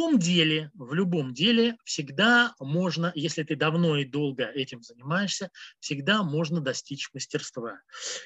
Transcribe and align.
любом 0.00 0.18
деле, 0.18 0.70
в 0.72 0.94
любом 0.94 1.34
деле 1.34 1.76
всегда 1.84 2.54
можно, 2.58 3.12
если 3.14 3.42
ты 3.42 3.54
давно 3.54 3.98
и 3.98 4.06
долго 4.06 4.44
этим 4.46 4.82
занимаешься, 4.82 5.50
всегда 5.78 6.22
можно 6.22 6.62
достичь 6.62 7.10
мастерства. 7.12 7.80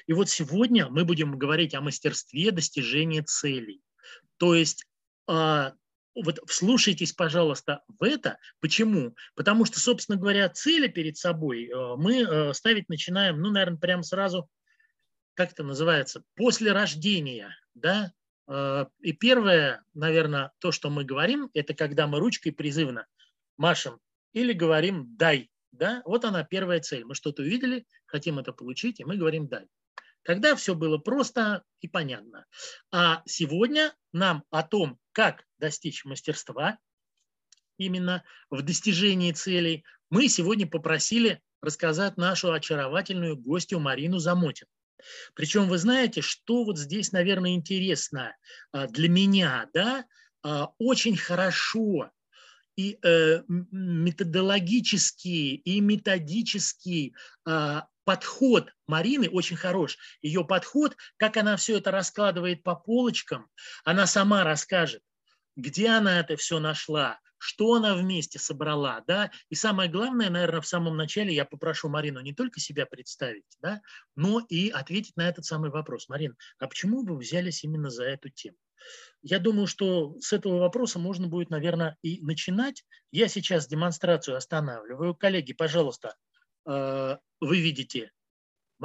И 0.07 0.13
вот 0.13 0.29
сегодня 0.29 0.87
мы 0.87 1.03
будем 1.03 1.37
говорить 1.37 1.75
о 1.75 1.81
мастерстве 1.81 2.51
достижения 2.51 3.23
целей. 3.23 3.81
То 4.37 4.55
есть 4.55 4.85
а, 5.27 5.73
вот 6.15 6.39
вслушайтесь, 6.47 7.11
пожалуйста, 7.11 7.81
в 7.99 8.03
это. 8.03 8.37
Почему? 8.61 9.13
Потому 9.35 9.65
что, 9.65 9.77
собственно 9.81 10.17
говоря, 10.17 10.47
цели 10.47 10.87
перед 10.87 11.17
собой 11.17 11.65
э, 11.65 11.95
мы 11.97 12.21
э, 12.21 12.53
ставить 12.53 12.87
начинаем, 12.87 13.41
ну, 13.41 13.51
наверное, 13.51 13.79
прямо 13.79 14.03
сразу, 14.03 14.49
как 15.33 15.51
это 15.51 15.63
называется, 15.63 16.23
после 16.35 16.71
рождения, 16.71 17.49
да, 17.73 18.13
и 18.47 19.13
первое, 19.13 19.83
наверное, 19.93 20.51
то, 20.59 20.71
что 20.71 20.89
мы 20.89 21.03
говорим, 21.03 21.49
это 21.53 21.73
когда 21.73 22.07
мы 22.07 22.19
ручкой 22.19 22.51
призывно 22.51 23.07
машем 23.57 23.99
или 24.33 24.53
говорим 24.53 25.15
«дай», 25.17 25.49
да, 25.71 26.01
вот 26.05 26.25
она 26.25 26.43
первая 26.43 26.79
цель. 26.79 27.03
Мы 27.05 27.15
что-то 27.15 27.41
увидели, 27.41 27.85
хотим 28.05 28.39
это 28.39 28.53
получить, 28.53 28.99
и 28.99 29.05
мы 29.05 29.17
говорим 29.17 29.47
«дай». 29.47 29.67
Тогда 30.23 30.55
все 30.55 30.73
было 30.73 30.97
просто 30.97 31.63
и 31.81 31.87
понятно. 31.87 32.45
А 32.91 33.21
сегодня 33.25 33.95
нам 34.11 34.43
о 34.49 34.63
том, 34.63 34.99
как 35.11 35.43
достичь 35.59 36.03
мастерства 36.03 36.79
именно 37.77 38.23
в 38.49 38.61
достижении 38.61 39.31
целей, 39.31 39.83
мы 40.09 40.27
сегодня 40.27 40.67
попросили 40.67 41.41
рассказать 41.61 42.17
нашу 42.17 42.51
очаровательную 42.51 43.37
гостью 43.37 43.79
Марину 43.79 44.17
Замотину. 44.17 44.69
Причем 45.33 45.67
вы 45.67 45.77
знаете, 45.77 46.21
что 46.21 46.63
вот 46.63 46.77
здесь, 46.77 47.11
наверное, 47.11 47.55
интересно 47.55 48.35
а, 48.71 48.87
для 48.87 49.09
меня, 49.09 49.69
да, 49.73 50.05
а, 50.43 50.69
очень 50.77 51.17
хорошо 51.17 52.11
и 52.75 52.99
э, 53.01 53.43
методологический, 53.47 55.55
и 55.55 55.79
методический 55.79 57.15
а, 57.45 57.87
подход 58.03 58.73
Марины 58.87 59.29
очень 59.29 59.55
хорош. 59.55 59.97
Ее 60.21 60.43
подход, 60.45 60.97
как 61.17 61.37
она 61.37 61.57
все 61.57 61.77
это 61.77 61.91
раскладывает 61.91 62.63
по 62.63 62.75
полочкам, 62.75 63.47
она 63.83 64.07
сама 64.07 64.43
расскажет, 64.43 65.01
где 65.55 65.89
она 65.89 66.19
это 66.19 66.37
все 66.37 66.59
нашла, 66.59 67.19
что 67.37 67.73
она 67.73 67.95
вместе 67.95 68.39
собрала, 68.39 69.03
да, 69.07 69.31
и 69.49 69.55
самое 69.55 69.89
главное, 69.89 70.29
наверное, 70.29 70.61
в 70.61 70.67
самом 70.67 70.97
начале 70.97 71.33
я 71.33 71.45
попрошу 71.45 71.89
Марину 71.89 72.21
не 72.21 72.33
только 72.33 72.59
себя 72.59 72.85
представить, 72.85 73.45
да, 73.61 73.81
но 74.15 74.39
и 74.49 74.69
ответить 74.69 75.15
на 75.17 75.27
этот 75.27 75.45
самый 75.45 75.69
вопрос. 75.69 76.09
Марин, 76.09 76.35
а 76.59 76.67
почему 76.67 77.03
вы 77.03 77.17
взялись 77.17 77.63
именно 77.63 77.89
за 77.89 78.05
эту 78.05 78.29
тему? 78.29 78.57
Я 79.21 79.39
думаю, 79.39 79.67
что 79.67 80.15
с 80.19 80.33
этого 80.33 80.59
вопроса 80.59 80.99
можно 80.99 81.27
будет, 81.27 81.49
наверное, 81.49 81.97
и 82.03 82.21
начинать. 82.21 82.83
Я 83.11 83.27
сейчас 83.27 83.67
демонстрацию 83.67 84.37
останавливаю. 84.37 85.15
Коллеги, 85.15 85.53
пожалуйста, 85.53 86.15
э, 86.67 87.17
вы 87.39 87.59
видите 87.59 88.11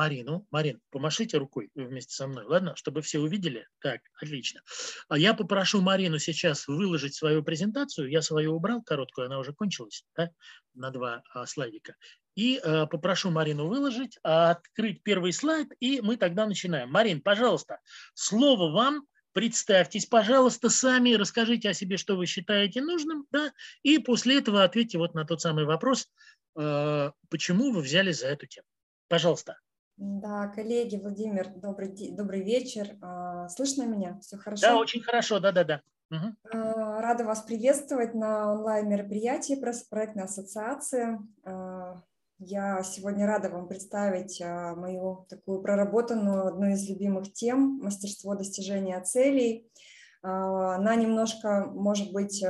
Марину. 0.00 0.46
Марин, 0.50 0.80
помашите 0.88 1.36
рукой 1.36 1.68
вместе 1.74 2.14
со 2.14 2.26
мной, 2.26 2.46
ладно? 2.46 2.74
Чтобы 2.74 3.02
все 3.02 3.18
увидели. 3.18 3.66
Так, 3.82 4.00
отлично. 4.18 4.62
А 5.10 5.18
я 5.18 5.34
попрошу 5.34 5.82
Марину 5.82 6.18
сейчас 6.18 6.66
выложить 6.68 7.14
свою 7.14 7.42
презентацию. 7.42 8.08
Я 8.08 8.22
свою 8.22 8.54
убрал, 8.54 8.82
короткую, 8.82 9.26
она 9.26 9.38
уже 9.38 9.52
кончилась, 9.52 10.06
да? 10.16 10.30
на 10.72 10.90
два 10.90 11.22
а, 11.34 11.44
слайдика. 11.44 11.96
И 12.34 12.58
а, 12.64 12.86
попрошу 12.86 13.30
Марину 13.30 13.66
выложить, 13.66 14.18
а, 14.22 14.52
открыть 14.52 15.02
первый 15.02 15.34
слайд, 15.34 15.68
и 15.80 16.00
мы 16.00 16.16
тогда 16.16 16.46
начинаем. 16.46 16.90
Марин, 16.90 17.20
пожалуйста, 17.20 17.80
слово 18.14 18.72
вам. 18.72 19.06
Представьтесь, 19.32 20.06
пожалуйста, 20.06 20.70
сами, 20.70 21.12
расскажите 21.12 21.68
о 21.68 21.74
себе, 21.74 21.98
что 21.98 22.16
вы 22.16 22.24
считаете 22.24 22.80
нужным, 22.80 23.26
да, 23.30 23.52
и 23.82 23.98
после 23.98 24.38
этого 24.38 24.64
ответьте 24.64 24.96
вот 24.96 25.14
на 25.14 25.24
тот 25.24 25.40
самый 25.40 25.66
вопрос, 25.66 26.08
э, 26.58 27.10
почему 27.28 27.70
вы 27.70 27.80
взяли 27.80 28.10
за 28.10 28.26
эту 28.26 28.46
тему. 28.46 28.66
Пожалуйста. 29.06 29.58
Да, 30.02 30.48
коллеги, 30.48 30.96
Владимир, 30.96 31.50
добрый, 31.56 31.94
добрый 32.12 32.42
вечер. 32.42 32.96
А, 33.02 33.50
слышно 33.50 33.82
меня? 33.82 34.18
Все 34.22 34.38
хорошо? 34.38 34.62
Да, 34.62 34.78
очень 34.78 35.02
хорошо, 35.02 35.40
да-да-да. 35.40 35.82
Угу. 36.10 36.36
Рада 36.54 37.24
вас 37.24 37.42
приветствовать 37.42 38.14
на 38.14 38.54
онлайн-мероприятии 38.54 39.60
проектной 39.90 40.24
ассоциации. 40.24 41.18
А, 41.44 42.00
я 42.38 42.82
сегодня 42.82 43.26
рада 43.26 43.50
вам 43.50 43.68
представить 43.68 44.40
мою 44.40 45.26
такую 45.28 45.60
проработанную, 45.60 46.46
одну 46.46 46.68
из 46.68 46.88
любимых 46.88 47.34
тем– 47.34 47.78
мастерство 47.82 48.34
достижения 48.34 48.98
целей. 49.02 49.70
Она 50.22 50.94
немножко, 50.94 51.66
может 51.66 52.10
быть, 52.14 52.42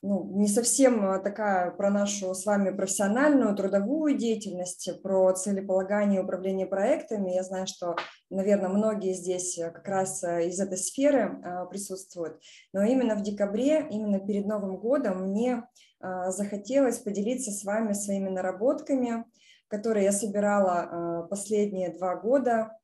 ну, 0.00 0.30
не 0.38 0.46
совсем 0.46 1.04
э, 1.04 1.18
такая 1.20 1.72
про 1.72 1.90
нашу 1.90 2.32
с 2.32 2.46
вами 2.46 2.70
профессиональную 2.70 3.56
трудовую 3.56 4.16
деятельность, 4.16 4.88
про 5.02 5.32
целеполагание 5.32 6.22
управление 6.22 6.66
проектами. 6.66 7.32
Я 7.32 7.42
знаю, 7.42 7.66
что, 7.66 7.96
наверное, 8.30 8.68
многие 8.68 9.14
здесь 9.14 9.58
э, 9.58 9.70
как 9.72 9.88
раз 9.88 10.22
э, 10.22 10.46
из 10.46 10.60
этой 10.60 10.78
сферы 10.78 11.42
присутствуют. 11.70 12.40
Но 12.72 12.82
именно 12.84 13.16
в 13.16 13.22
декабре, 13.22 13.86
именно 13.90 14.20
перед 14.20 14.46
Новым 14.46 14.76
годом 14.76 15.30
мне 15.30 15.64
захотелось 16.00 16.98
поделиться 16.98 17.50
с 17.50 17.64
вами 17.64 17.92
своими 17.92 18.28
наработками, 18.28 19.24
которые 19.66 20.04
я 20.04 20.12
собирала 20.12 21.26
последние 21.28 21.90
два 21.90 22.14
года, 22.14 22.78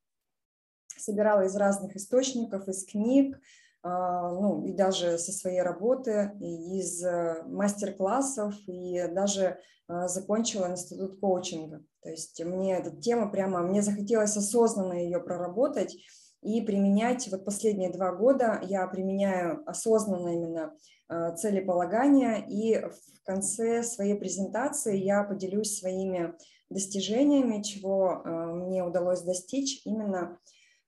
собирала 0.96 1.42
из 1.42 1.54
разных 1.54 1.94
источников, 1.94 2.66
из 2.66 2.84
книг, 2.84 3.36
а, 3.36 3.40
ну, 3.84 4.64
и 4.64 4.72
даже 4.72 5.18
со 5.18 5.30
своей 5.30 5.60
работы, 5.60 6.32
и 6.40 6.78
из 6.78 7.04
э, 7.04 7.42
мастер-классов, 7.46 8.54
и 8.66 9.06
даже 9.08 9.58
а, 9.86 10.08
закончила 10.08 10.70
институт 10.70 11.20
коучинга. 11.20 11.84
То 12.02 12.08
есть 12.08 12.42
мне 12.42 12.78
эта 12.78 12.90
тема 12.96 13.30
прямо, 13.30 13.60
мне 13.60 13.82
захотелось 13.82 14.36
осознанно 14.36 14.94
ее 14.94 15.20
проработать 15.20 15.96
и 16.40 16.62
применять. 16.62 17.28
Вот 17.30 17.44
последние 17.44 17.90
два 17.90 18.12
года 18.12 18.58
я 18.62 18.86
применяю 18.86 19.62
осознанно 19.68 20.30
именно 20.30 20.74
а, 21.08 21.32
целеполагание, 21.32 22.42
и 22.48 22.78
в 22.78 23.24
конце 23.24 23.82
своей 23.82 24.14
презентации 24.14 24.96
я 24.96 25.24
поделюсь 25.24 25.78
своими 25.78 26.34
достижениями, 26.70 27.62
чего 27.62 28.22
мне 28.24 28.82
удалось 28.82 29.20
достичь 29.20 29.82
именно 29.84 30.38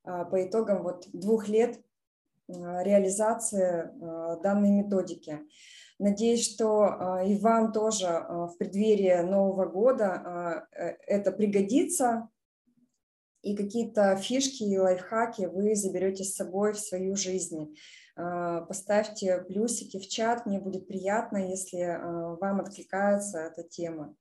по 0.03 0.45
итогам 0.45 0.83
вот 0.83 1.07
двух 1.13 1.49
лет 1.49 1.78
реализации 2.49 3.84
э, 3.84 4.43
данной 4.43 4.71
методики. 4.71 5.41
Надеюсь, 5.99 6.47
что 6.47 6.84
э, 6.84 7.29
и 7.29 7.39
вам 7.39 7.73
тоже 7.73 8.07
в 8.07 8.55
преддверии 8.59 9.23
Нового 9.23 9.67
года 9.67 10.67
это 10.73 11.33
пригодится, 11.33 12.29
и 13.43 13.57
какие-то 13.57 14.17
фишки 14.17 14.65
и 14.65 14.79
лайфхаки 14.79 15.47
вы 15.47 15.75
заберете 15.77 16.25
с 16.25 16.34
собой 16.34 16.73
в 16.73 16.81
свою 16.81 17.15
жизнь. 17.15 17.77
Поставьте 18.17 19.43
плюсики 19.43 19.99
в 20.01 20.09
чат, 20.09 20.47
мне 20.47 20.59
будет 20.59 20.89
приятно, 20.89 21.37
если 21.37 22.01
вам 22.41 22.61
откликается 22.61 23.39
эта 23.39 23.63
тема. 23.63 24.17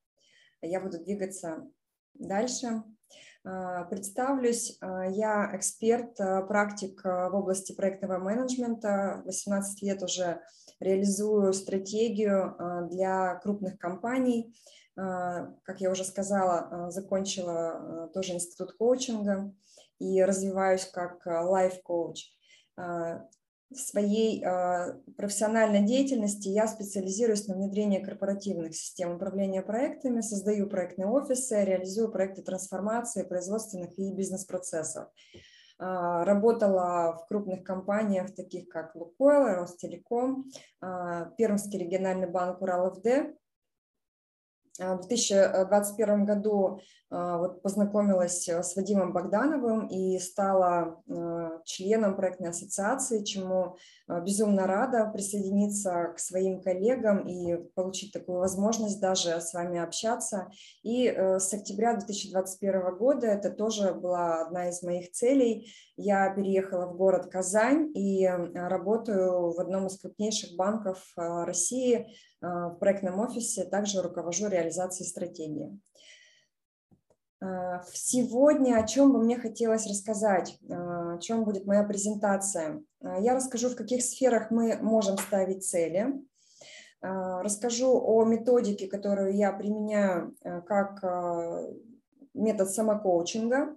Я 0.61 0.79
буду 0.79 0.99
двигаться 0.99 1.65
дальше. 2.13 2.83
А, 3.45 3.83
представлюсь, 3.83 4.77
а, 4.81 5.05
я 5.05 5.51
эксперт, 5.53 6.19
а, 6.19 6.41
практик 6.41 7.03
в 7.03 7.29
области 7.35 7.73
проектного 7.73 8.17
менеджмента. 8.17 9.21
18 9.25 9.83
лет 9.83 10.01
уже 10.01 10.41
реализую 10.79 11.53
стратегию 11.53 12.57
для 12.89 13.35
крупных 13.35 13.77
компаний. 13.77 14.53
Как 14.95 15.79
я 15.79 15.89
уже 15.89 16.03
сказала, 16.03 16.89
закончила 16.91 18.09
тоже 18.13 18.33
институт 18.33 18.73
коучинга 18.73 19.53
и 19.99 20.21
развиваюсь 20.21 20.85
как 20.85 21.25
лайф-коуч. 21.25 22.17
В 23.71 23.77
своей 23.77 24.43
а, 24.45 24.99
профессиональной 25.17 25.81
деятельности 25.81 26.47
я 26.49 26.67
специализируюсь 26.67 27.47
на 27.47 27.55
внедрении 27.55 27.99
корпоративных 27.99 28.75
систем 28.75 29.15
управления 29.15 29.63
проектами, 29.63 30.21
создаю 30.21 30.67
проектные 30.67 31.07
офисы, 31.07 31.63
реализую 31.65 32.11
проекты 32.11 32.43
трансформации 32.43 33.23
производственных 33.23 33.97
и 33.97 34.13
бизнес-процессов. 34.13 35.07
А, 35.77 36.23
работала 36.23 37.17
в 37.17 37.27
крупных 37.27 37.63
компаниях, 37.63 38.33
таких 38.33 38.69
как 38.69 38.95
Лукойл, 38.95 39.61
Ростелеком, 39.61 40.45
а, 40.79 41.25
Пермский 41.37 41.79
региональный 41.79 42.29
банк 42.29 42.61
Урал-ФД. 42.61 43.35
В 44.77 45.07
2021 45.07 46.25
году 46.25 46.79
вот 47.11 47.61
познакомилась 47.61 48.49
с 48.49 48.75
Вадимом 48.75 49.13
Богдановым 49.13 49.87
и 49.87 50.17
стала 50.19 51.01
членом 51.63 52.15
проектной 52.17 52.49
ассоциации, 52.49 53.23
чему 53.23 53.77
безумно 54.07 54.67
рада 54.67 55.05
присоединиться 55.13 56.13
к 56.15 56.19
своим 56.19 56.61
коллегам 56.61 57.27
и 57.27 57.55
получить 57.75 58.11
такую 58.11 58.39
возможность 58.39 58.99
даже 58.99 59.39
с 59.39 59.53
вами 59.53 59.79
общаться. 59.79 60.49
И 60.83 61.07
с 61.07 61.53
октября 61.53 61.93
2021 61.95 62.97
года 62.97 63.27
это 63.27 63.51
тоже 63.51 63.93
была 63.93 64.41
одна 64.41 64.69
из 64.69 64.81
моих 64.83 65.11
целей. 65.11 65.71
Я 65.95 66.33
переехала 66.33 66.87
в 66.87 66.97
город 66.97 67.27
Казань 67.31 67.91
и 67.95 68.27
работаю 68.27 69.53
в 69.53 69.59
одном 69.59 69.87
из 69.87 69.97
крупнейших 69.99 70.57
банков 70.57 71.13
России 71.15 72.07
в 72.41 72.77
проектном 72.79 73.19
офисе, 73.19 73.65
также 73.65 74.01
руковожу 74.01 74.47
реализацией 74.47 75.07
стратегии. 75.07 75.79
Сегодня 77.93 78.77
о 78.77 78.87
чем 78.87 79.11
бы 79.11 79.19
мне 79.21 79.37
хотелось 79.37 79.87
рассказать, 79.87 80.57
о 80.69 81.17
чем 81.19 81.43
будет 81.43 81.65
моя 81.65 81.83
презентация. 81.83 82.83
Я 83.01 83.35
расскажу, 83.35 83.69
в 83.69 83.75
каких 83.75 84.03
сферах 84.03 84.51
мы 84.51 84.77
можем 84.77 85.17
ставить 85.17 85.65
цели, 85.65 86.13
расскажу 87.01 88.01
о 88.03 88.23
методике, 88.23 88.87
которую 88.87 89.35
я 89.35 89.51
применяю 89.51 90.35
как 90.65 91.03
метод 92.35 92.69
самокоучинга, 92.69 93.57
а, 93.57 93.75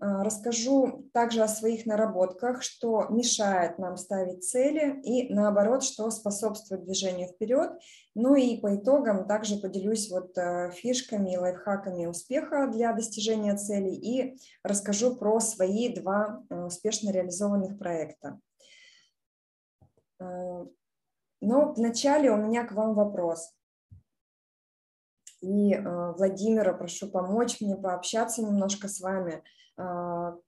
расскажу 0.00 1.08
также 1.12 1.42
о 1.42 1.48
своих 1.48 1.84
наработках, 1.84 2.62
что 2.62 3.06
мешает 3.08 3.78
нам 3.78 3.96
ставить 3.96 4.48
цели 4.48 5.00
и 5.02 5.32
наоборот, 5.32 5.82
что 5.82 6.08
способствует 6.10 6.84
движению 6.84 7.28
вперед. 7.28 7.72
Ну 8.14 8.36
и 8.36 8.60
по 8.60 8.76
итогам 8.76 9.26
также 9.26 9.56
поделюсь 9.56 10.08
вот 10.10 10.38
э, 10.38 10.70
фишками 10.70 11.34
и 11.34 11.36
лайфхаками 11.36 12.06
успеха 12.06 12.68
для 12.68 12.92
достижения 12.92 13.56
целей 13.56 13.96
и 13.96 14.38
расскажу 14.62 15.16
про 15.16 15.40
свои 15.40 15.92
два 15.92 16.44
э, 16.48 16.64
успешно 16.64 17.10
реализованных 17.10 17.76
проекта. 17.76 18.38
Э, 20.20 20.64
но 21.40 21.72
вначале 21.72 22.30
у 22.30 22.36
меня 22.36 22.64
к 22.64 22.72
вам 22.72 22.94
вопрос. 22.94 23.52
И 25.40 25.76
Владимира 25.76 26.72
прошу 26.72 27.08
помочь 27.12 27.60
мне 27.60 27.76
пообщаться 27.76 28.42
немножко 28.42 28.86
с 28.86 29.00
вами– 29.00 29.42
а, 29.52 29.66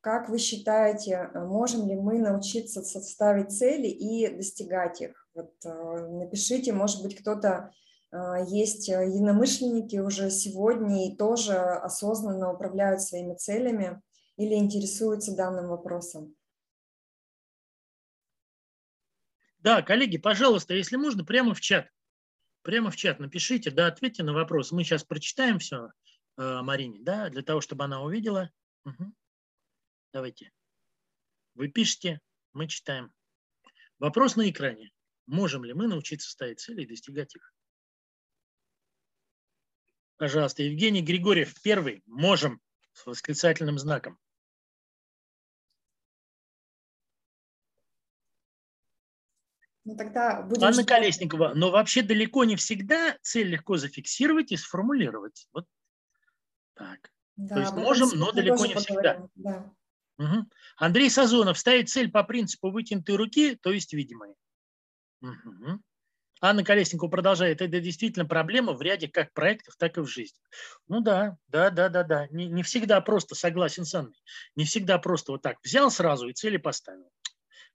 как 0.01 0.29
вы 0.29 0.39
считаете, 0.39 1.31
э, 1.33 1.45
можем 1.45 1.87
ли 1.87 1.95
мы 1.95 2.19
научиться 2.19 2.83
составить 2.83 3.57
цели 3.57 3.87
и 3.87 4.29
достигать 4.29 5.01
их? 5.01 5.29
Вот, 5.35 5.53
э, 5.65 6.09
напишите, 6.09 6.73
может 6.73 7.01
быть, 7.03 7.17
кто-то 7.17 7.73
а, 8.13 8.41
есть 8.41 8.89
э, 8.89 9.07
единомышленники 9.07 9.99
уже 9.99 10.31
сегодня 10.31 11.07
и 11.07 11.17
тоже 11.17 11.55
осознанно 11.55 12.53
управляют 12.53 13.03
своими 13.03 13.37
целями 13.37 14.03
или 14.37 14.55
интересуются 14.55 15.37
данным 15.37 15.69
вопросом. 15.69 16.35
Да, 19.59 19.83
коллеги, 19.83 20.19
пожалуйста, 20.19 20.75
если 20.75 20.97
можно, 20.97 21.25
прямо 21.25 21.55
в 21.55 21.61
чат. 21.61 21.87
Прямо 22.63 22.91
в 22.91 22.97
чат 22.97 23.21
напишите, 23.21 23.71
да, 23.71 23.87
ответьте 23.87 24.25
на 24.25 24.33
вопрос. 24.33 24.73
Мы 24.73 24.83
сейчас 24.83 25.05
прочитаем 25.05 25.61
все 25.61 25.91
Марине, 26.37 26.99
да, 27.01 27.29
для 27.29 27.43
того, 27.43 27.61
чтобы 27.61 27.85
она 27.85 28.03
увидела. 28.03 28.51
Угу. 28.87 29.13
Давайте. 30.13 30.53
Вы 31.55 31.69
пишете, 31.69 32.21
мы 32.53 32.67
читаем. 32.67 33.13
Вопрос 33.99 34.37
на 34.37 34.49
экране. 34.51 34.91
Можем 35.27 35.65
ли 35.65 35.73
мы 35.73 35.87
научиться 35.87 36.31
ставить 36.31 36.61
цели 36.61 36.83
и 36.83 36.87
достигать 36.87 37.37
их? 37.37 37.53
Пожалуйста, 40.17 40.63
Евгений 40.63 41.03
Григорьев, 41.03 41.55
первый. 41.63 42.03
Можем. 42.07 42.61
С 42.93 43.07
восклицательным 43.07 43.79
знаком. 43.79 44.19
Ну, 49.85 49.97
тогда 49.97 50.43
будем 50.43 50.65
Анна 50.65 50.73
ждать. 50.75 50.87
Колесникова, 50.87 51.53
но 51.55 51.71
вообще 51.71 52.03
далеко 52.03 52.45
не 52.45 52.57
всегда 52.57 53.17
цель 53.23 53.49
легко 53.49 53.77
зафиксировать 53.77 54.53
и 54.53 54.57
сформулировать. 54.57 55.49
Вот 55.53 55.67
так. 56.75 57.13
Да, 57.37 57.55
То 57.55 57.61
есть 57.61 57.73
можем, 57.73 58.11
но 58.19 58.33
далеко 58.33 58.67
не 58.67 58.75
всегда. 58.75 59.29
Да. 59.37 59.73
Угу. 60.21 60.51
Андрей 60.77 61.09
Сазонов 61.09 61.59
ставит 61.59 61.89
цель 61.89 62.11
по 62.11 62.23
принципу 62.23 62.71
вытянутой 62.71 63.17
руки, 63.17 63.57
то 63.57 63.73
есть 63.73 63.95
видимой. 63.95 64.35
Угу. 65.23 65.81
Анна 66.43 66.63
Колесникова 66.63 67.09
продолжает. 67.09 67.63
Это 67.63 67.81
действительно 67.81 68.27
проблема 68.27 68.75
в 68.75 68.83
ряде 68.83 69.09
как 69.09 69.33
проектов, 69.33 69.77
так 69.79 69.97
и 69.97 70.03
в 70.03 70.07
жизни. 70.07 70.39
Ну 70.89 71.01
да, 71.01 71.39
да, 71.49 71.71
да, 71.71 71.89
да, 71.89 72.03
да. 72.03 72.27
Не, 72.29 72.49
не 72.49 72.63
всегда 72.63 73.01
просто, 73.01 73.35
согласен 73.35 73.87
с 73.87 73.95
Анной. 73.95 74.23
Не 74.57 74.67
всегда 74.67 74.99
просто 74.99 75.33
вот 75.33 75.43
так 75.43 75.57
взял 75.63 75.91
сразу 75.91 76.29
и 76.29 76.35
цели 76.35 76.59
поставил. 76.59 77.11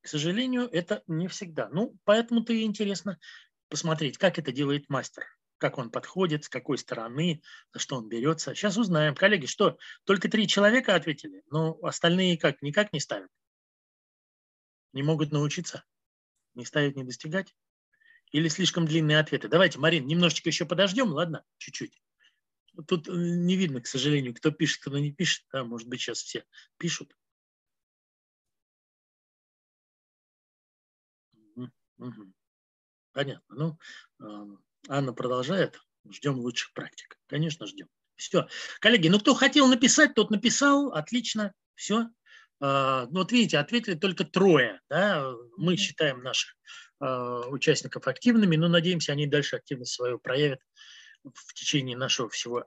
К 0.01 0.07
сожалению, 0.07 0.69
это 0.71 1.01
не 1.07 1.27
всегда. 1.27 1.67
Ну, 1.69 1.95
поэтому-то 2.03 2.53
и 2.53 2.61
интересно 2.61 3.17
посмотреть, 3.69 4.19
как 4.19 4.37
это 4.37 4.51
делает 4.51 4.87
мастер 4.87 5.25
как 5.65 5.79
он 5.79 5.89
подходит, 5.89 6.43
с 6.43 6.49
какой 6.49 6.77
стороны, 6.77 7.41
за 7.73 7.79
что 7.79 7.95
он 7.95 8.07
берется. 8.07 8.53
Сейчас 8.53 8.77
узнаем. 8.77 9.15
Коллеги, 9.15 9.47
что, 9.47 9.79
только 10.03 10.29
три 10.29 10.47
человека 10.47 10.93
ответили? 10.93 11.41
Ну, 11.49 11.83
остальные 11.83 12.37
как, 12.37 12.61
никак 12.61 12.93
не 12.93 12.99
ставят? 12.99 13.31
Не 14.93 15.01
могут 15.01 15.31
научиться? 15.31 15.83
Не 16.53 16.65
ставить, 16.65 16.95
не 16.95 17.03
достигать? 17.03 17.55
Или 18.31 18.47
слишком 18.47 18.85
длинные 18.85 19.17
ответы? 19.17 19.47
Давайте, 19.47 19.79
Марин, 19.79 20.05
немножечко 20.05 20.49
еще 20.49 20.67
подождем, 20.67 21.09
ладно? 21.09 21.43
Чуть-чуть. 21.57 21.99
Тут 22.87 23.07
э, 23.07 23.11
не 23.15 23.55
видно, 23.55 23.81
к 23.81 23.87
сожалению, 23.87 24.35
кто 24.35 24.51
пишет, 24.51 24.81
кто 24.81 24.99
не 24.99 25.11
пишет. 25.11 25.47
Да, 25.51 25.63
может 25.63 25.87
быть, 25.87 25.99
сейчас 25.99 26.21
все 26.21 26.45
пишут. 26.77 27.17
Понятно. 33.13 33.79
Ну, 34.19 34.59
Анна 34.87 35.13
продолжает. 35.13 35.79
Ждем 36.09 36.39
лучших 36.39 36.73
практик. 36.73 37.17
Конечно, 37.27 37.65
ждем. 37.65 37.87
Все. 38.15 38.47
Коллеги, 38.79 39.07
ну 39.07 39.19
кто 39.19 39.33
хотел 39.33 39.67
написать, 39.67 40.13
тот 40.13 40.29
написал. 40.29 40.91
Отлично. 40.93 41.53
Все. 41.75 42.07
А, 42.61 43.07
ну 43.07 43.19
вот 43.19 43.31
видите, 43.31 43.57
ответили 43.57 43.95
только 43.95 44.23
трое. 44.23 44.79
Да? 44.89 45.33
Мы 45.57 45.75
считаем 45.75 46.21
наших 46.21 46.55
а, 46.99 47.41
участников 47.47 48.07
активными, 48.07 48.55
но 48.55 48.67
надеемся, 48.67 49.11
они 49.11 49.27
дальше 49.27 49.57
активность 49.57 49.93
свою 49.93 50.19
проявят 50.19 50.59
в 51.23 51.53
течение 51.53 51.97
нашего 51.97 52.29
всего 52.29 52.65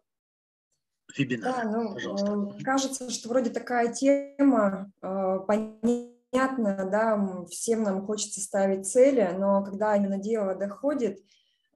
вебинара. 1.16 1.62
Да, 1.62 1.64
ну, 1.64 1.94
Пожалуйста. 1.94 2.64
кажется, 2.64 3.10
что 3.10 3.28
вроде 3.28 3.50
такая 3.50 3.92
тема 3.92 4.92
а, 5.00 5.38
понятна, 5.38 6.88
да, 6.90 7.46
всем 7.50 7.82
нам 7.84 8.04
хочется 8.04 8.40
ставить 8.40 8.86
цели, 8.86 9.34
но 9.38 9.64
когда 9.64 9.96
именно 9.96 10.18
дело 10.18 10.54
доходит, 10.54 11.20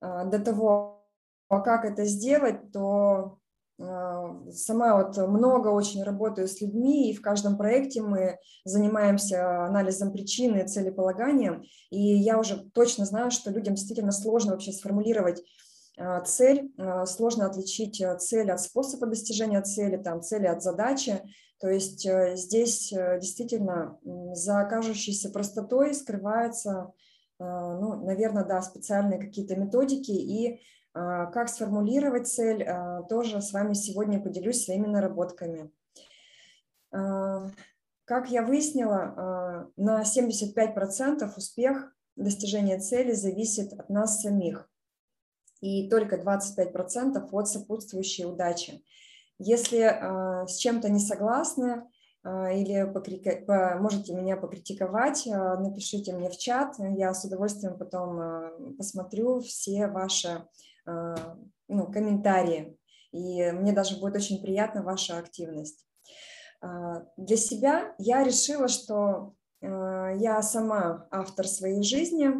до 0.02 0.38
того, 0.38 1.06
а 1.49 1.60
как 1.60 1.84
это 1.84 2.04
сделать, 2.04 2.72
то 2.72 3.38
а, 3.81 4.50
сама 4.50 4.96
вот 4.96 5.16
много 5.16 5.69
очень 5.69 6.02
работаю 6.02 6.49
с 6.49 6.60
людьми, 6.60 7.10
и 7.10 7.14
в 7.16 7.22
каждом 7.22 7.56
проекте 7.56 8.02
мы 8.02 8.38
занимаемся 8.64 9.64
анализом 9.64 10.12
причины 10.12 10.66
целеполаганием, 10.66 11.62
и 11.90 12.00
я 12.00 12.38
уже 12.38 12.69
точно 12.75 13.04
знаю, 13.04 13.31
что 13.31 13.50
людям 13.50 13.75
действительно 13.75 14.12
сложно 14.12 14.52
вообще 14.52 14.72
сформулировать 14.72 15.43
цель, 16.25 16.73
сложно 17.04 17.47
отличить 17.47 18.02
цель 18.18 18.50
от 18.50 18.61
способа 18.61 19.06
достижения 19.06 19.61
цели, 19.61 19.99
там, 19.99 20.23
цели 20.23 20.47
от 20.47 20.62
задачи, 20.62 21.21
то 21.62 21.68
есть 21.71 22.04
э, 22.06 22.35
здесь 22.35 22.92
э, 22.92 23.21
действительно 23.21 23.97
за 24.32 24.64
кажущейся 24.64 25.30
простотой 25.30 25.94
скрывается 25.94 26.73
а, 26.73 26.92
ну, 27.42 28.04
наверное, 28.04 28.44
да, 28.44 28.62
специальные 28.62 29.18
какие-то 29.18 29.56
методики 29.56 30.11
и 30.11 30.61
а, 30.94 31.26
как 31.26 31.49
сформулировать 31.49 32.28
цель, 32.28 32.62
а, 32.64 33.02
тоже 33.04 33.40
с 33.40 33.52
вами 33.52 33.72
сегодня 33.72 34.20
поделюсь 34.20 34.64
своими 34.64 34.87
наработками. 34.87 35.70
Как 38.04 38.30
я 38.30 38.42
выяснила, 38.42 39.70
на 39.76 40.02
75% 40.02 41.32
успех 41.38 41.96
достижения 42.16 42.78
цели 42.78 43.12
зависит 43.12 43.72
от 43.72 43.88
нас 43.88 44.20
самих 44.20 44.70
и 45.62 45.88
только 45.88 46.16
25% 46.16 47.26
от 47.32 47.49
сопутствующей 47.49 48.26
удачи. 48.26 48.84
Если 49.38 50.46
с 50.46 50.56
чем-то 50.56 50.90
не 50.90 51.00
согласны, 51.00 51.70
а, 51.70 51.91
или 52.25 52.88
покрика... 52.93 53.79
можете 53.81 54.14
меня 54.14 54.37
покритиковать, 54.37 55.26
а, 55.26 55.57
напишите 55.57 56.12
мне 56.12 56.31
в 56.31 56.38
чат, 56.38 56.76
я 56.79 57.12
с 57.14 57.25
удовольствием 57.25 57.76
потом 57.76 58.21
а, 58.21 58.50
посмотрю 58.79 59.41
все 59.41 59.88
ваши 59.88 60.47
ну, 60.85 61.87
комментарии, 61.93 62.76
и 63.12 63.52
мне 63.52 63.73
даже 63.73 64.00
будет 64.00 64.17
очень 64.17 64.43
приятна 64.43 64.83
ваша 64.83 65.17
активность. 65.17 65.87
Для 66.61 67.37
себя 67.37 67.95
я 67.99 68.25
решила, 68.25 68.67
что 68.67 69.35
я 69.61 70.43
сама 70.43 71.07
автор 71.12 71.47
своей 71.47 71.85
жизни, 71.85 72.31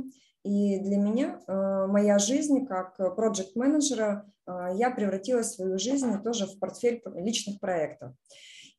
И 0.43 0.81
для 0.81 0.97
меня 0.97 1.41
моя 1.87 2.19
жизнь 2.19 2.67
как 2.67 2.97
проект-менеджера, 2.97 4.29
я 4.75 4.91
превратила 4.91 5.43
свою 5.43 5.79
жизнь 5.79 6.21
тоже 6.25 6.49
в 6.49 6.59
портфель 6.59 7.01
личных 7.15 7.61
проектов. 7.61 8.13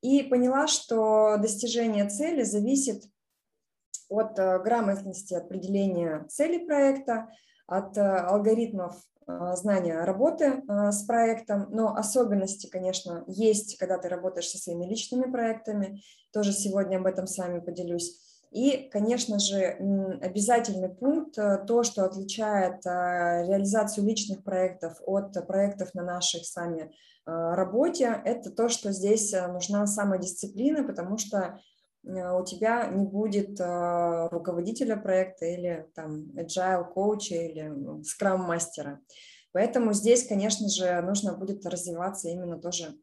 И 0.03 0.21
поняла, 0.21 0.67
что 0.67 1.37
достижение 1.37 2.07
цели 2.07 2.43
зависит 2.43 3.05
от 4.09 4.35
грамотности 4.35 5.33
определения 5.33 6.25
цели 6.29 6.63
проекта, 6.63 7.29
от 7.65 7.97
алгоритмов 7.97 9.01
а, 9.25 9.55
знания 9.55 10.03
работы 10.03 10.61
с 10.67 11.03
проектом, 11.05 11.67
но 11.71 11.95
особенности, 11.95 12.67
конечно, 12.67 13.23
есть, 13.27 13.77
когда 13.77 13.97
ты 13.97 14.09
работаешь 14.09 14.49
со 14.49 14.57
своими 14.57 14.85
личными 14.85 15.31
проектами. 15.31 16.01
Тоже 16.33 16.51
сегодня 16.51 16.97
об 16.97 17.05
этом 17.05 17.25
с 17.25 17.37
вами 17.37 17.61
поделюсь. 17.61 18.19
И, 18.53 18.89
конечно 18.91 19.39
же, 19.39 19.77
обязательный 20.21 20.89
пункт, 20.89 21.39
э, 21.39 21.65
то, 21.65 21.81
что 21.81 22.05
отличает 22.05 22.85
реализацию 22.85 24.05
личных 24.05 24.43
проектов 24.43 25.01
от 25.05 25.33
проектов 25.47 25.95
на 25.95 26.03
нашей 26.03 26.43
с 26.43 26.55
вами 26.55 26.93
работе, 27.25 28.21
это 28.25 28.51
то, 28.51 28.69
что 28.69 28.91
здесь 28.91 29.33
э, 29.33 29.47
нужна 29.47 29.87
самодисциплина, 29.87 30.83
потому 30.83 31.17
что 31.17 31.59
Э, 32.03 32.37
у 32.37 32.43
тебя 32.43 32.87
не 32.87 33.05
будет 33.05 33.59
руководителя 33.59 34.97
проекта 34.97 35.45
или 35.45 35.89
там 35.95 36.31
agile 36.35 36.91
коуча 36.93 37.35
или 37.35 38.03
скрам 38.03 38.41
мастера. 38.41 38.99
Поэтому 39.51 39.93
здесь, 39.93 40.27
конечно 40.27 40.67
же, 40.67 41.01
нужно 41.01 41.37
будет 41.37 41.65
развиваться 41.65 42.27
именно 42.27 42.59
тоже 42.59 42.97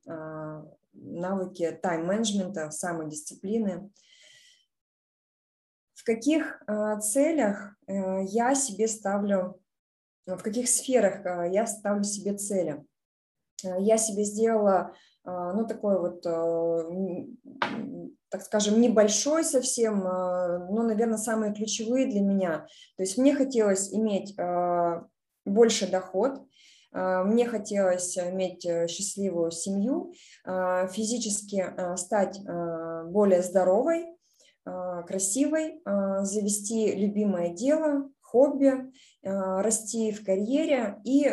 навыки 0.93 1.79
тайм-менеджмента, 1.81 2.73
самодисциплины. 2.73 3.93
В 5.95 6.03
каких 6.03 6.61
целях 7.03 7.77
э, 7.87 8.25
я 8.25 8.55
себе 8.55 8.89
ставлю, 8.89 9.61
в 10.27 10.39
каких 10.39 10.69
сферах 10.69 11.25
я 11.53 11.67
ставлю 11.67 12.03
себе 12.03 12.37
цели? 12.37 12.85
Э, 13.65 13.81
я 13.81 13.97
себе 13.97 14.25
сделала 14.25 14.95
ну, 15.23 15.67
такой 15.67 16.01
вот 16.01 16.23
так 18.31 18.43
скажем, 18.43 18.81
небольшой 18.81 19.45
совсем, 19.45 20.01
но, 20.01 20.83
наверное, 20.83 21.19
самые 21.19 21.53
ключевые 21.53 22.07
для 22.07 22.23
меня. 22.23 22.67
То 22.97 23.03
есть 23.03 23.19
мне 23.19 23.35
хотелось 23.35 23.93
иметь 23.93 24.35
больше 25.45 25.91
доход, 25.91 26.41
мне 26.93 27.47
хотелось 27.47 28.19
иметь 28.19 28.65
э, 28.67 28.89
счастливую 28.89 29.51
семью, 29.53 30.13
физически 30.45 31.65
стать 31.97 32.41
более 33.13 33.43
здоровой, 33.43 34.07
красивой, 34.65 35.83
завести 36.23 36.93
любимое 36.93 37.51
дело, 37.51 38.11
хобби, 38.31 38.93
расти 39.23 40.13
в 40.13 40.25
карьере 40.25 40.97
и 41.05 41.31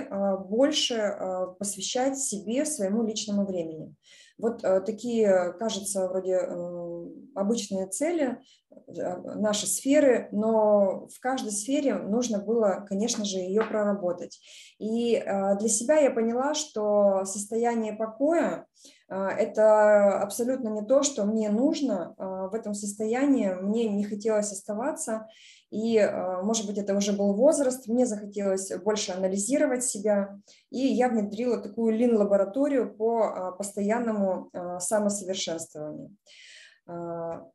больше 0.50 1.16
посвящать 1.60 2.18
себе 2.18 2.66
своему 2.66 3.04
личному 3.04 3.46
времени. 3.46 3.96
Вот 4.38 4.64
э, 4.64 4.82
такие, 4.82 5.54
кажется, 5.58 6.08
вроде 6.08 6.34
э, 6.34 7.06
обычные 7.36 7.88
цели, 7.88 8.40
э, 8.72 9.18
наши 9.36 9.66
сферы, 9.66 10.30
но 10.32 11.08
в 11.08 11.20
каждой 11.20 11.52
сфере 11.52 11.96
нужно 11.96 12.40
было, 12.40 12.86
конечно 12.88 13.26
же, 13.26 13.40
ее 13.40 13.64
проработать. 13.64 14.40
И 14.78 15.20
для 15.20 15.70
себя 15.70 15.98
я 16.00 16.12
поняла, 16.12 16.54
что 16.54 17.26
состояние 17.26 17.94
покоя– 17.94 18.68
это 19.10 20.20
абсолютно 20.22 20.70
не 20.70 20.86
то, 20.86 21.02
что 21.02 21.26
мне 21.26 21.50
нужно. 21.50 22.14
В 22.18 22.54
этом 22.54 22.74
состоянии 22.74 23.50
мне 23.50 23.88
не 23.90 24.04
хотелось 24.04 24.52
оставаться. 24.52 25.28
И, 25.70 25.98
а, 25.98 26.42
может 26.44 26.66
быть, 26.66 26.78
это 26.78 26.96
уже 26.96 27.12
был 27.12 27.34
возраст, 27.34 27.88
мне 27.88 28.06
захотелось 28.06 28.72
больше 28.84 29.12
анализировать 29.12 29.84
себя, 29.84 30.40
и 30.70 30.80
я 30.80 31.10
внедрила 31.10 31.58
такую 31.58 31.98
лин-лабораторию 31.98 32.96
по 32.96 33.24
а, 33.24 33.52
постоянному 33.52 34.50
а, 34.54 34.80
самосовершенствованию. 34.80 36.16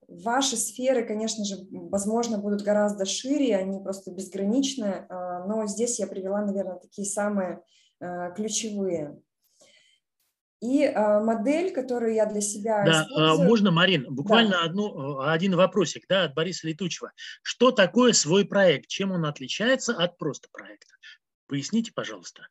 Ваши 0.09 0.59
сферы, 0.59 1.07
конечно 1.07 1.43
же, 1.47 1.57
возможно, 1.71 2.37
будут 2.37 2.61
гораздо 2.61 3.07
шире, 3.07 3.57
они 3.57 3.81
просто 3.81 4.11
безграничны, 4.11 5.07
но 5.09 5.67
здесь 5.67 5.99
я 5.99 6.07
привела, 6.07 6.43
наверное, 6.43 6.79
такие 6.79 7.07
самые 7.07 7.63
ключевые. 8.37 9.19
И 10.63 10.85
э, 10.85 11.21
модель, 11.21 11.73
которую 11.75 12.15
я 12.15 12.25
для 12.25 12.41
себя 12.41 12.85
да, 12.85 13.03
использую... 13.03 13.49
Можно, 13.49 13.71
Марин, 13.73 14.07
буквально 14.09 14.53
да. 14.53 14.63
одну, 14.63 15.19
один 15.21 15.57
вопросик 15.57 16.05
да, 16.09 16.23
от 16.23 16.35
Бориса 16.35 16.69
Летучего. 16.69 17.11
Что 17.43 17.73
такое 17.73 18.13
свой 18.13 18.45
проект? 18.45 18.87
Чем 18.87 19.11
он 19.11 19.27
отличается 19.27 19.93
от 19.93 20.17
просто 20.19 20.49
проекта? 20.53 20.95
Поясните, 21.49 21.91
пожалуйста. 21.93 22.47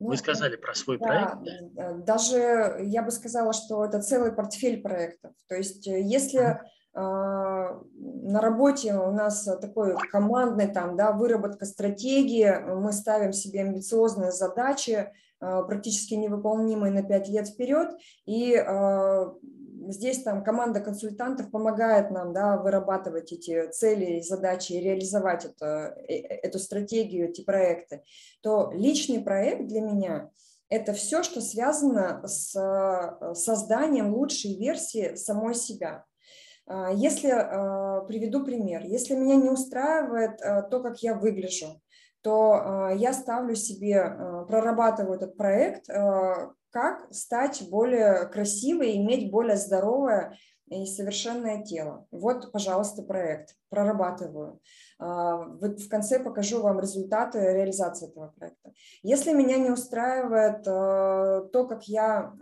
Ну, 0.00 0.08
Вы 0.08 0.18
сказали 0.18 0.56
про 0.56 0.74
свой 0.74 0.98
да, 0.98 1.06
проект. 1.06 1.72
Да? 1.72 1.92
Даже 1.94 2.76
я 2.82 3.02
бы 3.02 3.10
сказала, 3.10 3.54
что 3.54 3.86
это 3.86 4.02
целый 4.02 4.30
портфель 4.32 4.82
проектов. 4.82 5.32
То 5.48 5.56
есть 5.56 5.88
э, 5.88 5.98
если 6.02 6.60
на 6.94 8.40
работе 8.42 8.94
у 8.94 9.12
нас 9.12 9.44
такой 9.62 9.96
командный 10.10 10.66
там, 10.66 10.94
да, 10.94 11.12
выработка 11.12 11.64
стратегии, 11.64 12.50
мы 12.66 12.92
ставим 12.92 13.32
себе 13.32 13.62
амбициозные 13.62 14.30
задачи, 14.30 14.92
а, 14.98 15.10
практически 15.66 16.14
невыполнимые 16.14 16.92
на 16.92 17.02
5 17.02 17.28
лет 17.28 17.48
вперед, 17.48 17.90
и 18.26 18.54
а, 18.56 19.34
здесь 19.88 20.22
там 20.22 20.44
команда 20.44 20.80
консультантов 20.80 21.50
помогает 21.50 22.10
нам 22.10 22.32
да, 22.32 22.56
вырабатывать 22.56 23.32
эти 23.32 23.70
цели 23.70 24.18
и 24.18 24.22
задачи 24.22 24.72
и 24.72 24.80
реализовать 24.80 25.44
это, 25.46 25.94
э, 26.08 26.14
э, 26.14 26.40
эту 26.42 26.58
стратегию, 26.58 27.28
эти 27.28 27.42
проекты, 27.42 28.02
то 28.42 28.70
личный 28.72 29.20
проект 29.20 29.66
для 29.66 29.80
меня– 29.80 30.30
это 30.68 30.94
все, 30.94 31.22
что 31.22 31.40
связано 31.40 32.26
с 32.26 32.56
э, 32.56 33.34
созданием 33.34 34.14
лучшей 34.14 34.54
версии 34.56 35.16
самой 35.16 35.54
себя. 35.54 36.04
А, 36.66 36.92
если, 36.92 37.28
приведу 38.06 38.44
пример, 38.44 38.82
если 38.84 39.14
меня 39.14 39.36
не 39.36 39.50
устраивает 39.50 40.38
то, 40.38 40.80
как 40.80 41.02
я 41.02 41.14
выгляжу, 41.14 41.81
то 42.22 42.52
а, 42.54 42.92
я 42.94 43.12
ставлю 43.12 43.54
себе, 43.54 44.00
а, 44.00 44.44
прорабатываю 44.44 45.16
этот 45.16 45.36
проект, 45.36 45.90
а, 45.90 46.52
как 46.70 47.12
стать 47.12 47.68
более 47.68 48.26
красивой, 48.26 48.96
иметь 48.96 49.30
более 49.30 49.56
здоровое 49.56 50.38
и 50.70 50.86
совершенное 50.86 51.62
тело. 51.62 52.06
Вот, 52.10 52.50
пожалуйста, 52.50 53.02
проект, 53.02 53.56
прорабатываю. 53.68 54.58
В 54.98 55.88
конце 55.90 56.18
покажу 56.18 56.62
вам 56.62 56.80
результаты 56.80 57.40
реализации 57.40 58.08
этого 58.08 58.28
проекта. 58.28 58.72
Если 59.02 59.34
меня 59.34 59.58
не 59.58 59.68
устраивает 59.68 60.62
то, 60.62 61.66
как 61.68 61.88
я, 61.88 62.32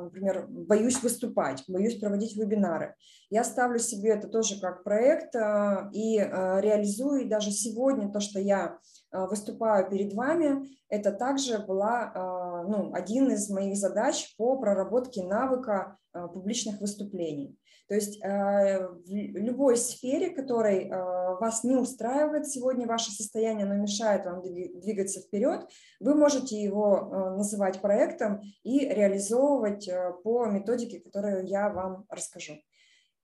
например, 0.00 0.46
боюсь 0.48 1.02
выступать, 1.02 1.64
боюсь 1.66 1.98
проводить 1.98 2.36
вебинары, 2.36 2.94
я 3.30 3.42
ставлю 3.42 3.80
себе 3.80 4.10
это 4.10 4.28
тоже 4.28 4.60
как 4.60 4.84
проект 4.84 5.34
и 5.34 6.18
реализую. 6.18 7.22
И 7.22 7.28
даже 7.28 7.50
сегодня 7.50 8.12
то, 8.12 8.20
что 8.20 8.38
я 8.38 8.78
Э, 8.78 9.01
выступаю 9.12 9.88
перед 9.90 10.14
вами, 10.14 10.68
это 10.88 11.12
также 11.12 11.58
была 11.58 12.12
э, 12.14 12.68
ну, 12.68 12.92
один 12.94 13.30
из 13.30 13.48
моих 13.50 13.76
задач 13.76 14.34
по 14.36 14.58
проработке 14.58 15.22
навыка 15.22 15.98
э, 16.14 16.26
публичных 16.32 16.80
выступлений. 16.80 17.58
То 17.88 17.96
есть 17.96 18.22
в 18.22 19.00
любой 19.06 19.76
сфере, 19.76 20.30
которой 20.30 20.88
вас 20.88 21.62
не 21.62 21.76
устраивает 21.76 22.48
сегодня 22.48 22.86
ваше 22.86 23.10
состояние, 23.10 23.66
но 23.66 23.74
мешает 23.74 24.24
вам 24.24 24.40
двигаться 24.40 25.20
вперед, 25.20 25.68
вы 26.00 26.14
можете 26.14 26.62
его 26.62 27.34
называть 27.36 27.82
проектом 27.82 28.40
и 28.62 28.88
реализовывать 28.88 29.90
по 30.24 30.46
методике, 30.46 31.00
которую 31.00 31.44
я 31.46 31.68
вам 31.68 32.06
расскажу. 32.08 32.54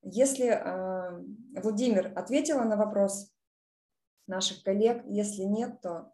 Если 0.02 0.60
Владимир 1.62 2.12
ответила 2.14 2.64
на 2.64 2.76
вопрос, 2.76 3.32
наших 4.28 4.62
коллег. 4.62 5.02
Если 5.06 5.42
нет, 5.42 5.80
то 5.82 6.12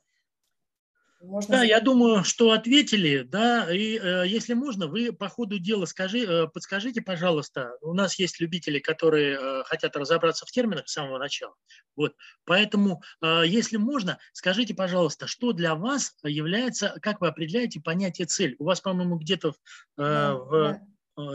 можно... 1.25 1.57
Да, 1.57 1.63
я 1.63 1.81
думаю, 1.81 2.23
что 2.25 2.53
ответили, 2.53 3.23
да, 3.23 3.73
и 3.73 3.99
э, 3.99 4.27
если 4.27 4.55
можно, 4.55 4.87
вы 4.87 5.13
по 5.13 5.29
ходу 5.29 5.59
дела 5.59 5.87
скажи, 5.87 6.25
э, 6.25 6.47
подскажите, 6.49 7.03
пожалуйста, 7.03 7.73
у 7.81 7.95
нас 7.95 8.19
есть 8.19 8.41
любители, 8.41 8.79
которые 8.79 9.39
э, 9.39 9.65
хотят 9.65 9.97
разобраться 9.97 10.47
в 10.47 10.51
терминах 10.51 10.89
с 10.89 10.93
самого 10.93 11.19
начала, 11.19 11.55
вот, 11.97 12.15
поэтому, 12.45 13.03
э, 13.23 13.43
если 13.47 13.77
можно, 13.77 14.19
скажите, 14.33 14.75
пожалуйста, 14.75 15.27
что 15.27 15.53
для 15.53 15.75
вас 15.75 16.15
является, 16.23 16.97
как 17.01 17.21
вы 17.21 17.29
определяете 17.29 17.81
понятие 17.81 18.27
цель? 18.27 18.57
У 18.59 18.65
вас, 18.65 18.81
по-моему, 18.81 19.17
где-то 19.17 19.49
э, 19.49 19.53
да, 19.97 20.35
в... 20.35 20.51
Да 20.51 20.81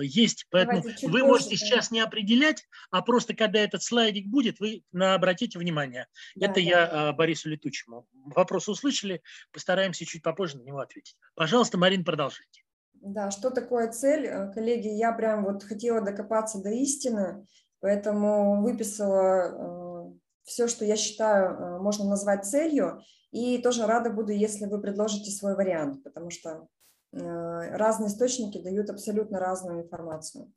есть. 0.01 0.45
Поэтому 0.49 0.83
вы 1.03 1.23
можете 1.23 1.55
сейчас 1.57 1.91
не 1.91 1.99
определять, 1.99 2.65
а 2.91 3.01
просто 3.01 3.33
когда 3.35 3.59
этот 3.59 3.83
слайдик 3.83 4.27
будет, 4.27 4.59
вы 4.59 4.83
на, 4.91 5.15
обратите 5.15 5.59
внимание. 5.59 6.07
Да, 6.35 6.47
Это 6.47 6.55
да. 6.55 6.61
я 6.61 6.87
э, 6.87 7.13
Борису 7.13 7.49
Летучему. 7.49 8.07
Вопрос 8.35 8.67
услышали, 8.67 9.21
постараемся 9.51 10.05
чуть 10.05 10.23
попозже 10.23 10.57
на 10.57 10.63
него 10.63 10.79
ответить. 10.79 11.15
Пожалуйста, 11.35 11.77
Марин, 11.77 12.03
продолжите. 12.03 12.63
Да, 12.93 13.31
что 13.31 13.49
такое 13.49 13.91
цель? 13.91 14.25
Э, 14.25 14.51
коллеги, 14.53 14.89
я 14.89 15.13
прям 15.13 15.45
вот 15.45 15.63
хотела 15.63 16.01
докопаться 16.01 16.61
до 16.61 16.69
истины, 16.69 17.45
поэтому 17.79 18.61
выписала 18.61 20.13
все, 20.43 20.67
что 20.67 20.83
я 20.83 20.95
считаю, 20.95 21.81
можно 21.81 22.05
назвать 22.05 22.45
целью, 22.45 23.03
и 23.31 23.59
тоже 23.59 23.85
рада 23.85 24.09
буду, 24.09 24.31
если 24.31 24.65
вы 24.65 24.81
предложите 24.81 25.29
свой 25.31 25.55
вариант, 25.55 26.03
потому 26.03 26.31
что 26.31 26.67
разные 27.11 28.09
источники 28.09 28.61
дают 28.61 28.89
абсолютно 28.89 29.39
разную 29.39 29.83
информацию. 29.83 30.51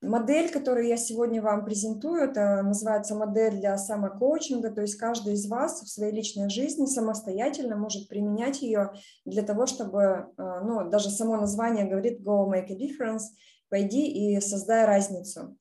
Модель, 0.00 0.52
которую 0.52 0.86
я 0.86 0.96
сегодня 0.96 1.42
вам 1.42 1.64
презентую, 1.64 2.22
это 2.22 2.62
называется 2.62 3.16
модель 3.16 3.58
для 3.58 3.76
самокоучинга, 3.76 4.70
то 4.70 4.82
есть 4.82 4.94
каждый 4.94 5.34
из 5.34 5.48
вас 5.48 5.82
в 5.82 5.88
своей 5.88 6.12
личной 6.12 6.50
жизни 6.50 6.86
самостоятельно 6.86 7.76
может 7.76 8.08
применять 8.08 8.62
ее 8.62 8.92
для 9.24 9.42
того, 9.42 9.66
чтобы, 9.66 10.28
э, 10.38 10.60
ну, 10.62 10.88
даже 10.88 11.10
само 11.10 11.36
название 11.36 11.84
говорит 11.84 12.20
«go 12.20 12.48
make 12.48 12.70
a 12.70 12.76
difference», 12.76 13.22
пойди 13.70 14.06
и 14.06 14.40
создай 14.40 14.86
разницу. 14.86 15.58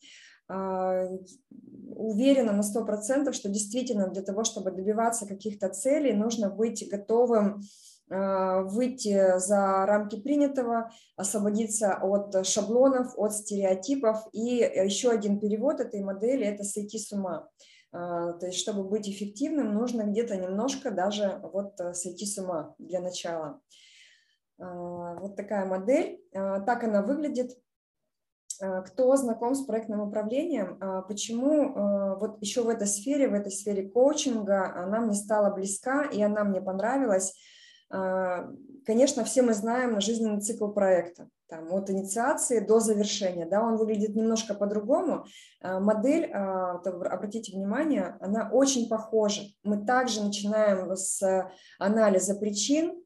Уверена 0.48 2.54
на 2.54 2.62
100%, 2.62 3.34
что 3.34 3.50
действительно 3.50 4.08
для 4.08 4.22
того, 4.22 4.46
чтобы 4.46 4.72
добиваться 4.72 5.26
каких-то 5.26 5.68
целей, 5.68 6.14
нужно 6.14 6.50
быть 6.50 6.88
готовым 6.90 7.60
Э, 7.60 7.64
выйти 8.10 9.38
за 9.38 9.86
рамки 9.86 10.20
принятого, 10.22 10.92
освободиться 11.16 11.98
от 12.02 12.46
шаблонов, 12.48 13.14
от 13.18 13.34
стереотипов. 13.34 14.28
И 14.32 14.58
еще 14.58 15.10
один 15.10 15.40
перевод 15.40 15.82
этой 15.82 16.02
модели– 16.02 16.46
это 16.48 16.64
сойти 16.64 17.00
с 17.00 17.12
ума. 17.12 17.50
Э, 17.94 18.34
то 18.40 18.48
есть, 18.48 18.60
чтобы 18.60 18.84
быть 18.84 19.10
эффективным, 19.10 19.74
нужно 19.74 20.04
где-то 20.04 20.36
немножко 20.36 20.92
даже 20.92 21.40
вот 21.52 21.80
э, 21.80 21.94
сойти 21.94 22.26
с 22.26 22.38
ума 22.38 22.76
для 22.78 23.00
начала. 23.00 23.60
Вот 24.60 25.36
такая 25.36 25.68
модель. 25.68 26.20
Так 26.32 26.84
она 26.84 27.04
выглядит. 27.04 27.56
Кто 28.60 29.16
знаком 29.16 29.54
с 29.54 29.64
проектным 29.64 30.02
управлением, 30.02 30.80
почему 31.08 32.16
вот 32.18 32.42
еще 32.42 32.64
в 32.64 32.70
этой 32.70 32.88
сфере, 32.88 33.28
в 33.28 33.36
этой 33.36 33.52
сфере 33.52 33.88
коучинга 33.88 34.74
она 34.76 35.02
мне 35.02 35.14
стала 35.14 35.54
близка 35.54 36.06
и 36.06 36.24
она 36.24 36.44
мне 36.44 36.60
понравилась, 36.60 37.36
конечно, 37.90 39.24
все 39.24 39.42
мы 39.42 39.54
знаем 39.54 40.00
жизненный 40.02 40.42
цикл 40.42 40.68
проекта, 40.70 41.30
там, 41.48 41.72
от 41.74 41.90
инициации 41.90 42.60
до 42.60 42.80
завершения, 42.80 43.46
да, 43.46 43.62
он 43.62 43.78
выглядит 43.78 44.16
немножко 44.16 44.54
по-другому. 44.54 45.26
А, 45.62 45.80
модель, 45.80 46.32
а, 46.34 46.76
обратите 46.76 47.54
внимание, 47.54 48.18
она 48.20 48.50
очень 48.52 48.90
похожа. 48.90 49.44
Мы 49.64 49.86
также 49.86 50.24
начинаем 50.24 50.96
с 50.96 51.50
анализа 51.80 52.36
причин, 52.36 53.04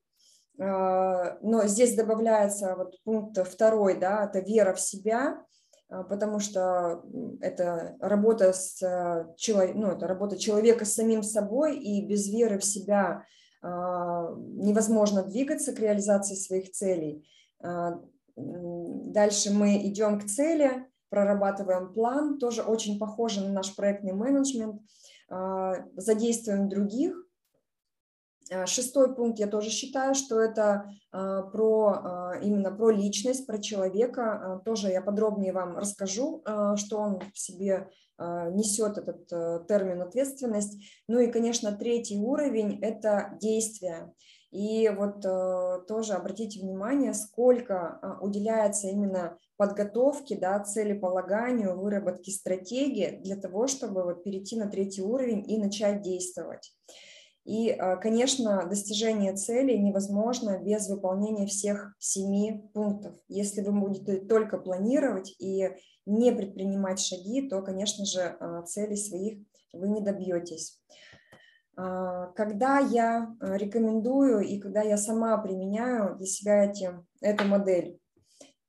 но 0.58 1.64
здесь 1.66 1.96
добавляется 1.96 2.76
вот 2.76 2.96
пункт 3.04 3.38
второй, 3.48 3.98
да, 3.98 4.26
это 4.26 4.42
вера 4.42 4.74
в 4.74 4.80
себя, 4.80 5.44
потому 5.88 6.40
что 6.40 7.04
это 7.40 7.96
работа 8.00 8.54
с 8.54 8.80
ну, 8.80 9.88
это 9.88 10.08
работа 10.08 10.38
человека 10.38 10.86
с 10.86 10.94
самим 10.94 11.24
собой, 11.24 11.80
и 11.80 12.06
без 12.06 12.28
веры 12.28 12.60
в 12.60 12.66
себя– 12.66 13.26
невозможно 13.64 15.24
двигаться 15.24 15.74
к 15.74 15.80
реализации 15.80 16.36
своих 16.36 16.72
целей. 16.72 17.28
А, 17.62 18.00
дальше 18.36 19.52
мы 19.52 19.78
идем 19.88 20.20
к 20.20 20.26
цели, 20.26 20.88
прорабатываем 21.10 21.94
план, 21.94 22.40
тоже 22.40 22.64
очень 22.64 22.98
похоже 22.98 23.42
на 23.42 23.52
наш 23.52 23.76
проектный 23.76 24.14
менеджмент, 24.14 24.82
а, 25.30 25.86
задействуем 25.96 26.70
других. 26.70 27.16
Шестой 28.66 29.16
пункт 29.16 29.40
я 29.40 29.48
тоже 29.48 29.70
считаю, 29.70 30.14
что 30.14 30.38
это 30.42 30.92
про, 31.10 32.34
именно 32.44 32.70
про 32.70 32.90
личность, 32.90 33.48
про 33.48 33.60
человека. 33.60 34.62
Тоже 34.66 34.90
я 34.90 35.02
подробнее 35.02 35.54
вам 35.54 35.78
расскажу, 35.78 36.44
что 36.76 36.98
он 36.98 37.22
в 37.34 37.40
себе 37.40 37.88
а, 38.11 38.11
несет 38.52 38.98
этот 38.98 39.32
э, 39.32 39.66
термин 39.68 40.02
ответственность. 40.02 40.78
Ну 41.08 41.20
и, 41.20 41.32
конечно, 41.32 41.72
третий 41.72 42.18
уровень– 42.18 42.80
это 42.82 43.38
действие. 43.42 44.14
И 44.52 44.90
вот 44.90 45.26
э, 45.26 45.86
тоже 45.88 46.14
обратите 46.14 46.60
внимание, 46.60 47.14
сколько 47.14 48.00
а, 48.02 48.20
уделяется 48.22 48.88
именно 48.90 49.38
подготовке, 49.56 50.36
да, 50.36 50.60
целеполаганию, 50.60 51.80
выработке 51.80 52.32
стратегии 52.32 53.22
для 53.24 53.38
того, 53.38 53.68
чтобы 53.68 54.04
вот 54.04 54.24
перейти 54.24 54.58
на 54.58 54.70
третий 54.70 55.04
уровень 55.04 55.50
и 55.50 55.58
начать 55.58 56.02
действовать. 56.02 56.74
И, 57.44 57.72
а, 57.72 57.96
конечно, 57.96 58.68
достижение 58.68 59.36
цели 59.36 59.76
невозможно 59.76 60.60
без 60.60 60.88
выполнения 60.90 61.48
всех 61.48 61.96
семи 61.98 62.70
пунктов. 62.74 63.16
Если 63.28 63.62
вы 63.62 63.72
будете 63.72 64.18
только 64.18 64.58
планировать 64.60 65.34
и 65.40 65.70
не 66.06 66.32
предпринимать 66.32 67.00
шаги, 67.00 67.50
то, 67.50 67.62
конечно 67.64 68.06
же, 68.06 68.22
а, 68.22 68.62
целей 68.64 68.96
своих 68.96 69.40
вы 69.74 69.88
не 69.88 70.02
добьетесь. 70.02 70.80
А, 71.76 72.28
когда 72.34 72.78
я 72.78 73.36
рекомендую 73.42 74.42
и 74.42 74.60
когда 74.60 74.84
я 74.84 74.98
сама 74.98 75.36
применяю 75.40 76.18
для 76.18 76.28
себя 76.28 76.66
эти, 76.66 76.92
эту 77.22 77.46
модель, 77.46 77.98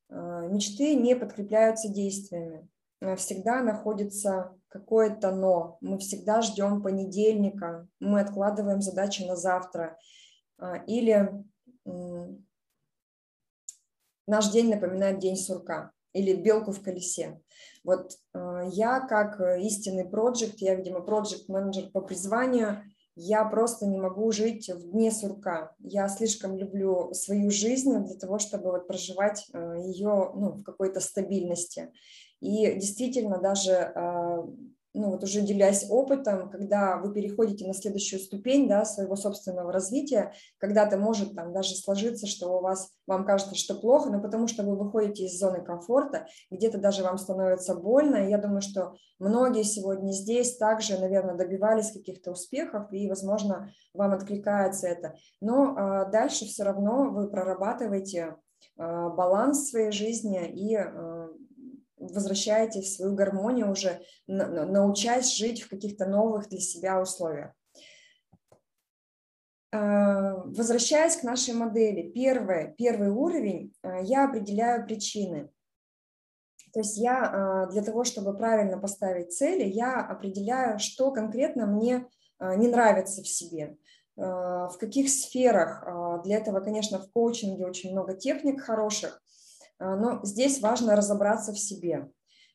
мечты 0.09 0.95
не 0.95 1.17
подкрепляются 1.17 1.89
действиями. 1.89 2.69
Всегда 3.17 3.63
находится 3.63 4.55
какое-то 4.73 5.31
но. 5.31 5.77
Мы 5.83 5.99
всегда 5.99 6.41
ждем 6.41 6.83
понедельника, 6.83 7.87
мы 8.01 8.21
откладываем 8.21 8.81
задачи 8.81 9.23
на 9.23 9.37
завтра. 9.37 9.99
А, 10.59 10.79
или 10.87 11.45
наш 14.27 14.51
день 14.51 14.71
напоминает 14.71 15.19
день 15.19 15.37
сурка 15.37 15.93
или 16.15 16.35
белку 16.35 16.73
в 16.73 16.83
колесе. 16.83 17.41
Вот 17.85 18.13
а, 18.33 18.63
я 18.65 19.01
как 19.01 19.39
истинный 19.61 20.09
проект, 20.09 20.59
я, 20.59 20.75
видимо, 20.75 21.03
проект 21.03 21.49
менеджер 21.49 21.91
по 21.91 22.01
призванию, 22.01 22.83
я 23.15 23.45
просто 23.45 23.87
не 23.87 23.99
могу 23.99 24.33
жить 24.33 24.71
в 24.71 24.91
дне 24.91 25.11
сурка. 25.11 25.75
Я 25.81 26.09
слишком 26.09 26.57
люблю 26.57 27.13
свою 27.13 27.51
жизнь 27.51 27.95
для 28.07 28.17
того, 28.17 28.39
чтобы 28.39 28.71
вот 28.71 28.87
проживать 28.87 29.47
а, 29.53 29.77
ее 29.77 30.33
ну, 30.35 30.53
в 30.53 30.63
какой-то 30.63 31.01
стабильности. 31.01 31.93
И 32.43 32.75
действительно 32.75 33.39
даже, 33.39 33.93
а, 33.95 34.45
ну 34.95 35.11
вот 35.11 35.23
уже 35.23 35.43
делясь 35.43 35.87
опытом, 35.89 36.51
когда 36.51 36.97
вы 36.97 37.15
переходите 37.15 37.65
на 37.69 37.73
следующую 37.73 38.19
ступень 38.19 38.69
да, 38.69 38.85
своего 38.85 39.15
собственного 39.15 39.73
развития, 39.73 40.33
когда-то 40.59 40.99
может 40.99 41.37
там 41.37 41.53
даже 41.53 41.77
сложиться, 41.77 42.27
что 42.27 42.59
у 42.59 42.61
вас, 42.61 42.91
вам 43.07 43.25
кажется, 43.25 43.55
что 43.55 43.77
плохо, 43.77 44.11
но 44.11 44.21
потому 44.21 44.49
что 44.49 44.65
вы 44.65 44.77
выходите 44.77 45.27
из 45.27 45.39
зоны 45.39 45.63
комфорта, 45.63 46.27
где-то 46.51 46.79
даже 46.79 47.05
вам 47.05 47.17
становится 47.17 47.77
больно. 47.77 48.17
И 48.17 48.31
я 48.31 48.39
думаю, 48.39 48.61
что 48.61 48.97
многие 49.21 49.63
сегодня 49.63 50.11
здесь 50.11 50.57
также, 50.57 50.99
наверное, 50.99 51.37
добивались 51.37 51.93
каких-то 51.93 52.33
успехов, 52.33 52.93
и, 52.93 53.09
возможно, 53.09 53.71
вам 53.95 54.15
откликается 54.15 54.89
это. 54.89 55.15
Но 55.41 55.77
а, 55.77 56.07
дальше 56.07 56.47
все 56.47 56.65
равно 56.65 57.09
вы 57.13 57.31
прорабатываете 57.31 58.35
а, 58.77 59.11
баланс 59.11 59.71
своей 59.71 59.93
жизни 59.93 60.45
и 60.49 60.77
возвращаетесь 62.03 62.87
в 62.87 62.97
свою 62.97 63.15
гармонию 63.15 63.71
уже, 63.71 64.03
научаясь 64.27 65.35
жить 65.35 65.63
в 65.63 65.69
каких-то 65.69 66.07
новых 66.07 66.49
для 66.49 66.61
себя 66.61 67.01
условиях. 67.01 67.53
А, 69.73 70.35
возвращаясь 70.45 71.17
к 71.17 71.23
нашей 71.23 71.55
модели, 71.55 72.11
первый, 72.11 72.75
первый 72.77 73.09
уровень, 73.09 73.73
а, 73.83 74.01
я 74.03 74.27
определяю 74.29 74.85
причины. 74.85 75.51
То 76.75 76.81
есть 76.81 76.99
я 76.99 77.25
а, 77.25 77.67
для 77.69 77.83
того, 77.83 78.05
чтобы 78.05 78.37
правильно 78.37 78.79
поставить 78.79 79.33
цели, 79.33 79.65
я 79.65 80.01
определяю, 80.01 80.79
что 80.79 81.11
конкретно 81.11 81.67
мне 81.67 82.07
не 82.57 82.67
нравится 82.67 83.23
в 83.23 83.29
себе, 83.29 83.77
в 84.17 84.75
каких 84.81 85.09
сферах. 85.09 86.25
Для 86.25 86.39
этого, 86.39 86.59
конечно, 86.59 86.99
в 86.99 87.09
коучинге 87.13 87.65
очень 87.65 87.93
много 87.93 88.15
техник 88.15 88.63
хороших, 88.63 89.22
но 89.79 90.21
здесь 90.23 90.61
важно 90.61 90.97
разобраться 90.97 91.53
в 91.53 91.59
себе. 91.59 92.09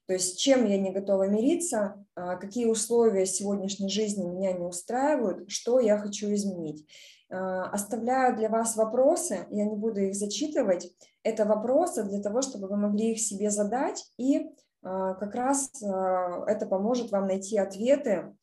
То 0.08 0.14
есть 0.14 0.40
чем 0.40 0.66
я 0.66 0.78
не 0.78 0.92
готова 0.92 1.28
мириться, 1.28 2.04
а, 2.16 2.38
какие 2.38 2.66
условия 2.66 3.26
сегодняшней 3.26 3.90
жизни 3.90 4.26
меня 4.26 4.54
не 4.54 4.66
устраивают, 4.66 5.52
что 5.52 5.80
я 5.80 5.98
хочу 5.98 6.34
изменить. 6.34 6.88
А, 7.30 7.66
оставляю 7.66 8.38
для 8.38 8.48
вас 8.48 8.78
вопросы, 8.78 9.46
я 9.52 9.66
не 9.66 9.76
буду 9.76 10.00
их 10.00 10.16
зачитывать. 10.16 10.94
Это 11.24 11.44
вопросы 11.44 12.04
для 12.04 12.22
того, 12.22 12.42
чтобы 12.42 12.70
вы 12.70 12.78
могли 12.78 13.12
их 13.12 13.20
себе 13.20 13.52
задать, 13.52 14.12
и 14.18 14.50
как 14.82 15.36
раз 15.36 15.72
это 15.82 16.66
поможет 16.70 17.12
вам 17.12 17.26
найти 17.26 17.58
ответы, 17.58 18.34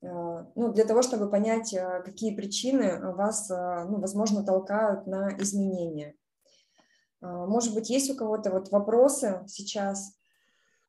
ну, 0.00 0.72
для 0.72 0.84
того, 0.84 1.02
чтобы 1.02 1.28
понять, 1.28 1.74
какие 2.04 2.36
причины 2.36 3.00
вас, 3.14 3.48
ну, 3.48 3.98
возможно, 3.98 4.44
толкают 4.44 5.08
на 5.08 5.36
изменения. 5.38 6.14
А, 7.26 7.46
может 7.46 7.74
быть, 7.74 7.90
есть 7.90 8.10
у 8.10 8.14
кого-то 8.14 8.50
вот 8.50 8.70
вопросы 8.70 9.42
сейчас? 9.48 10.15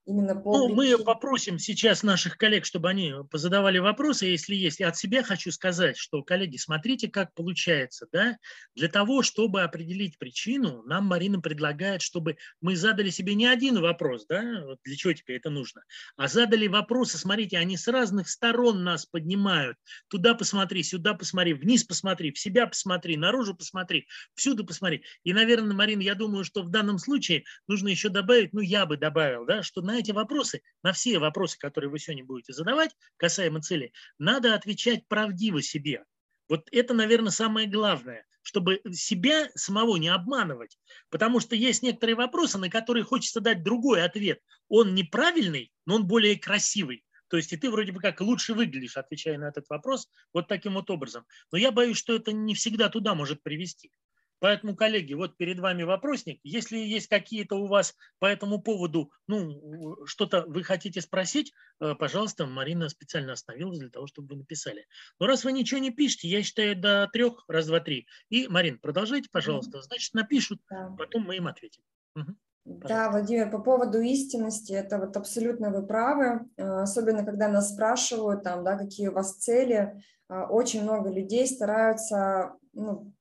Именно 0.08 0.36
по... 0.36 0.58
Ну, 0.58 0.74
мы 0.74 0.98
попросим 0.98 1.60
сейчас 1.60 2.02
наших 2.02 2.38
коллег, 2.38 2.66
чтобы 2.66 2.90
они 2.90 3.14
позадавали 3.30 3.78
вопросы, 3.78 4.26
если 4.26 4.56
есть. 4.56 4.80
Я 4.80 4.90
от 4.90 4.98
себя 4.98 5.22
хочу 5.22 5.52
сказать, 5.52 5.98
что, 5.98 6.24
коллеги, 6.24 6.58
смотрите, 6.58 7.10
как 7.10 7.34
получается. 7.34 8.08
Да? 8.12 8.38
Для 8.74 8.88
того, 8.88 9.22
чтобы 9.22 9.62
определить 9.62 10.18
причину, 10.18 10.82
нам 10.84 11.06
Марина 11.06 11.42
предлагает, 11.42 12.02
чтобы 12.02 12.38
мы 12.62 12.76
задали 12.76 13.10
себе 13.10 13.36
не 13.36 13.46
один 13.46 13.80
вопрос, 13.82 14.26
да? 14.28 14.64
вот 14.66 14.80
для 14.84 14.96
чего 14.96 15.14
тебе 15.14 15.36
это 15.36 15.50
нужно, 15.50 15.84
а 16.16 16.28
задали 16.28 16.68
вопросы, 16.68 17.18
смотрите, 17.18 17.58
они 17.58 17.78
с 17.78 17.88
разных 17.88 18.30
сторон 18.30 18.84
нас 18.84 19.06
поднимают. 19.06 19.78
Туда 20.08 20.34
посмотри, 20.34 20.84
сюда 20.84 21.14
посмотри, 21.14 21.54
вниз 21.54 21.84
посмотри, 21.84 22.32
в 22.32 22.40
себя 22.40 22.66
посмотри, 22.68 23.18
наружу 23.18 23.56
посмотри, 23.56 24.08
всюду 24.36 24.66
посмотри. 24.66 25.04
И, 25.24 25.34
наверное, 25.34 25.76
Марина, 25.76 26.02
я 26.02 26.16
думаю, 26.16 26.46
что 26.46 26.64
в 26.64 26.70
данном 26.70 26.98
случае 26.98 27.44
нужно 27.68 27.90
еще 27.90 28.10
добавить, 28.10 28.54
ну, 28.54 28.62
я 28.62 28.86
бы 28.86 28.96
добавил, 28.96 29.46
да, 29.46 29.64
что 29.64 29.82
на 29.82 29.97
эти 29.98 30.12
вопросы, 30.12 30.62
на 30.84 30.94
все 30.94 31.20
вопросы, 31.20 31.58
которые 31.58 31.90
вы 31.90 32.00
сегодня 32.00 32.26
будете 32.26 32.54
задавать, 32.54 32.96
касаемо 33.18 33.62
цели, 33.62 33.92
надо 34.18 34.54
отвечать 34.54 35.08
правдиво 35.08 35.62
себе. 35.62 36.04
Вот 36.50 36.68
это, 36.72 36.94
наверное, 36.94 37.32
самое 37.32 37.68
главное, 37.68 38.26
чтобы 38.42 38.82
себя 38.94 39.50
самого 39.56 39.98
не 39.98 40.08
обманывать. 40.08 40.80
Потому 41.10 41.40
что 41.40 41.56
есть 41.56 41.84
некоторые 41.84 42.16
вопросы, 42.16 42.58
на 42.58 42.70
которые 42.70 43.04
хочется 43.04 43.42
дать 43.42 43.64
другой 43.64 44.04
ответ. 44.04 44.40
Он 44.70 44.96
неправильный, 44.96 45.72
но 45.86 45.96
он 45.96 46.08
более 46.08 46.38
красивый. 46.38 47.04
То 47.28 47.38
есть 47.38 47.52
и 47.52 47.58
ты 47.58 47.70
вроде 47.70 47.92
бы 47.92 48.00
как 48.00 48.22
лучше 48.22 48.54
выглядишь, 48.54 48.96
отвечая 48.96 49.38
на 49.38 49.50
этот 49.50 49.68
вопрос 49.70 50.10
вот 50.34 50.48
таким 50.48 50.76
вот 50.76 50.90
образом. 50.90 51.26
Но 51.52 51.58
я 51.58 51.72
боюсь, 51.72 51.98
что 51.98 52.16
это 52.16 52.32
не 52.32 52.56
всегда 52.56 52.88
туда 52.90 53.16
может 53.16 53.44
привести. 53.44 53.92
Поэтому, 54.40 54.76
коллеги, 54.76 55.14
вот 55.14 55.36
перед 55.38 55.60
вами 55.60 55.84
вопросник. 55.84 56.40
Если 56.44 56.78
есть 56.78 57.08
какие-то 57.08 57.56
у 57.56 57.68
вас 57.68 57.96
по 58.20 58.26
этому 58.26 58.62
поводу, 58.62 59.12
ну, 59.28 60.06
что-то 60.06 60.44
вы 60.48 60.64
хотите 60.64 61.02
спросить, 61.02 61.54
э, 61.80 61.96
пожалуйста, 61.96 62.46
Марина 62.46 62.90
специально 62.90 63.34
остановилась 63.34 63.80
для 63.80 63.90
того, 63.90 64.08
чтобы 64.08 64.30
вы 64.30 64.36
написали. 64.38 64.86
Но 65.20 65.28
раз 65.28 65.44
вы 65.44 65.52
ничего 65.52 65.80
не 65.80 65.92
пишете, 65.92 66.28
я 66.28 66.44
считаю 66.44 66.80
до 66.80 67.10
трех, 67.12 67.44
раз, 67.48 67.68
два, 67.68 67.80
три. 67.80 68.08
И, 68.30 68.48
Марин, 68.48 68.80
продолжайте, 68.80 69.30
пожалуйста. 69.32 69.82
Значит, 69.82 70.14
напишут, 70.14 70.62
потом 70.98 71.24
мы 71.24 71.38
им 71.38 71.48
ответим. 71.48 71.82
Угу. 72.16 72.36
Да, 72.68 73.10
Владимир, 73.10 73.50
по 73.50 73.60
поводу 73.60 74.02
истинности, 74.02 74.74
это 74.74 75.00
вот 75.00 75.16
абсолютно 75.16 75.72
вы 75.72 75.88
правы, 75.88 76.48
э, 76.58 76.64
особенно 76.64 77.24
когда 77.24 77.48
нас 77.48 77.74
спрашивают, 77.74 78.44
там, 78.44 78.66
да, 78.66 78.78
какие 78.78 79.08
у 79.08 79.14
вас 79.14 79.38
цели, 79.38 80.04
э, 80.30 80.42
очень 80.50 80.84
много 80.84 81.10
людей 81.10 81.48
стараются 81.48 82.58
ну, 82.74 83.14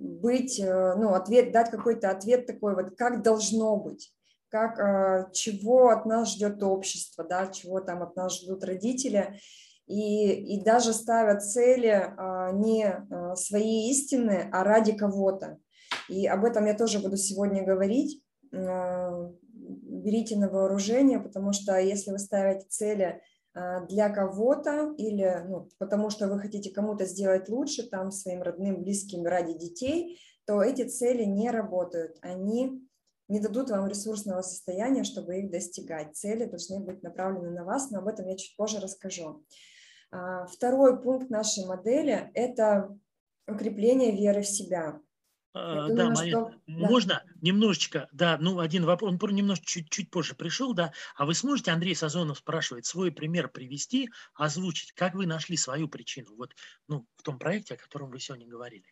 быть, 0.00 0.58
э, 0.58 0.94
ну, 0.96 1.14
ответ, 1.14 1.52
дать 1.52 1.70
какой-то 1.70 2.10
ответ 2.10 2.46
такой 2.46 2.74
вот, 2.74 2.96
как 2.96 3.22
должно 3.22 3.76
быть, 3.76 4.12
как, 4.48 4.78
э, 4.78 5.30
чего 5.32 5.88
от 5.90 6.06
нас 6.06 6.32
ждет 6.32 6.62
общество, 6.62 7.24
да, 7.24 7.48
чего 7.48 7.80
там 7.80 8.02
от 8.02 8.16
нас 8.16 8.40
ждут 8.40 8.64
родители, 8.64 9.38
и, 9.86 10.54
и 10.54 10.62
даже 10.62 10.92
ставят 10.92 11.44
цели 11.44 12.14
а, 12.16 12.52
не 12.52 12.84
э, 12.84 13.34
свои 13.34 13.90
истины, 13.90 14.48
а 14.52 14.64
ради 14.64 14.92
кого-то. 14.92 15.58
И 16.08 16.26
об 16.26 16.44
этом 16.44 16.66
я 16.66 16.74
тоже 16.74 17.00
буду 17.00 17.16
сегодня 17.16 17.64
говорить. 17.64 18.22
Берите 18.52 20.36
на 20.36 20.48
вооружение, 20.48 21.18
потому 21.20 21.52
что 21.52 21.78
если 21.78 22.10
вы 22.12 22.18
ставите 22.18 22.66
цели 22.68 23.04
а, 23.04 23.20
для 23.54 24.08
кого-то 24.08 24.94
или 24.96 25.44
ну, 25.46 25.68
потому 25.78 26.08
что 26.08 26.26
вы 26.28 26.40
хотите 26.40 26.70
кому-то 26.70 27.04
сделать 27.04 27.50
лучше, 27.50 27.88
там 27.88 28.10
своим 28.10 28.42
родным, 28.42 28.82
близким 28.82 29.24
ради 29.24 29.52
детей, 29.52 30.18
то 30.46 30.62
эти 30.62 30.88
цели 30.88 31.24
не 31.24 31.50
работают. 31.50 32.16
Они 32.22 32.82
не 33.28 33.40
дадут 33.40 33.70
вам 33.70 33.86
ресурсного 33.86 34.42
состояния, 34.42 35.04
чтобы 35.04 35.38
их 35.38 35.50
достигать. 35.50 36.16
Цели 36.16 36.44
должны 36.44 36.80
быть 36.80 37.02
направлены 37.02 37.50
на 37.50 37.64
вас, 37.64 37.90
но 37.90 37.98
об 37.98 38.08
этом 38.08 38.26
я 38.26 38.36
чуть 38.36 38.56
позже 38.56 38.80
расскажу. 38.80 39.44
А, 40.10 40.46
второй 40.46 41.00
пункт 41.00 41.30
нашей 41.30 41.64
модели– 41.64 42.30
это 42.34 42.94
укрепление 43.48 44.12
веры 44.12 44.42
в 44.42 44.48
себя. 44.48 45.00
А, 45.54 45.88
да, 45.88 46.06
думаю, 46.06 46.14
Марина, 46.14 46.40
что... 46.40 46.60
можно 46.66 47.14
да. 47.14 47.32
немножечко, 47.42 48.08
да, 48.12 48.38
ну 48.40 48.58
один 48.58 48.86
вопрос, 48.86 49.14
он 49.20 49.34
немножко 49.34 49.66
чуть-чуть 49.66 50.10
позже 50.10 50.34
пришел, 50.34 50.72
да, 50.72 50.92
а 51.14 51.26
вы 51.26 51.34
сможете, 51.34 51.72
Андрей 51.72 51.94
Сазонов 51.94 52.38
спрашивает, 52.38 52.86
свой 52.86 53.12
пример 53.12 53.48
привести, 53.48 54.08
озвучить, 54.34 54.92
как 54.92 55.14
вы 55.14 55.26
нашли 55.26 55.58
свою 55.58 55.88
причину, 55.88 56.34
вот, 56.36 56.54
ну, 56.88 57.06
в 57.16 57.22
том 57.22 57.38
проекте, 57.38 57.74
о 57.74 57.76
котором 57.76 58.10
вы 58.10 58.18
сегодня 58.18 58.46
говорили? 58.46 58.86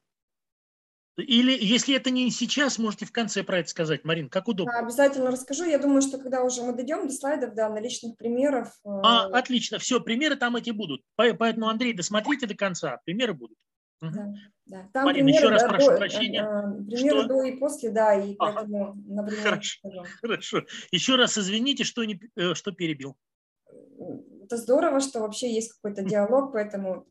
Или, 1.17 1.57
если 1.61 1.95
это 1.97 2.11
не 2.11 2.31
сейчас, 2.31 2.79
можете 2.79 3.05
в 3.05 3.13
конце 3.13 3.43
про 3.43 3.59
это 3.59 3.69
сказать, 3.69 4.05
Марин, 4.05 4.29
как 4.29 4.49
удобно. 4.49 4.79
Обязательно 4.79 5.31
расскажу. 5.31 5.65
Я 5.65 5.79
думаю, 5.79 6.03
что 6.03 6.19
когда 6.19 6.43
уже 6.43 6.63
мы 6.63 6.73
дойдем 6.73 7.07
до 7.07 7.13
слайдов, 7.13 7.55
да, 7.55 7.69
на 7.69 7.79
личных 7.81 8.17
примеров. 8.17 8.69
А, 8.85 9.29
э, 9.29 9.33
отлично, 9.33 9.79
все, 9.79 10.01
примеры 10.01 10.37
там 10.37 10.57
эти 10.57 10.71
будут. 10.71 11.03
Поэтому, 11.17 11.69
Андрей, 11.69 11.93
досмотрите 11.93 12.47
до 12.47 12.55
конца, 12.55 13.01
примеры 13.05 13.35
будут. 13.35 13.59
Да, 14.01 14.33
да. 14.67 14.89
Там 14.93 15.05
Марина, 15.05 15.27
примеры, 15.27 15.45
еще 15.45 15.49
раз 15.49 15.63
прошу 15.65 15.91
до, 15.91 15.97
прощения. 15.99 16.43
Э, 16.43 16.85
примеры 16.85 17.19
что? 17.21 17.29
до 17.29 17.43
и 17.43 17.57
после, 17.59 17.91
да, 17.91 18.15
и 18.15 18.35
поэтому, 18.35 18.95
например, 19.07 19.43
хорошо, 19.43 19.79
хорошо. 20.23 20.63
Еще 20.91 21.17
раз 21.17 21.37
извините, 21.37 21.85
что, 21.85 22.05
не, 22.05 22.21
э, 22.37 22.55
что 22.55 22.73
перебил. 22.73 23.17
Это 24.45 24.57
здорово, 24.57 25.01
что 25.01 25.21
вообще 25.21 25.53
есть 25.53 25.75
какой-то 25.75 26.03
диалог, 26.03 26.53
поэтому 26.53 27.07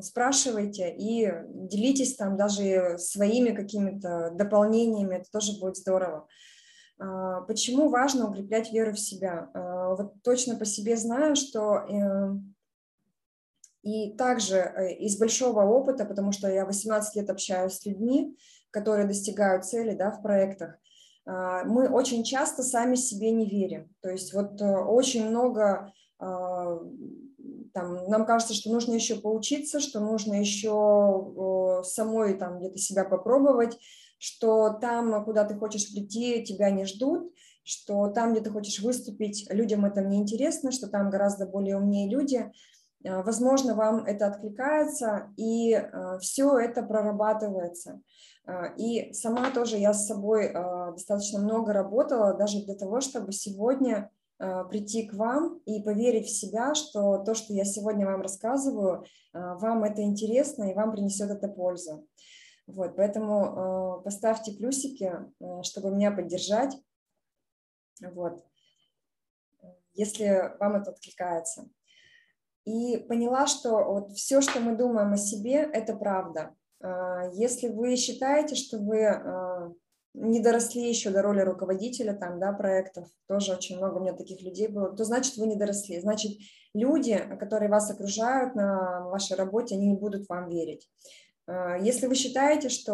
спрашивайте 0.00 0.94
и 0.96 1.30
делитесь 1.46 2.16
там 2.16 2.36
даже 2.36 2.96
своими 2.98 3.54
какими-то 3.54 4.30
дополнениями, 4.32 5.16
это 5.16 5.30
тоже 5.30 5.58
будет 5.58 5.76
здорово. 5.76 6.28
А, 6.98 7.42
почему 7.42 7.88
важно 7.88 8.28
укреплять 8.28 8.72
веру 8.72 8.92
в 8.92 9.00
себя? 9.00 9.50
А, 9.52 9.94
вот 9.94 10.22
точно 10.22 10.56
по 10.56 10.64
себе 10.64 10.96
знаю, 10.96 11.36
что 11.36 11.76
э, 11.76 12.34
и 13.86 14.10
также 14.16 14.56
э, 14.56 14.94
из 14.94 15.16
большого 15.16 15.62
опыта, 15.62 16.04
потому 16.04 16.32
что 16.32 16.48
я 16.48 16.66
18 16.66 17.14
лет 17.14 17.30
общаюсь 17.30 17.74
с 17.74 17.86
людьми, 17.86 18.36
которые 18.72 19.06
достигают 19.06 19.64
цели 19.64 19.94
да, 19.94 20.10
в 20.10 20.22
проектах, 20.22 20.76
а, 21.24 21.62
мы 21.64 21.88
очень 21.88 22.24
часто 22.24 22.64
сами 22.64 22.96
себе 22.96 23.30
не 23.30 23.48
верим. 23.48 23.88
То 24.00 24.10
есть 24.10 24.34
вот 24.34 24.60
э, 24.60 24.76
очень 24.76 25.28
много 25.28 25.92
а, 26.18 26.80
там, 27.72 28.08
нам 28.08 28.26
кажется, 28.26 28.54
что 28.54 28.72
нужно 28.72 28.94
еще 28.94 29.20
поучиться, 29.20 29.78
что 29.78 30.00
нужно 30.00 30.34
еще 30.34 31.82
самой 31.84 32.34
там 32.34 32.58
где-то 32.58 32.78
себя 32.78 33.04
попробовать, 33.04 33.78
что 34.18 34.70
там, 34.80 35.24
куда 35.24 35.44
ты 35.44 35.54
хочешь 35.54 35.92
прийти, 35.92 36.42
тебя 36.42 36.70
не 36.70 36.86
ждут, 36.86 37.32
что 37.62 38.08
там, 38.08 38.32
где 38.32 38.40
ты 38.40 38.50
хочешь 38.50 38.80
выступить, 38.80 39.46
людям 39.52 39.84
это 39.84 40.00
не 40.00 40.18
интересно, 40.18 40.72
что 40.72 40.88
там 40.88 41.08
гораздо 41.08 41.46
более 41.46 41.76
умнее 41.76 42.10
люди– 42.10 42.50
Э, 42.75 42.75
возможно, 43.22 43.74
вам 43.74 44.04
это 44.04 44.26
откликается, 44.26 45.32
и 45.36 45.72
э, 45.72 46.18
все 46.20 46.58
это 46.58 46.82
прорабатывается. 46.82 48.00
Э, 48.46 48.74
и 48.76 49.12
сама 49.12 49.50
тоже 49.50 49.76
я 49.76 49.92
с 49.92 50.06
собой 50.06 50.52
достаточно 50.52 51.40
много 51.40 51.72
работала, 51.72 52.34
даже 52.34 52.64
для 52.64 52.74
того, 52.74 53.00
чтобы 53.00 53.32
сегодня 53.32 54.10
прийти 54.38 55.06
к 55.06 55.14
вам 55.14 55.60
и 55.64 55.82
поверить 55.82 56.26
в 56.26 56.38
себя, 56.38 56.74
что 56.74 57.16
то, 57.24 57.34
что 57.34 57.54
я 57.54 57.64
сегодня 57.64 58.04
вам 58.04 58.20
рассказываю, 58.20 59.06
вам 59.32 59.84
это 59.84 60.02
интересно 60.02 60.64
и 60.64 60.74
вам 60.74 60.92
принесет 60.92 61.30
это 61.30 61.48
пользу. 61.48 62.06
Вот, 62.66 62.96
поэтому 62.96 64.02
поставьте 64.04 64.52
плюсики, 64.52 65.10
чтобы 65.62 65.90
меня 65.90 66.10
поддержать, 66.10 66.76
вот, 68.02 68.44
если 69.94 70.54
вам 70.60 70.76
это 70.76 70.90
откликается 70.90 71.70
и 72.66 72.98
поняла, 72.98 73.46
что 73.46 73.70
вот 73.84 74.12
все, 74.12 74.40
что 74.40 74.60
мы 74.60 74.76
думаем 74.76 75.12
о 75.12 75.16
себе, 75.16 75.68
это 75.72 75.94
правда. 75.94 76.52
А, 76.82 77.30
если 77.32 77.68
вы 77.68 77.96
считаете, 77.96 78.56
что 78.56 78.78
вы 78.78 79.06
а, 79.06 79.72
не 80.14 80.40
доросли 80.40 80.88
еще 80.88 81.10
до 81.10 81.22
роли 81.22 81.40
руководителя 81.40 82.12
там, 82.12 82.40
да, 82.40 82.52
проектов, 82.52 83.06
тоже 83.28 83.52
очень 83.52 83.76
много 83.76 83.98
у 83.98 84.00
меня 84.00 84.14
таких 84.14 84.42
людей 84.42 84.66
было, 84.66 84.94
то 84.94 85.04
значит 85.04 85.36
вы 85.36 85.46
не 85.46 85.54
доросли. 85.54 86.00
Значит, 86.00 86.32
люди, 86.74 87.16
которые 87.38 87.70
вас 87.70 87.88
окружают 87.88 88.56
на 88.56 89.08
вашей 89.08 89.36
работе, 89.36 89.76
они 89.76 89.86
не 89.86 89.96
будут 89.96 90.28
вам 90.28 90.48
верить. 90.48 90.90
А, 91.46 91.76
если 91.78 92.08
вы 92.08 92.16
считаете, 92.16 92.68
что 92.68 92.92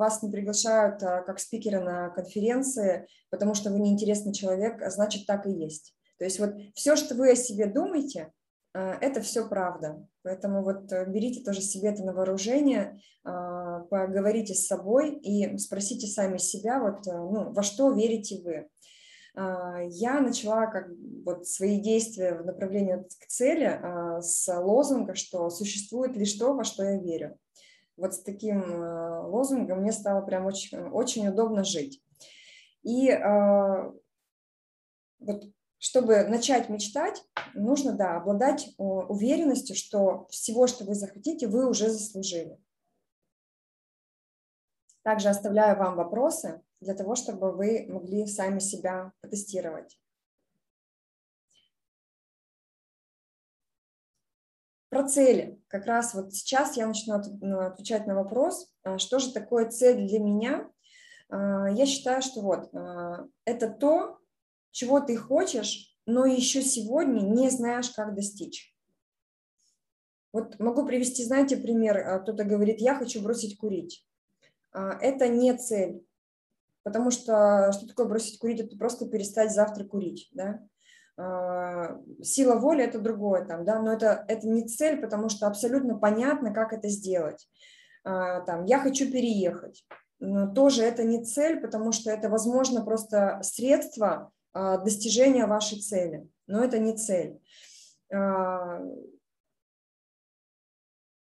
вас 0.00 0.20
не 0.20 0.32
приглашают 0.32 1.00
как 1.00 1.38
спикера 1.38 1.80
на 1.80 2.10
конференции, 2.10 3.06
потому 3.30 3.54
что 3.54 3.70
вы 3.70 3.78
неинтересный 3.78 4.32
человек, 4.32 4.82
значит 4.90 5.26
так 5.26 5.46
и 5.46 5.52
есть. 5.52 5.94
То 6.18 6.24
есть 6.24 6.40
вот 6.40 6.54
все, 6.74 6.96
что 6.96 7.14
вы 7.14 7.30
о 7.30 7.36
себе 7.36 7.66
думаете, 7.66 8.32
это 8.72 9.20
все 9.20 9.48
правда. 9.48 10.06
Поэтому 10.22 10.62
вот 10.62 10.92
э, 10.92 11.06
берите 11.06 11.42
тоже 11.42 11.62
себе 11.62 11.88
это 11.88 12.04
на 12.04 12.12
вооружение, 12.12 13.00
а, 13.24 13.80
поговорите 13.80 14.54
с 14.54 14.66
собой 14.66 15.14
и 15.14 15.56
спросите 15.56 16.06
сами 16.06 16.36
себя, 16.36 16.80
вот, 16.80 17.06
э, 17.06 17.12
ну, 17.12 17.52
во 17.52 17.62
что 17.62 17.90
верите 17.92 18.42
вы. 18.42 18.68
А, 19.34 19.80
я 19.82 20.20
начала 20.20 20.66
как 20.66 20.88
вот 21.24 21.46
свои 21.46 21.80
действия 21.80 22.34
в 22.34 22.44
направлении 22.44 22.96
к 22.96 23.26
цели 23.28 23.64
а, 23.64 24.20
с 24.20 24.46
лозунга, 24.54 25.14
что 25.14 25.48
существует 25.48 26.14
лишь 26.16 26.34
то, 26.34 26.52
во 26.52 26.64
что 26.64 26.84
я 26.84 26.98
верю. 26.98 27.38
Вот 27.96 28.14
с 28.14 28.22
таким 28.22 28.62
лозунгом 29.28 29.80
мне 29.80 29.92
стало 29.92 30.22
прям 30.22 30.46
очень, 30.46 30.78
очень 30.88 31.28
удобно 31.28 31.64
жить. 31.64 32.02
И 32.82 33.10
вот 35.18 35.44
чтобы 35.80 36.24
начать 36.24 36.68
мечтать, 36.68 37.24
нужно, 37.54 37.94
да, 37.94 38.18
обладать 38.18 38.68
уверенностью, 38.76 39.74
что 39.74 40.26
всего, 40.28 40.66
что 40.66 40.84
вы 40.84 40.94
захотите, 40.94 41.48
вы 41.48 41.68
уже 41.68 41.88
заслужили. 41.88 42.60
Также 45.02 45.30
оставляю 45.30 45.78
вам 45.78 45.96
вопросы 45.96 46.62
для 46.82 46.94
того, 46.94 47.14
чтобы 47.14 47.52
вы 47.52 47.86
могли 47.88 48.26
сами 48.26 48.58
себя 48.58 49.12
потестировать. 49.22 49.98
Про 54.90 55.08
цели. 55.08 55.62
Как 55.68 55.86
раз 55.86 56.12
вот 56.12 56.34
сейчас 56.34 56.76
я 56.76 56.86
начну 56.86 57.22
ну, 57.40 57.60
отвечать 57.60 58.06
на 58.06 58.14
вопрос, 58.14 58.70
а, 58.82 58.98
что 58.98 59.18
же 59.18 59.32
такое 59.32 59.70
цель 59.70 60.06
для 60.06 60.18
меня. 60.18 60.70
А, 61.30 61.70
я 61.70 61.86
считаю, 61.86 62.20
что 62.20 62.42
вот 62.42 62.70
это 63.46 63.70
то, 63.70 64.19
чего 64.70 65.00
ты 65.00 65.16
хочешь, 65.16 65.96
но 66.06 66.26
еще 66.26 66.62
сегодня 66.62 67.20
не 67.20 67.50
знаешь, 67.50 67.90
как 67.90 68.14
достичь. 68.14 68.74
Вот 70.32 70.58
могу 70.60 70.86
привести, 70.86 71.24
знаете, 71.24 71.56
пример. 71.56 71.98
А, 71.98 72.18
кто-то 72.20 72.44
говорит, 72.44 72.80
я 72.80 72.94
хочу 72.94 73.22
бросить 73.22 73.58
курить. 73.58 74.06
А, 74.72 74.96
это 75.00 75.28
не 75.28 75.52
цель, 75.56 76.04
потому 76.82 77.10
что 77.10 77.72
что 77.72 77.86
такое 77.88 78.06
бросить 78.06 78.38
курить? 78.38 78.60
Это 78.60 78.76
просто 78.76 79.08
перестать 79.08 79.52
завтра 79.52 79.84
курить, 79.84 80.28
да? 80.32 80.60
А, 81.16 82.00
сила 82.22 82.56
воли– 82.56 82.84
это 82.84 83.00
другое 83.00 83.44
там, 83.44 83.64
да, 83.64 83.80
но 83.80 83.92
это, 83.92 84.24
это 84.28 84.46
не 84.46 84.66
цель, 84.68 85.00
потому 85.00 85.28
что 85.28 85.46
абсолютно 85.46 85.98
понятно, 85.98 86.54
как 86.54 86.72
это 86.72 86.88
сделать. 86.88 87.48
Там, 88.02 88.64
я 88.64 88.78
хочу 88.78 89.12
переехать, 89.12 89.84
но 90.20 90.54
тоже 90.54 90.84
это 90.84 91.04
не 91.04 91.22
цель, 91.22 91.60
потому 91.60 91.92
что 91.92 92.10
это, 92.10 92.30
возможно, 92.30 92.82
просто 92.82 93.40
средство 93.42 94.08
а, 94.08 94.30
достижения 94.54 95.46
вашей 95.46 95.80
цели, 95.80 96.28
но 96.46 96.64
это 96.64 96.78
не 96.78 96.96
цель. 96.96 97.40
А, 98.12 98.80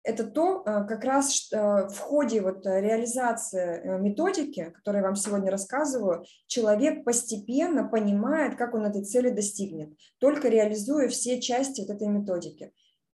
это 0.02 0.24
то, 0.24 0.62
а, 0.66 0.84
как 0.84 1.04
раз 1.04 1.48
в 1.50 1.96
ходе 1.98 2.42
вот 2.42 2.66
реализации 2.66 3.80
э, 3.80 3.98
методики, 3.98 4.70
которую 4.74 5.02
я 5.02 5.06
вам 5.06 5.16
сегодня 5.16 5.50
рассказываю, 5.50 6.24
человек 6.46 7.04
постепенно 7.04 7.88
понимает, 7.88 8.56
как 8.56 8.74
он 8.74 8.84
этой 8.84 9.04
цели 9.04 9.30
достигнет, 9.30 9.94
только 10.18 10.48
реализуя 10.48 11.08
все 11.08 11.40
части 11.40 11.80
вот 11.80 11.90
этой 11.90 12.08
методики 12.08 12.72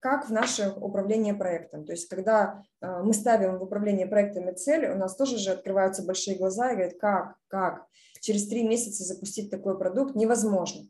как 0.06 0.28
в 0.28 0.32
наше 0.32 0.70
управление 0.70 1.34
проектом. 1.34 1.84
То 1.84 1.90
есть, 1.90 2.08
когда 2.08 2.62
мы 2.80 3.12
ставим 3.12 3.58
в 3.58 3.64
управление 3.64 4.06
проектами 4.06 4.52
цель, 4.52 4.86
у 4.86 4.94
нас 4.94 5.16
тоже 5.16 5.36
же 5.36 5.50
открываются 5.50 6.04
большие 6.04 6.36
глаза 6.36 6.70
и 6.70 6.74
говорят, 6.74 6.94
как, 7.00 7.34
как 7.48 7.86
через 8.20 8.46
три 8.46 8.62
месяца 8.62 9.02
запустить 9.02 9.50
такой 9.50 9.76
продукт 9.76 10.14
невозможно. 10.14 10.86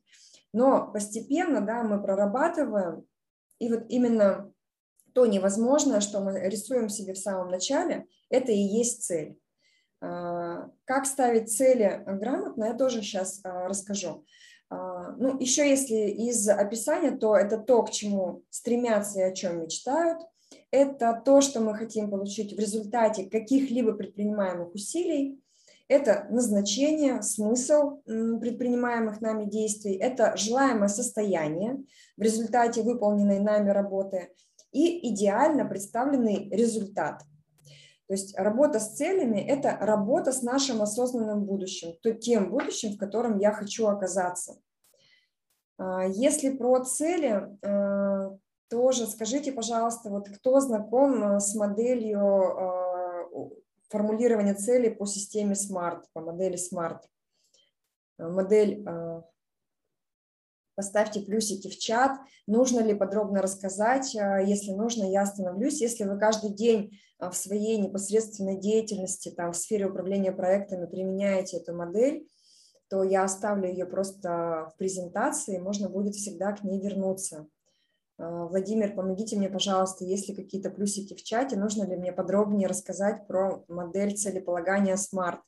Но 0.53 0.93
постепенно 0.93 1.63
да, 1.63 1.83
мы 1.83 2.03
прорабатываем, 2.03 3.07
и 3.59 3.73
вот 3.73 3.87
именно 3.89 4.53
то 5.15 5.25
невозможное, 5.25 6.01
что 6.01 6.21
мы 6.21 6.39
рисуем 6.39 6.91
себе 6.91 7.15
в 7.15 7.19
самом 7.19 7.49
начале, 7.49 8.05
это 8.29 8.53
и 8.53 8.59
есть 8.59 9.05
цель. 9.05 9.39
А, 10.03 10.69
как 10.85 11.07
ставить 11.07 11.51
цели 11.51 12.03
грамотно, 12.07 12.67
я 12.67 12.75
тоже 12.75 13.01
сейчас 13.01 13.41
а, 13.45 13.67
расскажу. 13.67 14.27
А, 14.69 15.13
ну, 15.13 15.39
еще 15.39 15.69
если 15.69 15.95
из 15.95 16.49
описания, 16.49 17.13
то 17.13 17.37
это 17.37 17.59
то, 17.59 17.83
к 17.83 17.91
чему 17.91 18.43
стремятся 18.51 19.21
и 19.21 19.23
о 19.23 19.33
чем 19.33 19.63
мечтают. 19.63 20.21
Это 20.71 21.21
то, 21.25 21.41
что 21.41 21.61
мы 21.61 21.75
хотим 21.75 22.11
получить 22.11 22.55
в 22.55 22.59
результате 22.59 23.29
каких-либо 23.29 23.93
предпринимаемых 23.93 24.75
усилий. 24.75 25.41
Это 25.89 26.27
назначение, 26.31 27.23
смысл 27.23 28.03
предпринимаемых 28.05 29.21
нами 29.21 29.49
действий, 29.49 29.95
это 29.95 30.37
желаемое 30.37 30.89
состояние 30.89 31.85
в 32.17 32.23
результате 32.23 32.83
выполненной 32.83 33.39
нами 33.39 33.71
работы 33.71 34.31
и 34.73 35.09
идеально 35.13 35.65
представленный 35.65 36.49
результат. 36.51 37.23
То 38.09 38.15
есть 38.15 38.39
работа 38.39 38.79
с 38.79 38.95
целями– 38.95 39.41
это 39.49 39.77
работа 39.81 40.33
с 40.33 40.43
нашим 40.43 40.81
осознанным 40.81 41.45
будущим, 41.45 41.95
то 42.03 42.13
тем 42.13 42.51
будущим, 42.51 42.93
в 42.93 42.99
котором 42.99 43.39
я 43.39 43.53
хочу 43.53 43.87
оказаться. 43.89 44.61
А, 45.79 46.05
если 46.05 46.57
про 46.57 46.85
цели, 46.85 47.59
а, 47.63 48.37
тоже 48.69 49.07
скажите, 49.07 49.53
пожалуйста, 49.53 50.11
вот 50.11 50.29
кто 50.29 50.61
знаком 50.61 51.25
а, 51.25 51.41
с 51.41 51.55
моделью 51.55 52.85
формулирование 53.89 54.55
целей 54.55 54.91
по 54.91 55.07
системе 55.07 55.55
SMART, 55.55 56.03
по 56.13 56.21
модели 56.21 56.57
SMART. 56.57 57.01
Э, 58.19 58.29
модель 58.29 58.83
э, 58.87 59.23
поставьте 60.77 61.21
плюсики 61.21 61.69
в 61.69 61.79
чат. 61.79 62.13
Нужно 62.47 62.81
ли 62.81 62.95
подробно 62.95 63.43
рассказать? 63.43 64.15
Э, 64.15 64.45
если 64.47 64.71
нужно, 64.73 65.11
я 65.11 65.23
остановлюсь. 65.23 65.81
Если 65.81 66.05
вы 66.05 66.19
каждый 66.19 66.51
день 66.51 66.97
в 67.19 67.33
своей 67.33 67.79
непосредственной 67.79 68.61
деятельности, 68.61 69.31
там, 69.31 69.53
в 69.53 69.57
сфере 69.57 69.87
управления 69.87 70.33
проектами 70.33 70.87
применяете 70.87 71.57
эту 71.57 71.75
модель, 71.75 72.29
то 72.89 73.03
я 73.03 73.25
оставлю 73.25 73.69
ее 73.69 73.87
просто 73.87 74.71
в 74.73 74.77
презентации, 74.77 75.59
можно 75.59 75.89
будет 75.89 76.15
всегда 76.15 76.53
к 76.53 76.63
ней 76.63 76.81
вернуться. 76.81 77.49
А, 78.19 78.47
Владимир, 78.47 78.95
помогите 78.95 79.37
мне, 79.37 79.49
пожалуйста, 79.49 80.05
есть 80.05 80.29
ли 80.29 80.35
какие-то 80.35 80.71
плюсики 80.71 81.15
в 81.15 81.23
чате, 81.23 81.57
нужно 81.57 81.85
ли 81.85 81.97
мне 81.97 82.13
подробнее 82.13 82.69
рассказать 82.69 83.27
про 83.27 83.65
модель 83.69 84.17
целеполагания 84.17 84.97
SMART? 84.97 85.39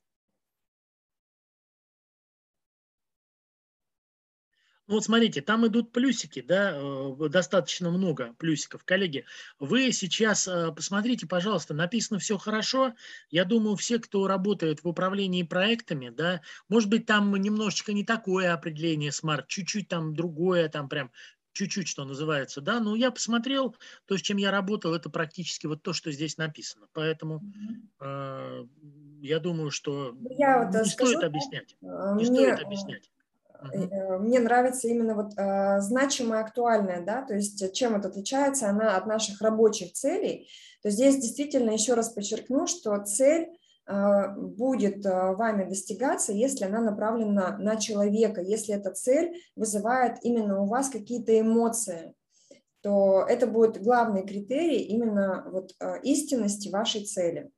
Ну 4.88 4.94
вот 4.94 5.05
смотрите, 5.05 5.42
там 5.42 5.66
идут 5.66 5.92
плюсики, 5.92 6.40
да, 6.40 6.72
э, 6.74 7.29
достаточно 7.29 7.90
много 7.90 8.35
плюсиков. 8.38 8.85
Коллеги, 8.85 9.27
вы 9.61 9.92
сейчас 9.92 10.48
э, 10.48 10.72
посмотрите, 10.72 11.27
пожалуйста, 11.27 11.74
написано 11.74 12.18
все 12.18 12.38
хорошо. 12.38 12.94
Я 13.31 13.44
думаю, 13.44 13.77
все, 13.77 13.98
кто 13.98 14.27
работает 14.27 14.83
в 14.83 14.88
управлении 14.88 15.42
проектами, 15.42 16.09
да, 16.09 16.40
может 16.70 16.88
быть, 16.88 17.05
там 17.05 17.37
немножечко 17.37 17.92
не 17.92 18.03
такое 18.03 18.55
определение 18.55 19.12
смарт, 19.12 19.46
чуть-чуть 19.46 19.88
там 19.88 20.14
другое, 20.14 20.70
там 20.70 20.88
прям 20.88 21.11
чуть-чуть, 21.53 21.88
что 21.88 22.07
называется, 22.07 22.62
да, 22.62 22.81
но 22.81 22.96
я 22.96 23.11
посмотрел, 23.11 23.77
то, 24.07 24.16
с 24.16 24.22
чем 24.22 24.38
я 24.38 24.51
работал, 24.51 24.94
это 24.94 25.11
практически 25.11 25.66
вот 25.66 25.83
то, 25.83 25.92
что 25.92 26.11
здесь 26.12 26.38
написано. 26.38 26.87
Поэтому 26.94 27.42
э, 28.01 28.64
я 29.20 29.38
думаю, 29.38 29.70
что 29.70 30.16
я 30.38 30.64
вот 30.64 30.74
не 30.74 30.88
скажу, 30.88 31.11
стоит 31.11 31.24
объяснять. 31.24 31.77
Э, 31.83 32.14
не 32.16 32.24
мне, 32.24 32.55
стоит 32.55 32.61
объяснять. 32.61 33.11
Э, 33.61 34.18
мне 34.18 34.38
нравится 34.38 34.88
именно 34.88 35.14
вот 35.14 35.33
э, 35.37 35.81
значимое 35.81 36.40
актуальное, 36.40 37.05
да, 37.05 37.23
то 37.23 37.35
есть 37.35 37.73
чем 37.75 37.97
это 37.97 38.09
отличается 38.09 38.68
она 38.68 38.97
от 38.97 39.07
наших 39.07 39.40
рабочих 39.40 39.92
целей. 39.92 40.49
То 40.83 40.90
здесь 40.90 41.16
действительно 41.16 41.71
еще 41.71 41.94
раз 41.94 42.11
подчеркну, 42.11 42.66
что 42.66 42.97
цель 43.05 43.49
а, 43.85 44.29
будет 44.29 45.05
а, 45.05 45.33
вами 45.33 45.68
достигаться, 45.68 46.33
если 46.33 46.66
она 46.66 46.81
направлена 46.81 47.57
на 47.59 47.77
человека, 47.77 48.40
если 48.40 48.75
эта 48.75 48.92
цель 48.92 49.35
вызывает 49.57 50.18
именно 50.23 50.61
у 50.62 50.66
вас 50.66 50.88
какие-то 50.88 51.38
эмоции, 51.40 52.14
то 52.81 53.25
это 53.29 53.49
будет 53.49 53.83
главный 53.83 54.25
критерий 54.25 54.83
именно 54.83 55.49
вот 55.51 55.73
истинности 56.05 56.68
вашей 56.68 57.07
цели. 57.07 57.51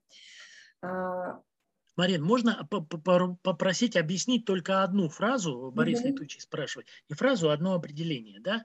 Марин, 2.01 2.23
можно 2.23 2.67
попросить 3.43 3.95
объяснить 3.95 4.47
только 4.47 4.83
одну 4.83 5.11
фразу, 5.11 5.71
Борис 5.71 6.01
mm-hmm. 6.01 6.09
Летучий 6.09 6.41
спрашивает, 6.41 6.89
не 7.11 7.15
фразу, 7.15 7.51
а 7.51 7.53
одно 7.53 7.75
определение, 7.75 8.41
да? 8.41 8.65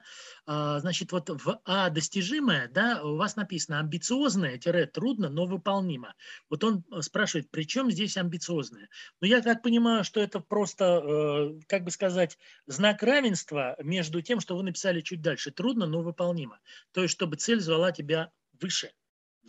Значит, 0.80 1.12
вот 1.12 1.28
в 1.28 1.60
А 1.66 1.90
достижимое, 1.90 2.68
да, 2.68 3.02
у 3.02 3.16
вас 3.16 3.36
написано 3.36 3.78
амбициозное, 3.78 4.56
тире, 4.56 4.86
трудно, 4.86 5.28
но 5.28 5.44
выполнимо. 5.44 6.14
Вот 6.48 6.64
он 6.64 6.82
э, 6.90 7.02
спрашивает, 7.02 7.50
при 7.50 7.64
чем 7.64 7.90
здесь 7.90 8.16
амбициозное? 8.16 8.88
Ну, 9.20 9.26
я 9.26 9.42
так 9.42 9.62
понимаю, 9.62 10.02
что 10.02 10.18
это 10.18 10.40
просто, 10.40 10.84
э, 10.84 11.60
как 11.66 11.84
бы 11.84 11.90
сказать, 11.90 12.38
знак 12.66 13.02
равенства 13.02 13.76
между 13.82 14.22
тем, 14.22 14.40
что 14.40 14.56
вы 14.56 14.62
написали 14.62 15.02
чуть 15.02 15.20
дальше, 15.20 15.50
трудно, 15.50 15.84
но 15.86 16.00
выполнимо. 16.00 16.58
То 16.92 17.02
есть, 17.02 17.12
чтобы 17.12 17.36
цель 17.36 17.60
звала 17.60 17.92
тебя 17.92 18.30
выше 18.58 18.92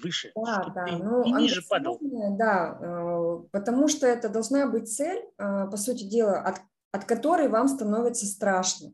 выше, 0.01 0.31
да, 0.35 0.71
да. 0.73 0.85
ну, 0.97 1.23
и 1.23 1.31
ниже 1.31 1.61
падал. 1.67 1.99
Да, 2.01 2.77
э, 2.79 3.39
потому 3.51 3.87
что 3.87 4.07
это 4.07 4.29
должна 4.29 4.67
быть 4.67 4.89
цель, 4.89 5.23
э, 5.37 5.67
по 5.69 5.77
сути 5.77 6.03
дела, 6.03 6.39
от, 6.39 6.61
от 6.91 7.05
которой 7.05 7.47
вам 7.47 7.67
становится 7.67 8.25
страшно. 8.25 8.93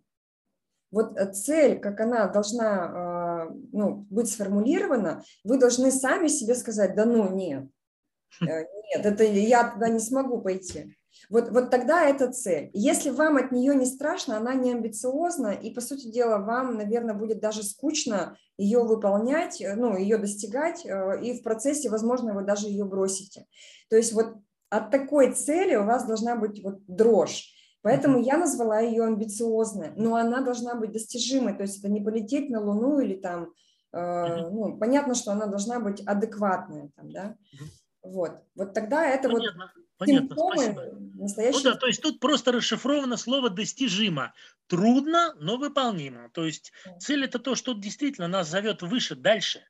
Вот 0.92 1.18
э, 1.18 1.32
цель, 1.34 1.80
как 1.80 2.00
она 2.00 2.28
должна 2.28 3.50
ну, 3.72 4.06
быть 4.10 4.32
сформулирована, 4.32 5.24
вы 5.44 5.58
должны 5.58 5.92
сами 5.92 6.28
себе 6.28 6.56
сказать, 6.56 6.96
да 6.96 7.06
ну 7.06 7.30
нет, 7.36 7.68
нет, 8.42 9.06
это 9.06 9.24
я 9.24 9.70
туда 9.72 9.90
не 9.90 10.00
смогу 10.00 10.42
пойти. 10.42 10.96
Вот, 11.30 11.50
вот 11.50 11.70
тогда 11.70 12.06
это 12.06 12.32
цель. 12.32 12.70
Если 12.74 13.10
вам 13.10 13.38
от 13.38 13.52
нее 13.52 13.76
не 13.76 13.86
страшно, 13.86 14.38
она 14.38 14.54
не 14.54 14.72
амбициозна, 14.72 15.50
и, 15.50 15.74
по 15.74 15.82
сути 15.82 16.08
дела, 16.12 16.38
вам, 16.38 16.76
наверное, 16.76 17.16
будет 17.16 17.40
даже 17.40 17.64
скучно 17.64 18.38
ее 18.58 18.84
выполнять, 18.84 19.62
э, 19.62 19.76
ну, 19.76 19.98
ее 19.98 20.18
достигать, 20.18 20.86
э, 20.86 21.22
и 21.24 21.40
в 21.40 21.44
процессе, 21.44 21.90
возможно, 21.90 22.34
вы 22.34 22.44
даже 22.44 22.68
ее 22.68 22.86
бросите. 22.86 23.46
То 23.90 23.96
есть 23.96 24.14
вот 24.14 24.36
от 24.70 24.92
такой 24.92 25.34
цели 25.34 25.76
у 25.76 25.86
вас 25.86 26.06
должна 26.06 26.36
быть 26.36 26.64
вот 26.64 26.86
дрожь. 26.88 27.54
Поэтому 27.84 28.20
я 28.20 28.38
назвала 28.38 28.80
ее 28.80 29.04
амбициозной, 29.04 29.92
но 29.98 30.16
она 30.16 30.42
должна 30.42 30.74
быть 30.76 30.94
достижимой, 30.94 31.54
то 31.54 31.64
есть 31.64 31.80
это 31.80 31.90
не 31.90 32.00
полететь 32.00 32.50
на 32.50 32.62
Луну 32.62 33.00
или 33.00 33.16
там, 33.16 33.52
э, 33.92 34.50
ну, 34.50 34.78
понятно, 34.78 35.16
что 35.16 35.34
она 35.34 35.48
должна 35.48 35.80
быть 35.82 36.02
адекватная, 36.02 36.90
там, 36.96 37.12
да, 37.12 37.36
вот, 38.04 38.44
вот 38.56 38.74
тогда 38.74 39.08
это 39.08 39.30
понятно, 39.30 39.72
вот 39.76 39.86
понятно, 39.98 40.36
симптомы 40.36 40.92
настоящие. 41.16 41.64
Ну 41.64 41.72
да, 41.72 41.76
то 41.76 41.88
есть 41.88 42.02
тут 42.02 42.20
просто 42.20 42.52
расшифровано 42.52 43.18
слово 43.18 43.50
достижимо, 43.50 44.34
трудно, 44.68 45.34
но 45.40 45.58
выполнимо, 45.58 46.30
то 46.30 46.46
есть 46.46 46.74
цель 47.00 47.26
это 47.26 47.40
то, 47.40 47.56
что 47.56 47.74
действительно 47.74 48.28
нас 48.28 48.50
зовет 48.50 48.82
выше, 48.82 49.16
дальше, 49.16 49.66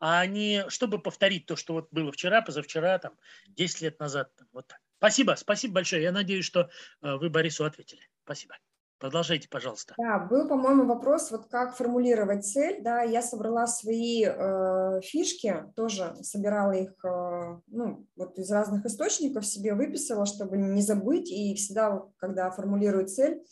а 0.00 0.26
не 0.26 0.68
чтобы 0.68 1.00
повторить 1.00 1.46
то, 1.46 1.56
что 1.56 1.74
вот 1.74 1.88
было 1.92 2.10
вчера, 2.10 2.42
позавчера, 2.42 2.98
там, 2.98 3.14
10 3.48 3.80
лет 3.82 4.00
назад, 4.00 4.34
там, 4.36 4.48
вот 4.52 4.66
так. 4.66 4.80
Спасибо, 4.98 5.34
спасибо 5.36 5.74
большое. 5.74 6.02
Я 6.02 6.12
надеюсь, 6.12 6.46
что 6.46 6.70
э, 7.02 7.14
вы 7.16 7.28
Борису 7.28 7.64
ответили. 7.64 8.08
Спасибо. 8.24 8.56
Продолжайте, 8.98 9.48
пожалуйста. 9.48 9.94
Да, 9.98 10.18
был, 10.18 10.48
по-моему, 10.48 10.86
вопрос, 10.86 11.30
вот 11.30 11.46
как 11.46 11.76
формулировать 11.76 12.46
цель. 12.46 12.82
Да, 12.82 13.02
я 13.02 13.20
собрала 13.20 13.66
свои 13.66 14.24
э, 14.24 15.00
фишки, 15.02 15.64
тоже 15.76 16.16
собирала 16.22 16.72
их 16.72 16.92
э, 17.04 17.60
ну, 17.66 18.06
вот 18.16 18.38
из 18.38 18.50
разных 18.50 18.86
источников 18.86 19.44
себе, 19.44 19.74
выписала, 19.74 20.24
чтобы 20.24 20.56
не 20.56 20.80
забыть. 20.80 21.30
И 21.30 21.54
всегда, 21.56 22.04
когда 22.16 22.50
формулирую 22.50 23.06
цель, 23.06 23.42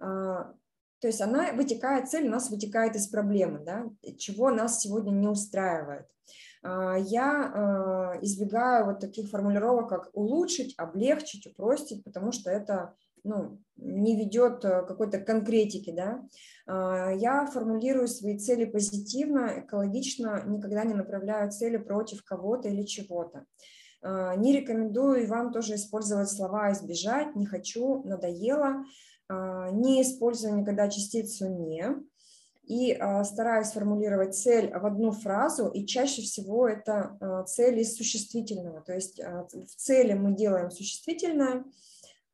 э, 0.00 0.04
то 0.04 1.08
есть 1.08 1.20
она 1.20 1.52
вытекает, 1.52 2.08
цель 2.08 2.26
у 2.26 2.30
нас 2.30 2.50
вытекает 2.50 2.96
из 2.96 3.06
проблемы, 3.06 3.60
да, 3.60 3.86
чего 4.18 4.50
нас 4.50 4.80
сегодня 4.80 5.10
не 5.10 5.28
устраивает. 5.28 6.06
А, 6.62 6.96
я 6.96 8.14
э, 8.14 8.24
избегаю 8.24 8.86
вот 8.86 9.00
таких 9.00 9.28
формулировок, 9.30 9.88
как 9.88 10.10
улучшить, 10.12 10.74
облегчить, 10.78 11.46
упростить, 11.46 12.04
потому 12.04 12.30
что 12.30 12.50
это 12.50 12.94
ну, 13.24 13.62
не 13.76 14.16
ведет 14.16 14.64
э, 14.64 14.84
какой-то 14.86 15.18
конкретики. 15.18 15.92
Да? 15.92 16.26
А, 16.66 17.10
я 17.12 17.46
формулирую 17.46 18.08
свои 18.08 18.38
цели 18.38 18.64
позитивно, 18.64 19.60
экологично, 19.60 20.44
никогда 20.46 20.84
не 20.84 20.94
направляю 20.94 21.50
цели 21.50 21.76
против 21.76 22.24
кого-то 22.24 22.68
или 22.68 22.84
чего-то. 22.84 23.44
А, 24.02 24.34
не 24.36 24.52
рекомендую 24.52 25.26
вам 25.28 25.52
тоже 25.52 25.74
использовать 25.74 26.30
слова 26.30 26.72
«избежать», 26.72 27.34
«не 27.36 27.46
хочу», 27.46 28.02
«надоело», 28.04 28.84
не 29.72 30.02
использую 30.02 30.56
никогда 30.56 30.90
частицу 30.90 31.48
«не», 31.48 31.86
и 32.64 32.94
стараюсь 33.24 33.68
формулировать 33.68 34.34
цель 34.36 34.70
в 34.70 34.84
одну 34.84 35.10
фразу, 35.12 35.68
и 35.68 35.86
чаще 35.86 36.20
всего 36.20 36.68
это 36.68 37.44
цель 37.46 37.78
из 37.78 37.96
существительного. 37.96 38.82
То 38.82 38.92
есть 38.92 39.18
в 39.18 39.76
цели 39.76 40.12
мы 40.12 40.36
делаем 40.36 40.70
существительное, 40.70 41.64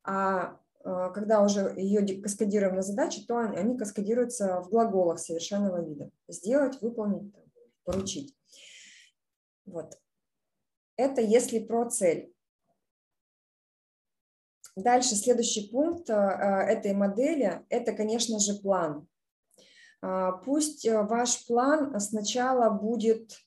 а 0.03 0.59
когда 0.83 1.41
уже 1.41 1.73
ее 1.77 2.21
каскадируем 2.21 2.75
на 2.75 2.81
задачи, 2.81 3.25
то 3.25 3.37
они 3.37 3.77
каскадируются 3.77 4.61
в 4.61 4.69
глаголах 4.69 5.19
совершенного 5.19 5.83
вида. 5.83 6.09
Сделать, 6.27 6.81
выполнить, 6.81 7.33
поручить. 7.83 8.35
Вот. 9.65 9.99
Это 10.95 11.21
если 11.21 11.59
про 11.59 11.89
цель. 11.89 12.33
Дальше 14.75 15.15
следующий 15.15 15.69
пункт 15.69 16.09
этой 16.09 16.93
модели– 16.93 17.65
это, 17.69 17.91
конечно 17.91 18.39
же, 18.39 18.55
план. 18.61 19.07
Пусть 20.45 20.85
э, 20.85 21.01
ваш 21.03 21.45
план 21.45 21.99
сначала 21.99 22.69
будет 22.69 23.37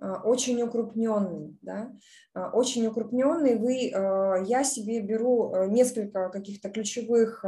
очень 0.00 0.62
укрупненный, 0.62 1.58
да? 1.62 1.92
А, 2.34 2.50
очень 2.50 2.86
укрупненный. 2.86 3.56
Вы, 3.58 3.92
я 4.46 4.64
себе 4.64 5.00
беру 5.00 5.66
несколько 5.66 6.30
каких-то 6.30 6.70
ключевых 6.70 7.44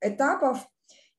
этапов 0.00 0.58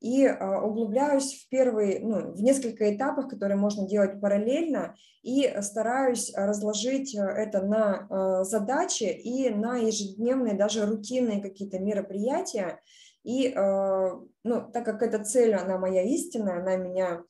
и 0.01 0.27
углубляюсь 0.27 1.34
в 1.34 1.49
первые, 1.49 2.01
ну, 2.01 2.34
в 2.34 2.41
несколько 2.41 2.93
этапов, 2.93 3.29
которые 3.29 3.58
можно 3.58 3.88
делать 3.88 4.19
параллельно, 4.19 4.95
и 5.21 5.49
стараюсь 5.62 6.34
разложить 6.36 7.15
это 7.15 7.62
на 7.62 8.43
задачи 8.43 9.06
и 9.06 9.49
на 9.49 9.77
ежедневные, 9.77 10.56
даже 10.56 10.86
рутинные 10.86 11.41
какие-то 11.41 11.79
мероприятия, 11.79 12.82
и, 13.23 13.53
ну, 13.56 14.69
так 14.73 14.84
как 14.84 15.01
эта 15.01 15.23
цель, 15.23 15.53
она 15.53 15.77
моя 15.77 16.01
истинная, 16.03 16.60
она 16.60 16.75
меня 16.75 17.23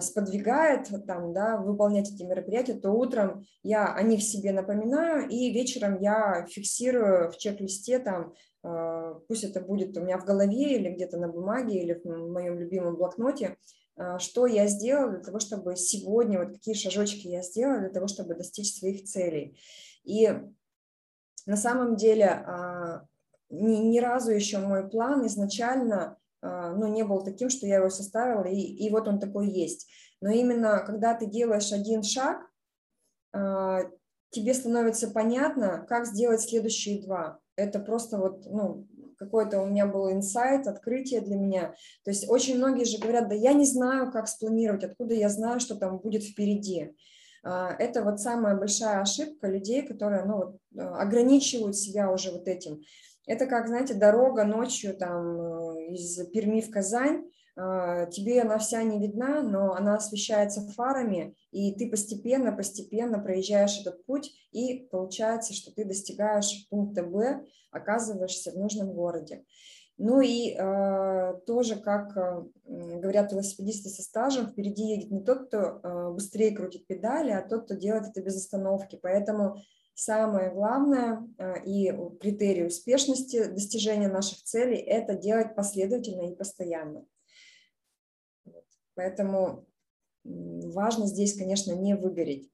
сподвигает 0.00 0.88
там, 1.06 1.34
да, 1.34 1.58
выполнять 1.58 2.10
эти 2.10 2.22
мероприятия, 2.22 2.74
то 2.74 2.92
утром 2.92 3.44
я 3.62 3.92
о 3.92 4.02
них 4.02 4.22
себе 4.22 4.52
напоминаю, 4.52 5.28
и 5.28 5.50
вечером 5.50 6.00
я 6.00 6.46
фиксирую 6.48 7.30
в 7.30 7.36
чек-листе 7.36 7.98
там, 7.98 8.32
э, 8.64 9.14
пусть 9.28 9.44
это 9.44 9.60
будет 9.60 9.96
у 9.96 10.00
меня 10.00 10.18
в 10.18 10.24
голове 10.24 10.76
или 10.76 10.90
где-то 10.90 11.18
на 11.18 11.28
бумаге 11.28 11.78
или 11.78 11.92
в 11.92 12.04
моем 12.06 12.58
любимом 12.58 12.96
блокноте, 12.96 13.58
э, 13.96 14.18
что 14.18 14.46
я 14.46 14.66
сделала 14.66 15.10
для 15.10 15.20
того, 15.20 15.40
чтобы 15.40 15.76
сегодня, 15.76 16.38
вот 16.38 16.54
какие 16.54 16.74
шажочки 16.74 17.28
я 17.28 17.42
сделала 17.42 17.80
для 17.80 17.90
того, 17.90 18.06
чтобы 18.06 18.34
достичь 18.34 18.78
своих 18.78 19.04
целей. 19.04 19.58
И 20.04 20.30
на 21.44 21.56
самом 21.56 21.96
деле 21.96 22.26
а, 22.26 23.06
ни, 23.50 23.76
ни 23.76 23.98
разу 24.00 24.32
еще 24.32 24.58
мой 24.58 24.88
план 24.88 25.26
изначально 25.26 26.16
ну, 26.42 26.86
не 26.86 27.04
был 27.04 27.22
таким, 27.22 27.50
что 27.50 27.66
я 27.66 27.76
его 27.76 27.90
составила, 27.90 28.44
и, 28.44 28.60
и 28.60 28.90
вот 28.90 29.08
он 29.08 29.18
такой 29.18 29.48
есть. 29.48 29.88
Но 30.20 30.30
именно 30.30 30.80
когда 30.80 31.14
ты 31.14 31.26
делаешь 31.26 31.72
один 31.72 32.02
шаг, 32.02 32.38
а, 33.32 33.82
тебе 34.30 34.54
становится 34.54 35.10
понятно, 35.10 35.84
как 35.88 36.06
сделать 36.06 36.40
следующие 36.40 37.02
два. 37.02 37.38
Это 37.56 37.78
просто 37.78 38.18
вот, 38.18 38.46
ну, 38.46 38.86
какой-то 39.18 39.62
у 39.62 39.66
меня 39.66 39.86
был 39.86 40.12
инсайт, 40.12 40.66
открытие 40.66 41.22
для 41.22 41.36
меня. 41.36 41.74
То 42.04 42.10
есть 42.10 42.28
очень 42.28 42.58
многие 42.58 42.84
же 42.84 42.98
говорят, 42.98 43.28
да 43.28 43.34
я 43.34 43.54
не 43.54 43.64
знаю, 43.64 44.12
как 44.12 44.28
спланировать, 44.28 44.84
откуда 44.84 45.14
я 45.14 45.28
знаю, 45.28 45.58
что 45.58 45.74
там 45.74 45.98
будет 45.98 46.22
впереди. 46.22 46.94
А, 47.42 47.74
это 47.78 48.02
вот 48.02 48.20
самая 48.20 48.56
большая 48.56 49.00
ошибка 49.00 49.48
людей, 49.48 49.86
которые 49.86 50.24
ну, 50.24 50.36
вот, 50.36 50.56
ограничивают 50.76 51.76
себя 51.76 52.10
уже 52.10 52.30
вот 52.30 52.48
этим. 52.48 52.82
Это 53.26 53.46
как, 53.46 53.68
знаете, 53.68 53.94
дорога 53.94 54.44
ночью 54.44 54.96
там 54.96 55.40
э, 55.40 55.94
из 55.94 56.16
Перми 56.28 56.60
в 56.60 56.70
Казань. 56.70 57.24
А, 57.58 58.06
тебе 58.06 58.42
она 58.42 58.58
вся 58.58 58.82
не 58.82 58.98
видна, 58.98 59.42
но 59.42 59.72
она 59.72 59.94
освещается 59.94 60.60
фарами, 60.72 61.34
и 61.52 61.74
ты 61.74 61.90
постепенно, 61.90 62.52
постепенно 62.52 63.18
проезжаешь 63.18 63.80
этот 63.80 64.04
путь, 64.04 64.30
и 64.52 64.86
получается, 64.90 65.54
что 65.54 65.72
ты 65.74 65.86
достигаешь 65.86 66.66
пункта 66.68 67.02
Б, 67.02 67.44
оказываешься 67.70 68.52
в 68.52 68.56
нужном 68.56 68.92
городе. 68.92 69.44
Ну 69.98 70.20
и 70.20 70.54
э, 70.54 71.34
тоже, 71.46 71.76
как 71.76 72.14
э, 72.14 72.44
говорят 72.66 73.32
велосипедисты 73.32 73.88
со 73.88 74.02
стажем, 74.02 74.48
впереди 74.48 74.82
едет 74.82 75.10
не 75.10 75.24
тот, 75.24 75.46
кто 75.46 75.58
э, 75.58 76.10
быстрее 76.12 76.54
крутит 76.54 76.86
педали, 76.86 77.30
а 77.30 77.40
тот, 77.40 77.64
кто 77.64 77.74
делает 77.74 78.08
это 78.08 78.20
без 78.20 78.36
остановки. 78.36 78.98
Поэтому 79.00 79.56
Самое 79.98 80.50
главное 80.50 81.26
э, 81.38 81.64
и 81.64 81.90
критерий 82.20 82.66
успешности 82.66 83.46
достижения 83.46 84.08
наших 84.08 84.42
целей– 84.42 84.76
это 84.86 85.14
делать 85.14 85.54
последовательно 85.54 86.30
и 86.30 86.36
постоянно. 86.36 87.06
Поэтому 88.94 89.66
важно 90.22 91.06
здесь, 91.06 91.38
конечно, 91.38 91.72
не 91.72 91.96
выгореть. 91.96 92.52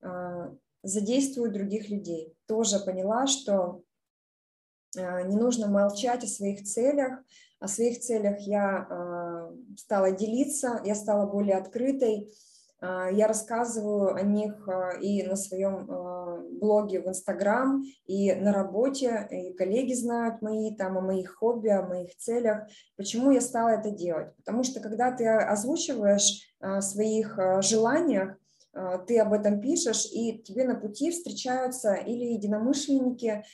А, 0.00 0.54
задействую 0.82 1.52
других 1.52 1.90
людей. 1.90 2.34
Тоже 2.46 2.80
поняла, 2.80 3.26
что 3.26 3.82
э, 4.96 5.26
не 5.28 5.36
нужно 5.36 5.68
молчать 5.68 6.24
о 6.24 6.28
своих 6.28 6.64
целях. 6.64 7.22
О 7.60 7.68
своих 7.68 8.00
целях 8.00 8.40
я 8.40 8.88
э, 8.88 9.76
стала 9.76 10.12
делиться, 10.12 10.80
я 10.82 10.94
стала 10.94 11.26
более 11.26 11.56
открытой, 11.56 12.22
а, 12.22 12.53
я 13.12 13.26
рассказываю 13.28 14.14
о 14.14 14.22
них 14.22 14.68
а, 14.68 14.90
и 15.00 15.22
на 15.22 15.36
своем 15.36 15.86
а, 15.88 16.38
блоге 16.60 17.00
в 17.00 17.08
Инстаграм, 17.08 17.82
и 18.06 18.32
на 18.34 18.52
работе, 18.52 19.26
и 19.30 19.52
коллеги 19.54 19.94
знают 19.94 20.42
мои, 20.42 20.74
там, 20.74 20.98
о 20.98 21.00
моих 21.00 21.36
хобби, 21.36 21.68
о 21.68 21.86
моих 21.86 22.16
целях. 22.16 22.68
Почему 22.96 23.30
я 23.30 23.40
стала 23.40 23.68
это 23.68 23.90
делать? 23.90 24.34
Потому 24.36 24.64
что 24.64 24.80
когда 24.80 25.12
ты 25.12 25.26
озвучиваешь 25.26 26.54
о 26.60 26.80
своих 26.80 27.38
желаниях, 27.60 28.36
ты 29.06 29.20
об 29.20 29.32
этом 29.32 29.60
пишешь, 29.60 30.08
и 30.12 30.42
тебе 30.42 30.64
на 30.64 30.74
пути 30.74 31.12
встречаются 31.12 31.94
или 31.94 32.32
единомышленники, 32.32 33.44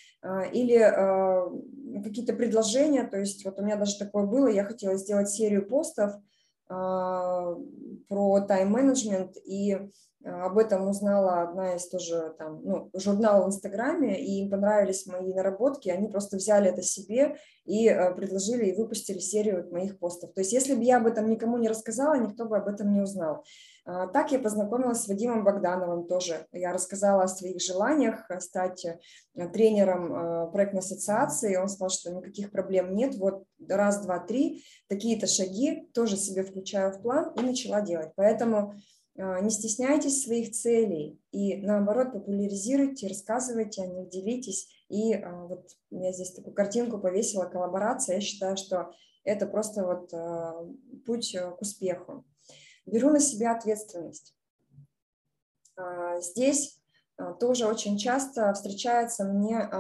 или 0.53 2.03
какие-то 2.03 2.33
предложения. 2.33 3.05
То 3.05 3.19
есть 3.19 3.45
вот 3.45 3.59
у 3.59 3.63
меня 3.63 3.77
даже 3.77 3.99
такое 3.99 4.25
было, 4.25 4.47
я 4.47 4.65
хотела 4.65 4.97
сделать 4.97 5.29
серию 5.29 5.69
постов, 5.69 6.13
а, 6.13 6.21
про 6.71 8.41
тайм-менеджмент, 8.47 9.37
и 9.45 9.77
об 10.23 10.59
этом 10.59 10.89
узнала 10.89 11.43
одна 11.43 11.77
из 11.77 11.89
тоже 11.89 12.35
там, 12.39 12.61
ну, 12.63 12.91
журнала 12.95 13.45
в 13.45 13.49
Инстаграме, 13.49 14.21
и 14.21 14.43
им 14.43 14.51
понравились 14.51 15.07
мои 15.07 15.33
наработки, 15.33 15.89
они 15.89 16.09
просто 16.09 16.37
взяли 16.37 16.69
это 16.69 16.83
себе 16.83 17.37
и 17.65 17.89
э, 17.89 18.15
предложили 18.15 18.67
и 18.67 18.77
выпустили 18.77 19.19
серию 19.19 19.67
моих 19.73 19.99
постов. 19.99 20.35
То 20.35 20.43
есть 20.43 20.53
если 20.53 20.75
бы 20.75 20.83
я 20.83 20.99
об 20.99 21.07
этом 21.07 21.31
никому 21.31 21.57
не 21.57 21.69
рассказала, 21.69 22.19
никто 22.19 22.45
бы 22.45 22.59
об 22.59 22.69
этом 22.69 22.93
не 22.93 23.01
узнал. 23.01 23.45
А, 23.87 24.09
так 24.09 24.31
я 24.31 24.39
познакомилась 24.39 25.03
с 25.03 25.09
Вадимом 25.09 25.43
Богдановым 25.43 26.07
тоже. 26.07 26.47
Я 26.53 26.75
рассказала 26.75 27.23
о 27.23 27.29
своих 27.29 27.63
желаниях 27.63 28.31
э, 28.31 28.41
стать 28.41 28.85
э, 28.85 28.99
тренером 29.55 30.53
проектной 30.53 30.81
ассоциации. 30.81 31.57
Он 31.57 31.69
сказал, 31.69 31.89
что 31.89 32.13
никаких 32.13 32.51
проблем 32.51 32.95
нет. 32.95 33.15
Вот 33.15 33.45
раз, 33.67 34.05
два, 34.05 34.19
три, 34.19 34.65
такие-то 34.89 35.27
шаги 35.27 35.89
тоже 35.95 36.19
себе 36.19 36.45
включаю 36.45 36.93
в 36.93 37.01
план 37.01 37.33
и 37.39 37.41
начала 37.41 37.81
делать. 37.81 38.11
Поэтому 38.17 38.75
не 39.21 39.51
стесняйтесь 39.51 40.23
своих 40.23 40.53
целей 40.53 41.21
и 41.31 41.57
наоборот 41.57 42.13
популяризируйте, 42.13 43.09
рассказывайте 43.09 43.83
о 43.83 43.87
них, 43.87 44.09
делитесь. 44.09 44.69
И 44.89 45.13
а, 45.15 45.47
вот 45.47 45.69
я 45.91 46.13
здесь 46.13 46.33
такую 46.33 46.55
картинку 46.55 46.99
повесила, 46.99 47.45
коллаборация. 47.45 48.17
Я 48.17 48.21
считаю, 48.21 48.57
что 48.57 48.93
это 49.25 49.47
просто 49.47 49.85
вот 49.85 50.13
а, 50.15 50.67
путь 51.05 51.37
к 51.37 51.61
успеху. 51.61 52.25
Беру 52.87 53.11
на 53.11 53.21
себя 53.21 53.55
ответственность. 53.55 54.35
Здесь 56.19 56.79
тоже 57.39 57.67
очень 57.67 57.97
часто 57.97 58.53
встречается 58.53 59.25
мне, 59.25 59.71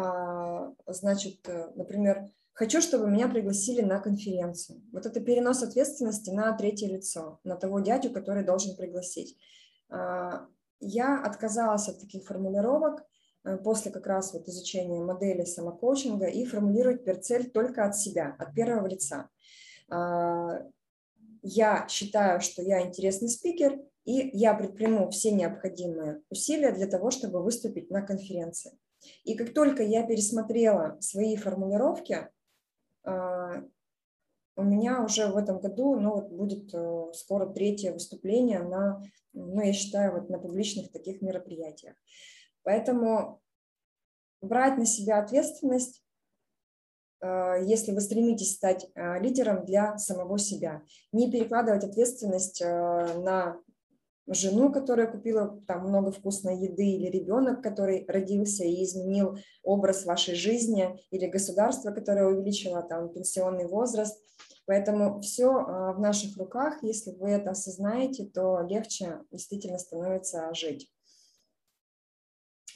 значит, 0.86 1.46
э, 1.48 1.70
например, 1.74 2.30
Хочу, 2.60 2.82
чтобы 2.82 3.10
меня 3.10 3.26
пригласили 3.26 3.80
на 3.80 4.00
конференцию. 4.00 4.82
Вот 4.92 5.06
это 5.06 5.18
перенос 5.20 5.62
ответственности 5.62 6.28
на 6.28 6.52
третье 6.52 6.88
лицо, 6.88 7.40
на 7.42 7.56
того 7.56 7.80
дядю, 7.80 8.10
который 8.10 8.44
должен 8.44 8.76
пригласить. 8.76 9.38
А, 9.88 10.46
я 10.78 11.22
отказалась 11.24 11.88
от 11.88 12.00
таких 12.00 12.26
формулировок 12.26 13.02
э, 13.44 13.56
после 13.56 13.90
как 13.90 14.06
раз 14.06 14.34
вот 14.34 14.46
изучения 14.46 15.00
модели 15.00 15.44
самокоучинга 15.44 16.26
и 16.26 16.44
формулировать 16.44 17.02
перцель 17.02 17.48
только 17.48 17.86
от 17.86 17.96
себя, 17.96 18.36
от 18.38 18.52
первого 18.52 18.88
лица. 18.88 19.30
А, 19.88 20.62
я 21.40 21.88
считаю, 21.88 22.42
что 22.42 22.60
я 22.60 22.82
интересный 22.82 23.30
спикер, 23.30 23.80
и 24.04 24.36
я 24.36 24.52
предприму 24.52 25.08
все 25.08 25.30
необходимые 25.30 26.20
усилия 26.28 26.72
для 26.72 26.88
того, 26.88 27.10
чтобы 27.10 27.42
выступить 27.42 27.90
на 27.90 28.02
конференции. 28.02 28.78
И 29.24 29.34
как 29.34 29.54
только 29.54 29.82
я 29.82 30.06
пересмотрела 30.06 30.98
свои 31.00 31.36
формулировки, 31.36 32.28
у 34.60 34.62
меня 34.62 35.02
уже 35.02 35.28
в 35.28 35.36
этом 35.36 35.58
году 35.58 35.98
ну, 35.98 36.14
вот 36.14 36.28
будет 36.30 36.74
э, 36.74 37.12
скоро 37.14 37.46
третье 37.46 37.92
выступление 37.92 38.62
на, 38.62 39.02
ну, 39.32 39.62
я 39.62 39.72
считаю, 39.72 40.12
вот 40.12 40.28
на 40.28 40.38
публичных 40.38 40.92
таких 40.92 41.22
мероприятиях. 41.22 41.96
Поэтому 42.62 43.40
брать 44.42 44.76
на 44.76 44.84
себя 44.84 45.18
ответственность, 45.18 46.04
э, 47.22 47.64
если 47.64 47.92
вы 47.92 48.00
стремитесь 48.02 48.54
стать 48.54 48.86
э, 48.94 49.18
лидером 49.20 49.64
для 49.64 49.96
самого 49.96 50.38
себя. 50.38 50.82
Не 51.12 51.30
перекладывать 51.30 51.84
ответственность 51.84 52.60
на 52.60 53.58
жену, 54.34 54.72
которая 54.72 55.10
купила 55.10 55.60
там 55.66 55.88
много 55.88 56.12
вкусной 56.12 56.58
еды, 56.58 56.84
или 56.84 57.08
ребенок, 57.08 57.62
который 57.62 58.04
родился 58.06 58.64
и 58.64 58.84
изменил 58.84 59.38
образ 59.62 60.04
вашей 60.04 60.34
жизни, 60.34 60.98
или 61.10 61.26
государство, 61.26 61.90
которое 61.90 62.26
увеличило 62.26 62.82
там 62.82 63.12
пенсионный 63.12 63.66
возраст. 63.66 64.22
Поэтому 64.66 65.20
все 65.20 65.50
а, 65.50 65.92
в 65.92 66.00
наших 66.00 66.36
руках, 66.36 66.82
если 66.82 67.10
вы 67.12 67.30
это 67.30 67.50
осознаете, 67.50 68.24
то 68.26 68.60
легче 68.60 69.20
действительно 69.32 69.78
становится 69.78 70.54
жить. 70.54 70.92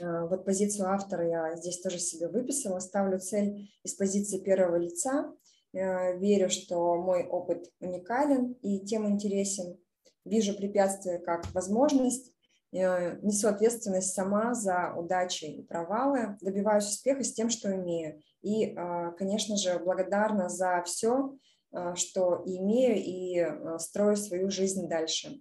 А, 0.02 0.26
вот 0.26 0.44
позицию 0.44 0.88
автора 0.88 1.28
я 1.28 1.56
здесь 1.56 1.80
тоже 1.80 1.98
себе 1.98 2.28
выписала. 2.28 2.80
Ставлю 2.80 3.20
цель 3.20 3.70
из 3.84 3.94
позиции 3.94 4.38
первого 4.38 4.76
лица. 4.76 5.32
Э, 5.72 6.16
верю, 6.18 6.50
что 6.50 6.96
мой 6.96 7.26
опыт 7.26 7.72
уникален 7.80 8.52
и 8.62 8.84
тем 8.84 9.08
интересен 9.08 9.78
вижу 10.24 10.54
препятствия 10.54 11.18
как 11.18 11.52
возможность, 11.52 12.32
э, 12.72 13.18
несу 13.22 13.48
ответственность 13.48 14.14
сама 14.14 14.54
за 14.54 14.94
удачи 14.96 15.44
и 15.44 15.62
провалы, 15.62 16.36
добиваюсь 16.40 16.88
успеха 16.88 17.22
с 17.22 17.32
тем, 17.32 17.50
что 17.50 17.74
имею. 17.74 18.20
И, 18.42 18.74
а, 18.74 19.12
конечно 19.12 19.56
же, 19.56 19.78
благодарна 19.78 20.48
за 20.48 20.82
все, 20.84 21.34
а, 21.72 21.94
что 21.94 22.42
имею, 22.44 22.96
и 22.96 23.78
строю 23.78 24.16
свою 24.16 24.50
жизнь 24.50 24.88
дальше. 24.88 25.40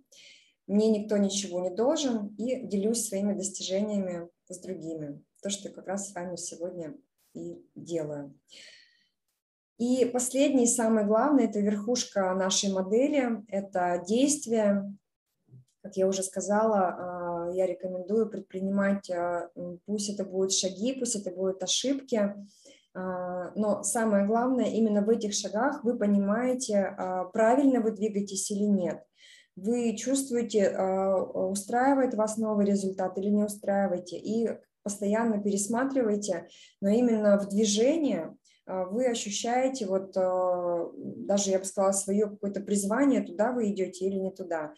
Мне 0.67 0.89
никто 0.89 1.17
ничего 1.17 1.59
не 1.59 1.69
должен, 1.69 2.33
и 2.37 2.65
делюсь 2.65 3.07
своими 3.07 3.33
достижениями 3.33 4.29
с 4.47 4.59
другими. 4.59 5.21
То, 5.41 5.49
что 5.49 5.69
как 5.69 5.87
раз 5.87 6.09
с 6.09 6.15
вами 6.15 6.37
сегодня 6.37 6.95
и 7.33 7.61
делаю. 7.75 8.33
И 9.79 10.05
последний, 10.05 10.67
самый 10.67 11.03
главный, 11.05 11.45
это 11.45 11.59
верхушка 11.59 12.33
нашей 12.35 12.71
модели, 12.71 13.43
это 13.47 14.03
действие. 14.07 14.93
Как 15.81 15.97
я 15.97 16.07
уже 16.07 16.23
сказала, 16.23 17.47
а, 17.47 17.51
я 17.53 17.65
рекомендую 17.65 18.29
предпринимать, 18.29 19.09
а, 19.09 19.49
пусть 19.85 20.09
это 20.09 20.23
будут 20.23 20.53
шаги, 20.53 20.93
пусть 20.93 21.15
это 21.15 21.31
будут 21.31 21.61
ошибки, 21.63 22.35
а, 22.93 23.51
но 23.55 23.83
самое 23.83 24.25
главное, 24.27 24.67
именно 24.67 25.01
в 25.01 25.09
этих 25.09 25.33
шагах 25.33 25.83
вы 25.83 25.97
понимаете, 25.97 26.95
правильно 27.33 27.81
вы 27.81 27.91
двигаетесь 27.91 28.51
или 28.51 28.63
нет. 28.63 29.03
Вы 29.55 29.95
чувствуете, 29.95 30.75
устраивает 31.33 32.15
вас 32.15 32.37
новый 32.37 32.65
результат 32.65 33.17
или 33.17 33.29
не 33.29 33.43
устраиваете, 33.43 34.17
и 34.17 34.49
постоянно 34.83 35.41
пересматривайте, 35.41 36.47
но 36.81 36.89
именно 36.89 37.39
в 37.39 37.49
движении 37.49 38.35
вы 38.65 39.07
ощущаете 39.07 39.85
вот 39.85 40.15
а, 40.15 40.89
даже, 40.95 41.51
я 41.51 41.59
бы 41.59 41.65
сказала, 41.65 41.91
свое 41.91 42.29
какое-то 42.29 42.61
призвание, 42.61 43.21
туда 43.21 43.51
вы 43.51 43.71
идете 43.71 44.05
или 44.05 44.15
не 44.15 44.31
туда. 44.31 44.73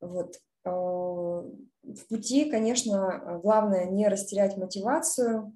Вот. 0.00 0.36
А, 0.64 0.70
в 0.70 2.08
пути, 2.08 2.50
конечно, 2.50 3.40
главное 3.42 3.84
не 3.86 4.08
растерять 4.08 4.56
мотивацию 4.56 5.52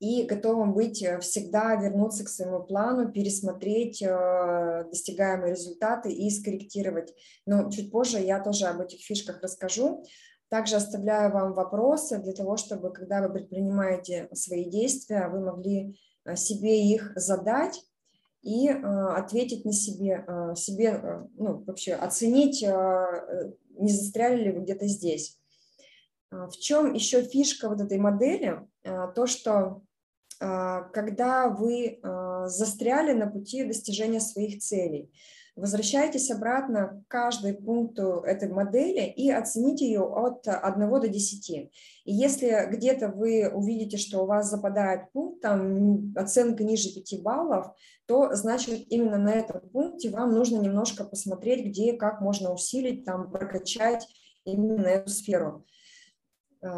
и 0.00 0.22
готовым 0.22 0.72
быть 0.72 1.02
э, 1.02 1.20
всегда 1.20 1.76
вернуться 1.76 2.24
к 2.24 2.30
своему 2.30 2.64
плану, 2.64 3.12
пересмотреть 3.12 4.00
достигаемые 4.00 5.52
результаты 5.52 6.10
и 6.10 6.30
скорректировать. 6.30 7.14
Но 7.44 7.70
чуть 7.70 7.92
позже 7.92 8.18
я 8.18 8.40
тоже 8.40 8.64
об 8.64 8.80
этих 8.80 9.04
фишках 9.04 9.42
расскажу. 9.42 10.02
Также 10.50 10.76
оставляю 10.76 11.32
вам 11.32 11.52
вопросы 11.52 12.18
для 12.18 12.32
того, 12.32 12.56
чтобы, 12.56 12.92
когда 12.92 13.22
вы 13.22 13.32
предпринимаете 13.32 14.28
свои 14.32 14.64
действия, 14.64 15.28
вы 15.28 15.40
могли 15.40 15.96
э, 16.24 16.34
себе 16.34 16.82
их 16.82 17.12
задать 17.14 17.80
и 18.42 18.68
э, 18.68 18.72
ответить 18.72 19.64
на 19.64 19.72
себе, 19.72 20.24
э, 20.26 20.56
себе, 20.56 21.28
ну, 21.36 21.62
вообще 21.64 21.94
оценить, 21.94 22.62
не 22.62 23.92
застряли 23.92 24.42
ли 24.42 24.52
вы 24.52 24.62
где-то 24.62 24.88
здесь. 24.88 25.38
В 26.32 26.52
чем 26.52 26.94
еще 26.94 27.22
фишка 27.22 27.68
вот 27.68 27.80
этой 27.80 27.98
модели? 27.98 28.60
То, 28.82 29.26
что 29.26 29.82
когда 30.38 31.48
вы 31.48 32.00
застряли 32.46 33.12
на 33.12 33.26
пути 33.26 33.64
достижения 33.64 34.20
своих 34.20 34.60
целей, 34.60 35.12
Возвращайтесь 35.56 36.30
обратно 36.30 37.02
к 37.06 37.10
каждой 37.10 37.54
пункту 37.54 38.20
этой 38.20 38.48
модели 38.48 39.06
и 39.06 39.30
оцените 39.30 39.84
ее 39.84 40.02
от 40.02 40.46
1 40.46 40.90
до 41.00 41.08
10. 41.08 41.50
И 41.50 41.70
если 42.04 42.68
где-то 42.70 43.08
вы 43.08 43.50
увидите, 43.52 43.96
что 43.96 44.22
у 44.22 44.26
вас 44.26 44.48
западает 44.48 45.10
пункт, 45.12 45.42
там 45.42 46.12
оценка 46.16 46.64
ниже 46.64 46.94
5 46.94 47.22
баллов, 47.22 47.66
то 48.06 48.34
значит 48.34 48.86
именно 48.90 49.18
на 49.18 49.32
этом 49.32 49.60
пункте 49.70 50.10
вам 50.10 50.34
нужно 50.34 50.60
немножко 50.60 51.04
посмотреть, 51.04 51.66
где 51.66 51.94
как 51.94 52.20
можно 52.20 52.52
усилить, 52.52 53.04
там 53.04 53.30
прокачать 53.30 54.06
именно 54.44 54.86
эту 54.86 55.10
сферу. 55.10 55.64
Э, 56.62 56.68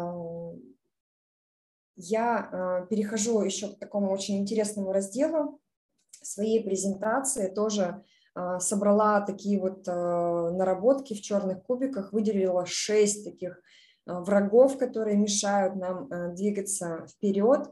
я 1.95 2.49
э, 2.83 2.87
перехожу 2.89 3.41
еще 3.41 3.69
к 3.69 3.79
такому 3.79 4.11
очень 4.11 4.39
интересному 4.39 4.91
разделу 4.91 5.59
своей 6.21 6.63
презентации, 6.63 7.53
тоже 7.53 7.83
а, 7.83 8.03
собрала 8.59 9.21
такие 9.21 9.59
вот 9.59 9.87
а, 9.87 10.51
наработки 10.51 11.13
в 11.13 11.21
черных 11.21 11.63
кубиках, 11.63 12.13
выделила 12.13 12.65
шесть 12.65 13.23
таких 13.23 13.61
а, 14.05 14.21
врагов, 14.21 14.77
которые 14.77 15.17
мешают 15.17 15.75
нам 15.75 16.09
двигаться 16.35 17.05
вперед. 17.07 17.69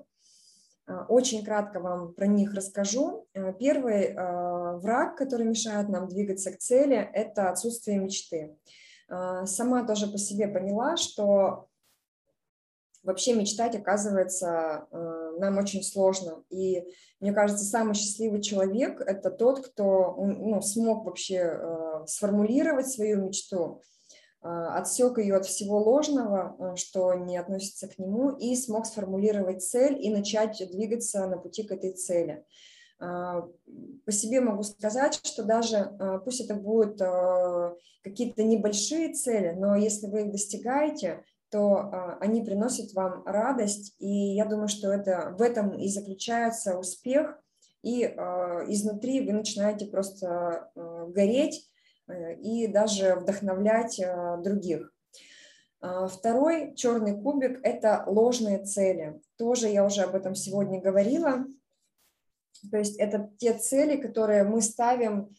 Очень 1.07 1.45
кратко 1.45 1.79
вам 1.79 2.13
про 2.13 2.27
них 2.27 2.53
расскажу. 2.53 3.25
Первый 3.59 4.13
враг, 4.13 5.15
который 5.15 5.45
мешает 5.45 5.87
нам 5.87 6.09
двигаться 6.09 6.51
к 6.51 6.57
цели, 6.57 6.97
это 7.13 7.49
отсутствие 7.49 7.97
мечты. 7.97 8.57
Сама 9.07 9.85
тоже 9.85 10.07
по 10.07 10.17
себе 10.17 10.49
поняла, 10.49 10.97
что 10.97 11.69
вообще 13.03 13.33
мечтать, 13.33 13.75
оказывается, 13.75 14.87
э, 14.91 15.31
нам 15.39 15.57
очень 15.57 15.83
сложно. 15.83 16.43
И 16.49 16.83
мне 17.19 17.33
кажется, 17.33 17.65
самый 17.65 17.95
счастливый 17.95 18.41
человек– 18.41 19.01
это 19.05 19.31
тот, 19.31 19.65
кто 19.65 20.15
ну, 20.17 20.61
смог 20.61 21.05
вообще 21.05 21.57
э, 21.59 22.05
сформулировать 22.07 22.87
свою 22.87 23.23
мечту, 23.23 23.81
отсек 24.43 25.19
ее 25.19 25.35
от 25.35 25.45
всего 25.45 25.77
ложного, 25.77 26.75
что 26.75 27.13
не 27.13 27.37
относится 27.37 27.87
к 27.87 27.99
нему, 27.99 28.31
и 28.31 28.55
смог 28.55 28.87
сформулировать 28.87 29.61
цель 29.61 30.03
и 30.03 30.09
начать 30.09 30.57
двигаться 30.71 31.27
на 31.27 31.37
пути 31.37 31.61
к 31.61 31.71
этой 31.71 31.93
цели. 31.93 32.43
По 32.97 34.11
себе 34.11 34.41
могу 34.41 34.63
сказать, 34.63 35.19
что 35.23 35.43
даже 35.43 35.95
пусть 36.25 36.41
это 36.41 36.55
будут 36.55 36.99
какие-то 38.03 38.43
небольшие 38.43 39.13
цели, 39.13 39.51
но 39.51 39.75
если 39.75 40.07
вы 40.07 40.21
их 40.21 40.31
достигаете, 40.31 41.23
то 41.51 41.75
а, 41.75 42.17
они 42.21 42.41
приносят 42.41 42.93
вам 42.93 43.23
радость, 43.25 43.93
и 43.99 44.07
я 44.07 44.45
думаю, 44.45 44.69
что 44.69 44.91
это, 44.91 45.35
в 45.37 45.41
этом 45.41 45.77
и 45.77 45.89
заключается 45.89 46.79
успех, 46.79 47.37
и 47.83 48.05
а, 48.05 48.63
изнутри 48.67 49.19
вы 49.19 49.33
начинаете 49.33 49.85
просто 49.85 50.71
а, 50.73 51.05
гореть 51.07 51.69
э, 52.07 52.35
и 52.35 52.67
даже 52.67 53.15
вдохновлять 53.15 54.01
других. 54.43 54.93
Второй 55.81 56.75
черный 56.75 57.19
кубик– 57.19 57.59
это 57.63 58.03
ложные 58.05 58.63
цели. 58.63 59.19
Тоже 59.35 59.67
я 59.67 59.83
уже 59.83 60.03
об 60.03 60.13
этом 60.13 60.35
сегодня 60.35 60.79
говорила. 60.79 61.43
То 62.69 62.77
есть 62.77 62.99
это 62.99 63.31
те 63.39 63.57
цели, 63.57 63.99
которые 63.99 64.43
мы 64.43 64.61
ставим, 64.61 65.35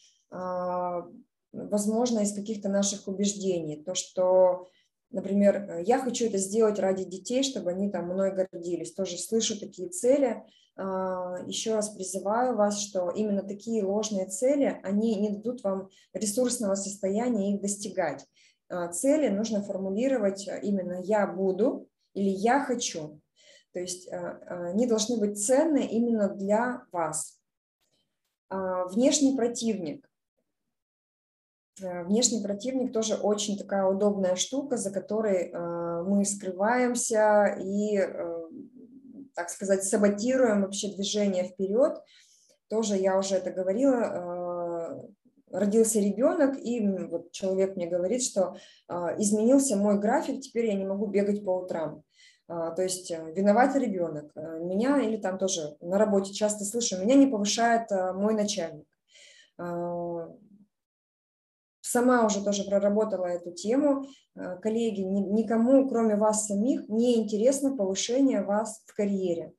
возможно, 1.52 2.18
из 2.20 2.34
каких-то 2.34 2.68
наших 2.68 3.06
убеждений. 3.06 3.84
То, 3.84 3.94
что 3.94 4.66
Например, 5.12 5.56
э, 5.56 5.82
я 5.84 5.98
хочу 5.98 6.26
это 6.26 6.38
сделать 6.38 6.78
ради 6.78 7.04
детей, 7.04 7.42
чтобы 7.42 7.70
они 7.70 7.90
там 7.90 8.08
мной 8.08 8.34
гордились. 8.34 8.94
Тоже 8.94 9.18
слышу 9.18 9.58
такие 9.58 9.90
цели. 9.90 10.42
А, 10.74 11.36
Еще 11.46 11.74
раз 11.74 11.90
призываю 11.90 12.56
вас, 12.56 12.80
что 12.80 13.10
именно 13.10 13.42
такие 13.42 13.84
ложные 13.84 14.26
цели, 14.26 14.80
они 14.82 15.14
не 15.16 15.30
дадут 15.30 15.62
вам 15.62 15.90
ресурсного 16.14 16.74
состояния 16.74 17.54
их 17.54 17.60
достигать. 17.60 18.26
А, 18.68 18.88
цели 18.88 19.28
нужно 19.28 19.62
формулировать 19.62 20.48
э, 20.48 20.60
именно 20.62 21.00
«я 21.02 21.26
буду» 21.26 21.88
или 22.14 22.30
«я 22.30 22.64
хочу». 22.64 23.20
То 23.72 23.80
есть 23.80 24.08
э, 24.08 24.16
они 24.48 24.86
должны 24.86 25.18
быть 25.18 25.42
ценны 25.44 25.86
именно 25.86 26.28
для 26.28 26.86
вас. 26.90 27.38
А, 28.48 28.86
внешний 28.86 29.36
противник. 29.36 30.08
Э, 31.81 32.05
внешний 32.05 32.43
противник 32.43 32.93
тоже 32.93 33.14
очень 33.14 33.57
такая 33.57 33.85
удобная 33.85 34.37
штука, 34.37 34.77
за 34.77 34.91
которой 34.91 35.51
э, 35.51 36.03
мы 36.03 36.25
скрываемся 36.25 37.57
и, 37.59 37.97
э, 37.97 38.49
так 39.35 39.49
сказать, 39.49 39.85
саботируем 39.85 40.62
вообще 40.62 40.95
движение 40.95 41.45
вперед. 41.45 42.03
Тоже 42.68 42.97
я 42.97 43.18
уже 43.18 43.37
это 43.37 43.51
говорила, 43.51 45.07
родился 45.51 46.01
ребенок, 46.01 46.57
и 46.59 46.81
вот 46.81 47.31
человек 47.31 47.77
мне 47.77 47.87
говорит, 47.87 48.23
что 48.23 48.57
изменился 49.18 49.77
мой 49.77 50.01
график, 50.01 50.41
теперь 50.41 50.68
я 50.68 50.75
не 50.75 50.87
могу 50.87 51.05
бегать 51.05 51.45
по 51.45 51.59
утрам. 51.59 52.03
То 52.47 52.79
есть 52.79 53.11
виноват 53.11 53.77
ребенок. 53.77 54.35
Меня 54.35 55.03
или 55.03 55.18
там 55.18 55.37
тоже 55.37 55.77
на 55.83 55.99
работе 55.99 56.33
часто 56.33 56.64
слышу, 56.64 56.99
меня 56.99 57.14
не 57.14 57.27
повышает 57.27 57.91
мой 57.91 58.33
начальник 58.33 58.89
сама 61.93 62.24
уже 62.24 62.43
тоже 62.43 62.64
проработала 62.64 63.26
эту 63.26 63.53
тему. 63.53 64.07
Э, 64.34 64.57
коллеги, 64.57 65.03
никому, 65.03 65.88
кроме 65.88 66.16
вас 66.16 66.47
самих, 66.47 66.88
не 66.88 67.20
интересно 67.20 67.76
повышение 67.76 68.43
вас 68.43 68.82
в 68.86 68.95
карьере. 68.95 69.53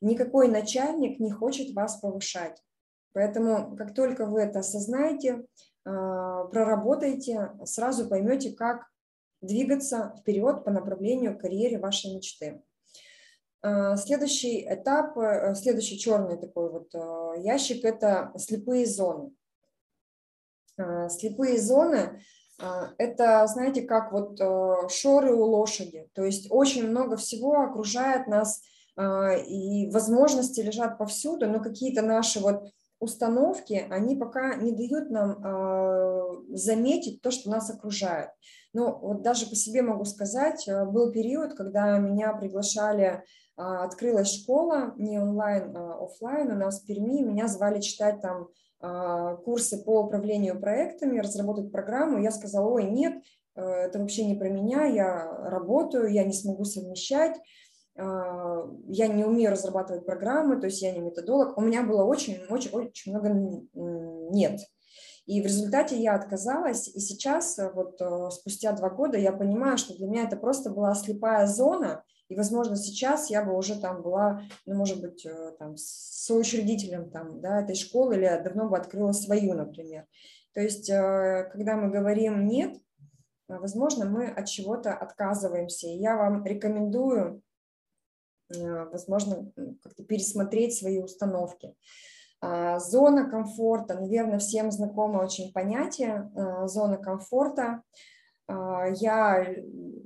Никакой 0.00 0.48
начальник 0.48 1.18
не 1.18 1.30
хочет 1.30 1.74
вас 1.74 1.96
повышать. 1.96 2.62
Поэтому, 3.12 3.76
как 3.76 3.94
только 3.94 4.26
вы 4.26 4.42
это 4.42 4.60
осознаете, 4.60 5.30
э, 5.32 5.42
проработаете, 5.84 7.52
сразу 7.64 8.08
поймете, 8.08 8.52
как 8.52 8.86
двигаться 9.40 10.14
вперед 10.20 10.64
по 10.64 10.70
направлению 10.70 11.36
к 11.36 11.40
карьере 11.40 11.78
вашей 11.78 12.14
мечты. 12.14 12.62
Э, 13.62 13.96
следующий 13.96 14.66
этап, 14.68 15.16
следующий 15.56 15.98
черный 15.98 16.38
такой 16.38 16.70
вот 16.70 16.92
ящик– 17.42 17.84
это 17.86 18.32
слепые 18.36 18.86
зоны. 18.86 19.32
А, 20.80 21.08
слепые 21.08 21.60
зоны 21.60 22.22
а,– 22.60 22.90
это, 22.98 23.46
знаете, 23.46 23.82
как 23.82 24.12
вот 24.12 24.40
э, 24.40 24.88
шоры 24.88 25.34
у 25.34 25.44
лошади. 25.44 26.08
То 26.14 26.24
есть 26.24 26.48
очень 26.50 26.88
много 26.88 27.16
всего 27.16 27.60
окружает 27.60 28.26
нас, 28.26 28.62
и 28.98 29.88
возможности 29.92 30.60
лежат 30.60 30.98
повсюду, 30.98 31.48
но 31.48 31.60
какие-то 31.60 32.02
наши 32.02 32.38
вот 32.38 32.70
установки, 32.98 33.86
они 33.88 34.14
пока 34.14 34.56
не 34.56 34.72
дают 34.72 35.08
нам 35.10 36.44
заметить 36.54 37.22
то, 37.22 37.30
что 37.30 37.48
нас 37.48 37.70
окружает. 37.70 38.28
Ну, 38.74 38.94
вот 38.98 39.22
даже 39.22 39.46
по 39.46 39.54
себе 39.54 39.80
могу 39.80 40.04
сказать, 40.04 40.68
был 40.88 41.12
период, 41.12 41.54
когда 41.54 41.96
меня 41.96 42.34
приглашали, 42.34 43.24
открылась 43.56 44.34
школа, 44.34 44.92
не 44.98 45.18
онлайн, 45.18 45.74
а 45.74 46.04
офлайн 46.04 46.50
у 46.50 46.56
нас 46.56 46.82
в 46.82 46.86
Перми, 46.86 47.22
меня 47.22 47.48
звали 47.48 47.80
читать 47.80 48.20
там 48.20 48.48
курсы 48.80 49.84
по 49.84 50.02
управлению 50.02 50.58
проектами, 50.58 51.18
разработать 51.18 51.70
программу. 51.70 52.18
Я 52.18 52.30
сказала, 52.30 52.68
ой, 52.68 52.84
нет, 52.84 53.22
э, 53.54 53.62
это 53.62 53.98
вообще 53.98 54.24
не 54.24 54.34
про 54.34 54.48
меня, 54.48 54.84
я 54.84 55.26
работаю, 55.50 56.10
я 56.12 56.24
не 56.24 56.32
смогу 56.32 56.64
совмещать, 56.64 57.36
а, 57.98 58.64
я 58.88 59.08
не 59.08 59.24
умею 59.24 59.50
разрабатывать 59.50 60.06
программы, 60.06 60.58
то 60.58 60.66
есть 60.66 60.80
я 60.80 60.92
не 60.92 61.00
методолог. 61.00 61.58
У 61.58 61.60
меня 61.60 61.82
было 61.82 62.04
очень-очень 62.04 62.70
очень 62.72 63.12
много 63.12 63.30
нет. 64.32 64.60
И 65.26 65.40
в 65.42 65.44
результате 65.44 65.96
я 65.96 66.14
отказалась, 66.14 66.88
и 66.88 66.98
сейчас, 66.98 67.58
э, 67.58 67.70
вот 67.72 68.00
э, 68.00 68.30
спустя 68.30 68.72
два 68.72 68.90
года, 68.90 69.18
я 69.18 69.32
понимаю, 69.32 69.76
что 69.78 69.94
для 69.94 70.08
меня 70.08 70.24
это 70.24 70.36
просто 70.36 70.70
была 70.70 70.94
слепая 70.94 71.46
зона, 71.46 72.02
и, 72.30 72.36
возможно, 72.36 72.76
сейчас 72.76 73.28
я 73.28 73.44
бы 73.44 73.56
уже 73.56 73.78
там 73.78 74.02
была, 74.02 74.42
ну, 74.64 74.76
может 74.76 75.00
быть, 75.00 75.26
э, 75.26 75.50
там, 75.58 75.76
соучредителем 75.76 77.10
там, 77.10 77.40
да, 77.40 77.60
этой 77.60 77.74
школы 77.74 78.14
или 78.14 78.42
давно 78.44 78.68
бы 78.68 78.76
открыла 78.76 79.10
свою, 79.10 79.54
например. 79.54 80.06
То 80.54 80.60
есть, 80.60 80.88
э, 80.88 81.50
когда 81.52 81.74
мы 81.74 81.90
говорим 81.90 82.46
«нет», 82.46 82.76
э, 82.76 83.58
возможно, 83.58 84.04
мы 84.04 84.28
от 84.28 84.46
чего-то 84.46 84.92
отказываемся. 84.94 85.88
И 85.88 85.98
я 85.98 86.16
вам 86.16 86.46
рекомендую, 86.46 87.42
возможно, 88.48 89.50
как-то 89.82 90.04
пересмотреть 90.04 90.76
свои 90.76 91.00
установки. 91.00 91.74
А, 92.40 92.78
зона 92.78 93.28
комфорта, 93.28 93.94
наверное, 93.94 94.38
всем 94.38 94.70
знакомо 94.70 95.18
очень 95.18 95.52
понятие 95.52 96.30
зона 96.66 96.96
комфорта. 96.96 97.82
А, 98.50 98.86
я 98.88 99.44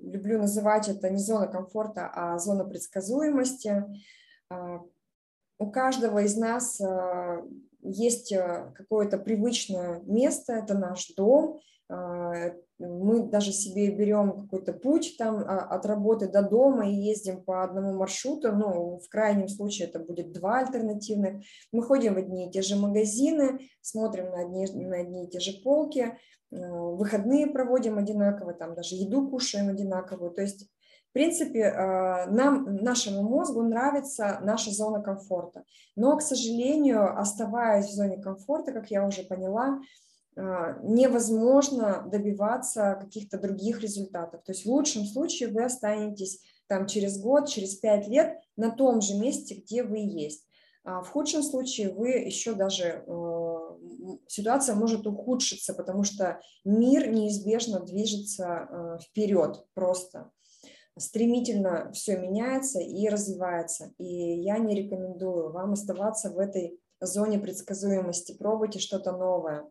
люблю 0.03 0.39
называть 0.39 0.89
это 0.89 1.09
не 1.11 1.19
зона 1.19 1.47
комфорта, 1.47 2.11
а 2.13 2.39
зона 2.39 2.65
предсказуемости. 2.65 3.85
А, 4.51 4.81
у 5.59 5.71
каждого 5.71 6.21
из 6.21 6.37
нас 6.37 6.81
а, 6.81 7.43
есть 7.81 8.35
какое-то 8.75 9.19
привычное 9.19 10.01
место, 10.05 10.55
это 10.55 10.77
наш 10.77 11.13
дом. 11.15 11.61
Мы 12.79 13.29
даже 13.29 13.53
себе 13.53 13.91
берем 13.91 14.43
какой-то 14.43 14.73
путь 14.73 15.17
там 15.19 15.37
от 15.39 15.87
работы 15.87 16.29
до 16.29 16.43
дома 16.43 16.89
и 16.89 16.95
ездим 16.95 17.43
по 17.43 17.63
одному 17.63 17.95
маршруту. 17.95 18.53
Ну, 18.53 18.99
в 18.99 19.09
крайнем 19.09 19.49
случае 19.49 19.89
это 19.89 20.01
будет 20.01 20.33
два 20.33 20.59
альтернативных. 20.59 21.45
Мы 21.73 21.83
ходим 21.83 22.15
в 22.15 22.19
одни 22.19 22.49
и 22.49 22.51
те 22.51 22.63
же 22.63 22.77
магазины, 22.77 23.61
смотрим 23.81 24.31
на 24.31 24.41
одни, 24.41 24.67
на 24.67 24.97
одни 24.97 25.25
и 25.25 25.31
те 25.31 25.41
же 25.41 25.53
полки, 25.63 26.19
Э, 26.55 26.71
выходные 26.71 27.49
проводим 27.49 27.99
одинаково, 27.99 28.55
там 28.55 28.75
даже 28.75 28.95
еду 28.95 29.29
кушаем 29.29 29.69
одинаковую. 29.69 30.31
То 30.31 30.43
есть, 30.43 30.69
в 31.11 31.13
принципе, 31.13 31.61
э, 31.61 32.27
нам, 32.31 32.77
нашему 32.77 33.23
мозгу 33.23 33.63
нравится 33.63 34.39
наша 34.43 34.71
зона 34.71 35.03
комфорта. 35.03 35.65
Но, 35.97 36.17
к 36.17 36.23
сожалению, 36.23 37.19
оставаясь 37.19 37.87
в 37.87 37.95
зоне 37.95 38.23
комфорта, 38.23 38.73
как 38.73 38.91
я 38.91 39.07
уже 39.07 39.25
поняла, 39.25 39.81
невозможно 40.37 42.07
добиваться 42.11 42.99
каких-то 43.01 43.39
других 43.39 43.81
результатов. 43.81 44.43
То 44.45 44.53
есть 44.53 44.65
в 44.65 44.69
лучшем 44.71 45.05
случае 45.05 45.51
вы 45.51 45.65
останетесь 45.65 46.41
там 46.67 46.87
через 46.87 47.21
год, 47.21 47.49
через 47.49 47.77
пять 47.77 48.09
лет 48.09 48.39
на 48.57 48.71
том 48.71 49.01
же 49.01 49.15
месте, 49.15 49.55
где 49.55 49.83
вы 49.83 49.99
есть. 49.99 50.47
А 50.85 51.03
в 51.03 51.09
худшем 51.09 51.43
случае 51.43 51.95
вы 51.95 52.11
еще 52.11 52.55
даже 52.55 53.05
ситуация 54.27 54.75
может 54.75 55.07
ухудшиться, 55.07 55.75
потому 55.75 56.05
что 56.05 56.41
мир 56.65 57.11
неизбежно 57.11 57.81
движется 57.81 58.69
э, 58.69 58.99
вперед 59.03 59.65
просто. 59.75 60.31
Стремительно 60.97 61.91
все 61.93 62.19
меняется 62.19 62.81
и 62.81 63.09
развивается. 63.09 63.93
И 63.99 64.43
я 64.43 64.59
не 64.59 64.75
рекомендую 64.75 65.53
вам 65.53 65.73
оставаться 65.73 66.31
в 66.31 66.39
этой 66.39 66.79
зоне 67.01 67.39
предсказуемости. 67.39 68.37
Пробуйте 68.37 68.79
что-то 68.79 69.13
новое. 69.13 69.65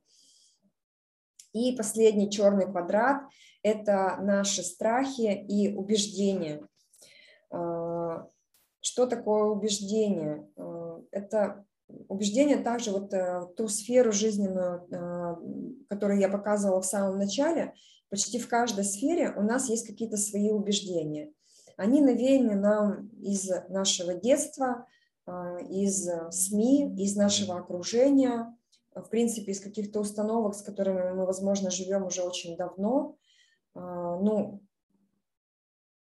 И 1.54 1.76
последний 1.76 2.30
черный 2.30 2.66
квадрат– 2.66 3.24
это 3.64 4.18
наши 4.22 4.64
страхи 4.64 5.46
и 5.48 5.74
убеждения. 5.74 6.68
Э, 7.52 8.24
что 8.82 9.08
такое 9.08 9.44
убеждение? 9.44 10.48
Э, 10.58 11.02
это 11.12 11.66
убеждения 12.08 12.58
также 12.58 12.92
вот 12.92 13.14
э, 13.14 13.48
ту 13.56 13.68
сферу 13.68 14.12
жизненную, 14.12 14.88
э, 14.92 15.86
которую 15.90 16.20
я 16.20 16.30
показывала 16.30 16.82
в 16.82 16.86
самом 16.86 17.18
начале, 17.18 17.74
почти 18.10 18.40
в 18.40 18.48
каждой 18.48 18.84
сфере 18.84 19.34
у 19.36 19.42
нас 19.42 19.70
есть 19.70 19.88
какие-то 19.88 20.18
свои 20.18 20.52
убеждения. 20.52 21.32
Они 21.78 22.02
навеяны 22.02 22.56
нам 22.56 23.08
из 23.22 23.50
нашего 23.70 24.14
детства, 24.14 24.86
а, 25.26 25.58
из 25.58 26.08
СМИ, 26.30 26.96
из 27.02 27.16
нашего 27.16 27.58
окружения, 27.58 28.56
в 28.96 29.10
принципе, 29.10 29.52
из 29.52 29.60
каких-то 29.60 30.00
установок, 30.00 30.56
с 30.56 30.62
которыми 30.62 31.12
мы, 31.12 31.26
возможно, 31.26 31.72
живем 31.72 32.06
уже 32.06 32.22
очень 32.22 32.58
давно. 32.58 33.16
А, 33.76 34.20
ну, 34.20 34.62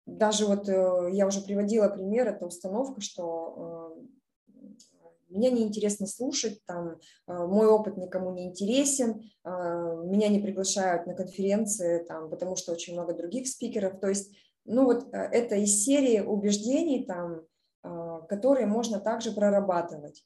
даже 0.07 0.47
вот 0.47 0.69
э, 0.69 1.09
я 1.13 1.27
уже 1.27 1.41
приводила 1.41 1.89
пример, 1.89 2.29
это 2.29 2.47
установка, 2.47 3.01
что 3.01 3.97
э, 4.53 4.65
меня 5.31 5.51
неинтересно 5.51 6.07
слушать, 6.07 6.61
там, 6.67 6.99
э, 7.27 7.33
мой 7.33 7.67
опыт 7.67 7.97
никому 7.97 8.33
не 8.33 8.49
интересен, 8.49 9.23
меня 9.45 10.29
не 10.29 10.41
приглашают 10.41 11.07
на 11.07 11.15
конференции, 11.15 12.05
там, 12.05 12.31
потому 12.31 12.57
что 12.57 12.73
очень 12.73 12.95
много 12.95 13.15
других 13.15 13.49
спикеров. 13.49 13.99
То 14.01 14.09
есть, 14.09 14.35
ну 14.65 14.85
вот 14.85 15.09
это 15.13 15.57
из 15.57 15.85
серии 15.85 16.21
убеждений, 16.21 17.05
там, 17.05 17.43
которые 18.29 18.67
можно 18.67 19.01
также 19.01 19.33
прорабатывать. 19.33 20.25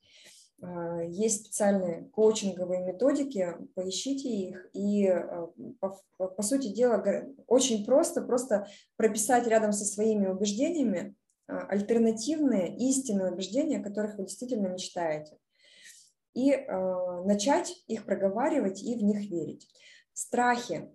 А, 0.60 1.02
есть 1.02 1.44
специальные 1.46 2.08
коучинговые 2.10 2.84
методики, 2.84 3.54
поищите 3.74 4.28
их. 4.28 4.68
И, 4.72 5.06
а, 5.06 5.50
по, 5.80 6.42
сути 6.42 6.68
дела, 6.68 7.02
очень 7.46 7.84
просто, 7.84 8.22
просто 8.22 8.66
прописать 8.96 9.46
рядом 9.46 9.72
со 9.72 9.84
своими 9.84 10.26
убеждениями 10.26 11.14
а, 11.46 11.66
альтернативные 11.66 12.76
истинные 12.76 13.32
убеждения, 13.32 13.78
о 13.78 13.84
которых 13.84 14.16
вы 14.16 14.24
действительно 14.24 14.68
мечтаете. 14.68 15.38
И 16.34 16.54
начать 17.24 17.82
их 17.88 18.04
проговаривать 18.04 18.80
и 18.80 18.94
в 18.94 19.02
них 19.02 19.28
верить. 19.28 19.68
Страхи. 20.12 20.88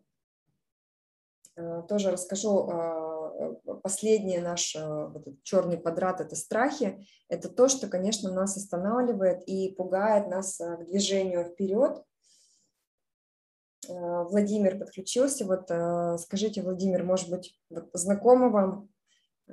Тоже 1.90 2.12
расскажу 2.12 2.70
последний 3.84 4.40
наш 4.40 4.76
э, 4.76 4.80
вот 4.86 5.28
черный 5.44 5.78
квадрат– 5.78 6.22
это 6.22 6.36
страхи, 6.36 7.06
это 7.28 7.50
то, 7.50 7.68
что, 7.68 7.88
конечно, 7.88 8.32
нас 8.32 8.58
останавливает 8.58 9.44
и 9.48 9.74
пугает 9.74 10.28
нас 10.28 10.60
э, 10.60 10.78
к 10.78 10.86
движению 10.86 11.46
вперед. 11.46 12.04
Э, 13.88 14.24
Владимир 14.24 14.78
подключился. 14.78 15.46
Вот 15.46 15.70
скажите, 16.22 16.62
Владимир, 16.62 17.04
может 17.04 17.30
быть, 17.30 17.60
вот 17.70 17.90
знакомо 17.94 18.50
вам 18.50 18.90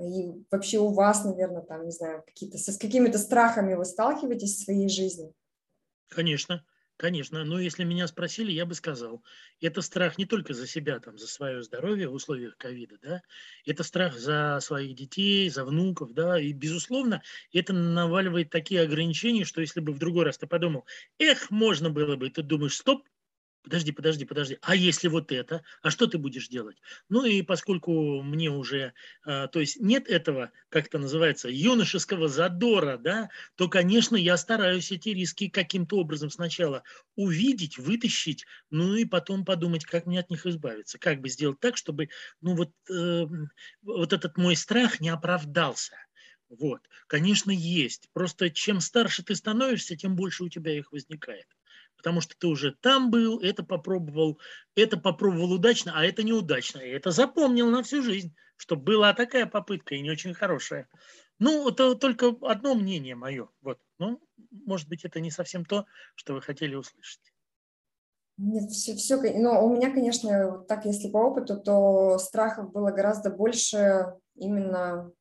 и 0.00 0.44
вообще 0.50 0.78
у 0.78 0.92
вас, 0.92 1.24
наверное, 1.24 1.62
там, 1.62 1.84
не 1.84 1.90
знаю, 1.90 2.22
какие-то, 2.24 2.58
с 2.58 2.76
какими-то 2.78 3.18
страхами 3.18 3.74
вы 3.74 3.84
сталкиваетесь 3.84 4.56
в 4.56 4.64
своей 4.64 4.88
жизни? 4.88 5.34
Конечно. 6.08 6.64
Конечно, 7.00 7.44
но 7.44 7.58
если 7.58 7.82
меня 7.84 8.06
спросили, 8.06 8.52
я 8.52 8.66
бы 8.66 8.74
сказал, 8.74 9.24
это 9.58 9.80
страх 9.80 10.18
не 10.18 10.26
только 10.26 10.52
за 10.52 10.66
себя, 10.66 11.00
там, 11.00 11.16
за 11.16 11.26
свое 11.28 11.62
здоровье 11.62 12.08
в 12.08 12.12
условиях 12.12 12.58
ковида, 12.58 12.98
да, 13.00 13.22
это 13.64 13.84
страх 13.84 14.18
за 14.18 14.58
своих 14.60 14.94
детей, 14.96 15.48
за 15.48 15.64
внуков, 15.64 16.12
да, 16.12 16.38
и, 16.38 16.52
безусловно, 16.52 17.22
это 17.54 17.72
наваливает 17.72 18.50
такие 18.50 18.82
ограничения, 18.82 19.46
что 19.46 19.62
если 19.62 19.80
бы 19.80 19.92
в 19.94 19.98
другой 19.98 20.26
раз 20.26 20.36
ты 20.36 20.46
подумал, 20.46 20.84
эх, 21.18 21.50
можно 21.50 21.88
было 21.88 22.16
бы, 22.16 22.28
ты 22.28 22.42
думаешь, 22.42 22.76
стоп, 22.76 23.08
подожди, 23.62 23.92
подожди, 23.92 24.24
подожди, 24.24 24.58
а 24.62 24.74
если 24.74 25.08
вот 25.08 25.32
это, 25.32 25.62
а 25.82 25.90
что 25.90 26.06
ты 26.06 26.18
будешь 26.18 26.48
делать? 26.48 26.78
Ну 27.08 27.24
и 27.24 27.42
поскольку 27.42 28.22
мне 28.22 28.50
уже, 28.50 28.94
э, 29.26 29.48
то 29.48 29.60
есть 29.60 29.80
нет 29.80 30.08
этого, 30.08 30.50
как 30.68 30.86
это 30.86 30.98
называется, 30.98 31.48
юношеского 31.48 32.28
задора, 32.28 32.96
да, 32.96 33.30
то, 33.56 33.68
конечно, 33.68 34.16
я 34.16 34.36
стараюсь 34.36 34.90
эти 34.92 35.10
риски 35.10 35.48
каким-то 35.48 35.98
образом 35.98 36.30
сначала 36.30 36.82
увидеть, 37.16 37.78
вытащить, 37.78 38.46
ну 38.70 38.94
и 38.94 39.04
потом 39.04 39.44
подумать, 39.44 39.84
как 39.84 40.06
мне 40.06 40.20
от 40.20 40.30
них 40.30 40.46
избавиться, 40.46 40.98
как 40.98 41.20
бы 41.20 41.28
сделать 41.28 41.60
так, 41.60 41.76
чтобы, 41.76 42.08
ну 42.40 42.54
вот, 42.56 42.70
э, 42.90 43.26
вот 43.82 44.12
этот 44.12 44.36
мой 44.36 44.56
страх 44.56 45.00
не 45.00 45.08
оправдался. 45.08 45.96
Вот, 46.48 46.80
конечно, 47.06 47.50
есть. 47.50 48.08
Просто 48.12 48.50
чем 48.50 48.80
старше 48.80 49.22
ты 49.22 49.34
становишься, 49.36 49.96
тем 49.96 50.16
больше 50.16 50.44
у 50.44 50.48
тебя 50.48 50.76
их 50.76 50.90
возникает 50.92 51.46
потому 52.00 52.22
что 52.22 52.34
ты 52.38 52.46
уже 52.46 52.72
там 52.80 53.10
был, 53.10 53.40
это 53.40 53.62
попробовал, 53.62 54.40
это 54.74 54.96
попробовал 54.96 55.52
удачно, 55.52 55.92
а 55.94 56.02
это 56.02 56.22
неудачно. 56.22 56.78
И 56.78 56.88
это 56.88 57.10
запомнил 57.10 57.68
на 57.68 57.82
всю 57.82 58.02
жизнь, 58.02 58.34
что 58.56 58.74
была 58.74 59.12
такая 59.12 59.44
попытка 59.44 59.94
и 59.94 60.00
не 60.00 60.10
очень 60.10 60.32
хорошая. 60.32 60.88
Ну, 61.38 61.68
это 61.68 61.94
только 61.94 62.34
одно 62.40 62.74
мнение 62.74 63.16
мое. 63.16 63.50
Вот. 63.60 63.78
Ну, 63.98 64.18
может 64.50 64.88
быть, 64.88 65.04
это 65.04 65.20
не 65.20 65.30
совсем 65.30 65.66
то, 65.66 65.84
что 66.14 66.32
вы 66.32 66.40
хотели 66.40 66.74
услышать. 66.74 67.34
Нет, 68.38 68.70
все, 68.70 68.94
все, 68.94 69.16
но 69.38 69.62
у 69.62 69.74
меня, 69.74 69.92
конечно, 69.92 70.64
так, 70.66 70.86
если 70.86 71.10
по 71.10 71.18
опыту, 71.18 71.60
то 71.60 72.16
страхов 72.18 72.72
было 72.72 72.90
гораздо 72.90 73.28
больше 73.28 74.14
именно, 74.36 75.12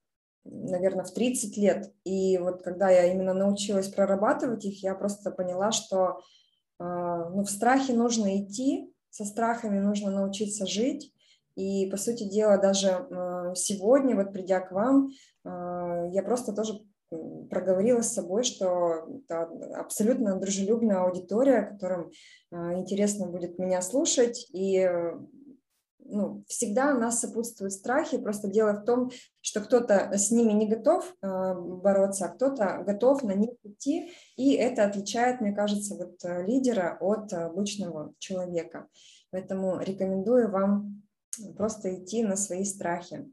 наверное, 0.46 1.04
в 1.04 1.14
30 1.14 1.58
лет. 1.58 1.94
И 2.06 2.38
вот 2.38 2.64
когда 2.64 2.90
я 2.90 3.12
именно 3.12 3.34
научилась 3.34 3.90
прорабатывать 3.90 4.64
их, 4.64 4.82
я 4.82 4.96
просто 4.96 5.32
поняла, 5.32 5.74
что 5.74 6.22
ну, 6.80 7.44
в 7.44 7.50
страхе 7.50 7.94
нужно 7.94 8.42
идти, 8.42 8.94
со 9.10 9.26
страхами 9.26 9.80
нужно 9.80 10.12
научиться 10.12 10.66
жить. 10.66 11.14
И, 11.56 11.88
по 11.92 11.98
сути 11.98 12.24
дела, 12.24 12.58
даже 12.58 12.88
а, 12.88 13.54
сегодня, 13.54 14.16
вот 14.16 14.32
придя 14.32 14.62
к 14.62 14.72
вам, 14.72 15.10
а, 15.44 16.08
я 16.12 16.24
просто 16.24 16.54
тоже 16.54 16.80
проговорила 17.50 18.02
с 18.02 18.14
собой, 18.14 18.44
что 18.44 19.08
это 19.28 19.50
абсолютно 19.76 20.40
дружелюбная 20.40 21.02
аудитория, 21.02 21.64
которым 21.64 22.12
интересно 22.52 23.26
будет 23.26 23.58
меня 23.58 23.82
слушать, 23.82 24.48
и 24.54 24.88
ну, 26.12 26.44
всегда 26.48 26.94
нас 26.94 27.20
сопутствуют 27.20 27.74
страхи, 27.74 28.18
просто 28.18 28.48
дело 28.48 28.74
в 28.74 28.86
том, 28.86 29.12
что 29.42 29.62
кто-то 29.62 30.12
с 30.14 30.32
ними 30.32 30.52
не 30.52 30.68
готов 30.68 31.16
э, 31.22 31.54
бороться, 31.56 32.26
а 32.26 32.30
кто-то 32.30 32.84
готов 32.86 33.24
на 33.24 33.34
них 33.34 33.52
идти, 33.64 34.12
и 34.36 34.54
это 34.54 34.86
отличает, 34.86 35.42
мне 35.42 35.54
кажется, 35.54 35.96
вот 35.96 36.24
э, 36.24 36.46
лидера 36.46 36.98
от 37.00 37.32
обычного 37.34 38.14
человека. 38.20 38.88
Поэтому 39.32 39.80
рекомендую 39.80 40.52
вам 40.52 41.04
просто 41.56 41.96
идти 41.96 42.24
на 42.24 42.36
свои 42.36 42.66
страхи. 42.66 43.26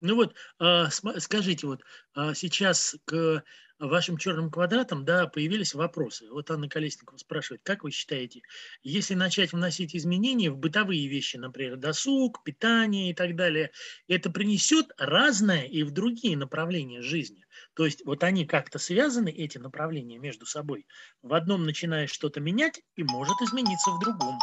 Ну 0.00 0.14
вот, 0.14 0.34
а, 0.60 0.88
скажите, 0.90 1.66
вот 1.66 1.80
а, 2.14 2.32
сейчас 2.32 2.96
к 3.04 3.42
вашим 3.78 4.16
черным 4.16 4.50
квадратам, 4.50 5.04
да, 5.04 5.26
появились 5.26 5.74
вопросы. 5.74 6.30
Вот 6.30 6.50
Анна 6.50 6.68
Колесникова 6.68 7.16
спрашивает, 7.18 7.62
как 7.62 7.84
вы 7.84 7.90
считаете, 7.90 8.42
если 8.82 9.14
начать 9.14 9.52
вносить 9.52 9.94
изменения 9.94 10.50
в 10.50 10.58
бытовые 10.58 11.06
вещи, 11.08 11.36
например, 11.36 11.76
досуг, 11.76 12.42
питание 12.42 13.10
и 13.10 13.14
так 13.14 13.36
далее, 13.36 13.70
это 14.08 14.30
принесет 14.30 14.90
разное 14.98 15.62
и 15.62 15.82
в 15.82 15.90
другие 15.90 16.36
направления 16.36 17.02
жизни? 17.02 17.44
То 17.74 17.84
есть 17.84 18.04
вот 18.04 18.24
они 18.24 18.46
как-то 18.46 18.78
связаны, 18.78 19.30
эти 19.30 19.58
направления 19.58 20.18
между 20.18 20.46
собой. 20.46 20.86
В 21.22 21.34
одном 21.34 21.64
начинаешь 21.64 22.10
что-то 22.10 22.40
менять 22.40 22.80
и 22.96 23.04
может 23.04 23.40
измениться 23.42 23.90
в 23.90 24.00
другом. 24.00 24.38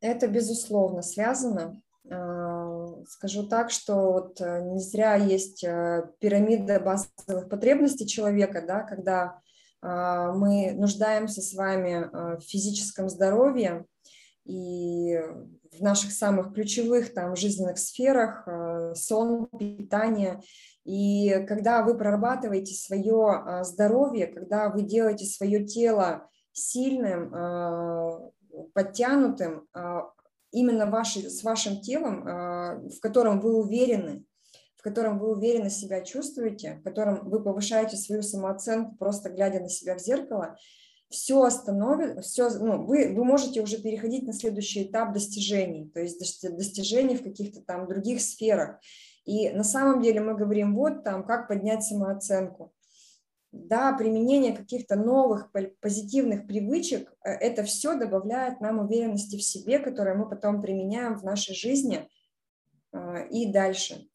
Это 0.00 0.28
безусловно 0.28 1.02
связано. 1.02 1.80
А, 3.06 3.08
скажу 3.08 3.46
так, 3.46 3.70
что 3.70 4.12
вот 4.12 4.40
э, 4.40 4.62
не 4.62 4.80
зря 4.80 5.14
есть 5.14 5.64
э, 5.64 6.04
пирамида 6.20 6.80
базовых 6.80 7.48
потребностей 7.48 8.06
человека, 8.06 8.64
да, 8.66 8.82
когда 8.82 9.40
а, 9.82 10.32
мы 10.32 10.72
нуждаемся 10.72 11.42
с 11.42 11.54
вами 11.54 12.08
а, 12.12 12.36
в 12.36 12.42
физическом 12.42 13.08
здоровье 13.08 13.86
и 14.44 15.18
в 15.72 15.82
наших 15.82 16.12
самых 16.12 16.54
ключевых 16.54 17.12
там 17.12 17.36
жизненных 17.36 17.78
сферах, 17.78 18.48
сон, 18.94 19.48
питание. 19.48 20.40
И 20.84 21.44
когда 21.48 21.82
вы 21.82 21.98
прорабатываете 21.98 22.72
свое 22.72 23.62
здоровье, 23.62 24.28
когда 24.28 24.70
вы 24.70 24.82
делаете 24.82 25.26
свое 25.26 25.66
тело 25.66 26.30
сильным, 26.52 27.32
подтянутым, 28.72 29.66
именно 30.56 30.86
ваши, 30.86 31.28
с 31.28 31.42
вашим 31.42 31.80
телом, 31.82 32.26
а, 32.26 32.80
в 32.80 32.98
котором 33.00 33.40
вы 33.40 33.54
уверены, 33.56 34.24
в 34.76 34.82
котором 34.82 35.18
вы 35.18 35.32
уверенно 35.32 35.68
себя 35.68 36.00
чувствуете, 36.00 36.78
в 36.80 36.82
котором 36.82 37.28
вы 37.28 37.42
повышаете 37.42 37.96
свою 37.96 38.22
самооценку, 38.22 38.96
просто 38.96 39.28
глядя 39.28 39.60
на 39.60 39.68
себя 39.68 39.96
в 39.96 40.00
зеркало, 40.00 40.56
все 41.10 41.42
остановит, 41.42 42.24
все, 42.24 42.48
ну, 42.58 42.84
вы, 42.84 43.14
вы 43.14 43.24
можете 43.24 43.60
уже 43.60 43.80
переходить 43.80 44.26
на 44.26 44.32
следующий 44.32 44.84
этап 44.84 45.12
достижений, 45.12 45.90
то 45.92 46.00
есть 46.00 46.18
достижений 46.56 47.16
в 47.16 47.22
каких-то 47.22 47.60
там 47.60 47.86
других 47.86 48.20
сферах. 48.20 48.80
И 49.24 49.50
на 49.50 49.64
самом 49.64 50.02
деле 50.02 50.20
мы 50.20 50.34
говорим, 50.36 50.74
вот 50.74 51.04
там, 51.04 51.24
как 51.26 51.48
поднять 51.48 51.84
самооценку 51.84 52.72
да, 53.52 53.92
применение 53.96 54.56
каких-то 54.56 54.96
новых 54.96 55.50
позитивных 55.80 56.46
привычек, 56.46 57.12
э, 57.24 57.30
это 57.30 57.62
все 57.64 57.98
добавляет 57.98 58.60
нам 58.60 58.78
уверенности 58.78 59.36
в 59.36 59.42
себе, 59.42 59.78
которую 59.78 60.18
мы 60.18 60.28
потом 60.28 60.60
применяем 60.60 61.18
в 61.18 61.24
нашей 61.24 61.54
жизни 61.54 62.08
э, 62.92 63.28
и 63.30 63.50
дальше. 63.52 64.08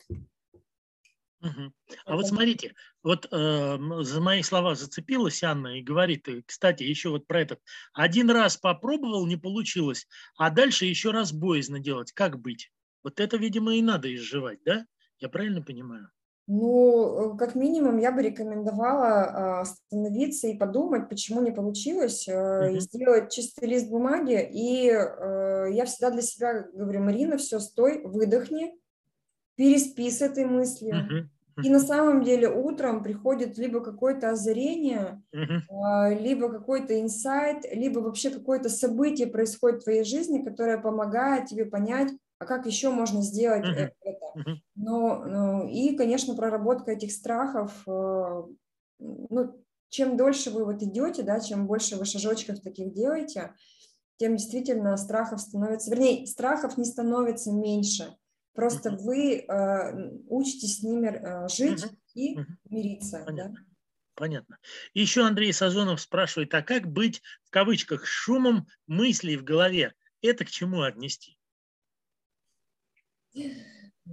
Угу. 1.41 1.73
А 2.05 2.15
вот 2.15 2.27
смотрите, 2.27 2.75
вот 3.01 3.27
э, 3.31 3.77
за 4.01 4.21
мои 4.21 4.43
слова 4.43 4.75
зацепилась 4.75 5.41
Анна 5.43 5.79
и 5.79 5.81
говорит, 5.81 6.27
кстати, 6.45 6.83
еще 6.83 7.09
вот 7.09 7.25
про 7.25 7.41
этот. 7.41 7.59
Один 7.93 8.29
раз 8.29 8.57
попробовал, 8.57 9.25
не 9.25 9.37
получилось, 9.37 10.07
а 10.37 10.51
дальше 10.51 10.85
еще 10.85 11.09
раз 11.09 11.33
боязно 11.33 11.79
делать. 11.79 12.11
Как 12.11 12.39
быть? 12.39 12.71
Вот 13.03 13.19
это, 13.19 13.37
видимо, 13.37 13.75
и 13.75 13.81
надо 13.81 14.13
изживать, 14.13 14.59
да? 14.63 14.85
Я 15.17 15.29
правильно 15.29 15.63
понимаю? 15.63 16.11
Ну, 16.53 17.33
э, 17.33 17.37
как 17.37 17.55
минимум, 17.55 17.97
я 17.97 18.11
бы 18.11 18.21
рекомендовала 18.21 19.07
а, 19.07 19.61
остановиться 19.61 20.49
и 20.49 20.57
подумать, 20.57 21.07
почему 21.07 21.41
не 21.41 21.51
получилось, 21.51 22.27
mm-hmm. 22.27 22.79
сделать 22.79 23.31
чистый 23.31 23.69
лист 23.69 23.89
бумаги. 23.89 24.49
И 24.51 24.89
э, 24.89 25.67
я 25.71 25.85
всегда 25.85 26.11
для 26.11 26.21
себя 26.21 26.65
говорю, 26.73 27.03
Марина, 27.03 27.37
все, 27.37 27.61
стой, 27.61 28.01
выдохни, 28.03 28.73
переспи 29.55 30.11
с 30.11 30.21
этой 30.21 30.43
мыслью. 30.43 30.95
Mm-hmm. 30.95 31.63
И 31.63 31.69
на 31.69 31.79
самом 31.79 32.21
деле 32.21 32.49
утром 32.49 33.01
приходит 33.01 33.57
либо 33.57 33.79
какое-то 33.79 34.31
озарение, 34.31 35.23
mm-hmm. 35.33 36.19
либо 36.19 36.49
какой-то 36.49 36.99
инсайт, 36.99 37.63
либо 37.73 37.99
вообще 37.99 38.29
какое-то 38.29 38.67
событие 38.67 39.27
происходит 39.27 39.81
в 39.81 39.83
твоей 39.85 40.03
жизни, 40.03 40.43
которое 40.43 40.79
помогает 40.79 41.45
тебе 41.45 41.63
понять, 41.63 42.11
а 42.41 42.45
как 42.45 42.65
еще 42.65 42.89
можно 42.89 43.21
сделать 43.21 43.63
uh-huh. 43.63 43.91
это. 44.01 44.61
Но, 44.73 45.23
ну, 45.23 45.67
и, 45.67 45.95
конечно, 45.95 46.33
проработка 46.33 46.93
этих 46.93 47.11
страхов, 47.11 47.83
э, 47.87 48.43
ну, 48.97 49.65
чем 49.89 50.17
дольше 50.17 50.49
вы 50.49 50.65
вот 50.65 50.81
идете, 50.81 51.21
да, 51.21 51.39
чем 51.39 51.67
больше 51.67 51.97
вы 51.97 52.05
шажочков 52.05 52.59
таких 52.61 52.93
делаете, 52.93 53.53
тем 54.17 54.37
действительно 54.37 54.97
страхов 54.97 55.39
становится, 55.39 55.91
вернее, 55.91 56.25
страхов 56.25 56.77
не 56.79 56.85
становится 56.85 57.51
меньше. 57.51 58.15
Просто 58.55 58.89
uh-huh. 58.89 58.97
вы 58.97 59.35
э, 59.35 60.11
учитесь 60.27 60.79
с 60.79 60.83
ними 60.83 61.09
э, 61.09 61.47
жить 61.47 61.83
uh-huh. 61.83 61.95
и 62.15 62.37
uh-huh. 62.39 62.45
мириться. 62.71 63.23
Понятно. 63.23 63.53
Да? 63.53 63.65
Понятно. 64.15 64.57
еще 64.95 65.21
Андрей 65.21 65.53
Сазонов 65.53 66.01
спрашивает, 66.01 66.51
а 66.55 66.63
как 66.63 66.91
быть, 66.91 67.21
в 67.43 67.51
кавычках, 67.51 68.07
шумом 68.07 68.65
мыслей 68.87 69.37
в 69.37 69.43
голове? 69.43 69.93
Это 70.23 70.43
к 70.43 70.49
чему 70.49 70.81
отнести? 70.81 71.37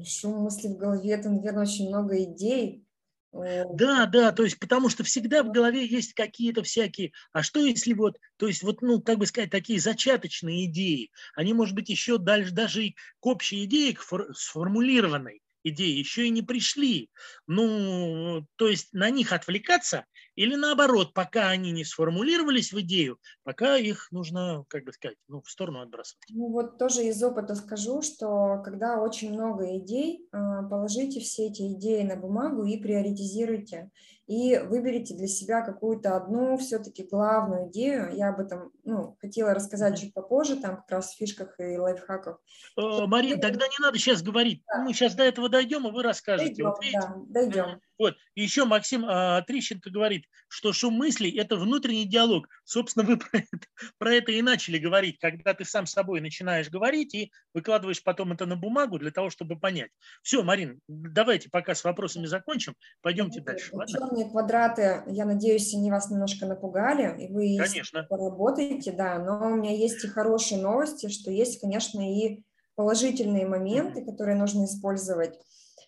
Шум 0.04 0.42
мысли 0.42 0.68
в 0.68 0.76
голове, 0.76 1.12
это, 1.12 1.28
наверное, 1.30 1.62
очень 1.62 1.88
много 1.88 2.22
идей. 2.22 2.84
Да, 3.32 4.06
да, 4.06 4.32
то 4.32 4.42
есть 4.42 4.58
потому 4.58 4.88
что 4.88 5.04
всегда 5.04 5.42
в 5.42 5.52
голове 5.52 5.86
есть 5.86 6.14
какие-то 6.14 6.62
всякие, 6.62 7.12
а 7.32 7.42
что 7.42 7.60
если 7.60 7.92
вот, 7.92 8.16
то 8.38 8.46
есть 8.46 8.62
вот, 8.62 8.80
ну, 8.80 9.02
как 9.02 9.18
бы 9.18 9.26
сказать, 9.26 9.50
такие 9.50 9.80
зачаточные 9.80 10.64
идеи, 10.64 11.10
они, 11.34 11.52
может 11.52 11.74
быть, 11.74 11.90
еще 11.90 12.16
дальше, 12.16 12.52
даже 12.52 12.86
и 12.86 12.96
к 13.20 13.26
общей 13.26 13.64
идее, 13.64 13.94
к 13.94 14.02
сформулированной 14.34 15.42
идеи 15.62 15.98
еще 15.98 16.26
и 16.26 16.30
не 16.30 16.42
пришли. 16.42 17.10
Ну, 17.46 18.46
то 18.56 18.68
есть 18.68 18.92
на 18.92 19.10
них 19.10 19.32
отвлекаться 19.32 20.06
или 20.38 20.54
наоборот, 20.54 21.14
пока 21.14 21.48
они 21.48 21.72
не 21.72 21.84
сформулировались 21.84 22.72
в 22.72 22.80
идею, 22.80 23.18
пока 23.42 23.76
их 23.76 24.06
нужно, 24.12 24.64
как 24.68 24.84
бы 24.84 24.92
сказать, 24.92 25.16
ну, 25.26 25.42
в 25.42 25.50
сторону 25.50 25.80
отбрасывать. 25.80 26.22
Ну 26.30 26.52
вот 26.52 26.78
тоже 26.78 27.02
из 27.02 27.20
опыта 27.24 27.56
скажу, 27.56 28.02
что 28.02 28.62
когда 28.64 29.02
очень 29.02 29.32
много 29.32 29.76
идей, 29.78 30.28
а, 30.30 30.62
положите 30.62 31.18
все 31.18 31.48
эти 31.48 31.72
идеи 31.72 32.04
на 32.04 32.14
бумагу 32.14 32.64
и 32.64 32.76
приоритизируйте 32.76 33.90
и 34.28 34.58
выберите 34.58 35.14
для 35.14 35.26
себя 35.26 35.62
какую-то 35.62 36.14
одну 36.14 36.58
все-таки 36.58 37.02
главную 37.02 37.70
идею. 37.70 38.14
Я 38.14 38.28
об 38.28 38.40
этом 38.40 38.70
ну, 38.84 39.16
хотела 39.20 39.54
рассказать 39.54 39.98
чуть 39.98 40.12
попозже, 40.12 40.56
там 40.56 40.76
как 40.76 40.90
раз 40.90 41.14
в 41.14 41.16
фишках 41.16 41.58
и 41.58 41.78
лайфхаках. 41.78 42.38
Э, 42.76 43.06
Марин, 43.06 43.40
тогда 43.40 43.66
не 43.66 43.82
надо 43.82 43.98
сейчас 43.98 44.22
говорить. 44.22 44.62
Да. 44.66 44.82
Мы 44.82 44.92
сейчас 44.92 45.14
до 45.14 45.24
этого 45.24 45.48
дойдем, 45.48 45.88
и 45.88 45.90
вы 45.90 46.02
расскажете. 46.02 46.62
Дойдем, 46.62 46.66
вот, 46.66 47.32
да, 47.32 47.40
дойдем. 47.40 47.80
Вот. 47.98 48.16
И 48.34 48.42
еще 48.42 48.64
Максим 48.64 49.04
а, 49.06 49.42
Трищенко 49.42 49.90
говорит, 49.90 50.26
что 50.48 50.72
шум 50.72 50.94
мыслей– 50.94 51.30
это 51.38 51.56
внутренний 51.56 52.06
диалог. 52.06 52.48
Собственно, 52.64 53.04
вы 53.04 53.16
про 53.18 53.38
это, 53.38 53.66
про 53.98 54.14
это 54.14 54.32
и 54.32 54.42
начали 54.42 54.78
говорить, 54.78 55.18
когда 55.18 55.54
ты 55.54 55.64
сам 55.64 55.86
с 55.86 55.92
собой 55.92 56.20
начинаешь 56.20 56.68
говорить 56.68 57.14
и 57.14 57.32
выкладываешь 57.54 58.02
потом 58.02 58.32
это 58.32 58.46
на 58.46 58.56
бумагу 58.56 58.98
для 58.98 59.10
того, 59.10 59.30
чтобы 59.30 59.58
понять. 59.58 59.90
Все, 60.22 60.42
Марин, 60.42 60.80
давайте 60.86 61.50
пока 61.50 61.74
с 61.74 61.82
вопросами 61.82 62.26
закончим, 62.26 62.74
пойдемте 63.00 63.40
дальше. 63.40 63.72
Черные 64.18 64.30
квадраты, 64.30 65.02
я 65.06 65.24
надеюсь, 65.24 65.74
они 65.74 65.90
вас 65.90 66.10
немножко 66.10 66.46
напугали, 66.46 67.24
и 67.24 67.32
вы 67.32 67.56
конечно. 67.58 68.04
поработаете, 68.08 68.92
да, 68.92 69.18
но 69.18 69.52
у 69.52 69.54
меня 69.54 69.72
есть 69.72 70.04
и 70.04 70.08
хорошие 70.08 70.60
новости, 70.60 71.08
что 71.08 71.30
есть, 71.30 71.60
конечно, 71.60 72.00
и 72.00 72.42
положительные 72.74 73.46
моменты, 73.46 74.04
которые 74.04 74.36
нужно 74.36 74.64
использовать. 74.64 75.38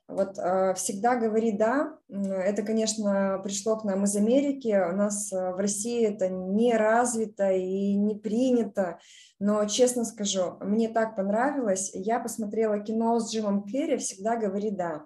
Вот 0.06 0.38
э, 0.38 0.74
всегда 0.74 1.16
говори 1.16 1.52
«да». 1.52 1.96
Это, 2.08 2.62
конечно, 2.62 3.40
пришло 3.44 3.76
к 3.76 3.84
нам 3.84 4.04
из 4.04 4.16
Америки. 4.16 4.76
У 4.90 4.96
нас 4.96 5.32
э, 5.32 5.52
в 5.52 5.56
России 5.56 6.04
это 6.04 6.28
не 6.28 6.76
развито 6.76 7.52
и 7.52 7.94
не 7.94 8.16
принято. 8.16 8.98
Но, 9.38 9.64
честно 9.66 10.04
скажу, 10.04 10.56
мне 10.60 10.88
так 10.88 11.14
понравилось. 11.14 11.92
Я 11.94 12.18
посмотрела 12.18 12.80
кино 12.80 13.20
с 13.20 13.32
Джимом 13.32 13.62
Керри 13.62 13.98
«Всегда 13.98 14.36
говори 14.36 14.70
«да». 14.72 15.04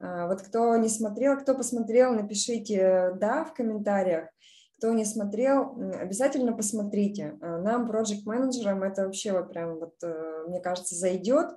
Э, 0.00 0.26
вот 0.26 0.42
кто 0.42 0.76
не 0.76 0.88
смотрел, 0.88 1.38
кто 1.38 1.54
посмотрел, 1.54 2.12
напишите 2.12 3.12
«да» 3.20 3.44
в 3.44 3.54
комментариях. 3.54 4.28
Кто 4.78 4.92
не 4.92 5.04
смотрел, 5.04 5.78
обязательно 6.00 6.52
посмотрите. 6.52 7.38
Нам, 7.40 7.86
проект-менеджерам, 7.86 8.82
это 8.82 9.06
вообще 9.06 9.32
вот 9.32 9.50
прям, 9.50 9.78
вот, 9.78 9.94
мне 10.48 10.60
кажется, 10.60 10.94
зайдет. 10.94 11.56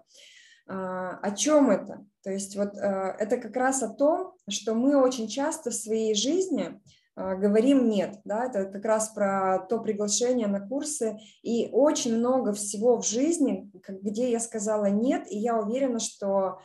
А, 0.67 1.17
о 1.21 1.31
чем 1.31 1.69
это? 1.69 2.05
То 2.23 2.31
есть 2.31 2.55
вот 2.55 2.77
а, 2.77 3.15
это 3.17 3.37
как 3.37 3.55
раз 3.55 3.81
о 3.83 3.89
том, 3.89 4.33
что 4.49 4.73
мы 4.75 4.97
очень 4.97 5.27
часто 5.27 5.71
в 5.71 5.75
своей 5.75 6.13
жизни 6.13 6.79
а, 7.15 7.35
говорим 7.35 7.89
нет, 7.89 8.19
да, 8.25 8.45
это 8.45 8.65
как 8.65 8.83
раз 8.83 9.09
про 9.09 9.65
то 9.69 9.79
приглашение 9.79 10.47
на 10.47 10.59
курсы, 10.59 11.17
и 11.41 11.69
очень 11.71 12.17
много 12.17 12.53
всего 12.53 13.01
в 13.01 13.05
жизни, 13.05 13.71
где 13.87 14.29
я 14.29 14.39
сказала 14.39 14.85
нет, 14.85 15.25
и 15.29 15.37
я 15.37 15.57
уверена, 15.57 15.99
что, 15.99 16.59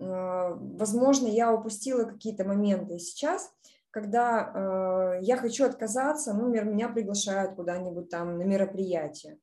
возможно, 0.00 1.26
я 1.26 1.52
упустила 1.52 2.04
какие-то 2.04 2.44
моменты. 2.44 2.98
Сейчас, 2.98 3.52
когда 3.90 5.18
я 5.20 5.36
хочу 5.36 5.66
отказаться, 5.66 6.32
ну, 6.32 6.46
например, 6.46 6.64
меня 6.64 6.88
приглашают 6.88 7.54
куда-нибудь 7.54 8.08
там 8.08 8.38
на 8.38 8.42
мероприятие, 8.42 9.38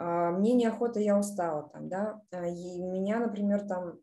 а, 0.00 0.30
мне 0.30 0.54
неохота, 0.54 0.98
я 0.98 1.18
устала 1.18 1.68
там, 1.68 1.88
да, 1.90 2.22
а, 2.32 2.46
и 2.46 2.80
меня, 2.80 3.18
например, 3.18 3.66
там, 3.66 3.88
а, 3.88 3.98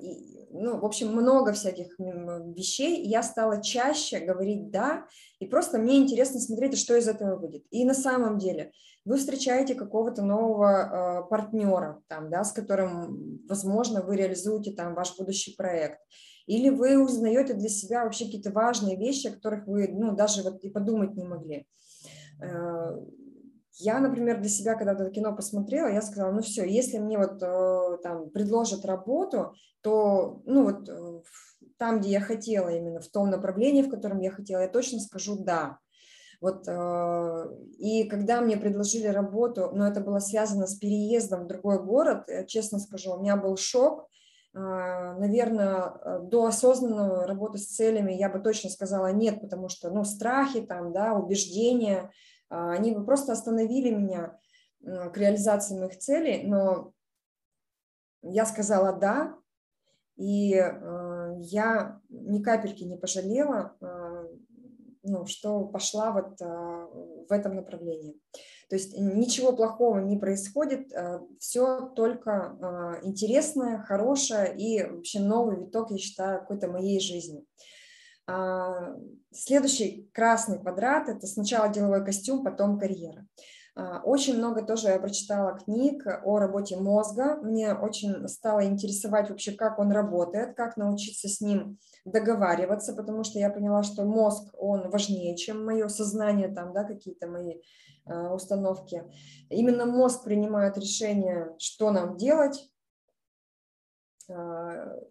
и, 0.00 0.46
ну, 0.50 0.78
в 0.78 0.84
общем, 0.84 1.08
много 1.12 1.52
всяких 1.52 1.98
вещей, 1.98 3.06
я 3.06 3.22
стала 3.22 3.62
чаще 3.62 4.20
говорить 4.20 4.70
«да», 4.70 5.06
и 5.38 5.46
просто 5.46 5.78
мне 5.78 5.98
интересно 5.98 6.40
смотреть, 6.40 6.78
что 6.78 6.96
из 6.96 7.08
этого 7.08 7.36
будет. 7.36 7.64
И 7.70 7.84
на 7.84 7.94
самом 7.94 8.38
деле 8.38 8.72
вы 9.04 9.16
встречаете 9.16 9.74
какого-то 9.74 10.22
нового 10.22 11.26
партнера, 11.30 12.02
там, 12.08 12.30
да, 12.30 12.44
с 12.44 12.52
которым, 12.52 13.40
возможно, 13.48 14.02
вы 14.02 14.16
реализуете 14.16 14.72
там 14.72 14.94
ваш 14.94 15.16
будущий 15.16 15.54
проект, 15.56 16.00
или 16.46 16.68
вы 16.68 17.02
узнаете 17.02 17.54
для 17.54 17.68
себя 17.68 18.04
вообще 18.04 18.24
какие-то 18.24 18.50
важные 18.50 18.96
вещи, 18.96 19.28
о 19.28 19.32
которых 19.32 19.66
вы, 19.66 19.88
ну, 19.88 20.14
даже 20.14 20.42
вот 20.42 20.64
и 20.64 20.70
подумать 20.70 21.14
не 21.14 21.24
могли 21.24 21.66
я, 23.74 23.98
например, 24.00 24.40
для 24.40 24.48
себя, 24.48 24.74
когда 24.74 24.92
это 24.92 25.10
кино 25.10 25.34
посмотрела, 25.34 25.88
я 25.88 26.02
сказала, 26.02 26.32
ну 26.32 26.42
все, 26.42 26.64
если 26.64 26.98
мне 26.98 27.18
вот 27.18 27.42
э, 27.42 27.98
там 28.02 28.30
предложат 28.30 28.84
работу, 28.84 29.54
то, 29.80 30.42
ну 30.44 30.64
вот 30.64 30.88
э, 30.88 31.22
там, 31.78 32.00
где 32.00 32.10
я 32.10 32.20
хотела, 32.20 32.68
именно 32.68 33.00
в 33.00 33.08
том 33.08 33.30
направлении, 33.30 33.82
в 33.82 33.90
котором 33.90 34.20
я 34.20 34.30
хотела, 34.30 34.60
я 34.60 34.68
точно 34.68 34.98
скажу 35.00 35.36
«да». 35.42 35.78
Вот, 36.40 36.66
э, 36.66 37.44
и 37.78 38.04
когда 38.04 38.40
мне 38.40 38.56
предложили 38.56 39.06
работу, 39.06 39.70
но 39.72 39.86
это 39.86 40.00
было 40.00 40.18
связано 40.18 40.66
с 40.66 40.76
переездом 40.76 41.44
в 41.44 41.46
другой 41.46 41.82
город, 41.82 42.24
честно 42.48 42.78
скажу, 42.78 43.12
у 43.12 43.20
меня 43.20 43.36
был 43.36 43.56
шок, 43.56 44.08
наверное, 44.52 46.18
до 46.22 46.46
осознанной 46.46 47.24
работы 47.24 47.58
с 47.58 47.66
целями 47.66 48.12
я 48.12 48.28
бы 48.28 48.40
точно 48.40 48.68
сказала 48.68 49.12
нет, 49.12 49.40
потому 49.40 49.68
что, 49.68 49.90
ну, 49.90 50.02
страхи 50.02 50.60
там, 50.60 50.92
да, 50.92 51.14
убеждения, 51.14 52.10
они 52.50 52.92
бы 52.92 53.04
просто 53.04 53.32
остановили 53.32 53.90
меня 53.90 54.38
к 54.82 55.16
реализации 55.16 55.78
моих 55.78 55.98
целей, 55.98 56.46
но 56.46 56.92
я 58.22 58.44
сказала 58.44 58.92
«да», 58.92 59.36
и 60.16 60.54
э, 60.54 61.34
я 61.38 62.00
ни 62.10 62.42
капельки 62.42 62.84
не 62.84 62.98
пожалела, 62.98 63.76
ну, 65.02 65.24
что 65.24 65.64
пошла 65.64 66.12
вот 66.12 66.38
в 66.40 67.32
этом 67.32 67.56
направлении. 67.56 68.20
То 68.68 68.76
есть 68.76 68.94
ничего 68.98 69.52
плохого 69.52 69.98
не 70.00 70.18
происходит, 70.18 70.92
все 71.38 71.88
только 71.96 73.00
интересное, 73.02 73.78
хорошее 73.78 74.54
и 74.54 74.84
вообще 74.84 75.20
новый 75.20 75.56
виток, 75.64 75.90
я 75.90 75.96
считаю, 75.96 76.40
какой-то 76.40 76.68
моей 76.68 77.00
жизни. 77.00 77.46
А, 78.30 78.96
следующий 79.32 80.08
красный 80.14 80.58
квадрат– 80.58 81.08
это 81.08 81.26
сначала 81.26 81.68
деловой 81.68 82.04
костюм, 82.04 82.44
потом 82.44 82.78
карьера. 82.78 83.26
А, 83.74 84.00
очень 84.02 84.36
много 84.36 84.62
тоже 84.62 84.88
я 84.88 85.00
прочитала 85.00 85.58
книг 85.58 86.06
о 86.24 86.38
работе 86.38 86.76
мозга. 86.76 87.36
Мне 87.42 87.74
очень 87.74 88.28
стало 88.28 88.64
интересовать 88.64 89.30
вообще, 89.30 89.52
как 89.52 89.78
он 89.78 89.90
работает, 89.90 90.56
как 90.56 90.76
научиться 90.76 91.28
с 91.28 91.40
ним 91.40 91.78
договариваться, 92.04 92.94
потому 92.94 93.24
что 93.24 93.38
я 93.38 93.50
поняла, 93.50 93.82
что 93.82 94.04
мозг, 94.04 94.54
он 94.56 94.90
важнее, 94.90 95.36
чем 95.36 95.64
мое 95.64 95.88
сознание, 95.88 96.48
там, 96.48 96.72
да, 96.72 96.84
какие-то 96.84 97.26
мои 97.26 97.56
э, 98.06 98.28
установки. 98.28 99.04
Именно 99.48 99.86
мозг 99.86 100.24
принимает 100.24 100.78
решение, 100.78 101.54
что 101.58 101.90
нам 101.90 102.16
делать, 102.16 102.70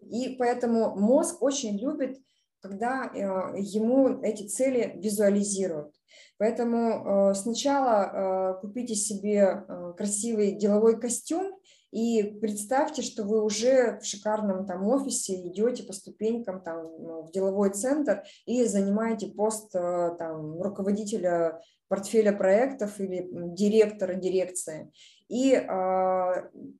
и 0.00 0.36
поэтому 0.38 0.96
мозг 0.96 1.42
очень 1.42 1.78
любит, 1.78 2.18
когда 2.60 3.10
э, 3.12 3.18
ему 3.58 4.20
эти 4.22 4.46
цели 4.46 4.92
визуализируют. 4.96 5.94
Поэтому 6.38 7.30
э, 7.30 7.34
сначала 7.34 8.56
э, 8.56 8.60
купите 8.60 8.94
себе 8.94 9.64
красивый 9.96 10.52
деловой 10.52 11.00
костюм 11.00 11.58
и 11.90 12.22
представьте, 12.40 13.02
что 13.02 13.24
вы 13.24 13.42
уже 13.42 13.98
в 14.00 14.04
шикарном 14.04 14.66
там 14.66 14.86
офисе 14.86 15.34
идете 15.48 15.82
по 15.82 15.92
ступенькам 15.92 16.62
там 16.62 16.86
в 17.24 17.32
деловой 17.32 17.70
центр 17.70 18.22
и 18.46 18.64
занимаете 18.64 19.26
пост 19.26 19.72
там 19.72 20.62
руководителя 20.62 21.60
портфеля 21.88 22.32
проектов 22.32 23.00
или 23.00 23.28
директора 23.32 24.14
дирекции. 24.14 24.92
И 25.28 25.52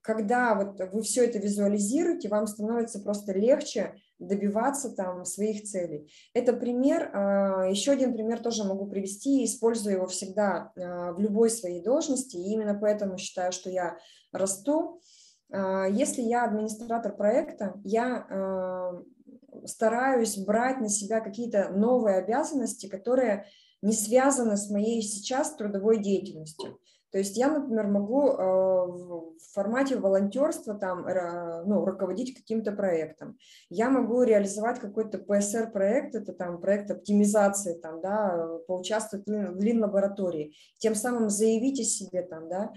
когда 0.01 0.55
вот 0.55 0.79
вы 0.93 1.01
все 1.01 1.25
это 1.25 1.39
визуализируете, 1.39 2.29
вам 2.29 2.47
становится 2.47 3.01
просто 3.01 3.33
легче 3.33 3.95
добиваться 4.21 4.91
там 4.91 5.25
своих 5.25 5.63
целей. 5.63 6.11
Это 6.33 6.53
пример, 6.53 7.11
э, 7.13 7.71
еще 7.71 7.91
один 7.91 8.13
пример 8.13 8.39
тоже 8.39 8.63
могу 8.63 8.85
привести, 8.85 9.43
использую 9.43 9.95
его 9.95 10.07
всегда 10.07 10.71
э, 10.75 11.11
в 11.13 11.19
любой 11.19 11.49
своей 11.49 11.83
должности, 11.83 12.37
и 12.37 12.53
именно 12.53 12.75
поэтому 12.75 13.17
считаю, 13.17 13.51
что 13.51 13.69
я 13.69 13.97
расту. 14.31 15.01
Э, 15.51 15.87
если 15.89 16.21
я 16.21 16.45
администратор 16.45 17.15
проекта, 17.15 17.73
я 17.83 18.27
стараюсь 19.65 20.37
брать 20.37 20.79
на 20.79 20.89
себя 20.89 21.19
какие-то 21.19 21.69
новые 21.69 22.17
обязанности, 22.17 22.87
которые 22.87 23.45
не 23.81 23.93
связаны 23.93 24.55
с 24.55 24.69
моей 24.69 25.01
сейчас 25.01 25.55
трудовой 25.55 25.99
деятельностью. 25.99 26.79
То 27.11 27.17
есть 27.17 27.37
я, 27.37 27.51
например, 27.51 27.87
могу 27.87 28.29
э, 28.29 28.35
в 28.35 29.53
формате 29.53 29.97
волонтерства 29.97 30.73
там, 30.75 31.05
ну, 31.65 31.85
руководить 31.85 32.35
каким-то 32.35 32.71
проектом. 32.71 33.37
Я 33.69 33.89
могу 33.89 34.23
реализовать 34.23 34.79
какой-то 34.79 35.17
PSR-проект, 35.17 36.15
это 36.15 36.33
там 36.33 36.61
проект 36.61 36.89
оптимизации, 36.89 37.73
там, 37.79 38.01
да, 38.01 38.47
поучаствовать 38.67 39.27
в 39.27 39.61
лин-лаборатории, 39.61 40.55
тем 40.77 40.95
самым 40.95 41.29
заявить 41.29 41.79
о 41.79 41.83
себе 41.83 42.21
там, 42.23 42.47
да. 42.49 42.71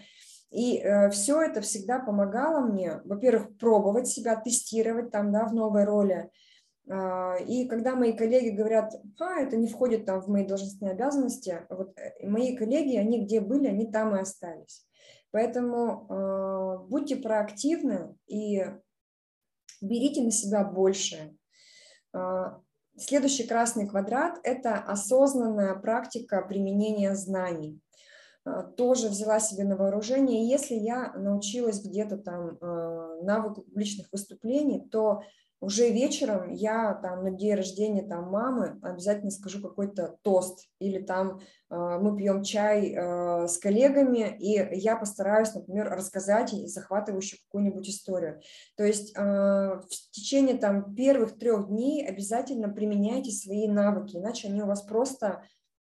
И 0.55 0.79
э, 0.79 1.11
все 1.11 1.43
это 1.43 1.61
всегда 1.61 1.99
помогало 1.99 2.61
мне, 2.61 3.01
во-первых, 3.05 3.59
пробовать 3.59 4.07
себя, 4.07 4.37
тестировать 4.37 5.11
там, 5.11 5.33
да, 5.33 5.47
в 5.47 5.55
новой 5.55 5.85
роли, 5.85 6.31
и 6.87 7.67
когда 7.67 7.95
мои 7.95 8.13
коллеги 8.13 8.51
говорят, 8.51 8.95
а, 9.19 9.41
это 9.41 9.57
не 9.57 9.69
входит 9.69 10.05
там 10.05 10.21
в 10.21 10.29
мои 10.29 10.47
должностные 10.47 10.93
обязанности, 10.93 11.67
вот 11.71 11.99
э, 11.99 12.27
мои 12.27 12.55
коллеги, 12.55 12.97
они 12.97 13.25
где 13.25 13.41
были, 13.41 13.69
они 13.69 13.91
там 13.91 14.15
и 14.15 14.21
остались. 14.21 14.87
Поэтому 15.31 16.07
э, 16.09 16.87
будьте 16.89 17.17
проактивны 17.17 18.15
и 18.27 18.67
берите 19.81 20.23
на 20.23 20.31
себя 20.31 20.63
больше. 20.63 21.35
Э, 22.15 22.53
следующий 22.99 23.47
красный 23.47 23.89
квадрат– 23.89 24.39
это 24.43 24.75
осознанная 24.75 25.75
практика 25.77 26.43
применения 26.43 27.15
знаний. 27.15 27.81
Тоже 28.77 29.09
взяла 29.09 29.41
себе 29.41 29.65
на 29.65 29.75
вооружение. 29.75 30.47
если 30.47 30.75
я 30.75 31.15
научилась 31.15 31.83
где-то 31.83 32.19
там 32.19 32.59
навыку 33.25 33.63
публичных 33.63 34.13
выступлений, 34.13 34.87
то 34.87 35.23
уже 35.61 35.91
вечером 35.91 36.53
я 36.53 36.95
там 36.95 37.25
на 37.25 37.31
день 37.31 37.55
рождения 37.55 38.03
там 38.03 38.31
мамы 38.31 38.79
обязательно 38.83 39.31
скажу 39.31 39.63
какой-то 39.63 40.19
тост 40.23 40.69
или 40.79 41.01
там 41.01 41.41
э, 41.71 41.99
мы 42.01 42.17
пьем 42.17 42.43
чай 42.43 42.93
э, 42.93 43.49
с 43.49 43.59
коллегами 43.59 44.37
и 44.39 44.77
я 44.77 44.97
постараюсь, 44.97 45.55
например, 45.55 45.89
рассказать 45.91 46.51
захватывающую 46.51 47.41
какую-нибудь 47.47 47.89
историю. 47.89 48.41
То 48.77 48.85
есть 48.85 49.17
э, 49.17 49.21
в 49.21 49.89
течение 50.11 50.59
там 50.59 50.95
первых 50.95 51.39
трех 51.39 51.69
дней 51.69 52.07
обязательно 52.07 52.69
применяйте 52.69 53.31
свои 53.31 53.67
навыки, 53.67 54.17
иначе 54.17 54.49
они 54.49 54.63
у 54.63 54.67
вас 54.67 54.83
просто 54.83 55.45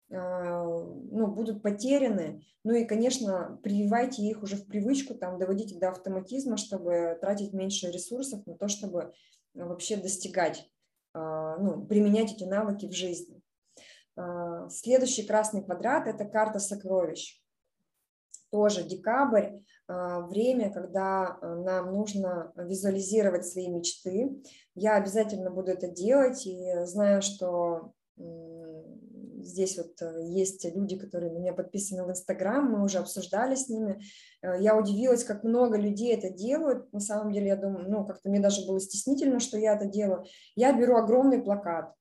э, 0.10 0.16
ну, 0.16 1.28
будут 1.28 1.62
потеряны. 1.62 2.44
Ну 2.66 2.74
и, 2.74 2.84
конечно, 2.84 3.58
прививайте 3.64 4.24
их 4.24 4.44
уже 4.44 4.58
в 4.58 4.68
привычку, 4.68 5.16
там, 5.16 5.40
доводите 5.40 5.80
до 5.80 5.90
автоматизма, 5.90 6.58
чтобы 6.58 7.18
тратить 7.22 7.54
меньше 7.54 7.90
ресурсов 7.90 8.46
на 8.46 8.56
то, 8.56 8.68
чтобы 8.68 9.14
вообще 9.54 9.98
достигать, 9.98 10.70
а, 11.14 11.58
ну, 11.58 11.86
применять 11.86 12.34
эти 12.34 12.44
навыки 12.44 12.86
в 12.88 12.94
жизни. 12.94 13.42
А, 14.16 14.70
следующий 14.70 15.26
красный 15.26 15.64
квадрат– 15.64 16.08
это 16.08 16.26
карта 16.26 16.60
сокровищ. 16.60 17.42
Тоже 18.52 18.84
декабрь, 18.84 19.60
а, 19.88 20.22
время, 20.22 20.72
когда 20.72 21.38
нам 21.42 21.94
нужно 21.94 22.52
визуализировать 22.56 23.46
свои 23.46 23.68
мечты. 23.68 24.42
Я 24.76 24.96
обязательно 24.96 25.52
буду 25.52 25.72
это 25.72 25.88
делать 25.88 26.46
и 26.46 26.86
знаю, 26.86 27.22
что 27.22 27.94
здесь 29.44 29.78
вот 29.78 30.02
э, 30.02 30.24
есть 30.24 30.66
люди, 30.76 30.98
которые 30.98 31.32
на 31.32 31.38
меня 31.38 31.54
подписаны 31.54 32.04
в 32.04 32.10
Инстаграм, 32.10 32.64
мы 32.64 32.84
уже 32.84 33.00
обсуждали 33.00 33.56
с 33.56 33.70
ними. 33.70 34.02
Э, 34.42 34.56
я 34.60 34.76
удивилась, 34.76 35.24
как 35.24 35.44
много 35.44 35.78
людей 35.78 36.14
это 36.14 36.30
делают. 36.30 36.92
На 36.94 37.00
самом 37.00 37.32
деле, 37.32 37.48
я 37.48 37.56
думаю, 37.56 37.90
ну, 37.90 38.06
как-то 38.06 38.30
мне 38.30 38.40
даже 38.40 38.66
было 38.66 38.80
стеснительно, 38.80 39.40
что 39.40 39.58
я 39.58 39.76
это 39.76 39.86
делаю. 39.86 40.26
Я 40.56 40.74
беру 40.74 40.98
огромный 40.98 41.42
плакат, 41.42 41.94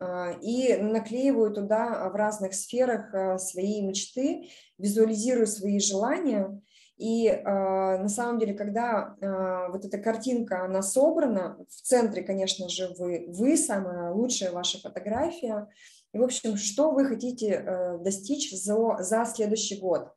э, 0.00 0.38
и 0.40 0.76
наклеиваю 0.76 1.52
туда 1.52 2.08
в 2.10 2.14
разных 2.14 2.54
сферах 2.54 3.40
свои 3.40 3.82
мечты, 3.82 4.48
визуализирую 4.78 5.46
свои 5.46 5.78
желания. 5.80 6.60
И 6.96 7.28
э, 7.28 7.42
на 7.44 8.08
самом 8.08 8.38
деле, 8.38 8.54
когда 8.54 9.16
э, 9.20 9.70
вот 9.70 9.84
эта 9.84 9.98
картинка, 9.98 10.64
она 10.64 10.80
собрана, 10.80 11.58
в 11.68 11.82
центре, 11.82 12.22
конечно 12.22 12.70
же, 12.70 12.94
вы, 12.98 13.26
вы 13.28 13.58
самая 13.58 14.12
лучшая 14.12 14.50
ваша 14.50 14.80
фотография, 14.80 15.68
и, 16.16 16.18
в 16.18 16.22
общем, 16.22 16.56
что 16.56 16.92
вы 16.92 17.04
хотите 17.04 17.48
э, 17.48 17.98
достичь 17.98 18.50
за, 18.50 18.96
за 19.00 19.26
следующий 19.26 19.78
год. 19.78 20.10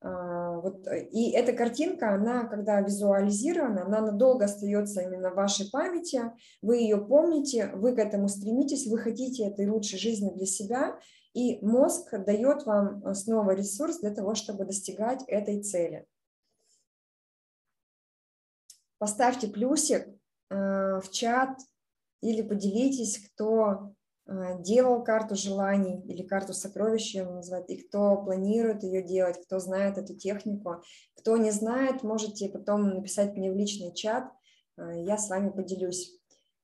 А, 0.00 0.60
вот, 0.60 0.86
и 1.10 1.32
эта 1.32 1.52
картинка, 1.52 2.14
она, 2.14 2.44
когда 2.44 2.80
визуализирована, 2.80 3.84
она 3.84 4.00
надолго 4.00 4.44
остается 4.44 5.00
именно 5.00 5.30
в 5.30 5.34
вашей 5.34 5.68
памяти, 5.68 6.22
вы 6.62 6.76
ее 6.76 6.98
помните, 6.98 7.72
вы 7.74 7.96
к 7.96 7.98
этому 7.98 8.28
стремитесь, 8.28 8.86
вы 8.86 8.98
хотите 8.98 9.48
этой 9.48 9.68
лучшей 9.68 9.98
жизни 9.98 10.30
для 10.30 10.46
себя, 10.46 10.96
и 11.34 11.58
мозг 11.66 12.14
дает 12.24 12.64
вам 12.64 13.04
э, 13.04 13.14
снова 13.14 13.50
ресурс 13.50 13.98
для 13.98 14.14
того, 14.14 14.36
чтобы 14.36 14.64
достигать 14.64 15.24
этой 15.26 15.64
цели. 15.64 16.06
Поставьте 18.98 19.48
плюсик 19.48 20.06
э, 20.06 21.00
в 21.00 21.10
чат 21.10 21.58
или 22.20 22.42
поделитесь, 22.42 23.18
кто 23.18 23.94
делал 24.60 25.02
карту 25.02 25.34
желаний 25.34 26.00
или 26.06 26.22
карту 26.22 26.52
сокровищ 26.52 27.14
ее 27.14 27.24
называют, 27.24 27.68
и 27.68 27.76
кто 27.76 28.16
планирует 28.22 28.84
ее 28.84 29.02
делать, 29.02 29.42
кто 29.44 29.58
знает 29.58 29.98
эту 29.98 30.14
технику. 30.14 30.82
Кто 31.16 31.36
не 31.36 31.50
знает, 31.50 32.02
можете 32.02 32.48
потом 32.48 32.90
написать 32.90 33.36
мне 33.36 33.50
в 33.50 33.56
личный 33.56 33.92
чат, 33.92 34.30
а, 34.76 34.92
я 34.94 35.18
с 35.18 35.28
вами 35.28 35.50
поделюсь 35.50 36.16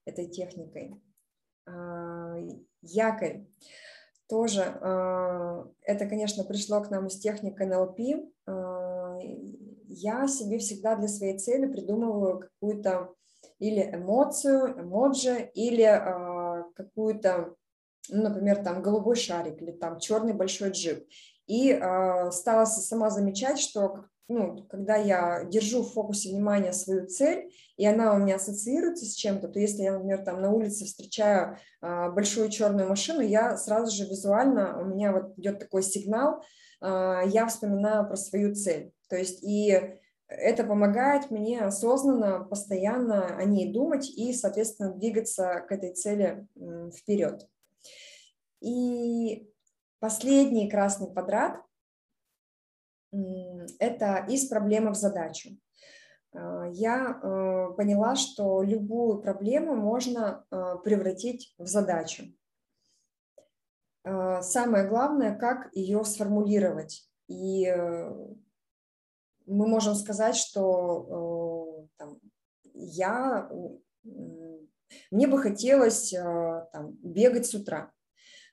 этой 0.05 0.29
техникой. 0.29 1.03
А, 1.67 2.37
якорь. 2.83 3.47
Тоже 4.29 4.61
это, 5.83 6.07
конечно, 6.09 6.43
пришло 6.43 6.83
к 6.83 6.91
нам 6.91 7.07
из 7.07 7.17
техники 7.21 7.63
НЛП. 7.63 8.27
Я 9.87 10.27
себе 10.27 10.59
всегда 10.59 10.97
для 10.97 11.07
своей 11.07 11.39
цели 11.39 11.71
придумываю 11.71 12.41
какую-то 12.41 13.15
или 13.61 13.89
эмоцию, 13.95 14.81
эмоджи, 14.81 15.49
или 15.55 15.85
какую-то, 16.77 17.55
ну, 18.09 18.23
например, 18.23 18.63
там 18.63 18.83
голубой 18.83 19.17
шарик 19.17 19.61
или 19.63 19.73
там 19.73 19.99
черный 19.99 20.35
большой 20.35 20.71
джип. 20.71 21.09
И 21.47 21.71
э, 21.71 22.31
стала 22.31 22.65
сама 22.65 23.11
замечать, 23.11 23.59
что 23.59 24.07
ну, 24.29 24.65
когда 24.69 24.97
я 24.97 25.45
держу 25.45 25.83
в 25.83 25.93
фокусе 25.93 26.31
внимания 26.31 26.73
свою 26.73 27.07
цель, 27.07 27.53
и 27.77 27.87
она 27.87 28.15
у 28.15 28.19
меня 28.19 28.37
ассоциируется 28.37 29.05
с 29.05 29.15
чем-то, 29.15 29.49
то 29.49 29.61
если 29.61 29.83
я, 29.83 29.93
например, 29.93 30.25
там 30.25 30.43
на 30.43 30.51
улице 30.51 30.85
встречаю 30.85 31.59
а, 31.81 32.11
большую 32.11 32.49
черную 32.49 32.89
машину, 32.89 33.21
я 33.21 33.57
сразу 33.57 33.95
же 33.95 34.05
визуально, 34.05 34.81
у 34.81 34.85
меня 34.85 35.13
вот 35.13 35.39
идет 35.39 35.61
такой 35.61 35.83
сигнал, 35.85 36.43
а, 36.81 37.23
я 37.25 37.47
вспоминаю 37.47 38.09
про 38.09 38.17
свою 38.17 38.55
цель. 38.55 38.91
То 39.09 39.17
есть 39.17 39.45
и 39.45 40.01
это 40.29 40.65
помогает 40.65 41.31
мне 41.31 41.61
осознанно, 41.61 42.45
постоянно 42.45 43.37
о 43.37 43.45
ней 43.45 43.73
думать 43.73 44.11
и, 44.11 44.33
соответственно, 44.33 44.93
двигаться 44.93 45.61
к 45.69 45.73
этой 45.73 45.95
цели 45.95 46.47
вперед. 46.95 47.49
И 48.61 49.49
последний 50.01 50.69
красный 50.71 51.13
квадрат 51.13 51.63
это 53.79 54.27
из 54.29 54.47
проблемы 54.49 54.91
в 54.91 54.97
задачу. 54.97 55.51
Я 56.33 57.15
поняла, 57.77 58.17
что 58.17 58.63
любую 58.63 59.23
проблему 59.23 59.75
можно 59.75 60.45
превратить 60.85 61.55
в 61.57 61.67
задачу. 61.67 62.25
Самое 64.05 64.87
главное, 64.89 65.37
как 65.37 65.75
ее 65.75 66.05
сформулировать. 66.05 67.09
И 67.29 67.65
мы 69.47 69.67
можем 69.67 69.95
сказать, 69.95 70.37
что 70.37 71.87
там, 71.97 72.19
я, 72.75 73.49
мне 75.11 75.27
бы 75.27 75.39
хотелось 75.39 76.11
там, 76.11 76.93
бегать 77.03 77.47
с 77.47 77.55
утра. 77.55 77.93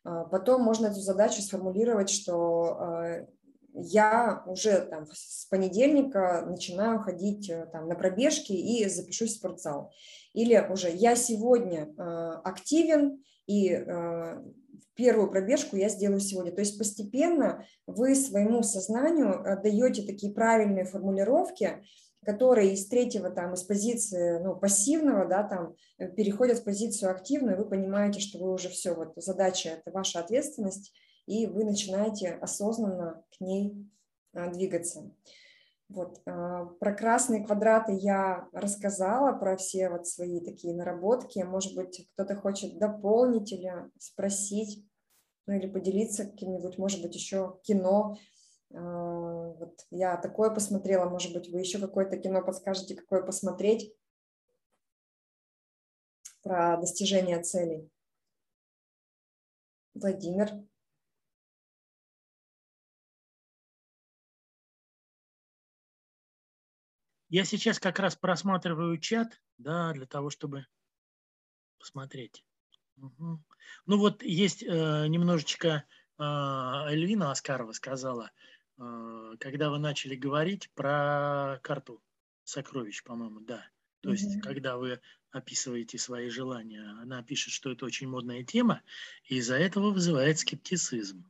А, 0.03 0.25
потом 0.25 0.61
можно 0.61 0.87
эту 0.87 0.99
задачу 0.99 1.41
сформулировать, 1.41 2.09
что 2.09 3.27
я 3.73 4.43
уже 4.45 4.81
там, 4.81 5.07
с 5.11 5.45
понедельника 5.47 6.45
начинаю 6.45 6.99
ходить 6.99 7.49
э, 7.49 7.65
там, 7.71 7.87
на 7.87 7.95
пробежки 7.95 8.51
и 8.51 8.87
запишусь 8.87 9.33
в 9.33 9.37
спортзал. 9.37 9.91
Или 10.33 10.65
уже 10.69 10.89
я 10.89 11.15
сегодня 11.15 11.87
э, 11.87 12.01
активен 12.43 13.23
и 13.47 13.69
э, 13.71 14.43
первую 14.95 15.31
пробежку 15.31 15.75
я 15.75 15.89
сделаю 15.89 16.19
сегодня. 16.19 16.51
То 16.51 16.61
есть 16.61 16.77
постепенно 16.77 17.65
вы 17.87 18.15
своему 18.15 18.61
сознанию 18.61 19.43
даете 19.63 20.03
такие 20.03 20.33
правильные 20.33 20.85
формулировки, 20.85 21.83
которые 22.23 22.73
из 22.73 22.87
третьего, 22.87 23.31
там, 23.31 23.53
из 23.53 23.63
позиции 23.63 24.39
ну, 24.39 24.55
пассивного, 24.55 25.25
да, 25.27 25.43
там, 25.43 25.75
переходят 26.15 26.59
в 26.59 26.63
позицию 26.63 27.11
активную, 27.11 27.57
вы 27.57 27.65
понимаете, 27.65 28.19
что 28.19 28.39
вы 28.39 28.53
уже 28.53 28.69
все, 28.69 28.93
вот 28.93 29.13
задача– 29.17 29.69
это 29.85 29.91
ваша 29.91 30.19
ответственность, 30.19 30.93
и 31.25 31.47
вы 31.47 31.63
начинаете 31.63 32.31
осознанно 32.31 33.23
к 33.35 33.41
ней 33.41 33.89
а, 34.33 34.49
двигаться. 34.49 35.11
Вот. 35.89 36.21
А, 36.25 36.65
про 36.65 36.93
красные 36.93 37.45
квадраты 37.45 37.93
я 37.93 38.47
рассказала, 38.51 39.37
про 39.37 39.57
все 39.57 39.89
вот 39.89 40.07
свои 40.07 40.39
такие 40.39 40.73
наработки. 40.75 41.39
Может 41.39 41.75
быть, 41.75 42.07
кто-то 42.13 42.35
хочет 42.35 42.77
дополнить 42.77 43.51
или 43.51 43.71
спросить, 43.99 44.85
ну 45.45 45.53
или 45.53 45.67
поделиться 45.67 46.25
каким-нибудь, 46.25 46.77
может 46.77 47.01
быть, 47.01 47.15
еще 47.15 47.59
кино, 47.63 48.17
а, 48.73 48.79
вот 48.79 49.85
я 49.91 50.17
такое 50.17 50.49
посмотрела, 50.49 51.09
может 51.09 51.33
быть, 51.33 51.49
вы 51.49 51.59
еще 51.59 51.79
какое-то 51.79 52.17
кино 52.17 52.41
подскажете, 52.41 52.95
какое 52.95 53.21
посмотреть 53.21 53.93
про 56.41 56.77
достижение 56.77 57.41
целей. 57.41 57.89
Владимир. 59.93 60.49
Я 67.33 67.45
сейчас 67.45 67.79
как 67.79 67.99
раз 67.99 68.15
просматриваю 68.15 68.97
чат, 68.97 69.41
да, 69.57 69.91
для 69.93 70.05
того, 70.05 70.29
чтобы 70.29 70.67
посмотреть. 71.79 72.45
Угу. 72.97 73.43
Ну 73.87 73.97
вот 73.97 74.23
есть 74.23 74.63
э, 74.63 75.07
немножечко 75.07 75.83
э, 76.17 76.23
Эльвина 76.23 77.31
Аскарова 77.31 77.71
сказала– 77.71 78.31
а, 78.77 79.35
когда 79.39 79.69
вы 79.69 79.79
начали 79.79 80.15
говорить 80.15 80.69
про 80.73 81.59
карту 81.63 82.01
сокровищ, 82.43 83.03
по-моему, 83.03 83.39
да. 83.39 83.65
То 84.01 84.09
mm-hmm. 84.09 84.13
есть, 84.13 84.41
когда 84.41 84.77
вы 84.77 84.99
описываете 85.31 85.97
свои 85.97 86.29
желания, 86.29 86.83
она 87.01 87.23
пишет, 87.23 87.53
что 87.53 87.71
это 87.71 87.85
очень 87.85 88.07
модная 88.07 88.43
тема, 88.43 88.81
и 89.25 89.37
из-за 89.37 89.55
этого 89.55 89.91
вызывает 89.91 90.39
скептицизм. 90.39 91.23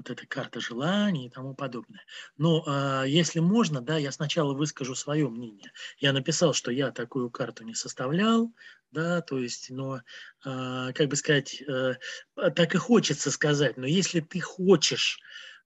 Вот 0.00 0.08
эта 0.08 0.26
карта 0.26 0.60
желаний 0.60 1.26
и 1.26 1.30
тому 1.30 1.54
подобное. 1.54 2.00
Но 2.38 2.64
э, 2.66 3.04
если 3.06 3.40
можно, 3.40 3.82
да, 3.82 3.98
я 3.98 4.10
сначала 4.12 4.54
выскажу 4.54 4.94
свое 4.94 5.28
мнение. 5.28 5.72
Я 5.98 6.14
написал, 6.14 6.54
что 6.54 6.70
я 6.70 6.90
такую 6.90 7.28
карту 7.28 7.64
не 7.64 7.74
составлял, 7.74 8.50
да, 8.92 9.20
то 9.20 9.38
есть, 9.38 9.68
но, 9.68 9.98
э, 9.98 10.92
как 10.94 11.08
бы 11.08 11.16
сказать, 11.16 11.62
э, 11.68 11.96
так 12.34 12.74
и 12.74 12.78
хочется 12.78 13.30
сказать, 13.30 13.76
но 13.76 13.86
если 13.86 14.20
ты 14.20 14.40
хочешь 14.40 15.20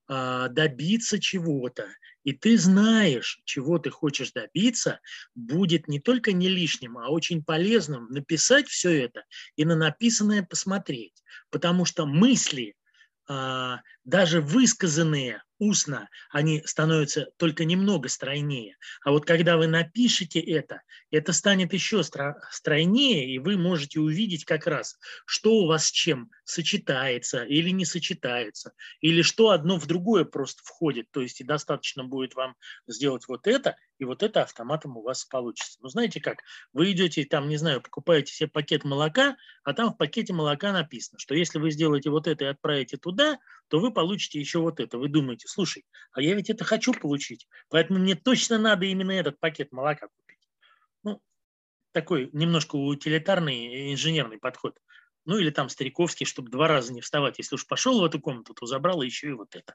а, 0.07 0.49
добиться 0.49 1.17
чего-то, 1.17 1.87
и 2.23 2.33
ты 2.33 2.57
знаешь, 2.59 3.41
чего 3.45 3.79
ты 3.79 3.89
хочешь 3.89 4.33
добиться, 4.33 4.99
будет 5.33 5.87
не 5.87 5.99
только 5.99 6.31
не 6.31 6.47
лишним, 6.47 6.97
а 6.99 7.07
очень 7.09 7.43
полезным 7.43 8.07
написать 8.09 8.67
все 8.67 9.05
это 9.05 9.23
и 9.55 9.65
на 9.65 9.75
написанное 9.75 10.43
посмотреть. 10.43 11.23
Потому 11.49 11.85
что 11.85 12.05
мысли, 12.05 12.75
даже 14.05 14.39
высказанные 14.39 15.41
устно, 15.57 16.09
они 16.31 16.61
становятся 16.65 17.27
только 17.37 17.65
немного 17.65 18.09
стройнее. 18.09 18.75
А 19.03 19.11
вот 19.11 19.25
когда 19.25 19.57
вы 19.57 19.67
напишете 19.67 20.39
это, 20.39 20.81
это 21.11 21.33
станет 21.33 21.73
еще 21.73 22.03
стройнее, 22.03 23.33
и 23.33 23.39
вы 23.39 23.57
можете 23.57 23.99
увидеть 23.99 24.45
как 24.45 24.67
раз, 24.67 24.97
что 25.25 25.55
у 25.55 25.67
вас 25.67 25.87
с 25.87 25.91
чем 25.91 26.29
сочетается 26.43 27.43
или 27.43 27.69
не 27.69 27.85
сочетается, 27.85 28.73
или 28.99 29.21
что 29.21 29.49
одно 29.49 29.77
в 29.79 29.87
другое 29.87 30.25
просто 30.25 30.61
входит. 30.63 31.09
То 31.11 31.21
есть 31.21 31.41
и 31.41 31.45
достаточно 31.45 32.03
будет 32.03 32.35
вам 32.35 32.55
сделать 32.87 33.27
вот 33.27 33.47
это, 33.47 33.75
и 33.97 34.03
вот 34.03 34.23
это 34.23 34.41
автоматом 34.41 34.97
у 34.97 35.01
вас 35.01 35.23
получится. 35.23 35.79
Ну, 35.81 35.87
знаете 35.87 36.19
как, 36.19 36.39
вы 36.73 36.91
идете 36.91 37.23
там, 37.23 37.47
не 37.47 37.57
знаю, 37.57 37.81
покупаете 37.81 38.33
себе 38.33 38.49
пакет 38.49 38.83
молока, 38.83 39.37
а 39.63 39.73
там 39.73 39.93
в 39.93 39.97
пакете 39.97 40.33
молока 40.33 40.73
написано, 40.73 41.17
что 41.17 41.33
если 41.33 41.59
вы 41.59 41.71
сделаете 41.71 42.09
вот 42.09 42.27
это 42.27 42.43
и 42.43 42.47
отправите 42.47 42.97
туда, 42.97 43.39
то 43.69 43.79
вы 43.79 43.91
получите 43.95 44.39
еще 44.39 44.59
вот 44.59 44.79
это. 44.79 44.99
Вы 44.99 45.09
думаете, 45.09 45.47
слушай, 45.47 45.83
а 46.11 46.21
я 46.21 46.35
ведь 46.35 46.51
это 46.51 46.63
хочу 46.63 46.93
получить, 46.93 47.47
поэтому 47.69 47.97
мне 47.99 48.13
точно 48.13 48.59
надо 48.59 48.85
именно 48.85 49.11
этот 49.11 49.39
пакет 49.39 49.71
молока 49.71 50.07
купить. 50.07 50.47
Ну, 51.03 51.19
такой 51.91 52.29
немножко 52.33 52.75
утилитарный 52.75 53.91
инженерный 53.93 54.37
подход. 54.37 54.77
Ну 55.25 55.39
или 55.39 55.49
там 55.49 55.69
стариковский, 55.69 56.27
чтобы 56.27 56.51
два 56.51 56.67
раза 56.67 56.93
не 56.93 57.01
вставать. 57.01 57.39
Если 57.39 57.55
уж 57.55 57.65
пошел 57.65 57.99
в 57.99 58.05
эту 58.05 58.19
комнату, 58.19 58.53
то 58.53 58.67
забрал 58.67 59.01
еще 59.01 59.29
и 59.29 59.33
вот 59.33 59.55
это. 59.55 59.73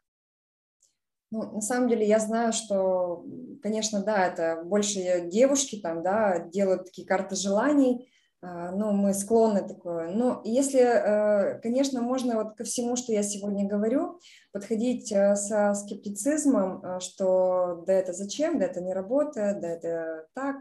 Ну, 1.32 1.52
на 1.52 1.60
самом 1.60 1.88
деле 1.88 2.06
я 2.06 2.18
знаю, 2.18 2.52
что, 2.52 3.24
конечно, 3.62 4.04
да, 4.04 4.26
это 4.26 4.62
больше 4.64 5.28
девушки 5.28 5.80
там, 5.80 6.02
да, 6.02 6.40
делают 6.40 6.86
такие 6.86 7.06
карты 7.06 7.36
желаний, 7.36 8.12
ну, 8.42 8.92
мы 8.92 9.12
склонны 9.12 9.66
такое. 9.66 10.14
Но 10.14 10.40
если, 10.44 10.80
э, 10.80 11.60
конечно, 11.60 12.00
можно 12.00 12.42
вот 12.42 12.54
ко 12.56 12.64
всему, 12.64 12.96
что 12.96 13.12
я 13.12 13.22
сегодня 13.22 13.68
говорю, 13.68 14.18
подходить 14.52 15.12
э, 15.12 15.36
со 15.36 15.74
скептицизмом, 15.74 16.82
э, 16.82 17.00
что 17.00 17.84
да 17.86 17.92
это 17.92 18.12
зачем, 18.12 18.58
да 18.58 18.66
это 18.66 18.80
не 18.80 18.94
работает, 18.94 19.60
да 19.60 19.68
это 19.68 20.26
так, 20.34 20.56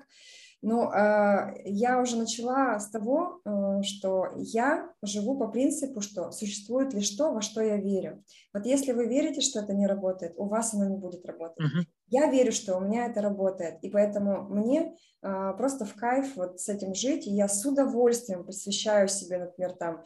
но 0.62 0.92
э, 0.94 1.62
я 1.66 2.02
уже 2.02 2.18
начала 2.18 2.80
с 2.80 2.90
того, 2.90 3.42
что 3.82 4.28
я 4.36 4.92
живу 5.02 5.38
по 5.38 5.48
принципу, 5.48 6.02
что 6.02 6.32
существует 6.32 6.94
лишь 6.94 7.12
то, 7.12 7.32
во 7.32 7.42
что 7.42 7.62
я 7.62 7.78
верю. 7.78 8.24
Вот 8.54 8.66
если 8.66 8.92
вы 8.92 9.08
верите, 9.08 9.40
что 9.40 9.62
это 9.62 9.74
не 9.74 9.88
работает, 9.88 10.34
у 10.36 10.46
вас 10.46 10.74
оно 10.74 10.86
не 10.86 10.98
будет 10.98 11.26
работать. 11.26 11.66
Uh-huh. 11.66 11.86
Я 12.10 12.30
верю, 12.30 12.52
что 12.52 12.78
у 12.78 12.82
меня 12.82 13.06
это 13.06 13.22
работает, 13.22 13.80
и 13.82 13.90
поэтому 13.90 14.44
мне 14.44 14.96
э, 15.22 15.54
просто 15.58 15.86
в 15.86 15.96
кайф 15.96 16.36
вот 16.36 16.60
с 16.60 16.70
этим 16.70 16.94
жить, 16.94 17.28
и 17.28 17.32
я 17.32 17.48
с 17.48 17.66
удовольствием 17.66 18.46
посвящаю 18.46 19.08
себе, 19.08 19.38
например, 19.38 19.74
там 19.74 20.04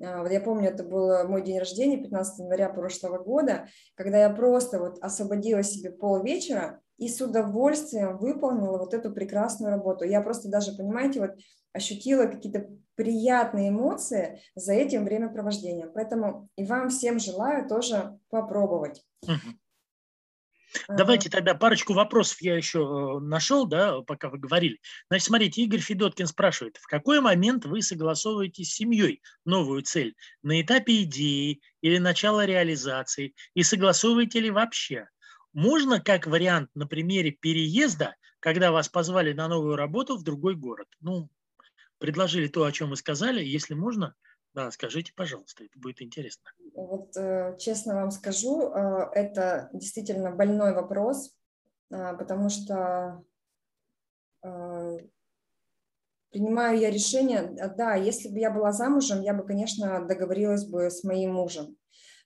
вот 0.00 0.30
я 0.30 0.40
помню, 0.40 0.70
это 0.70 0.82
был 0.82 1.26
мой 1.28 1.42
день 1.42 1.58
рождения, 1.58 2.02
15 2.02 2.40
января 2.40 2.68
прошлого 2.68 3.18
года, 3.18 3.68
когда 3.94 4.18
я 4.18 4.30
просто 4.30 4.80
вот 4.80 4.98
освободила 5.00 5.62
себе 5.62 5.90
пол 5.90 6.22
вечера 6.22 6.80
и 6.98 7.08
с 7.08 7.20
удовольствием 7.20 8.18
выполнила 8.18 8.78
вот 8.78 8.92
эту 8.92 9.12
прекрасную 9.12 9.70
работу. 9.70 10.04
Я 10.04 10.20
просто 10.20 10.48
даже, 10.48 10.72
понимаете, 10.76 11.20
вот 11.20 11.30
ощутила 11.72 12.26
какие-то 12.26 12.68
приятные 12.94 13.70
эмоции 13.70 14.40
за 14.54 14.72
этим 14.74 15.04
времяпровождением. 15.04 15.90
Поэтому 15.92 16.48
и 16.56 16.64
вам 16.64 16.88
всем 16.88 17.18
желаю 17.18 17.68
тоже 17.68 18.18
попробовать. 18.30 19.04
Давайте 20.88 21.30
тогда 21.30 21.54
парочку 21.54 21.92
вопросов 21.92 22.40
я 22.40 22.56
еще 22.56 22.80
э, 22.80 23.20
нашел, 23.20 23.66
да, 23.66 24.00
пока 24.02 24.28
вы 24.28 24.38
говорили. 24.38 24.80
Значит, 25.08 25.26
смотрите, 25.26 25.62
Игорь 25.62 25.80
Федоткин 25.80 26.26
спрашивает, 26.26 26.76
в 26.76 26.86
какой 26.86 27.20
момент 27.20 27.64
вы 27.64 27.82
согласовываете 27.82 28.64
с 28.64 28.74
семьей 28.74 29.22
новую 29.44 29.82
цель? 29.82 30.14
На 30.42 30.60
этапе 30.60 31.02
идеи 31.02 31.60
или 31.80 31.98
начала 31.98 32.44
реализации? 32.44 33.34
И 33.54 33.62
согласовываете 33.62 34.40
ли 34.40 34.50
вообще? 34.50 35.08
Можно 35.52 36.00
как 36.00 36.26
вариант 36.26 36.70
на 36.74 36.86
примере 36.86 37.30
переезда, 37.30 38.16
когда 38.40 38.72
вас 38.72 38.88
позвали 38.88 39.32
на 39.32 39.48
новую 39.48 39.76
работу 39.76 40.16
в 40.16 40.24
другой 40.24 40.56
город? 40.56 40.88
Ну, 41.00 41.30
предложили 41.98 42.48
то, 42.48 42.64
о 42.64 42.72
чем 42.72 42.90
вы 42.90 42.96
сказали. 42.96 43.42
Если 43.42 43.74
можно, 43.74 44.14
да, 44.54 44.70
скажите, 44.70 45.12
пожалуйста, 45.14 45.64
это 45.64 45.78
будет 45.78 46.00
интересно. 46.00 46.44
Вот 46.74 47.16
э, 47.16 47.56
честно 47.58 47.96
вам 47.96 48.10
скажу, 48.12 48.70
э, 48.70 49.10
это 49.12 49.68
действительно 49.72 50.30
больной 50.30 50.74
вопрос, 50.74 51.36
э, 51.90 52.16
потому 52.16 52.48
что 52.48 53.22
принимаю 56.30 56.78
я 56.78 56.90
решение, 56.90 57.56
да, 57.78 57.94
если 57.94 58.28
бы 58.28 58.38
я 58.38 58.50
была 58.50 58.72
замужем, 58.72 59.22
я 59.22 59.32
бы, 59.32 59.42
конечно, 59.42 60.06
договорилась 60.06 60.66
бы 60.66 60.90
с 60.90 61.02
моим 61.02 61.32
мужем. 61.32 61.78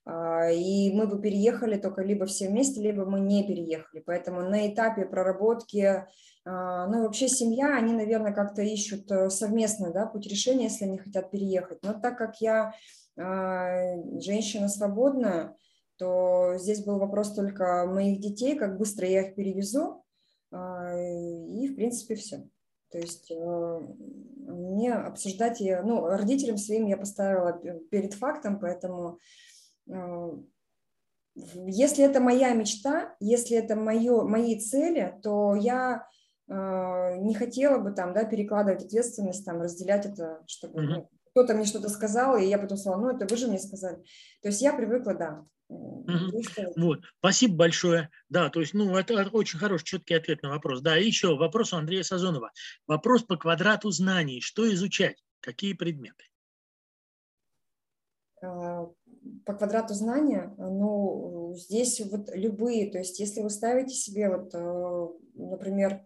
А, 0.05 0.49
и 0.49 0.91
мы 0.91 1.07
бы 1.07 1.21
переехали 1.21 1.79
только 1.79 2.01
либо 2.01 2.25
все 2.25 2.47
вместе, 2.47 2.81
либо 2.81 3.05
мы 3.05 3.19
не 3.19 3.45
переехали. 3.45 4.01
Поэтому 4.05 4.41
на 4.41 4.67
этапе 4.67 5.05
проработки, 5.05 6.05
а, 6.45 6.87
ну 6.87 7.03
вообще 7.03 7.27
семья, 7.27 7.75
они, 7.75 7.93
наверное, 7.93 8.33
как-то 8.33 8.61
ищут 8.61 9.11
э, 9.11 9.29
совместно 9.29 9.91
да, 9.91 10.05
путь 10.05 10.27
решения, 10.27 10.65
если 10.65 10.85
они 10.85 10.97
хотят 10.97 11.31
переехать. 11.31 11.79
Но 11.83 11.93
так 11.93 12.17
как 12.17 12.41
я 12.41 12.73
а, 13.17 13.97
женщина 14.19 14.69
свободная, 14.69 15.55
то 15.97 16.53
здесь 16.57 16.83
был 16.83 16.97
вопрос 16.97 17.33
только 17.33 17.85
моих 17.85 18.19
детей, 18.21 18.55
как 18.55 18.77
быстро 18.77 19.05
я 19.05 19.27
их 19.27 19.35
перевезу, 19.35 20.05
и, 20.49 21.67
в 21.67 21.75
принципе, 21.75 22.15
все. 22.15 22.47
То 22.89 22.97
есть 22.97 23.29
э, 23.29 23.79
мне 24.47 24.93
обсуждать, 24.93 25.59
ну, 25.59 26.07
родителям 26.07 26.57
своим 26.57 26.87
я 26.87 26.97
поставила 26.97 27.51
перед 27.91 28.13
фактом, 28.13 28.59
поэтому 28.59 29.09
э, 29.09 29.17
если 31.35 32.03
это 32.03 32.19
моя 32.19 32.53
мечта, 32.53 33.15
если 33.19 33.57
это 33.57 33.75
мое, 33.75 34.23
мои 34.23 34.59
цели, 34.59 35.19
то 35.23 35.55
я 35.55 36.07
э, 36.47 37.17
не 37.19 37.33
хотела 37.33 37.79
бы 37.79 37.91
там, 37.91 38.13
да, 38.13 38.25
перекладывать 38.25 38.85
ответственность, 38.85 39.45
там, 39.45 39.61
разделять 39.61 40.05
это, 40.05 40.43
чтобы 40.47 40.81
mm-hmm. 40.81 40.87
ну, 40.87 41.09
кто-то 41.31 41.53
мне 41.53 41.65
что-то 41.65 41.89
сказал, 41.89 42.37
и 42.37 42.45
я 42.45 42.57
потом 42.57 42.77
сказала, 42.77 43.01
ну, 43.01 43.09
это 43.09 43.25
вы 43.25 43.37
же 43.37 43.47
мне 43.47 43.59
сказали. 43.59 43.97
То 44.41 44.49
есть 44.49 44.61
я 44.61 44.73
привыкла, 44.73 45.13
да, 45.13 45.45
Угу. 45.69 46.41
Вот, 46.77 47.01
спасибо 47.19 47.55
большое. 47.55 48.09
Да, 48.27 48.49
то 48.49 48.59
есть, 48.59 48.73
ну, 48.73 48.97
это 48.97 49.29
очень 49.31 49.59
хороший, 49.59 49.85
четкий 49.85 50.15
ответ 50.15 50.41
на 50.41 50.49
вопрос. 50.49 50.81
Да, 50.81 50.97
и 50.97 51.05
еще 51.05 51.35
вопрос 51.35 51.73
у 51.73 51.77
Андрея 51.77 52.01
Сазонова. 52.01 52.51
Вопрос 52.87 53.21
по 53.23 53.37
квадрату 53.37 53.91
знаний. 53.91 54.41
Что 54.41 54.67
изучать? 54.73 55.23
Какие 55.41 55.73
предметы? 55.73 56.25
А, 58.41 58.87
по 59.45 59.53
квадрату 59.53 59.93
знания, 59.93 60.53
ну, 60.57 61.53
здесь 61.55 62.01
вот 62.11 62.29
любые, 62.33 62.91
то 62.91 62.97
есть 62.97 63.19
если 63.19 63.41
вы 63.41 63.49
ставите 63.49 63.93
себе, 63.93 64.29
вот, 64.29 64.53
э, 64.53 65.07
например, 65.35 66.05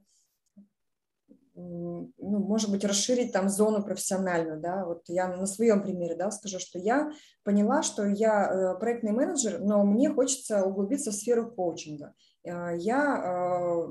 ну, 1.56 2.12
может 2.18 2.72
быть, 2.72 2.84
расширить 2.84 3.32
там 3.32 3.48
зону 3.48 3.84
профессиональную, 3.84 4.60
да, 4.60 4.86
вот 4.86 5.04
я 5.08 5.28
на 5.28 5.46
своем 5.46 5.84
примере, 5.84 6.16
да, 6.16 6.32
скажу, 6.32 6.58
что 6.60 6.80
я 6.80 7.12
поняла, 7.44 7.84
что 7.84 8.06
я 8.06 8.50
э, 8.50 8.80
проектный 8.80 9.12
менеджер, 9.12 9.60
но 9.60 9.84
мне 9.84 10.10
хочется 10.10 10.66
углубиться 10.66 11.12
в 11.12 11.16
сферу 11.16 11.52
коучинга. 11.52 12.14
Э, 12.44 12.76
я 12.78 13.88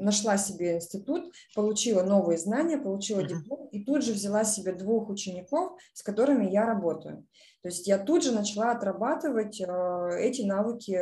нашла 0.00 0.38
себе 0.38 0.76
институт, 0.76 1.32
получила 1.54 2.02
новые 2.02 2.38
знания, 2.38 2.78
получила 2.78 3.22
диплом 3.22 3.68
и 3.68 3.84
тут 3.84 4.02
же 4.02 4.12
взяла 4.12 4.44
себе 4.44 4.72
двух 4.72 5.08
учеников, 5.08 5.78
с 5.92 6.02
которыми 6.02 6.50
я 6.50 6.66
работаю. 6.66 7.26
То 7.62 7.68
есть 7.68 7.86
я 7.86 7.98
тут 7.98 8.24
же 8.24 8.32
начала 8.32 8.72
отрабатывать 8.72 9.60
эти 9.60 10.42
навыки, 10.42 10.98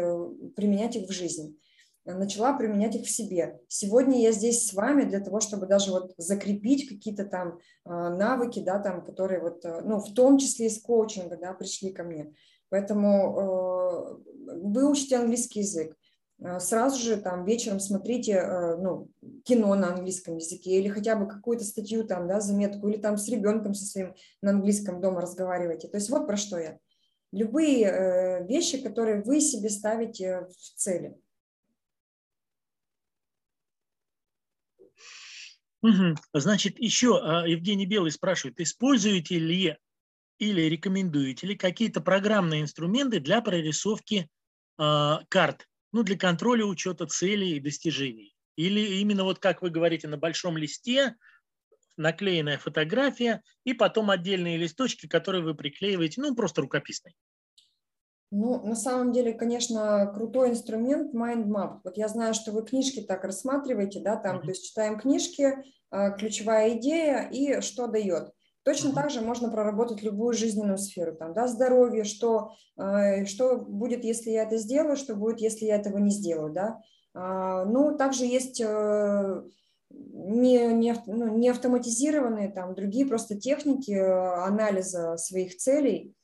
применять 0.56 0.96
их 0.96 1.08
в 1.08 1.12
жизни 1.12 1.54
начала 2.14 2.56
применять 2.56 2.96
их 2.96 3.06
в 3.06 3.10
себе. 3.10 3.60
Сегодня 3.68 4.20
я 4.22 4.32
здесь 4.32 4.66
с 4.66 4.72
вами 4.72 5.04
для 5.04 5.20
того, 5.20 5.40
чтобы 5.40 5.66
даже 5.66 5.90
вот 5.90 6.14
закрепить 6.16 6.88
какие-то 6.88 7.24
там 7.24 7.58
а, 7.84 8.10
навыки, 8.10 8.60
да, 8.60 8.78
там, 8.78 9.04
которые 9.04 9.40
вот, 9.40 9.64
э, 9.64 9.80
ну, 9.82 9.98
в 9.98 10.14
том 10.14 10.38
числе 10.38 10.66
из 10.66 10.80
коучинга, 10.80 11.36
да, 11.36 11.52
пришли 11.52 11.92
ко 11.92 12.04
мне. 12.04 12.32
Поэтому 12.70 14.20
э, 14.20 14.54
вы 14.62 14.90
учите 14.90 15.16
английский 15.16 15.60
язык. 15.60 15.96
Э, 16.40 16.60
сразу 16.60 17.00
же 17.00 17.16
там 17.16 17.44
вечером 17.44 17.80
смотрите 17.80 18.76
ну, 18.78 19.10
кино 19.44 19.74
на 19.74 19.94
английском 19.94 20.36
языке 20.36 20.78
или 20.78 20.88
хотя 20.88 21.16
бы 21.16 21.28
какую-то 21.28 21.64
статью 21.64 22.04
там, 22.04 22.28
да, 22.28 22.40
заметку, 22.40 22.88
или 22.88 22.98
там 22.98 23.16
с 23.16 23.28
ребенком 23.28 23.74
со 23.74 23.84
своим 23.84 24.14
на 24.42 24.50
английском 24.50 25.00
дома 25.00 25.20
разговаривайте. 25.20 25.88
То 25.88 25.96
есть 25.96 26.10
вот 26.10 26.26
про 26.26 26.36
что 26.36 26.58
я. 26.58 26.78
Любые 27.30 28.46
вещи, 28.48 28.82
которые 28.82 29.22
вы 29.22 29.40
себе 29.40 29.68
ставите 29.68 30.46
в 30.48 30.78
цели. 30.78 31.14
Значит, 36.32 36.78
еще 36.78 37.20
Евгений 37.46 37.84
Белый 37.84 38.10
спрашивает, 38.10 38.58
используете 38.60 39.38
ли 39.38 39.76
или 40.38 40.62
рекомендуете 40.62 41.46
ли 41.46 41.56
какие-то 41.56 42.00
программные 42.00 42.62
инструменты 42.62 43.20
для 43.20 43.40
прорисовки 43.40 44.28
э, 44.78 45.14
карт, 45.28 45.67
ну, 45.92 46.02
для 46.02 46.16
контроля 46.16 46.64
учета 46.64 47.06
целей 47.06 47.56
и 47.56 47.60
достижений? 47.60 48.34
Или 48.56 49.00
именно 49.00 49.24
вот 49.24 49.38
как 49.38 49.62
вы 49.62 49.70
говорите, 49.70 50.08
на 50.08 50.16
большом 50.16 50.56
листе 50.56 51.14
наклеенная 51.96 52.58
фотография 52.58 53.42
и 53.64 53.74
потом 53.74 54.10
отдельные 54.10 54.56
листочки, 54.56 55.06
которые 55.06 55.42
вы 55.42 55.54
приклеиваете, 55.54 56.20
ну, 56.20 56.34
просто 56.34 56.62
рукописные? 56.62 57.14
Ну, 58.30 58.64
на 58.64 58.76
самом 58.76 59.12
деле, 59.12 59.32
конечно, 59.32 60.12
крутой 60.14 60.50
инструмент 60.50 61.14
MindMap. 61.14 61.80
Вот 61.84 61.96
я 61.96 62.08
знаю, 62.08 62.34
что 62.34 62.52
вы 62.52 62.62
книжки 62.62 63.00
так 63.00 63.24
рассматриваете, 63.24 64.00
да, 64.00 64.16
там, 64.16 64.36
mm-hmm. 64.36 64.42
то 64.42 64.48
есть 64.48 64.66
читаем 64.66 64.98
книжки, 64.98 65.54
а, 65.90 66.10
ключевая 66.10 66.76
идея 66.76 67.28
и 67.30 67.60
что 67.62 67.86
дает. 67.86 68.30
Точно 68.68 68.92
так 68.92 69.08
же 69.08 69.22
можно 69.22 69.48
проработать 69.48 70.02
любую 70.02 70.34
жизненную 70.34 70.76
сферу, 70.76 71.16
там, 71.16 71.32
да, 71.32 71.48
здоровье, 71.48 72.04
что, 72.04 72.52
а, 72.76 73.24
что 73.24 73.56
будет, 73.56 74.04
если 74.04 74.28
я 74.28 74.42
это 74.42 74.58
сделаю, 74.58 74.98
что 74.98 75.14
будет, 75.14 75.40
если 75.40 75.64
я 75.64 75.76
этого 75.76 75.96
не 75.96 76.10
сделаю, 76.10 76.52
да. 76.52 76.78
А, 77.14 77.64
ну, 77.64 77.96
также 77.96 78.26
есть 78.26 78.60
э, 78.60 79.42
не, 79.88 80.66
не, 80.74 80.94
ну, 81.06 81.38
не 81.38 81.48
автоматизированные 81.48 82.50
там 82.50 82.74
другие 82.74 83.06
просто 83.06 83.40
техники 83.40 83.92
э, 83.92 84.44
анализа 84.44 85.16
своих 85.16 85.56
целей, 85.56 86.14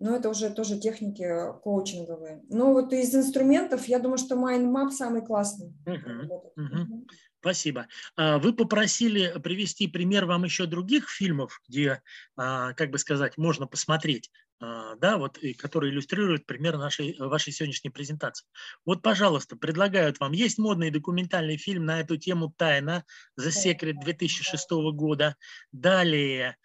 но 0.00 0.16
это 0.16 0.30
уже 0.30 0.50
тоже 0.50 0.76
техники 0.76 1.52
коучинговые. 1.62 2.42
Но 2.48 2.72
вот 2.72 2.92
из 2.92 3.14
инструментов, 3.14 3.84
я 3.84 4.00
думаю, 4.00 4.18
что 4.18 4.34
MindMap 4.34 4.90
самый 4.90 5.24
классный. 5.24 5.72
Uh-huh. 5.86 6.28
Uh-huh. 6.56 7.06
Спасибо. 7.40 7.86
А, 8.16 8.38
вы 8.38 8.52
попросили 8.52 9.38
привести 9.42 9.86
пример 9.86 10.24
вам 10.26 10.44
еще 10.44 10.66
других 10.66 11.08
фильмов, 11.08 11.60
где, 11.68 12.02
а, 12.36 12.72
как 12.74 12.90
бы 12.90 12.98
сказать, 12.98 13.38
можно 13.38 13.66
посмотреть, 13.66 14.30
а, 14.60 14.96
да, 14.96 15.18
вот, 15.18 15.38
которые 15.58 15.92
иллюстрируют 15.92 16.46
пример 16.46 16.78
нашей, 16.78 17.16
вашей 17.18 17.52
сегодняшней 17.52 17.90
презентации. 17.90 18.46
Вот, 18.84 19.02
пожалуйста, 19.02 19.56
предлагают 19.56 20.18
вам. 20.20 20.32
Есть 20.32 20.58
модный 20.58 20.90
документальный 20.90 21.56
фильм 21.56 21.84
на 21.84 22.00
эту 22.00 22.16
тему 22.16 22.52
«Тайна» 22.56 23.04
«The 23.40 23.50
Secret» 23.50 23.94
2006 24.02 24.70
года. 24.92 25.36
Далее, 25.72 26.56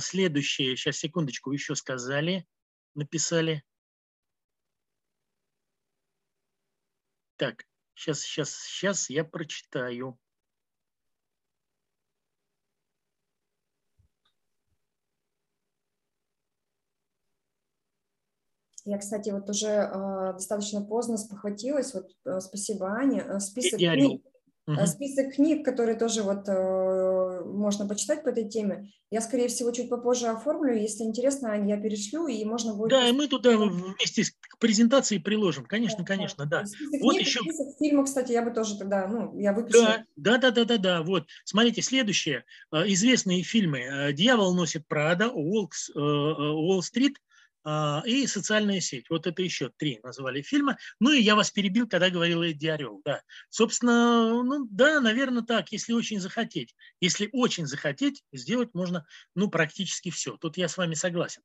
следующее, 0.00 0.76
сейчас, 0.76 0.96
секундочку, 0.96 1.50
еще 1.52 1.74
сказали– 1.74 2.46
написали. 2.94 3.62
Так, 7.36 7.66
сейчас, 7.94 8.20
сейчас, 8.20 8.50
сейчас 8.50 9.10
я 9.10 9.24
прочитаю. 9.24 10.18
Я, 18.86 18.98
кстати, 18.98 19.30
вот 19.30 19.48
уже 19.48 19.68
э, 19.68 20.32
достаточно 20.34 20.82
поздно 20.82 21.16
спохватилась. 21.16 21.94
Вот 21.94 22.10
э, 22.26 22.40
спасибо, 22.40 22.88
Ане. 22.88 23.22
Э, 23.22 23.40
список 23.40 23.78
книг, 23.78 24.22
Угу. 24.66 24.86
Список 24.86 25.34
книг, 25.34 25.64
которые 25.64 25.98
тоже 25.98 26.22
вот 26.22 26.48
э, 26.48 26.52
можно 27.44 27.88
почитать 27.88 28.22
по 28.22 28.28
этой 28.28 28.48
теме, 28.48 28.90
я, 29.10 29.20
скорее 29.20 29.48
всего, 29.48 29.70
чуть 29.70 29.88
попозже 29.88 30.26
оформлю. 30.26 30.74
Если 30.74 31.04
интересно, 31.04 31.54
я 31.66 31.76
перешлю, 31.76 32.26
и 32.26 32.44
можно 32.44 32.74
будет... 32.74 32.90
Да, 32.90 33.08
и 33.08 33.12
мы 33.12 33.28
туда 33.28 33.56
вместе 33.56 34.24
с 34.24 34.32
презентацией 34.58 35.22
приложим. 35.22 35.66
Конечно, 35.66 35.98
да, 36.00 36.04
конечно, 36.04 36.46
да. 36.46 36.66
Список 36.66 37.00
вот 37.00 37.14
книг, 37.14 37.26
еще... 37.26 37.40
список 37.40 37.78
фильмов, 37.78 38.06
кстати, 38.06 38.32
я 38.32 38.42
бы 38.42 38.50
тоже 38.50 38.76
тогда, 38.76 39.06
ну, 39.06 39.38
я 39.38 39.52
выпишу. 39.52 39.78
Да, 39.78 40.04
да, 40.16 40.38
да, 40.38 40.50
да, 40.50 40.64
да, 40.64 40.78
да. 40.78 41.02
Вот, 41.02 41.28
смотрите, 41.44 41.80
следующее. 41.82 42.44
Э, 42.72 42.82
известные 42.86 43.42
фильмы. 43.42 43.80
Э, 43.80 44.12
«Дьявол 44.12 44.54
носит 44.54 44.86
Прада», 44.88 45.28
«Уолл-стрит», 45.28 47.16
а, 47.16 47.20
и 48.06 48.26
«Социальная 48.26 48.80
сеть». 48.80 49.08
Вот 49.08 49.26
это 49.26 49.42
еще 49.42 49.70
три 49.76 50.00
назвали 50.02 50.42
фильма. 50.42 50.76
Ну 51.00 51.12
и 51.12 51.20
я 51.20 51.34
вас 51.34 51.50
перебил, 51.50 51.88
когда 51.88 52.10
говорил 52.10 52.42
Эдди 52.42 52.66
Орел. 52.66 53.00
Да. 53.04 53.22
Собственно, 53.48 54.42
ну 54.42 54.66
да, 54.70 55.00
наверное, 55.00 55.42
так, 55.42 55.72
если 55.72 55.92
очень 55.92 56.20
захотеть. 56.20 56.74
Если 57.00 57.28
очень 57.32 57.66
захотеть, 57.66 58.22
сделать 58.32 58.74
можно 58.74 59.06
ну, 59.34 59.48
практически 59.48 60.10
все. 60.10 60.36
Тут 60.36 60.56
я 60.56 60.68
с 60.68 60.76
вами 60.76 60.94
согласен. 60.94 61.42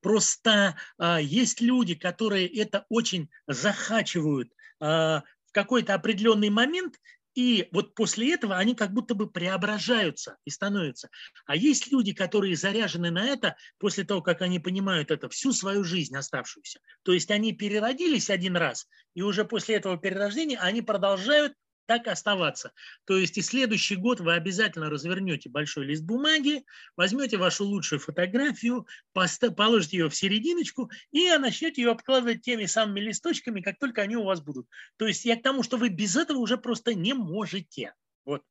Просто 0.00 0.76
а, 0.98 1.20
есть 1.20 1.60
люди, 1.60 1.94
которые 1.94 2.46
это 2.46 2.86
очень 2.88 3.28
захачивают 3.46 4.50
а, 4.80 5.22
в 5.46 5.52
какой-то 5.52 5.94
определенный 5.94 6.50
момент 6.50 6.96
и 7.34 7.68
вот 7.72 7.94
после 7.94 8.34
этого 8.34 8.56
они 8.56 8.74
как 8.74 8.92
будто 8.92 9.14
бы 9.14 9.30
преображаются 9.30 10.36
и 10.44 10.50
становятся. 10.50 11.10
А 11.46 11.56
есть 11.56 11.90
люди, 11.90 12.12
которые 12.12 12.56
заряжены 12.56 13.10
на 13.10 13.24
это 13.24 13.56
после 13.78 14.04
того, 14.04 14.20
как 14.22 14.42
они 14.42 14.58
понимают 14.58 15.10
это 15.10 15.28
всю 15.28 15.52
свою 15.52 15.84
жизнь 15.84 16.16
оставшуюся. 16.16 16.80
То 17.02 17.12
есть 17.12 17.30
они 17.30 17.52
переродились 17.52 18.30
один 18.30 18.56
раз, 18.56 18.88
и 19.14 19.22
уже 19.22 19.44
после 19.44 19.76
этого 19.76 19.96
перерождения 19.96 20.58
они 20.58 20.82
продолжают 20.82 21.54
так 21.90 22.06
оставаться. 22.06 22.72
То 23.04 23.18
есть 23.18 23.36
и 23.36 23.42
следующий 23.42 23.96
год 23.96 24.20
вы 24.20 24.34
обязательно 24.34 24.88
развернете 24.88 25.48
большой 25.48 25.86
лист 25.86 26.04
бумаги, 26.04 26.64
возьмете 26.94 27.36
вашу 27.36 27.64
лучшую 27.64 27.98
фотографию, 27.98 28.86
положите 29.12 29.96
ее 29.96 30.08
в 30.08 30.14
серединочку 30.14 30.88
и 31.10 31.28
начнете 31.36 31.82
ее 31.82 31.90
обкладывать 31.90 32.42
теми 32.42 32.66
самыми 32.66 33.00
листочками, 33.00 33.60
как 33.60 33.80
только 33.80 34.02
они 34.02 34.14
у 34.14 34.22
вас 34.22 34.40
будут. 34.40 34.68
То 34.98 35.08
есть 35.08 35.24
я 35.24 35.34
к 35.34 35.42
тому, 35.42 35.64
что 35.64 35.78
вы 35.78 35.88
без 35.88 36.14
этого 36.14 36.38
уже 36.38 36.58
просто 36.58 36.94
не 36.94 37.12
можете. 37.12 37.92
Вот. 38.24 38.44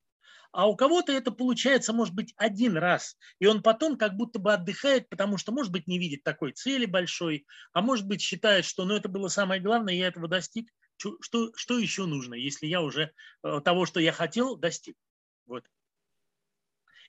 А 0.52 0.68
у 0.68 0.76
кого-то 0.76 1.14
это 1.14 1.32
получается, 1.32 1.94
может 1.94 2.14
быть, 2.14 2.34
один 2.36 2.76
раз. 2.76 3.16
И 3.40 3.46
он 3.46 3.64
потом 3.64 3.98
как 3.98 4.18
будто 4.18 4.40
бы 4.40 4.52
отдыхает, 4.52 5.08
потому 5.08 5.38
что, 5.38 5.54
может 5.54 5.72
быть, 5.72 5.88
не 5.88 5.98
видит 5.98 6.24
такой 6.24 6.52
цели 6.52 6.86
большой, 6.86 7.46
а 7.72 7.82
может 7.82 8.06
быть, 8.06 8.20
считает, 8.20 8.66
что 8.66 8.84
ну, 8.84 8.98
это 8.98 9.08
было 9.08 9.30
самое 9.30 9.62
главное, 9.62 9.94
я 9.94 10.08
этого 10.08 10.28
достиг. 10.28 10.68
Что, 11.00 11.52
что 11.56 11.78
еще 11.78 12.06
нужно, 12.06 12.34
если 12.34 12.68
я 12.68 12.82
уже 12.82 13.12
э, 13.44 13.62
того, 13.64 13.86
что 13.86 14.00
я 14.00 14.12
хотел, 14.12 14.58
достиг? 14.58 14.98
Вот. 15.46 15.64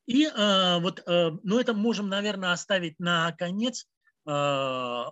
И 0.06 0.26
э, 0.26 0.78
вот, 0.80 1.02
э, 1.06 1.30
ну 1.42 1.58
это 1.58 1.74
можем, 1.74 2.08
наверное, 2.08 2.52
оставить 2.52 2.98
на 3.00 3.32
конец. 3.32 3.88
Э, 4.26 4.30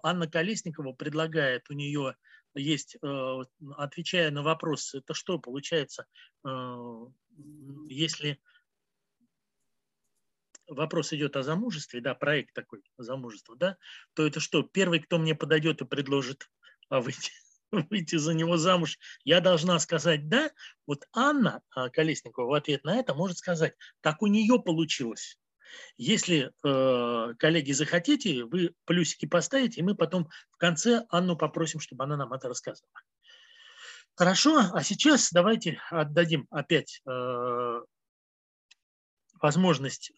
Анна 0.03 0.29
Колесникова 0.29 0.93
предлагает, 0.93 1.69
у 1.71 1.75
нее 1.75 2.17
есть, 2.55 2.97
э, 3.03 3.43
отвечая 3.77 4.31
на 4.31 4.43
вопрос, 4.43 4.95
это 4.95 5.13
что 5.15 5.39
получается, 5.39 6.07
э, 6.45 7.07
если 7.89 8.41
вопрос 10.69 11.13
идет 11.13 11.37
о 11.37 11.43
замужестве, 11.43 12.01
да, 12.01 12.15
проект 12.15 12.55
такой 12.55 12.83
замужество, 12.97 13.57
да, 13.57 13.77
то 14.15 14.27
это 14.27 14.41
что, 14.41 14.63
первый, 14.63 15.01
кто 15.01 15.19
мне 15.19 15.35
подойдет 15.35 15.81
и 15.81 15.87
предложит 15.87 16.51
а, 16.89 17.01
выйти, 17.01 17.33
выйти 17.91 18.17
за 18.17 18.35
него 18.35 18.57
замуж, 18.57 18.99
я 19.25 19.41
должна 19.41 19.79
сказать 19.79 20.29
«да». 20.29 20.51
Вот 20.87 21.05
Анна 21.13 21.63
а, 21.71 21.91
Колесникова 21.91 22.47
в 22.47 22.55
ответ 22.55 22.85
на 22.85 22.97
это 22.97 23.15
может 23.15 23.39
сказать, 23.39 23.75
так 24.01 24.23
у 24.23 24.27
нее 24.27 24.61
получилось. 24.61 25.39
Если, 25.99 26.51
э, 26.65 27.35
коллеги, 27.39 27.73
захотите, 27.73 28.45
вы 28.45 28.75
плюсики 28.87 29.27
поставите, 29.27 29.81
и 29.81 29.85
мы 29.85 29.95
потом 29.95 30.29
в 30.51 30.57
конце 30.57 31.05
Анну 31.11 31.37
попросим, 31.37 31.79
чтобы 31.79 32.05
она 32.05 32.17
нам 32.17 32.33
это 32.33 32.49
рассказывала. 32.49 32.91
Хорошо, 34.15 34.65
а 34.73 34.83
сейчас 34.83 35.31
давайте 35.31 35.79
отдадим 35.91 36.47
опять 36.51 37.03
э, 37.07 37.81
возможность 39.41 40.13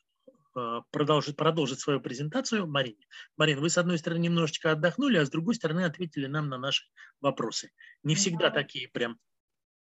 продолжить, 0.90 1.36
продолжить 1.36 1.80
свою 1.80 2.00
презентацию 2.00 2.66
Марине. 2.66 3.06
Марина, 3.36 3.60
вы 3.60 3.70
с 3.70 3.78
одной 3.78 3.98
стороны 3.98 4.20
немножечко 4.20 4.72
отдохнули, 4.72 5.18
а 5.18 5.24
с 5.24 5.30
другой 5.30 5.54
стороны 5.54 5.84
ответили 5.84 6.26
нам 6.26 6.48
на 6.48 6.58
наши 6.58 6.84
вопросы. 7.20 7.70
Не 8.02 8.14
всегда 8.14 8.48
да. 8.48 8.50
такие 8.50 8.88
прям, 8.88 9.18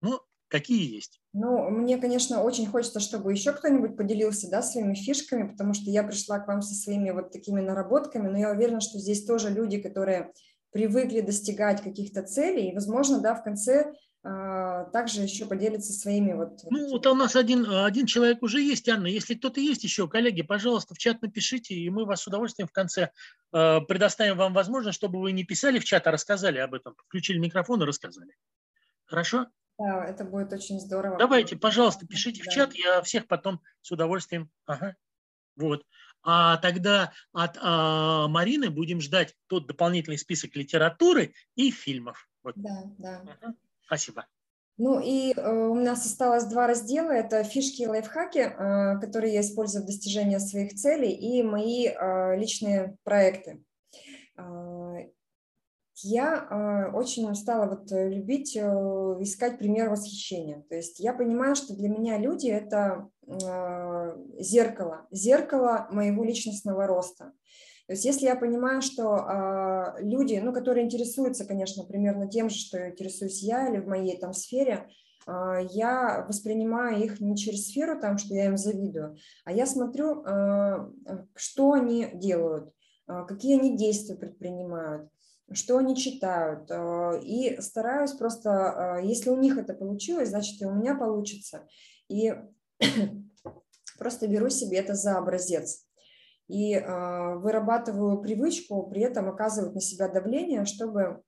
но 0.02 0.26
какие 0.48 0.94
есть. 0.94 1.22
Ну, 1.34 1.70
мне, 1.70 1.98
конечно, 1.98 2.44
очень 2.44 2.68
хочется, 2.68 3.00
чтобы 3.00 3.32
еще 3.32 3.54
кто-нибудь 3.54 3.96
поделился 3.96 4.50
да, 4.50 4.62
своими 4.62 4.96
фишками, 4.96 5.50
потому 5.50 5.74
что 5.74 5.90
я 5.90 6.04
пришла 6.04 6.40
к 6.40 6.48
вам 6.48 6.62
со 6.62 6.76
своими 6.76 7.12
вот 7.12 7.32
такими 7.32 7.62
наработками, 7.62 8.28
но 8.28 8.38
я 8.38 8.52
уверена, 8.52 8.82
что 8.82 9.00
здесь 9.00 9.26
тоже 9.26 9.50
люди, 9.50 9.80
которые 9.80 10.34
привыкли 10.72 11.22
достигать 11.22 11.82
каких-то 11.82 12.24
целей, 12.24 12.70
и, 12.70 12.74
возможно, 12.74 13.22
да, 13.22 13.36
в 13.36 13.44
конце 13.44 13.82
а, 13.82 13.94
также 14.24 15.22
еще 15.22 15.48
поделиться 15.48 15.94
своими 15.94 16.34
вот... 16.34 16.60
Ну, 16.70 16.90
вот 16.90 17.08
у 17.08 17.16
нас 17.16 17.36
один, 17.36 17.66
один 17.66 18.06
человек 18.06 18.44
уже 18.44 18.62
есть, 18.62 18.88
Анна. 18.88 19.08
Если 19.08 19.34
кто-то 19.34 19.60
есть 19.60 19.84
еще, 19.84 20.08
коллеги, 20.08 20.44
пожалуйста, 20.44 20.94
в 20.94 21.00
чат 21.00 21.22
напишите, 21.22 21.74
и 21.74 21.90
мы 21.90 22.06
вас 22.06 22.22
с 22.22 22.28
удовольствием 22.28 22.68
в 22.68 22.72
конце 22.72 23.10
э, 23.52 23.82
предоставим 23.82 24.38
вам 24.38 24.54
возможность, 24.54 24.98
чтобы 24.98 25.20
вы 25.20 25.32
не 25.32 25.44
писали 25.44 25.80
в 25.80 25.86
чат, 25.86 26.06
а 26.06 26.12
рассказали 26.12 26.60
об 26.60 26.76
этом. 26.76 26.96
Включили 27.08 27.40
микрофон 27.40 27.82
и 27.82 27.86
рассказали. 27.86 28.36
Хорошо? 29.06 29.48
Да, 29.80 30.06
это 30.06 30.24
будет 30.24 30.54
очень 30.54 30.80
здорово. 30.80 31.18
Давайте, 31.18 31.56
пожалуйста, 31.56 32.06
пишите 32.06 32.44
да. 32.44 32.52
в 32.52 32.54
чат, 32.54 32.76
я 32.76 33.02
всех 33.02 33.28
потом 33.28 33.62
с 33.82 33.92
удовольствием... 33.92 34.52
Ага. 34.66 34.96
Вот. 35.56 35.84
А 36.24 36.58
тогда 36.58 37.12
от 37.34 37.58
а, 37.60 38.28
Марины 38.28 38.70
будем 38.70 39.02
ждать 39.02 39.36
тот 39.48 39.68
дополнительный 39.68 40.20
список 40.20 40.56
литературы 40.56 41.34
и 41.56 41.72
фильмов. 41.72 42.30
Вот. 42.44 42.54
Да, 42.56 42.84
да. 43.00 43.22
Ага. 43.42 43.56
Спасибо. 43.92 44.26
Ну 44.78 45.02
и 45.02 45.34
э, 45.34 45.52
у 45.52 45.76
нас 45.76 46.06
осталось 46.06 46.46
два 46.46 46.66
раздела. 46.66 47.12
Это 47.12 47.44
фишки 47.44 47.82
и 47.82 47.88
лайфхаки, 47.88 48.40
э, 48.40 49.00
которые 49.02 49.34
я 49.34 49.42
использую 49.42 49.84
в 49.84 49.86
достижении 49.86 50.38
своих 50.38 50.76
целей, 50.76 51.12
и 51.12 51.44
мои 51.44 51.88
э, 51.88 52.38
личные 52.38 52.96
проекты. 53.04 53.62
Э, 54.38 55.10
я 56.04 56.48
э, 56.50 56.96
очень 56.96 57.36
стала 57.36 57.68
вот 57.68 57.92
любить 57.92 58.56
э, 58.56 58.62
искать 59.20 59.60
пример 59.60 59.90
восхищения. 59.90 60.64
То 60.70 60.76
есть 60.76 61.02
я 61.02 61.14
понимаю, 61.14 61.58
что 61.58 61.76
для 61.76 61.90
меня 61.90 62.18
люди– 62.18 62.48
это 62.48 63.10
э, 63.28 64.18
зеркало, 64.40 65.06
зеркало 65.12 65.90
моего 65.92 66.24
личностного 66.24 66.88
роста. 66.88 67.34
То 67.92 67.94
есть 67.94 68.06
если 68.06 68.28
я 68.28 68.38
понимаю, 68.38 68.82
что 68.82 69.18
э, 69.18 70.02
люди, 70.02 70.40
ну, 70.42 70.54
которые 70.54 70.86
интересуются, 70.86 71.44
конечно, 71.44 71.84
примерно 71.84 72.26
тем 72.26 72.50
же, 72.50 72.56
что 72.56 72.88
интересуюсь 72.90 73.44
я 73.44 73.68
или 73.68 73.82
в 73.82 73.88
моей 73.90 74.18
там 74.18 74.32
сфере, 74.32 74.88
э, 75.28 75.68
я 75.72 76.24
воспринимаю 76.26 77.04
их 77.04 77.20
не 77.20 77.36
через 77.36 77.68
сферу, 77.68 78.00
там, 78.00 78.18
что 78.18 78.34
я 78.34 78.46
им 78.46 78.56
завидую, 78.56 79.18
а 79.44 79.52
я 79.52 79.66
смотрю, 79.66 80.24
э, 80.24 80.90
что 81.36 81.74
они 81.74 82.08
делают, 82.14 82.72
э, 83.10 83.26
какие 83.28 83.60
они 83.60 83.76
действия 83.76 84.16
предпринимают, 84.16 85.10
что 85.52 85.78
они 85.78 85.98
читают, 85.98 86.72
и 87.26 87.58
стараюсь 87.60 88.14
просто, 88.14 89.02
если 89.04 89.32
у 89.32 89.38
них 89.38 89.58
это 89.58 89.74
получилось, 89.74 90.30
значит 90.30 90.62
и 90.62 90.66
у 90.66 90.72
меня 90.72 90.96
получится, 90.96 91.68
и 92.08 92.34
просто 94.00 94.30
беру 94.30 94.48
себе 94.48 94.78
это 94.78 94.96
за 94.96 95.18
образец 95.18 95.86
и 96.52 96.76
э, 96.76 97.36
вырабатываю 97.36 98.22
привычку 98.22 98.84
при 98.88 99.02
этом 99.04 99.30
оказывать 99.30 99.74
на 99.74 99.80
себя 99.80 100.10
давление, 100.10 100.66
чтобы 100.66 101.24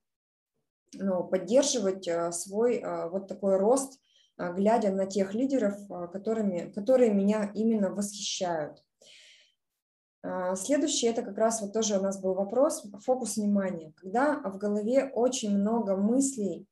ну, 0.93 1.23
поддерживать 1.23 2.07
э, 2.09 2.31
свой 2.33 2.75
э, 2.75 3.09
вот 3.09 3.29
такой 3.29 3.55
рост, 3.55 4.01
э, 4.37 4.53
глядя 4.53 4.91
на 4.91 5.05
тех 5.05 5.33
лидеров, 5.33 5.75
э, 5.89 6.07
которыми, 6.11 6.71
которые 6.71 7.13
меня 7.13 7.49
именно 7.55 7.89
восхищают. 7.89 8.83
Следующий 10.55 11.07
это 11.07 11.21
как 11.21 11.37
раз 11.37 11.59
вот 11.59 11.73
тоже 11.73 11.99
у 11.99 12.01
нас 12.01 12.21
был 12.21 12.33
вопрос, 12.33 12.85
фокус 13.03 13.35
внимания. 13.35 13.91
Когда 13.97 14.39
в 14.39 14.57
голове 14.57 15.11
очень 15.13 15.57
много 15.57 15.97
мыслей, 15.97 16.65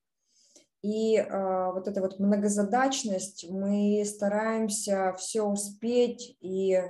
и 0.81 1.17
э, 1.17 1.71
вот 1.73 1.87
эта 1.87 2.01
вот 2.01 2.17
многозадачность, 2.17 3.45
мы 3.49 4.03
стараемся 4.05 5.13
все 5.17 5.43
успеть 5.43 6.37
и 6.39 6.81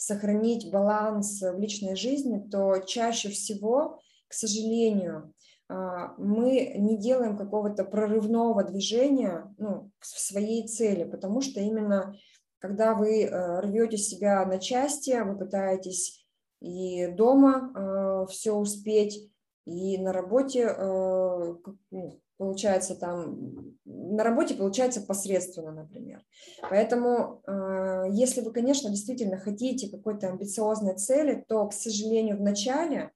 сохранить 0.00 0.70
баланс 0.70 1.42
в 1.42 1.58
личной 1.58 1.94
жизни, 1.94 2.38
то 2.50 2.78
чаще 2.78 3.28
всего, 3.28 4.00
к 4.28 4.32
сожалению, 4.32 5.34
а, 5.68 6.14
мы 6.16 6.72
не 6.78 6.96
делаем 6.96 7.36
какого-то 7.36 7.84
прорывного 7.84 8.64
движения 8.64 9.54
ну, 9.58 9.90
в 9.98 10.06
своей 10.06 10.66
цели, 10.66 11.04
потому 11.04 11.42
что 11.42 11.60
именно 11.60 12.16
когда 12.60 12.94
вы 12.94 13.24
э, 13.24 13.60
рвете 13.60 13.96
себя 13.96 14.44
на 14.44 14.58
части, 14.58 15.18
вы 15.22 15.36
пытаетесь 15.36 16.26
и 16.60 17.06
дома 17.06 17.72
э, 17.74 18.26
все 18.30 18.52
успеть, 18.52 19.30
и 19.64 19.96
на 19.96 20.12
работе 20.12 20.64
э, 20.64 21.54
ну, 21.90 22.20
получается 22.40 22.94
там, 22.94 23.76
на 23.84 24.24
работе 24.24 24.54
получается 24.54 25.02
посредственно, 25.02 25.72
например. 25.72 26.22
Поэтому, 26.70 27.42
э, 27.46 28.06
если 28.12 28.40
вы, 28.40 28.50
конечно, 28.50 28.88
действительно 28.88 29.36
хотите 29.36 29.90
какой-то 29.90 30.28
амбициозной 30.28 30.96
цели, 30.96 31.44
то, 31.46 31.68
к 31.68 31.74
сожалению, 31.74 32.38
в 32.38 32.40
начале 32.40 32.98
а, 32.98 33.10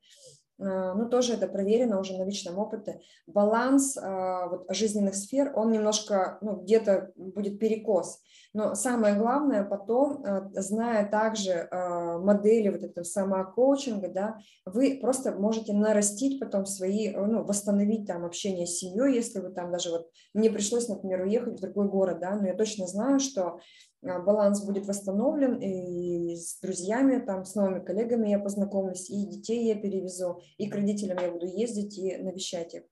ну, 0.58 1.08
тоже 1.08 1.34
это 1.34 1.48
проверено 1.48 1.98
уже 1.98 2.16
на 2.16 2.24
личном 2.24 2.58
опыте, 2.58 3.00
баланс 3.26 3.96
а, 3.96 4.48
вот, 4.48 4.66
жизненных 4.68 5.16
сфер, 5.16 5.52
он 5.54 5.72
немножко, 5.72 6.38
ну, 6.40 6.56
где-то 6.62 7.12
будет 7.16 7.58
перекос. 7.58 8.20
Но 8.52 8.74
самое 8.74 9.16
главное 9.16 9.64
потом, 9.64 10.22
а, 10.24 10.50
зная 10.54 11.08
также 11.08 11.68
модели 11.72 12.68
вот 12.68 12.82
этого 12.82 13.04
самокоучинга, 13.04 14.08
да, 14.08 14.38
вы 14.64 14.98
просто 15.00 15.32
можете 15.32 15.72
нарастить 15.72 16.38
потом 16.40 16.66
свои, 16.66 17.10
ну, 17.10 17.44
восстановить 17.44 18.06
там 18.06 18.24
общение 18.24 18.66
с 18.66 18.78
семьей, 18.78 19.14
если 19.14 19.40
вы 19.40 19.50
там 19.50 19.72
даже 19.72 19.90
вот, 19.90 20.08
мне 20.34 20.50
пришлось, 20.50 20.88
например, 20.88 21.22
уехать 21.22 21.58
в 21.58 21.62
другой 21.62 21.88
город, 21.88 22.20
да, 22.20 22.36
но 22.36 22.46
я 22.46 22.54
точно 22.54 22.86
знаю, 22.86 23.18
что 23.18 23.58
баланс 24.04 24.64
будет 24.64 24.86
восстановлен, 24.86 25.56
и 25.56 26.36
с 26.36 26.60
друзьями, 26.60 27.24
там, 27.24 27.44
с 27.44 27.54
новыми 27.54 27.84
коллегами 27.84 28.28
я 28.28 28.38
познакомлюсь, 28.38 29.08
и 29.10 29.26
детей 29.26 29.66
я 29.66 29.74
перевезу, 29.74 30.42
и 30.58 30.68
к 30.68 30.74
родителям 30.74 31.18
я 31.20 31.30
буду 31.30 31.46
ездить 31.46 31.98
и 31.98 32.16
навещать 32.16 32.74
их. 32.74 32.82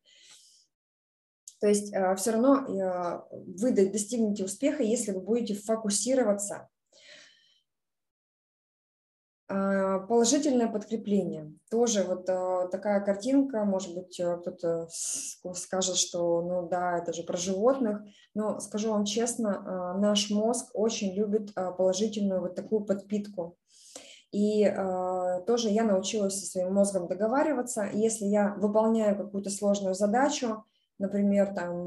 То 1.61 1.69
есть 1.69 1.95
а, 1.95 2.17
все 2.17 2.33
равно 2.33 2.55
а, 2.55 3.29
вы 3.31 3.71
достигнете 3.71 4.45
успеха, 4.45 4.83
если 4.83 5.13
вы 5.13 5.21
будете 5.21 5.55
фокусироваться 5.55 6.57
А, 6.57 6.72
положительное 9.49 10.69
подкрепление. 10.69 11.53
Тоже 11.71 12.05
вот 12.05 12.29
а, 12.29 12.69
такая 12.69 13.01
картинка, 13.01 13.65
может 13.65 13.95
быть, 13.95 14.19
а, 14.21 14.39
кто-то 14.39 14.89
скажет, 15.55 15.97
что 15.97 16.43
ну 16.43 16.69
да, 16.69 16.99
это 16.99 17.13
же 17.13 17.23
про 17.23 17.37
животных, 17.37 18.03
но 18.35 18.61
скажу 18.61 18.91
вам 18.91 19.05
честно, 19.05 19.95
наш 19.99 20.31
мозг 20.31 20.71
очень 20.75 21.15
любит 21.15 21.53
положительную 21.55 22.41
вот 22.41 22.55
такую 22.55 22.85
подпитку. 22.85 23.57
И 24.31 24.65
тоже 25.47 25.69
я 25.69 25.85
научилась 25.85 26.41
со 26.41 26.47
своим 26.47 26.73
мозгом 26.73 27.07
договариваться. 27.07 27.87
Если 27.93 28.25
я 28.25 28.55
выполняю 28.55 29.15
какую-то 29.15 29.51
сложную 29.51 29.95
задачу, 29.95 30.65
например, 30.99 31.53
там, 31.55 31.85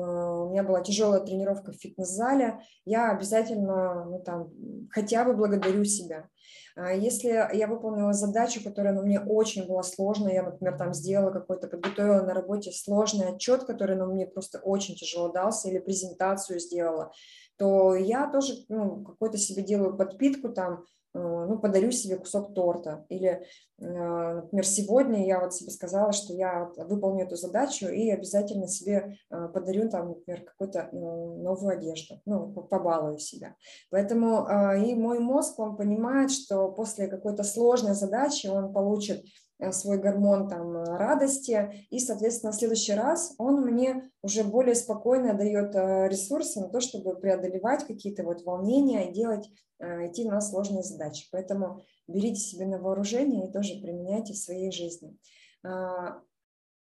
меня 0.55 0.63
была 0.63 0.81
тяжелая 0.81 1.19
тренировка 1.19 1.71
в 1.71 1.75
фитнес-зале, 1.75 2.61
я 2.85 3.11
обязательно 3.11 4.05
ну, 4.05 4.19
там, 4.19 4.49
хотя 4.89 5.25
бы 5.25 5.33
благодарю 5.33 5.83
себя. 5.83 6.29
А 6.77 6.93
если 6.93 7.29
я 7.29 7.67
выполнила 7.67 8.13
задачу, 8.13 8.61
которая 8.63 8.93
ну, 8.93 9.01
мне 9.01 9.19
очень 9.19 9.67
была 9.67 9.83
сложная, 9.83 10.33
я, 10.33 10.43
например, 10.43 10.77
там 10.77 10.93
сделала 10.93 11.31
какой-то, 11.31 11.67
подготовила 11.67 12.21
на 12.21 12.33
работе 12.33 12.71
сложный 12.71 13.29
отчет, 13.29 13.65
который 13.65 13.97
ну, 13.97 14.07
мне 14.07 14.27
просто 14.27 14.59
очень 14.59 14.95
тяжело 14.95 15.29
дался, 15.29 15.69
или 15.69 15.79
презентацию 15.79 16.59
сделала, 16.59 17.11
то 17.57 17.95
я 17.95 18.27
тоже 18.29 18.53
ну, 18.69 19.03
какой-то 19.03 19.37
себе 19.37 19.63
делаю 19.63 19.97
подпитку 19.97 20.49
там, 20.49 20.85
Э, 21.15 21.45
ну, 21.47 21.57
подарю 21.57 21.91
себе 21.91 22.17
кусок 22.17 22.53
торта. 22.53 23.05
Или, 23.07 23.45
э, 23.79 24.33
например, 24.35 24.65
сегодня 24.65 25.25
я 25.25 25.39
вот 25.39 25.53
себе 25.53 25.71
сказала, 25.71 26.11
что 26.11 26.33
я 26.33 26.69
выполню 26.77 27.23
эту 27.23 27.37
задачу 27.37 27.87
и 27.87 28.09
обязательно 28.09 28.67
себе 28.67 29.17
э, 29.31 29.47
подарю 29.47 29.89
там, 29.89 30.09
например, 30.09 30.43
какую-то 30.43 30.89
новую 30.91 31.77
одежду, 31.77 32.21
ну, 32.25 32.51
побалую 32.51 33.17
себя. 33.19 33.55
Поэтому 33.91 34.45
и 34.75 34.93
мой 34.93 35.19
мозг, 35.19 35.57
он 35.59 35.77
понимает, 35.77 36.31
что 36.31 36.69
после 36.71 37.07
какой-то 37.07 37.43
сложной 37.43 37.93
задачи 37.93 38.47
он 38.47 38.73
получит 38.73 39.23
свой 39.71 39.97
гормон 39.97 40.49
там 40.49 40.75
э, 40.77 40.83
радости, 40.83 41.87
и, 41.89 41.99
соответственно, 41.99 42.51
в 42.51 42.55
следующий 42.55 42.93
раз 42.93 43.33
он 43.37 43.61
мне 43.61 44.11
уже 44.21 44.43
более 44.43 44.75
спокойно 44.75 45.33
дает 45.33 45.75
э, 45.75 46.09
ресурсы 46.09 46.59
на 46.59 46.69
то, 46.69 46.81
чтобы 46.81 47.15
преодолевать 47.15 47.85
какие-то 47.85 48.23
вот 48.23 48.43
волнения 48.43 49.09
и 49.09 49.13
делать, 49.13 49.49
идти 49.77 50.23
на 50.23 50.39
сложные 50.39 50.83
задачи. 50.83 51.27
Поэтому 51.33 51.81
берите 52.07 52.39
себе 52.39 52.65
на 52.65 52.79
вооружение 52.79 53.49
и 53.49 53.51
тоже 53.51 53.81
применяйте 53.81 54.31
в 54.31 54.37
своей 54.37 54.71
жизни. 54.71 55.17
А, 55.65 56.21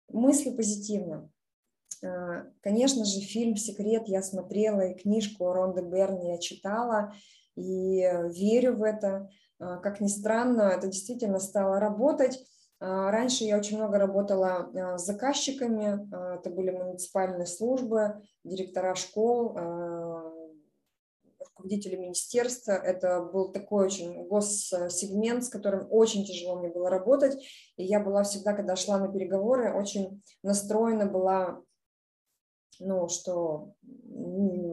мысли 0.07 0.51
позитивно. 0.51 1.29
Конечно 2.61 3.03
же, 3.03 3.19
фильм 3.19 3.57
«Секрет» 3.57 4.03
я 4.07 4.21
смотрела, 4.21 4.79
и 4.79 4.97
книжку 4.97 5.51
Ронды 5.51 5.81
Берни 5.81 6.29
я 6.29 6.37
читала, 6.37 7.13
и 7.57 7.99
верю 8.29 8.77
в 8.77 8.83
это. 8.83 9.29
Как 9.57 9.99
ни 9.99 10.07
странно, 10.07 10.61
это 10.61 10.87
действительно 10.87 11.39
стало 11.39 11.81
работать. 11.81 12.39
А, 12.79 13.09
раньше 13.11 13.43
я 13.45 13.57
очень 13.57 13.77
много 13.77 13.97
работала 13.97 14.69
а, 14.73 14.97
с 14.97 15.05
заказчиками, 15.05 16.07
а, 16.13 16.35
это 16.35 16.49
были 16.49 16.71
муниципальные 16.71 17.45
службы, 17.45 18.21
директора 18.43 18.95
школ, 18.95 19.57
руководители 21.39 21.95
министерства. 21.95 22.73
Это 22.73 23.21
был 23.21 23.51
такой 23.51 23.85
очень 23.85 24.27
госсегмент, 24.27 25.45
с 25.45 25.49
которым 25.49 25.87
очень 25.89 26.25
тяжело 26.25 26.59
мне 26.59 26.69
было 26.69 26.89
работать. 26.89 27.41
И 27.77 27.83
я 27.83 27.99
была 27.99 28.23
всегда, 28.23 28.53
когда 28.53 28.75
шла 28.75 28.97
на 28.99 29.07
переговоры, 29.07 29.73
очень 29.73 30.21
настроена 30.43 31.05
была 31.05 31.61
ну, 32.79 33.07
что 33.07 33.73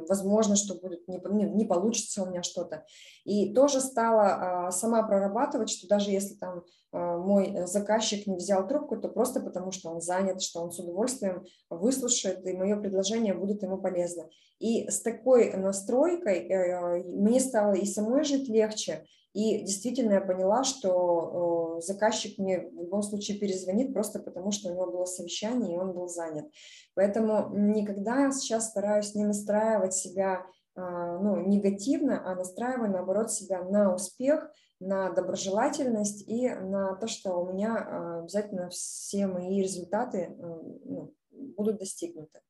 возможно, 0.08 0.56
что 0.56 0.74
будет 0.74 1.06
не, 1.08 1.18
не 1.18 1.64
получится 1.64 2.22
у 2.22 2.26
меня 2.26 2.42
что-то. 2.42 2.84
И 3.24 3.52
тоже 3.52 3.80
стала 3.80 4.66
а, 4.66 4.70
сама 4.70 5.02
прорабатывать, 5.02 5.70
что 5.70 5.88
даже 5.88 6.10
если 6.10 6.34
там 6.34 6.62
а, 6.92 7.18
мой 7.18 7.66
заказчик 7.66 8.26
не 8.26 8.36
взял 8.36 8.66
трубку, 8.66 8.96
то 8.96 9.08
просто 9.08 9.40
потому, 9.40 9.72
что 9.72 9.90
он 9.90 10.00
занят, 10.00 10.42
что 10.42 10.60
он 10.60 10.70
с 10.70 10.78
удовольствием 10.78 11.44
выслушает, 11.70 12.46
и 12.46 12.52
мое 12.52 12.76
предложение 12.76 13.34
будет 13.34 13.62
ему 13.62 13.78
полезно. 13.78 14.28
И 14.58 14.88
с 14.88 15.02
такой 15.02 15.52
настройкой 15.54 16.48
э, 16.48 17.02
мне 17.04 17.40
стало 17.40 17.74
и 17.74 17.84
самой 17.84 18.24
жить 18.24 18.48
легче, 18.48 19.04
и 19.32 19.60
действительно 19.60 20.14
я 20.14 20.20
поняла, 20.20 20.62
что 20.62 21.78
заказчик 21.80 22.38
мне 22.38 22.60
в 22.60 22.82
любом 22.82 23.02
случае 23.02 23.38
перезвонит 23.38 23.92
просто 23.92 24.20
потому, 24.20 24.50
что 24.50 24.68
у 24.68 24.72
него 24.72 24.86
было 24.86 25.04
совещание, 25.06 25.74
и 25.74 25.78
он 25.78 25.92
был 25.92 26.09
занят. 26.09 26.46
Поэтому 26.94 27.48
никогда 27.52 28.30
сейчас 28.30 28.68
стараюсь 28.68 29.14
не 29.14 29.24
настраивать 29.24 29.94
себя 29.94 30.44
а, 30.74 31.18
ну, 31.18 31.46
негативно, 31.46 32.22
а 32.24 32.34
настраиваю, 32.34 32.90
наоборот, 32.90 33.30
себя 33.30 33.62
на 33.62 33.94
успех, 33.94 34.50
на 34.80 35.10
доброжелательность 35.10 36.26
и 36.26 36.48
на 36.48 36.96
то, 36.96 37.06
что 37.06 37.36
у 37.36 37.52
меня 37.52 37.76
а, 37.76 38.20
обязательно 38.20 38.70
все 38.70 39.26
мои 39.26 39.62
результаты 39.62 40.34
ну, 40.38 41.14
будут 41.30 41.78
достигнуты. 41.78 42.40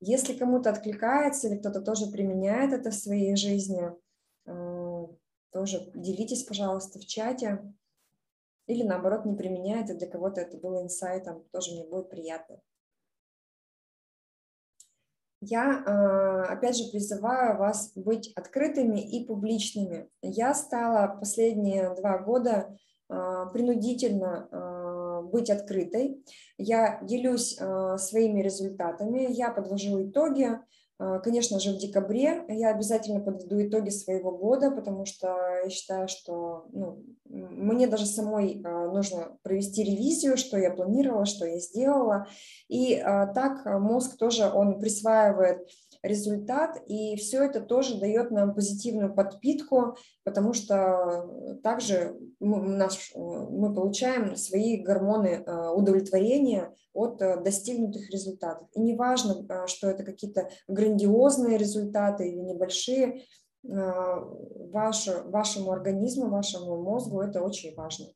Если 0.00 0.32
кому-то 0.32 0.70
откликается 0.70 1.48
или 1.48 1.58
кто-то 1.58 1.82
тоже 1.82 2.06
применяет 2.06 2.72
это 2.72 2.90
в 2.90 2.94
своей 2.94 3.36
жизни, 3.36 3.90
тоже 5.52 5.90
делитесь, 5.94 6.44
пожалуйста, 6.44 6.98
в 6.98 7.06
чате. 7.06 7.74
Или 8.66 8.82
наоборот, 8.84 9.24
не 9.24 9.34
применяет, 9.34 9.90
и 9.90 9.94
для 9.94 10.08
кого-то 10.08 10.40
это 10.40 10.56
было 10.56 10.82
инсайтом, 10.82 11.44
тоже 11.50 11.72
мне 11.72 11.84
будет 11.84 12.08
приятно. 12.08 12.60
Я, 15.40 15.82
а, 15.86 16.52
опять 16.52 16.76
же, 16.76 16.90
призываю 16.90 17.56
вас 17.56 17.92
быть 17.94 18.30
открытыми 18.36 19.00
и 19.00 19.24
публичными. 19.26 20.10
Я 20.20 20.54
стала 20.54 21.16
последние 21.18 21.94
два 21.94 22.18
года 22.18 22.76
а, 23.08 23.46
принудительно 23.46 24.48
а, 24.52 25.22
быть 25.22 25.48
открытой. 25.48 26.22
Я 26.58 27.00
делюсь 27.02 27.56
своими 27.96 28.42
результатами, 28.42 29.32
я 29.32 29.50
подвожу 29.50 30.02
итоги, 30.02 30.58
конечно 31.22 31.58
же, 31.60 31.72
в 31.72 31.78
декабре 31.78 32.44
я 32.48 32.70
обязательно 32.70 33.20
подведу 33.20 33.62
итоги 33.62 33.88
своего 33.88 34.32
года, 34.32 34.70
потому 34.70 35.06
что 35.06 35.34
я 35.64 35.70
считаю, 35.70 36.08
что 36.08 36.66
ну, 36.72 37.02
мне 37.24 37.86
даже 37.86 38.06
самой 38.06 38.60
а, 38.64 38.86
нужно 38.88 39.38
провести 39.42 39.82
ревизию, 39.82 40.36
что 40.36 40.58
я 40.58 40.70
планировала, 40.70 41.24
что 41.24 41.46
я 41.46 41.58
сделала. 41.58 42.26
И 42.68 42.96
а, 42.96 43.28
так 43.28 43.64
мозг 43.64 44.18
тоже, 44.18 44.50
он 44.52 44.78
присваивает 44.78 45.66
результат, 46.02 46.82
и 46.86 47.16
все 47.16 47.44
это 47.44 47.60
тоже 47.60 47.98
дает 47.98 48.30
нам 48.30 48.54
позитивную 48.54 49.14
подпитку, 49.14 49.96
потому 50.24 50.52
что 50.52 51.58
также 51.62 52.16
мы, 52.38 52.62
наш, 52.62 53.12
мы 53.14 53.74
получаем 53.74 54.36
свои 54.36 54.82
гормоны 54.82 55.44
э, 55.44 55.68
удовлетворения 55.70 56.74
от 56.92 57.20
э, 57.20 57.40
достигнутых 57.40 58.10
результатов. 58.10 58.68
И 58.74 58.80
неважно, 58.80 59.44
э, 59.46 59.66
что 59.66 59.90
это 59.90 60.04
какие-то 60.04 60.48
грандиозные 60.68 61.58
результаты 61.58 62.28
или 62.28 62.38
небольшие, 62.38 63.24
ваше, 63.62 65.20
вашему 65.26 65.70
организму, 65.70 66.30
вашему 66.30 66.82
мозгу 66.82 67.20
это 67.20 67.42
очень 67.42 67.74
важно. 67.74 68.06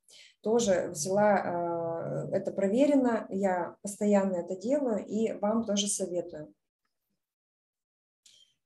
Тоже 0.41 0.89
взяла 0.91 2.31
это 2.33 2.51
проверено, 2.51 3.27
я 3.29 3.77
постоянно 3.83 4.37
это 4.37 4.57
делаю 4.57 5.05
и 5.05 5.33
вам 5.35 5.67
тоже 5.67 5.89
советую. 5.89 6.55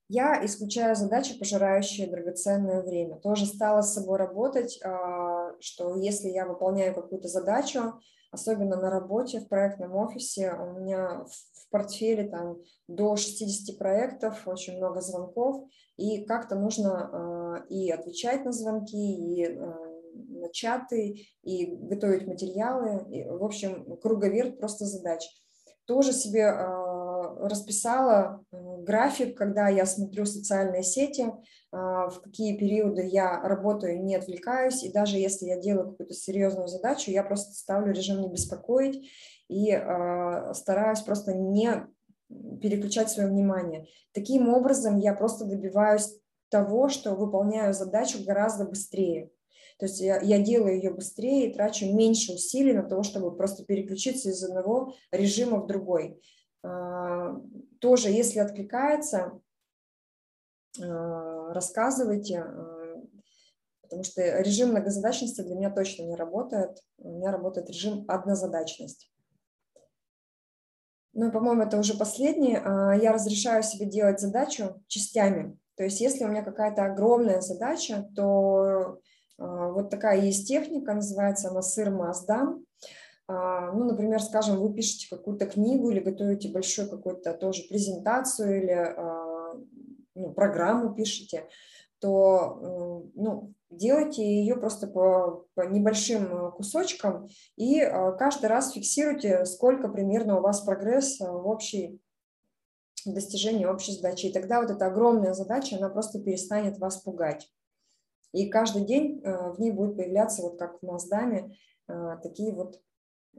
Я 0.08 0.44
исключаю 0.44 0.96
задачи, 0.96 1.38
пожирающие 1.38 2.08
драгоценное 2.08 2.82
время. 2.82 3.16
Тоже 3.16 3.44
стала 3.44 3.82
с 3.82 3.92
собой 3.92 4.16
работать, 4.16 4.80
а, 4.82 5.52
что 5.60 5.96
если 5.96 6.28
я 6.28 6.46
выполняю 6.46 6.94
какую-то 6.94 7.28
задачу, 7.28 8.00
особенно 8.30 8.76
на 8.76 8.90
работе, 8.90 9.40
в 9.40 9.48
проектном 9.48 9.94
офисе, 9.96 10.54
у 10.54 10.80
меня 10.80 11.26
в 11.26 11.70
портфеле 11.70 12.26
там 12.28 12.56
до 12.86 13.16
60 13.16 13.76
проектов, 13.76 14.48
очень 14.48 14.78
много 14.78 15.02
звонков, 15.02 15.68
и 15.98 16.24
как-то 16.24 16.54
нужно 16.56 17.10
а, 17.12 17.64
и 17.68 17.90
отвечать 17.90 18.46
на 18.46 18.52
звонки, 18.52 18.96
и 18.96 19.44
а, 19.44 19.88
на 20.14 20.48
чаты, 20.50 21.26
и 21.42 21.66
готовить 21.66 22.26
материалы. 22.26 23.04
И, 23.10 23.24
в 23.24 23.44
общем, 23.44 23.98
круговерт 23.98 24.58
просто 24.58 24.86
задач. 24.86 25.22
Тоже 25.84 26.12
себе 26.12 26.44
расписала 27.40 28.44
э, 28.50 28.56
график, 28.82 29.36
когда 29.36 29.68
я 29.68 29.86
смотрю 29.86 30.26
социальные 30.26 30.82
сети, 30.82 31.32
а, 31.70 32.08
в 32.08 32.20
какие 32.22 32.56
периоды 32.56 33.06
я 33.06 33.40
работаю, 33.42 34.02
не 34.02 34.14
отвлекаюсь, 34.14 34.82
и 34.82 34.92
даже 34.92 35.18
если 35.18 35.46
я 35.46 35.60
делаю 35.60 35.90
какую-то 35.90 36.14
серьезную 36.14 36.68
задачу, 36.68 37.10
я 37.10 37.22
просто 37.22 37.52
ставлю 37.52 37.92
режим 37.92 38.20
не 38.20 38.28
беспокоить 38.28 39.10
и 39.48 39.72
а, 39.72 40.54
стараюсь 40.54 41.00
просто 41.00 41.34
не 41.34 41.86
переключать 42.60 43.10
свое 43.10 43.28
внимание. 43.28 43.86
Таким 44.12 44.48
образом 44.48 44.98
я 44.98 45.14
просто 45.14 45.44
добиваюсь 45.44 46.10
того, 46.50 46.88
что 46.88 47.14
выполняю 47.14 47.74
задачу 47.74 48.24
гораздо 48.24 48.64
быстрее. 48.64 49.30
То 49.78 49.86
есть 49.86 50.00
я, 50.00 50.20
я 50.20 50.38
делаю 50.38 50.76
ее 50.76 50.90
быстрее 50.90 51.48
и 51.48 51.54
трачу 51.54 51.86
меньше 51.86 52.32
усилий 52.32 52.72
на 52.72 52.82
то, 52.82 53.02
чтобы 53.02 53.36
просто 53.36 53.64
переключиться 53.64 54.30
из 54.30 54.42
одного 54.42 54.94
режима 55.12 55.60
в 55.60 55.66
другой. 55.66 56.20
А, 56.62 57.40
тоже, 57.80 58.10
если 58.10 58.40
откликается, 58.40 59.40
а, 60.80 61.52
рассказывайте, 61.52 62.40
а, 62.40 63.02
потому 63.82 64.04
что 64.04 64.22
режим 64.40 64.70
многозадачности 64.70 65.42
для 65.42 65.54
меня 65.54 65.70
точно 65.70 66.02
не 66.02 66.16
работает. 66.16 66.82
У 66.98 67.18
меня 67.18 67.30
работает 67.30 67.70
режим 67.70 68.04
однозадачность. 68.08 69.10
Ну 71.14 71.28
и, 71.28 71.32
по-моему, 71.32 71.62
это 71.62 71.78
уже 71.78 71.94
последний. 71.94 72.56
А, 72.56 72.94
я 72.94 73.12
разрешаю 73.12 73.62
себе 73.62 73.86
делать 73.86 74.20
задачу 74.20 74.82
частями. 74.88 75.58
То 75.76 75.84
есть 75.84 76.00
если 76.00 76.24
у 76.24 76.28
меня 76.28 76.42
какая-то 76.42 76.84
огромная 76.84 77.40
задача, 77.40 78.08
то 78.16 79.00
вот 79.36 79.88
такая 79.90 80.20
есть 80.20 80.48
техника, 80.48 80.92
называется 80.92 81.50
она 81.50 81.62
сыр 81.62 81.92
Маздам. 81.92 82.66
А, 83.28 83.72
ну, 83.72 83.84
например, 83.84 84.22
скажем, 84.22 84.58
вы 84.58 84.72
пишете 84.72 85.06
какую-то 85.14 85.46
книгу 85.46 85.90
или 85.90 86.00
готовите 86.00 86.48
большую 86.48 86.88
какую-то 86.88 87.34
тоже 87.34 87.62
презентацию 87.68 88.62
или 88.62 88.72
а, 88.72 89.54
ну, 90.14 90.32
программу 90.32 90.94
пишете, 90.94 91.46
то 92.00 93.04
ну, 93.14 93.52
делайте 93.70 94.22
ее 94.24 94.56
просто 94.56 94.86
по, 94.86 95.46
по 95.54 95.62
небольшим 95.62 96.52
кусочкам 96.52 97.28
и 97.56 97.80
каждый 98.18 98.46
раз 98.46 98.72
фиксируйте, 98.72 99.44
сколько 99.44 99.88
примерно 99.88 100.38
у 100.38 100.40
вас 100.40 100.60
прогресс 100.60 101.18
в 101.18 101.46
общей 101.46 102.00
достижении 103.04 103.64
общей 103.64 103.92
задачи. 103.92 104.26
И 104.26 104.32
тогда 104.32 104.60
вот 104.60 104.70
эта 104.70 104.86
огромная 104.86 105.34
задача, 105.34 105.76
она 105.76 105.88
просто 105.88 106.22
перестанет 106.22 106.78
вас 106.78 106.98
пугать. 106.98 107.52
И 108.32 108.48
каждый 108.48 108.84
день 108.84 109.20
в 109.22 109.56
ней 109.58 109.72
будет 109.72 109.96
появляться, 109.96 110.42
вот 110.42 110.58
как 110.58 110.80
в 110.80 110.86
Маздаме, 110.86 111.56
такие 112.22 112.52
вот 112.52 112.80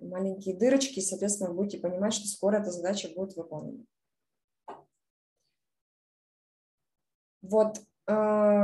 маленькие 0.02 0.56
дырочки, 0.56 1.00
и, 1.00 1.02
соответственно, 1.04 1.50
вы 1.50 1.58
будете 1.58 1.80
понимать, 1.80 2.14
что 2.14 2.28
скоро 2.28 2.58
эта 2.58 2.72
задача 2.72 3.10
будет 3.16 3.36
выполнена. 3.36 3.84
Вот 7.42 7.78
э, 7.78 7.82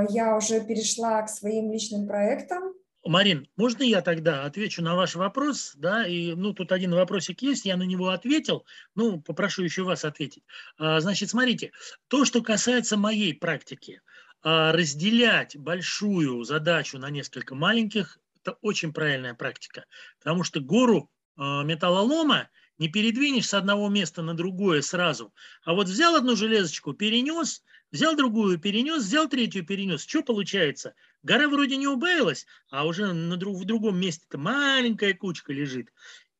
я 0.09 0.35
уже 0.37 0.65
перешла 0.65 1.21
к 1.23 1.29
своим 1.29 1.71
личным 1.71 2.07
проектам. 2.07 2.73
Марин, 3.03 3.47
можно 3.55 3.83
я 3.83 4.01
тогда 4.01 4.45
отвечу 4.45 4.81
на 4.81 4.95
ваш 4.95 5.15
вопрос? 5.15 5.73
Да, 5.75 6.07
и, 6.07 6.33
ну, 6.33 6.53
тут 6.53 6.71
один 6.71 6.93
вопросик 6.93 7.43
есть, 7.43 7.65
я 7.65 7.77
на 7.77 7.83
него 7.83 8.09
ответил. 8.09 8.65
Ну, 8.95 9.21
попрошу 9.21 9.63
еще 9.63 9.83
вас 9.83 10.03
ответить. 10.03 10.43
А, 10.77 10.99
значит, 10.99 11.29
смотрите, 11.29 11.71
то, 12.07 12.25
что 12.25 12.41
касается 12.41 12.97
моей 12.97 13.35
практики, 13.35 14.01
а, 14.41 14.71
разделять 14.71 15.55
большую 15.55 16.43
задачу 16.43 16.97
на 16.97 17.11
несколько 17.11 17.53
маленьких, 17.53 18.19
это 18.41 18.57
очень 18.61 18.91
правильная 18.91 19.35
практика, 19.35 19.85
потому 20.19 20.43
что 20.43 20.59
гору 20.59 21.11
металлолома 21.37 22.49
не 22.77 22.89
передвинешь 22.89 23.47
с 23.47 23.53
одного 23.53 23.89
места 23.89 24.21
на 24.21 24.33
другое 24.33 24.81
сразу. 24.81 25.33
А 25.63 25.73
вот 25.73 25.87
взял 25.87 26.15
одну 26.15 26.35
железочку, 26.35 26.93
перенес, 26.93 27.63
взял 27.91 28.15
другую, 28.15 28.59
перенес, 28.59 29.03
взял 29.03 29.29
третью, 29.29 29.65
перенес. 29.65 30.05
Что 30.05 30.21
получается? 30.21 30.93
Гора 31.23 31.47
вроде 31.47 31.77
не 31.77 31.87
убавилась, 31.87 32.45
а 32.69 32.85
уже 32.85 33.13
на 33.13 33.37
друг, 33.37 33.57
в 33.57 33.65
другом 33.65 33.99
месте-то 33.99 34.37
маленькая 34.37 35.13
кучка 35.13 35.53
лежит. 35.53 35.91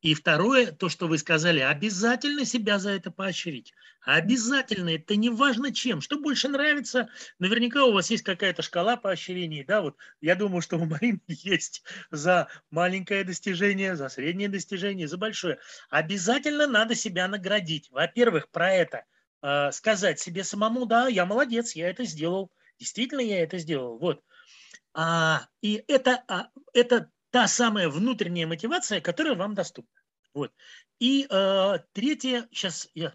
И 0.05 0.13
второе, 0.13 0.71
то, 0.71 0.87
что 0.87 1.07
вы 1.07 1.17
сказали, 1.17 1.61
обязательно 1.61 2.45
себя 2.45 2.77
за 2.77 2.91
это 2.91 3.09
поощрить. 3.09 3.73
Обязательно, 4.01 4.89
это 4.89 5.15
не 5.15 5.31
важно 5.31 5.73
чем. 5.73 5.99
Что 5.99 6.19
больше 6.19 6.47
нравится, 6.47 7.09
наверняка 7.39 7.85
у 7.85 7.91
вас 7.91 8.11
есть 8.11 8.21
какая-то 8.23 8.61
шкала 8.61 8.97
поощрений. 8.97 9.63
Да, 9.63 9.81
вот 9.81 9.97
я 10.21 10.35
думаю, 10.35 10.61
что 10.61 10.77
у 10.77 10.85
Марины 10.85 11.21
есть 11.27 11.81
за 12.11 12.49
маленькое 12.69 13.23
достижение, 13.23 13.95
за 13.95 14.07
среднее 14.09 14.47
достижение, 14.47 15.07
за 15.07 15.17
большое. 15.17 15.57
Обязательно 15.89 16.67
надо 16.67 16.93
себя 16.93 17.27
наградить. 17.27 17.89
Во-первых, 17.89 18.49
про 18.51 18.71
это 18.71 19.05
э, 19.41 19.71
сказать 19.71 20.19
себе 20.19 20.43
самому, 20.43 20.85
да, 20.85 21.07
я 21.07 21.25
молодец, 21.25 21.73
я 21.73 21.89
это 21.89 22.05
сделал. 22.05 22.51
Действительно, 22.77 23.21
я 23.21 23.41
это 23.41 23.57
сделал. 23.57 23.97
Вот. 23.97 24.21
А, 24.93 25.47
и 25.61 25.83
это, 25.87 26.23
а, 26.27 26.49
это 26.73 27.09
та 27.35 27.49
самая 27.49 27.89
внутренняя 27.89 28.47
мотивация, 28.47 29.01
которая 29.01 29.35
вам 29.35 29.55
доступна. 29.55 30.01
Вот. 30.33 30.53
И 30.99 31.27
э, 31.29 31.79
третье, 31.91 32.47
сейчас 32.49 32.87
я 32.93 33.13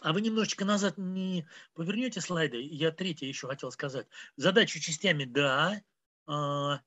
а 0.00 0.12
вы 0.12 0.20
немножечко 0.20 0.64
назад 0.64 0.94
не 0.96 1.44
повернете 1.74 2.20
слайды? 2.20 2.60
Я 2.60 2.92
третье 2.92 3.26
еще 3.26 3.48
хотел 3.48 3.72
сказать. 3.72 4.06
Задачу 4.36 4.78
частями, 4.78 5.24
да. 5.24 5.82
А, 6.28 6.82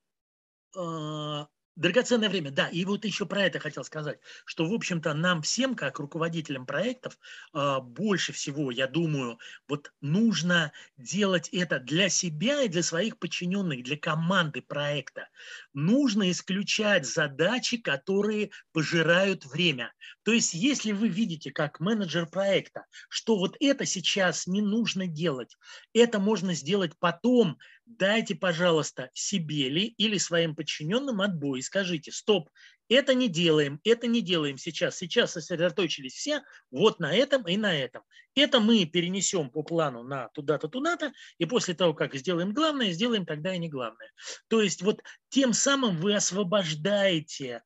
а, 0.77 1.48
Драгоценное 1.81 2.29
время, 2.29 2.51
да, 2.51 2.67
и 2.67 2.85
вот 2.85 3.05
еще 3.05 3.25
про 3.25 3.41
это 3.41 3.57
хотел 3.57 3.83
сказать, 3.83 4.19
что, 4.45 4.67
в 4.67 4.71
общем-то, 4.71 5.15
нам 5.15 5.41
всем, 5.41 5.73
как 5.73 5.97
руководителям 5.97 6.67
проектов, 6.67 7.17
а, 7.53 7.79
больше 7.79 8.33
всего, 8.33 8.69
я 8.69 8.85
думаю, 8.85 9.39
вот 9.67 9.91
нужно 9.99 10.73
делать 10.97 11.49
это 11.49 11.79
для 11.79 12.07
себя 12.09 12.61
и 12.61 12.67
для 12.67 12.83
своих 12.83 13.17
подчиненных, 13.17 13.81
для 13.81 13.97
команды 13.97 14.61
проекта. 14.61 15.29
Нужно 15.73 16.29
исключать 16.29 17.07
задачи, 17.07 17.77
которые 17.77 18.51
пожирают 18.73 19.47
время. 19.47 19.91
То 20.21 20.33
есть, 20.33 20.53
если 20.53 20.91
вы 20.91 21.07
видите, 21.07 21.49
как 21.49 21.79
менеджер 21.79 22.27
проекта, 22.27 22.85
что 23.09 23.39
вот 23.39 23.57
это 23.59 23.87
сейчас 23.87 24.45
не 24.45 24.61
нужно 24.61 25.07
делать, 25.07 25.57
это 25.93 26.19
можно 26.19 26.53
сделать 26.53 26.91
потом, 26.99 27.57
дайте, 27.97 28.35
пожалуйста, 28.35 29.09
себе 29.13 29.69
ли 29.69 29.85
или 29.85 30.18
своим 30.18 30.55
подчиненным 30.55 31.22
отбой 31.22 31.61
скажите, 31.61 32.11
стоп, 32.11 32.49
это 32.89 33.13
не 33.13 33.30
делаем, 33.30 33.80
это 33.85 34.07
не 34.07 34.22
делаем 34.22 34.57
сейчас. 34.57 34.97
Сейчас 34.97 35.31
сосредоточились 35.31 36.13
все 36.13 36.41
вот 36.72 36.99
на 36.99 37.13
этом 37.13 37.47
и 37.47 37.55
на 37.55 37.73
этом. 37.73 38.03
Это 38.35 38.59
мы 38.59 38.85
перенесем 38.85 39.49
по 39.49 39.63
плану 39.63 40.03
на 40.03 40.27
туда-то, 40.30 40.68
туда-то, 40.68 41.13
и 41.38 41.45
после 41.45 41.73
того, 41.73 41.93
как 41.93 42.15
сделаем 42.15 42.53
главное, 42.53 42.91
сделаем 42.91 43.26
тогда 43.26 43.53
и 43.53 43.59
не 43.59 43.69
главное. 43.69 44.11
То 44.49 44.61
есть 44.61 44.81
вот 44.81 45.01
тем 45.30 45.53
самым 45.53 45.97
вы 45.97 46.15
освобождаете 46.15 47.63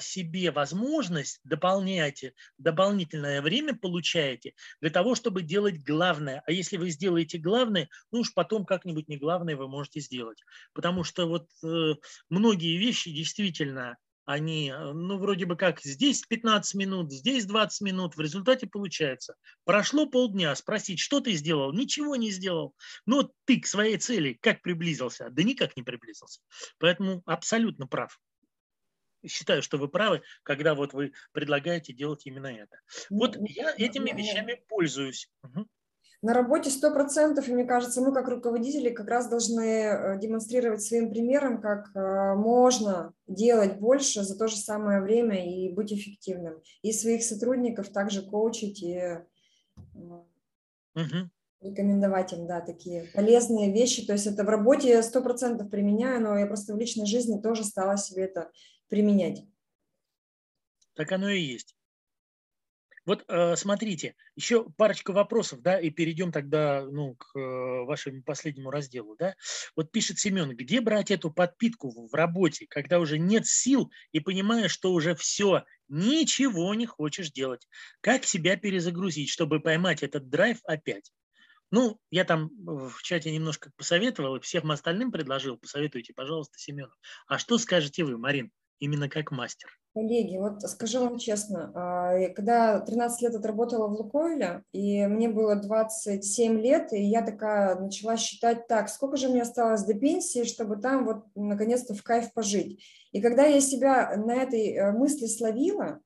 себе 0.00 0.50
возможность, 0.50 1.40
дополняете, 1.44 2.34
дополнительное 2.58 3.42
время 3.42 3.74
получаете 3.74 4.54
для 4.80 4.90
того, 4.90 5.14
чтобы 5.14 5.42
делать 5.42 5.82
главное. 5.82 6.42
А 6.46 6.52
если 6.52 6.76
вы 6.76 6.90
сделаете 6.90 7.38
главное, 7.38 7.88
ну 8.10 8.20
уж 8.20 8.32
потом 8.34 8.64
как-нибудь 8.64 9.08
не 9.08 9.16
главное 9.16 9.56
вы 9.56 9.68
можете 9.68 10.00
сделать. 10.00 10.42
Потому 10.72 11.04
что 11.04 11.26
вот 11.26 11.48
э, 11.64 11.94
многие 12.28 12.76
вещи 12.76 13.10
действительно 13.12 13.96
они, 14.26 14.70
э, 14.70 14.92
ну, 14.92 15.18
вроде 15.18 15.46
бы 15.46 15.56
как 15.56 15.80
здесь 15.80 16.22
15 16.22 16.74
минут, 16.74 17.12
здесь 17.12 17.46
20 17.46 17.80
минут, 17.82 18.16
в 18.16 18.20
результате 18.20 18.66
получается. 18.66 19.36
Прошло 19.64 20.06
полдня, 20.06 20.54
спросить, 20.54 20.98
что 20.98 21.20
ты 21.20 21.32
сделал? 21.32 21.72
Ничего 21.72 22.16
не 22.16 22.30
сделал. 22.30 22.74
Но 23.06 23.30
ты 23.44 23.60
к 23.60 23.66
своей 23.66 23.96
цели 23.98 24.36
как 24.40 24.62
приблизился? 24.62 25.28
Да 25.30 25.42
никак 25.42 25.76
не 25.76 25.82
приблизился. 25.82 26.40
Поэтому 26.78 27.22
абсолютно 27.24 27.86
прав 27.86 28.18
считаю, 29.28 29.62
что 29.62 29.78
вы 29.78 29.88
правы, 29.88 30.22
когда 30.42 30.74
вот 30.74 30.92
вы 30.92 31.12
предлагаете 31.32 31.92
делать 31.92 32.26
именно 32.26 32.48
это. 32.48 32.76
Вот 33.10 33.36
я 33.40 33.74
этими 33.76 34.10
вещами 34.10 34.62
пользуюсь. 34.68 35.30
Угу. 35.42 35.66
На 36.22 36.32
работе 36.32 36.70
сто 36.70 36.90
процентов, 36.90 37.46
и 37.46 37.52
мне 37.52 37.64
кажется, 37.64 38.00
мы 38.00 38.12
как 38.12 38.28
руководители 38.28 38.90
как 38.90 39.08
раз 39.08 39.28
должны 39.28 39.82
э, 39.82 40.18
демонстрировать 40.18 40.82
своим 40.82 41.10
примером, 41.10 41.60
как 41.60 41.94
э, 41.94 42.34
можно 42.34 43.12
делать 43.26 43.78
больше 43.78 44.22
за 44.22 44.36
то 44.36 44.48
же 44.48 44.56
самое 44.56 45.02
время 45.02 45.46
и 45.46 45.68
быть 45.68 45.92
эффективным. 45.92 46.62
И 46.80 46.92
своих 46.92 47.22
сотрудников 47.22 47.90
также 47.90 48.22
коучить 48.22 48.82
и 48.82 49.18
угу. 49.94 51.30
рекомендовать 51.60 52.32
им, 52.32 52.46
да, 52.46 52.62
такие 52.62 53.04
полезные 53.14 53.70
вещи. 53.70 54.06
То 54.06 54.14
есть 54.14 54.26
это 54.26 54.42
в 54.42 54.48
работе 54.48 55.02
сто 55.02 55.20
процентов 55.20 55.70
применяю, 55.70 56.22
но 56.22 56.38
я 56.38 56.46
просто 56.46 56.74
в 56.74 56.78
личной 56.78 57.06
жизни 57.06 57.40
тоже 57.40 57.62
стала 57.62 57.98
себе 57.98 58.24
это 58.24 58.50
применять. 58.88 59.44
Так 60.94 61.12
оно 61.12 61.28
и 61.28 61.40
есть. 61.40 61.76
Вот 63.06 63.24
э, 63.28 63.54
смотрите, 63.54 64.16
еще 64.34 64.68
парочка 64.76 65.12
вопросов, 65.12 65.62
да, 65.62 65.78
и 65.78 65.90
перейдем 65.90 66.32
тогда 66.32 66.84
ну, 66.84 67.14
к 67.14 67.38
э, 67.38 67.84
вашему 67.84 68.24
последнему 68.24 68.70
разделу, 68.72 69.14
да. 69.16 69.36
Вот 69.76 69.92
пишет 69.92 70.18
Семен, 70.18 70.56
где 70.56 70.80
брать 70.80 71.12
эту 71.12 71.30
подпитку 71.30 72.08
в 72.08 72.12
работе, 72.12 72.66
когда 72.68 72.98
уже 72.98 73.18
нет 73.18 73.46
сил 73.46 73.92
и 74.10 74.18
понимаешь, 74.18 74.72
что 74.72 74.92
уже 74.92 75.14
все, 75.14 75.64
ничего 75.88 76.74
не 76.74 76.86
хочешь 76.86 77.30
делать. 77.30 77.68
Как 78.00 78.24
себя 78.24 78.56
перезагрузить, 78.56 79.30
чтобы 79.30 79.60
поймать 79.60 80.02
этот 80.02 80.28
драйв 80.28 80.58
опять? 80.64 81.12
Ну, 81.70 82.00
я 82.10 82.24
там 82.24 82.50
в 82.64 83.02
чате 83.02 83.30
немножко 83.30 83.70
посоветовал 83.76 84.36
и 84.36 84.40
всем 84.40 84.68
остальным 84.72 85.12
предложил, 85.12 85.56
посоветуйте, 85.56 86.12
пожалуйста, 86.12 86.58
Семену. 86.58 86.92
А 87.28 87.38
что 87.38 87.56
скажете 87.58 88.04
вы, 88.04 88.18
Марин? 88.18 88.50
Именно 88.78 89.08
как 89.08 89.30
мастер? 89.30 89.68
Коллеги, 89.94 90.36
вот 90.36 90.60
скажу 90.60 91.00
вам 91.00 91.18
честно, 91.18 91.72
а, 91.74 92.28
когда 92.34 92.80
13 92.80 93.22
лет 93.22 93.34
отработала 93.34 93.88
в 93.88 93.92
Лукойле, 93.92 94.62
и 94.72 95.06
мне 95.06 95.30
было 95.30 95.56
27 95.56 96.60
лет, 96.60 96.92
и 96.92 97.02
я 97.02 97.22
такая 97.22 97.76
начала 97.80 98.18
считать 98.18 98.66
так, 98.66 98.90
сколько 98.90 99.16
же 99.16 99.30
мне 99.30 99.40
осталось 99.40 99.84
до 99.84 99.94
пенсии, 99.94 100.44
чтобы 100.44 100.76
там 100.76 101.06
вот 101.06 101.24
наконец-то 101.34 101.94
в 101.94 102.02
кайф 102.02 102.34
пожить. 102.34 102.84
И 103.12 103.22
когда 103.22 103.44
я 103.44 103.60
себя 103.62 104.14
на 104.16 104.34
этой 104.34 104.74
э, 104.74 104.92
мысли 104.92 105.26
словила, 105.26 106.00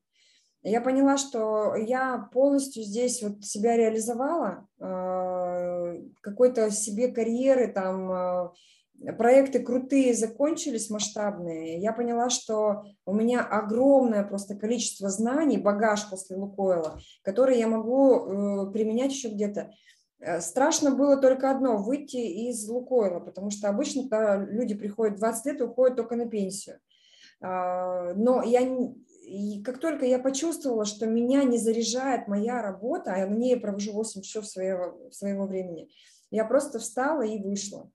я 0.63 0.81
поняла, 0.81 1.17
что 1.17 1.75
я 1.75 2.29
полностью 2.33 2.83
здесь 2.83 3.23
вот 3.23 3.45
себя 3.45 3.77
реализовала, 3.77 4.69
а, 4.79 5.95
какой-то 6.21 6.71
себе 6.71 7.09
карьеры 7.09 7.67
там, 7.73 8.13
а, 8.13 8.53
проекты 9.17 9.61
крутые 9.61 10.15
закончились, 10.15 10.91
масштабные, 10.91 11.79
я 11.79 11.93
поняла, 11.93 12.29
что 12.31 12.85
у 13.07 13.15
меня 13.15 13.43
огромное 13.43 14.25
просто 14.25 14.55
количество 14.55 15.09
знаний, 15.09 15.57
багаж 15.57 16.09
после 16.11 16.37
Лукойла, 16.37 17.01
который 17.23 17.59
я 17.59 17.67
могу 17.67 18.17
э, 18.17 18.73
применять 18.73 19.13
еще 19.13 19.29
где-то. 19.29 19.71
Э, 20.21 20.41
страшно 20.41 20.95
было 20.95 21.17
только 21.17 21.51
одно– 21.51 21.77
выйти 21.83 22.49
из 22.49 22.69
Лукойла, 22.69 23.21
потому 23.21 23.51
что 23.51 23.69
обычно 23.69 24.47
люди 24.51 24.75
приходят 24.75 25.19
20 25.19 25.47
лет 25.47 25.61
и 25.61 25.65
уходят 25.65 25.97
только 25.97 26.17
на 26.17 26.27
пенсию. 26.27 26.79
А, 27.43 28.13
но 28.15 28.43
я, 28.43 28.61
и 29.25 29.63
как 29.63 29.79
только 29.79 30.05
я 30.05 30.19
почувствовала, 30.19 30.85
что 30.85 31.07
меня 31.07 31.43
не 31.45 31.57
заряжает 31.59 32.29
моя 32.29 32.61
работа, 32.61 33.15
а 33.15 33.27
на 33.27 33.35
ней 33.35 33.59
провожу 33.59 33.93
8 33.93 34.21
часов 34.21 34.47
своего, 34.47 35.11
своего 35.11 35.47
времени, 35.47 35.89
я 36.31 36.45
просто 36.45 36.79
встала 36.79 37.23
и 37.23 37.43
вышла. 37.43 37.91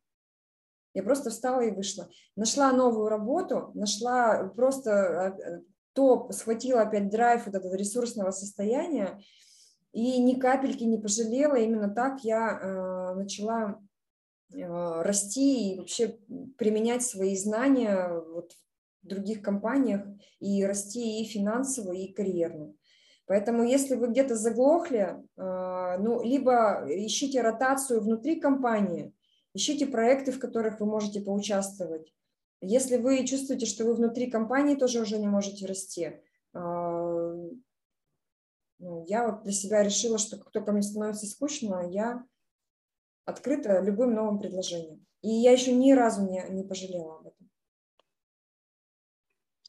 Я 0.96 1.04
просто 1.04 1.30
встала 1.30 1.60
и 1.60 1.72
вышла. 1.72 2.10
Нашла 2.38 2.72
новую 2.72 3.10
работу, 3.10 3.70
нашла 3.74 4.50
просто 4.56 4.92
э, 4.92 5.62
то, 5.92 6.30
схватила 6.32 6.82
опять 6.82 7.10
драйв 7.10 7.46
вот 7.46 7.54
этого 7.54 7.76
ресурсного 7.76 8.32
состояния, 8.32 9.20
и 9.92 10.22
ни 10.22 10.40
капельки 10.40 10.84
не 10.86 10.98
пожалела. 10.98 11.56
Именно 11.56 11.90
так 11.90 12.24
я 12.24 12.50
э, 12.50 13.16
начала 13.16 13.82
э, 14.54 15.02
расти 15.02 15.74
и 15.74 15.80
вообще 15.80 16.18
применять 16.58 17.04
свои 17.04 17.36
знания 17.36 18.10
вот 18.10 18.54
в 19.04 19.08
других 19.08 19.42
компаниях 19.42 20.02
и 20.40 20.66
расти 20.66 21.22
и 21.22 21.26
финансово, 21.26 21.92
и 21.92 22.14
карьерно. 22.14 22.74
Поэтому 23.26 23.64
если 23.64 23.96
вы 23.96 24.08
где-то 24.08 24.36
заглохли, 24.36 25.18
э, 25.36 25.98
ну, 26.00 26.24
либо 26.24 26.86
ищите 26.88 27.42
ротацию 27.42 28.00
внутри 28.00 28.40
компании, 28.40 29.14
ищите 29.56 29.88
проекты, 29.88 30.32
в 30.32 30.40
которых 30.40 30.80
вы 30.80 30.86
можете 30.86 31.22
поучаствовать. 31.22 32.14
Если 32.62 32.98
вы 32.98 33.26
чувствуете, 33.26 33.66
что 33.66 33.86
вы 33.86 33.96
внутри 33.96 34.30
компании 34.30 34.76
тоже 34.76 35.02
уже 35.02 35.18
не 35.18 35.28
можете 35.28 35.66
расти, 35.66 36.04
э, 36.04 36.20
ну, 38.80 39.06
я 39.08 39.28
вот 39.28 39.44
для 39.44 39.54
себя 39.54 39.84
решила, 39.84 40.18
что 40.18 40.38
как 40.38 40.52
только 40.52 40.72
мне 40.72 40.82
становится 40.82 41.26
скучно, 41.26 41.90
я 41.90 42.26
открыта 43.26 43.80
любым 43.80 44.14
новым 44.14 44.40
предложением. 44.40 45.06
И 45.22 45.30
я 45.30 45.52
еще 45.52 45.74
ни 45.74 45.92
разу 45.94 46.30
не, 46.30 46.44
не 46.50 46.64
пожалела 46.64 47.18
об 47.18 47.28
этом. 47.28 47.45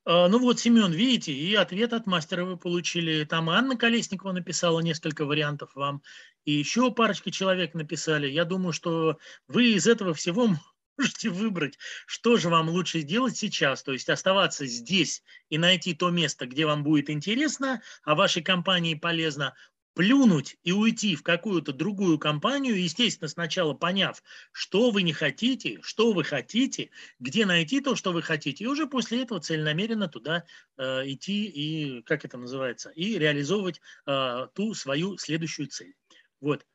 А, 0.09 0.29
ну 0.29 0.39
вот, 0.39 0.61
Семен, 0.61 0.93
видите, 0.93 1.33
и 1.33 1.55
ответ 1.57 1.93
от 1.93 2.07
мастера 2.07 2.45
вы 2.45 2.57
получили. 2.57 3.25
Там 3.25 3.51
Анна 3.51 3.77
Колесникова 3.77 4.31
написала 4.31 4.79
несколько 4.79 5.25
вариантов 5.25 5.75
вам, 5.75 6.01
и 6.45 6.53
еще 6.53 6.93
парочка 6.93 7.33
человек 7.33 7.75
написали. 7.75 8.29
Я 8.29 8.45
думаю, 8.45 8.73
что 8.73 9.19
вы 9.49 9.73
из 9.73 9.89
этого 9.89 10.15
всего 10.15 10.49
можете 10.97 11.29
выбрать, 11.29 11.77
что 12.07 12.37
же 12.37 12.49
вам 12.51 12.69
лучше 12.69 13.01
сделать 13.01 13.37
сейчас, 13.37 13.83
то 13.83 13.93
есть 13.93 14.09
оставаться 14.09 14.65
здесь 14.65 15.25
и 15.49 15.59
найти 15.59 15.93
то 15.93 16.11
место, 16.11 16.47
где 16.47 16.67
вам 16.67 16.85
будет 16.85 17.11
интересно, 17.11 17.83
а 18.05 18.15
вашей 18.15 18.45
компании 18.45 18.95
полезно, 18.95 19.55
плюнуть 19.97 20.59
и 20.63 20.73
уйти 20.73 21.17
в 21.17 21.23
какую-то 21.23 21.73
другую 21.73 22.19
компанию, 22.19 22.81
естественно, 22.81 23.29
сначала 23.29 23.73
поняв, 23.73 24.23
что 24.53 24.91
вы 24.91 25.03
не 25.03 25.15
хотите, 25.15 25.79
что 25.81 26.13
вы 26.13 26.23
хотите, 26.23 26.91
где 27.19 27.47
найти 27.47 27.81
то, 27.81 27.97
что 27.97 28.13
вы 28.13 28.21
хотите, 28.21 28.65
и 28.65 28.67
уже 28.67 28.87
после 28.87 29.23
этого 29.23 29.41
целенамеренно 29.41 30.09
туда 30.09 30.45
э, 30.77 30.83
идти 31.07 31.47
и, 31.47 32.03
как 32.03 32.27
это 32.27 32.37
называется, 32.37 32.91
и 32.91 33.19
реализовывать 33.19 33.81
э, 34.07 34.49
ту 34.55 34.75
свою 34.75 35.17
следующую 35.17 35.69
цель. 35.69 35.95
Вот. 36.43 36.67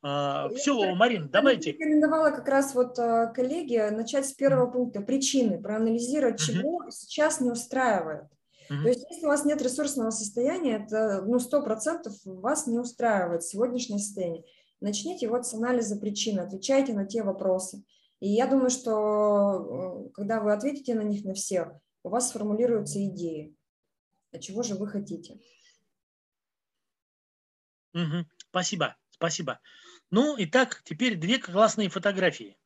А, 0.00 0.48
все, 0.50 0.94
Марин, 0.94 1.28
давайте. 1.28 1.70
Я 1.70 1.76
рекомендовала 1.76 2.30
как 2.30 2.46
раз 2.46 2.76
вот 2.76 2.96
э, 3.00 3.32
коллеге 3.34 3.90
начать 3.90 4.26
с 4.26 4.32
первого 4.34 4.70
пункта, 4.70 5.00
причины, 5.00 5.60
проанализировать, 5.60 6.40
чего 6.40 6.88
сейчас 6.90 7.40
не 7.40 7.50
устраивает. 7.50 8.26
Mm-hmm. 8.70 8.82
То 8.82 8.88
есть, 8.88 9.06
если 9.10 9.24
у 9.24 9.28
вас 9.28 9.44
нет 9.44 9.62
ресурсного 9.62 10.10
состояния, 10.10 10.84
это 10.84 11.22
ну, 11.22 11.38
100% 11.38 12.10
вас 12.24 12.66
не 12.66 12.78
устраивает 12.78 13.42
сегодняшнее 13.42 13.98
состояние. 13.98 14.44
Начните 14.80 15.28
вот 15.28 15.46
с 15.46 15.54
анализа 15.54 15.96
причин, 15.96 16.38
отвечайте 16.38 16.92
на 16.92 17.06
те 17.06 17.22
вопросы. 17.22 17.84
И 18.20 18.28
я 18.28 18.46
думаю, 18.46 18.70
что 18.70 20.06
э, 20.06 20.10
когда 20.14 20.40
вы 20.40 20.52
ответите 20.52 20.94
на 20.94 21.02
них 21.02 21.24
на 21.24 21.34
все, 21.34 21.80
у 22.02 22.10
вас 22.10 22.28
сформулируются 22.28 23.04
идеи. 23.06 23.56
А 24.32 24.38
чего 24.38 24.62
же 24.62 24.74
вы 24.74 24.86
хотите? 24.86 25.40
Угу. 27.94 28.26
Спасибо, 28.50 28.96
спасибо. 29.10 29.60
Ну, 30.10 30.34
итак, 30.38 30.82
теперь 30.84 31.16
две 31.16 31.38
классные 31.38 31.88
фотографии. 31.88 32.58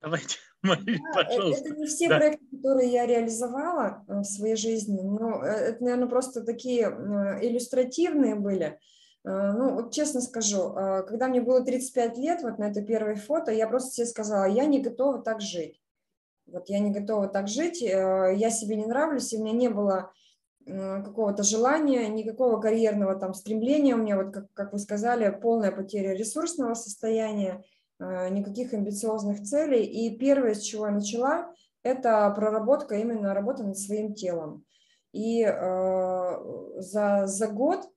Давайте. 0.00 0.36
Мария, 0.62 0.98
да, 1.14 1.24
пожалуйста. 1.24 1.68
Это 1.68 1.76
не 1.76 1.86
все 1.86 2.08
да. 2.08 2.18
проекты, 2.18 2.44
которые 2.56 2.90
я 2.90 3.06
реализовала 3.06 4.04
э, 4.06 4.20
в 4.20 4.24
своей 4.24 4.56
жизни, 4.56 5.00
но 5.00 5.42
э, 5.42 5.48
это, 5.48 5.84
наверное, 5.84 6.08
просто 6.08 6.42
такие 6.42 6.86
э, 6.86 7.46
иллюстративные 7.46 8.34
были. 8.34 8.78
Ну, 9.22 9.74
вот 9.74 9.92
честно 9.92 10.22
скажу, 10.22 10.72
когда 11.06 11.28
мне 11.28 11.42
было 11.42 11.62
35 11.62 12.16
лет, 12.16 12.42
вот 12.42 12.56
на 12.56 12.70
это 12.70 12.80
первое 12.80 13.16
фото, 13.16 13.52
я 13.52 13.68
просто 13.68 13.90
себе 13.90 14.06
сказала, 14.06 14.46
я 14.46 14.64
не 14.64 14.80
готова 14.80 15.20
так 15.20 15.42
жить. 15.42 15.78
Вот 16.46 16.70
я 16.70 16.78
не 16.78 16.90
готова 16.90 17.28
так 17.28 17.46
жить, 17.46 17.82
я 17.82 18.50
себе 18.50 18.76
не 18.76 18.86
нравлюсь, 18.86 19.30
и 19.34 19.36
у 19.36 19.44
меня 19.44 19.52
не 19.52 19.68
было 19.68 20.10
какого-то 20.64 21.42
желания, 21.42 22.08
никакого 22.08 22.62
карьерного 22.62 23.14
там 23.14 23.34
стремления. 23.34 23.94
У 23.94 23.98
меня, 23.98 24.16
вот 24.16 24.32
как, 24.32 24.50
как 24.54 24.72
вы 24.72 24.78
сказали, 24.78 25.38
полная 25.38 25.70
потеря 25.70 26.14
ресурсного 26.14 26.72
состояния– 26.72 27.62
Э, 27.79 27.79
никаких 28.00 28.72
амбициозных 28.72 29.42
целей. 29.42 29.84
И 29.84 30.16
первое, 30.16 30.54
с 30.54 30.60
чего 30.60 30.86
я 30.86 30.92
начала, 30.92 31.52
это 31.82 32.30
проработка, 32.34 32.96
именно 32.96 33.34
работа 33.34 33.62
над 33.62 33.78
своим 33.78 34.14
телом. 34.14 34.64
И 35.12 35.42
э, 35.42 36.36
за, 36.76 37.26
за 37.26 37.46
год, 37.48 37.88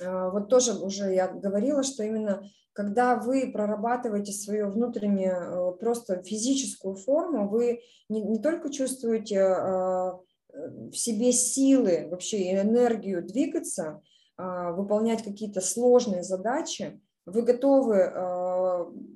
э, 0.00 0.30
вот 0.30 0.48
тоже 0.48 0.74
уже 0.74 1.12
я 1.12 1.28
говорила, 1.28 1.82
что 1.82 2.04
именно 2.04 2.42
когда 2.72 3.16
вы 3.16 3.50
прорабатываете 3.52 4.32
свою 4.32 4.70
внутреннюю, 4.70 5.72
э, 5.72 5.78
просто 5.78 6.22
физическую 6.22 6.94
форму, 6.94 7.48
вы 7.48 7.80
не, 8.08 8.22
не 8.22 8.38
только 8.38 8.70
чувствуете 8.70 9.36
э, 9.36 10.12
в 10.52 10.94
себе 10.94 11.32
силы, 11.32 12.06
вообще 12.10 12.52
энергию 12.52 13.26
двигаться, 13.26 14.00
э, 14.36 14.72
выполнять 14.72 15.24
какие-то 15.24 15.60
сложные 15.60 16.22
задачи, 16.22 17.00
вы 17.26 17.42
готовы 17.42 17.96
э, 17.96 18.10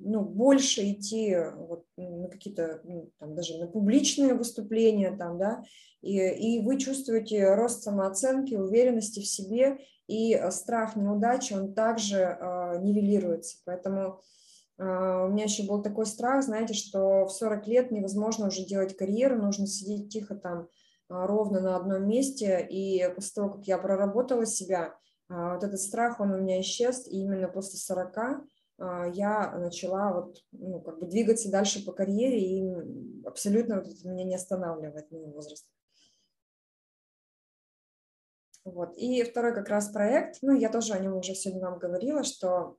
ну, 0.01 0.21
больше 0.21 0.91
идти 0.91 1.35
вот, 1.55 1.85
на 1.97 2.27
какие-то, 2.27 2.81
ну, 2.83 3.11
там, 3.19 3.35
даже 3.35 3.57
на 3.57 3.67
публичные 3.67 4.33
выступления, 4.33 5.15
там, 5.15 5.37
да, 5.37 5.63
и, 6.01 6.17
и 6.17 6.61
вы 6.61 6.77
чувствуете 6.77 7.53
рост 7.55 7.83
самооценки, 7.83 8.55
уверенности 8.55 9.19
в 9.19 9.27
себе, 9.27 9.79
и 10.07 10.39
страх 10.51 10.95
неудачи, 10.95 11.53
он 11.53 11.73
также 11.73 12.17
э, 12.17 12.79
нивелируется. 12.81 13.57
Поэтому 13.65 14.21
э, 14.77 14.83
у 14.83 15.29
меня 15.29 15.45
еще 15.45 15.63
был 15.63 15.81
такой 15.81 16.05
страх, 16.05 16.43
знаете, 16.43 16.73
что 16.73 17.25
в 17.25 17.29
40 17.31 17.67
лет 17.67 17.91
невозможно 17.91 18.47
уже 18.47 18.65
делать 18.65 18.97
карьеру, 18.97 19.41
нужно 19.41 19.65
сидеть 19.65 20.09
тихо 20.09 20.35
там 20.35 20.67
ровно 21.07 21.59
на 21.61 21.75
одном 21.75 22.07
месте, 22.07 22.65
и 22.69 23.07
после 23.13 23.31
того, 23.35 23.49
как 23.55 23.67
я 23.67 23.77
проработала 23.77 24.45
себя, 24.45 24.95
вот 25.29 25.63
этот 25.63 25.79
страх, 25.79 26.19
он 26.19 26.31
у 26.31 26.37
меня 26.37 26.59
исчез, 26.61 27.07
и 27.07 27.21
именно 27.21 27.47
после 27.47 27.79
40 27.79 28.17
а, 28.17 28.41
я 28.79 29.51
начала 29.57 30.13
вот, 30.13 30.37
ну, 30.51 30.81
как 30.81 30.99
бы 30.99 31.05
двигаться 31.05 31.51
дальше 31.51 31.85
по 31.85 31.91
карьере, 31.91 32.39
и 32.39 33.25
абсолютно 33.25 33.75
вот 33.75 33.87
это 33.87 34.07
меня 34.07 34.23
не 34.23 34.35
останавливает 34.35 35.11
мой 35.11 35.25
возраст. 35.25 35.67
Вот. 38.65 38.97
И 38.97 39.23
второй 39.23 39.53
как 39.53 39.67
раз 39.67 39.89
проект, 39.89 40.37
ну, 40.41 40.53
я 40.53 40.69
тоже 40.69 40.93
о 40.93 40.99
нем 40.99 41.17
уже 41.17 41.35
сегодня 41.35 41.69
вам 41.69 41.79
говорила, 41.79 42.23
что 42.23 42.77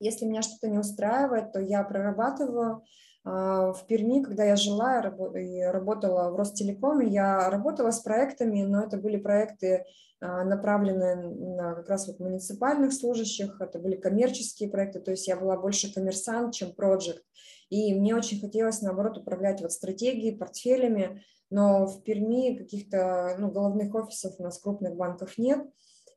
если 0.00 0.26
меня 0.26 0.42
что-то 0.42 0.68
не 0.68 0.78
устраивает, 0.78 1.52
то 1.52 1.60
я 1.60 1.82
прорабатываю. 1.82 2.84
А, 3.24 3.72
в 3.72 3.86
Перми, 3.86 4.22
когда 4.22 4.44
я 4.44 4.56
жила 4.56 5.00
и 5.00 5.62
работала 5.62 6.30
в 6.30 6.36
Ростелекоме, 6.36 7.08
я 7.08 7.50
работала 7.50 7.90
с 7.90 8.00
проектами, 8.00 8.62
но 8.62 8.84
это 8.84 8.96
были 8.96 9.16
проекты 9.16 9.76
а, 9.76 9.84
направленные 10.20 11.16
на 11.16 11.74
как 11.74 11.88
раз 11.88 12.08
вот 12.08 12.18
муниципальных 12.18 12.92
служащих, 12.92 13.60
это 13.60 13.78
были 13.78 13.96
коммерческие 13.96 14.68
проекты, 14.68 15.00
то 15.00 15.12
есть 15.12 15.28
я 15.28 15.36
была 15.36 15.56
больше 15.56 15.92
коммерсант, 15.92 16.54
чем 16.54 16.74
проект. 16.74 17.22
И 17.70 17.94
мне 17.94 18.16
очень 18.16 18.40
хотелось, 18.40 18.80
наоборот, 18.80 19.18
управлять 19.18 19.60
вот 19.60 19.72
стратегией, 19.72 20.36
портфелями, 20.36 21.22
но 21.50 21.86
в 21.86 22.02
Перми 22.02 22.56
каких-то 22.56 23.36
ну, 23.38 23.50
головных 23.50 23.94
офисов 23.94 24.34
у 24.38 24.42
нас 24.42 24.58
крупных 24.58 24.96
банков 24.96 25.38
нет, 25.38 25.66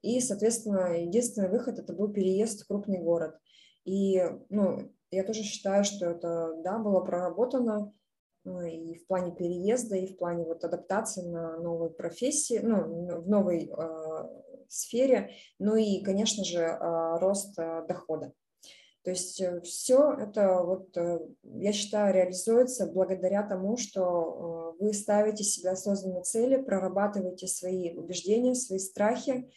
и, 0.01 0.19
соответственно, 0.19 0.99
единственный 0.99 1.49
выход– 1.49 1.77
это 1.79 1.93
был 1.93 2.07
переезд 2.11 2.63
в 2.63 2.67
крупный 2.67 2.99
город. 2.99 3.37
И 3.85 4.23
ну, 4.49 4.91
я 5.11 5.23
тоже 5.23 5.43
считаю, 5.43 5.83
что 5.83 6.07
это 6.07 6.53
да, 6.63 6.79
было 6.79 7.01
проработано, 7.01 7.93
и 8.45 8.95
в 8.95 9.05
плане 9.07 9.35
переезда, 9.35 9.95
и 9.95 10.07
в 10.07 10.17
плане 10.17 10.45
вот 10.45 10.63
адаптации 10.63 11.21
на 11.21 11.57
новой 11.57 11.91
профессии, 11.91 12.59
ну, 12.61 13.21
в 13.21 13.29
новой 13.29 13.69
э, 13.69 14.41
сфере, 14.67 15.31
ну 15.59 15.75
и, 15.75 16.01
конечно 16.01 16.43
же, 16.43 16.59
э, 16.59 17.17
рост 17.19 17.57
э, 17.59 17.85
дохода. 17.87 18.33
То 19.03 19.11
есть 19.11 19.41
э, 19.41 19.61
все 19.61 20.13
это, 20.13 20.63
вот, 20.63 20.95
э, 20.97 21.19
я 21.43 21.71
считаю, 21.71 22.13
реализуется 22.13 22.87
благодаря 22.87 23.43
тому, 23.43 23.77
что 23.77 24.75
вы 24.79 24.93
ставите 24.93 25.43
себе 25.43 25.71
осознанные 25.71 26.23
цели, 26.23 26.61
прорабатываете 26.61 27.47
свои 27.47 27.93
убеждения, 27.93 28.55
свои 28.55 28.79
страхи, 28.79 29.51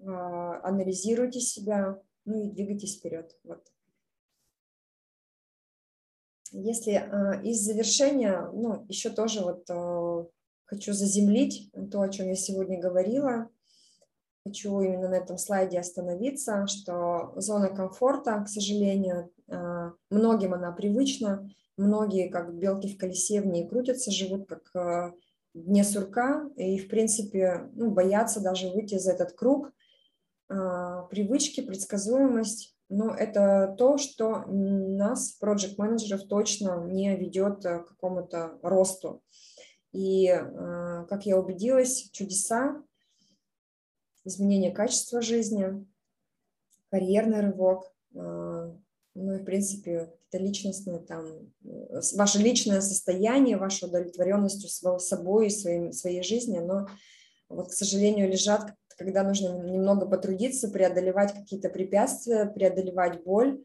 анализируете 0.00 1.40
себя, 1.40 2.00
ну 2.24 2.44
и 2.44 2.50
двигайтесь 2.50 2.98
вперед. 2.98 3.36
Вот. 3.44 3.66
Если 6.52 6.92
из 7.44 7.60
завершения, 7.60 8.48
ну, 8.52 8.84
еще 8.88 9.10
тоже 9.10 9.40
вот 9.40 9.64
хочу 10.64 10.92
заземлить 10.92 11.70
то, 11.90 12.00
о 12.00 12.08
чем 12.08 12.28
я 12.28 12.34
сегодня 12.34 12.80
говорила, 12.80 13.48
хочу 14.44 14.80
именно 14.80 15.08
на 15.08 15.16
этом 15.16 15.36
слайде 15.38 15.78
остановиться, 15.78 16.66
что 16.66 17.32
зона 17.36 17.68
комфорта, 17.68 18.42
к 18.44 18.48
сожалению, 18.48 19.30
э, 19.46 19.90
многим 20.10 20.54
она 20.54 20.72
привычна, 20.72 21.50
многие, 21.76 22.28
как 22.28 22.54
белки 22.54 22.88
в 22.88 22.98
колесе, 22.98 23.42
в 23.42 23.46
ней 23.46 23.68
крутятся, 23.68 24.10
живут 24.10 24.48
как 24.48 25.14
дне 25.54 25.84
сурка, 25.84 26.48
и, 26.56 26.78
в 26.78 26.88
принципе, 26.88 27.68
ну, 27.74 27.90
боятся 27.90 28.40
даже 28.40 28.70
выйти 28.70 28.98
за 28.98 29.12
этот 29.12 29.32
круг. 29.32 29.72
Привычки, 30.48 31.60
предсказуемость, 31.60 32.77
но 32.88 33.14
это 33.14 33.74
то, 33.78 33.98
что 33.98 34.44
нас, 34.46 35.32
проект-менеджеров, 35.32 36.26
точно 36.28 36.84
не 36.86 37.14
ведет 37.16 37.62
к 37.62 37.84
какому-то 37.86 38.58
росту. 38.62 39.22
И, 39.92 40.26
как 41.08 41.26
я 41.26 41.38
убедилась, 41.38 42.10
чудеса 42.12 42.82
изменение 44.28 44.70
качества 44.70 45.20
жизни, 45.20 45.86
карьерный 46.90 47.40
рывок, 47.40 47.92
а, 48.14 48.74
ну 49.14 49.34
и, 49.34 49.38
в 49.38 49.44
принципе, 49.44 50.14
это 50.30 50.42
личностное, 50.42 50.98
там, 51.00 51.50
э, 51.64 52.00
ваше 52.14 52.38
личное 52.38 52.80
состояние, 52.80 53.56
ваша 53.56 53.86
удовлетворенность 53.86 54.68
собой 54.70 55.46
и 55.46 55.50
своим, 55.50 55.92
своей 55.92 56.22
жизни, 56.22 56.58
но 56.58 56.86
вот, 57.48 57.68
к 57.68 57.72
сожалению, 57.72 58.30
лежат, 58.30 58.74
когда 58.98 59.22
нужно 59.22 59.62
немного 59.62 60.06
потрудиться, 60.06 60.68
преодолевать 60.68 61.32
какие-то 61.32 61.70
препятствия, 61.70 62.46
преодолевать 62.46 63.22
боль, 63.22 63.64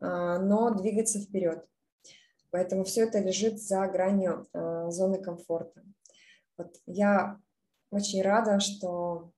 а, 0.00 0.38
но 0.38 0.70
двигаться 0.74 1.18
вперед. 1.18 1.64
Поэтому 2.50 2.84
все 2.84 3.04
это 3.04 3.18
лежит 3.18 3.60
за 3.60 3.86
гранью 3.88 4.46
а, 4.52 4.90
зоны 4.90 5.20
комфорта. 5.20 5.82
Вот 6.56 6.76
я 6.86 7.38
очень 7.90 8.22
рада, 8.22 8.60
что 8.60 9.32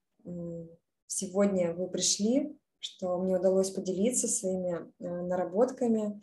сегодня 1.07 1.73
вы 1.73 1.87
пришли, 1.89 2.55
что 2.79 3.17
мне 3.17 3.37
удалось 3.37 3.71
поделиться 3.71 4.27
своими 4.27 4.91
э, 4.99 5.07
наработками. 5.21 6.21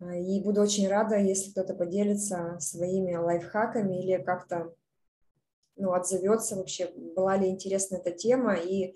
И 0.00 0.40
буду 0.40 0.62
очень 0.62 0.88
рада, 0.88 1.16
если 1.16 1.52
кто-то 1.52 1.74
поделится 1.74 2.56
своими 2.58 3.14
лайфхаками 3.14 4.02
или 4.02 4.20
как-то 4.20 4.74
ну, 5.82 5.92
отзовется 5.92 6.56
вообще, 6.56 6.92
была 7.16 7.36
ли 7.36 7.48
интересна 7.48 7.96
эта 7.96 8.12
тема. 8.12 8.54
И 8.54 8.84
э, 8.86 8.92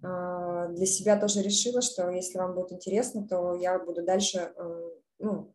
для 0.00 0.86
себя 0.86 1.18
тоже 1.18 1.42
решила, 1.42 1.82
что 1.82 2.08
если 2.10 2.38
вам 2.38 2.54
будет 2.54 2.72
интересно, 2.72 3.26
то 3.26 3.54
я 3.54 3.78
буду 3.78 4.04
дальше 4.04 4.52
ну, 5.18 5.52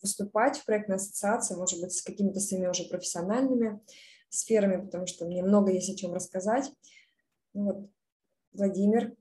выступать 0.00 0.58
в 0.58 0.64
проектной 0.64 0.96
ассоциации, 0.96 1.56
может 1.56 1.80
быть, 1.80 1.92
с 1.92 2.02
какими-то 2.02 2.40
своими 2.40 2.68
уже 2.68 2.84
профессиональными 2.84 3.80
сферами, 4.28 4.84
потому 4.84 5.06
что 5.06 5.24
мне 5.24 5.42
много 5.42 5.72
есть 5.72 5.90
о 5.90 5.96
чем 5.96 6.14
рассказать. 6.14 6.70
Вот. 7.52 7.88
Владимир. 8.52 9.14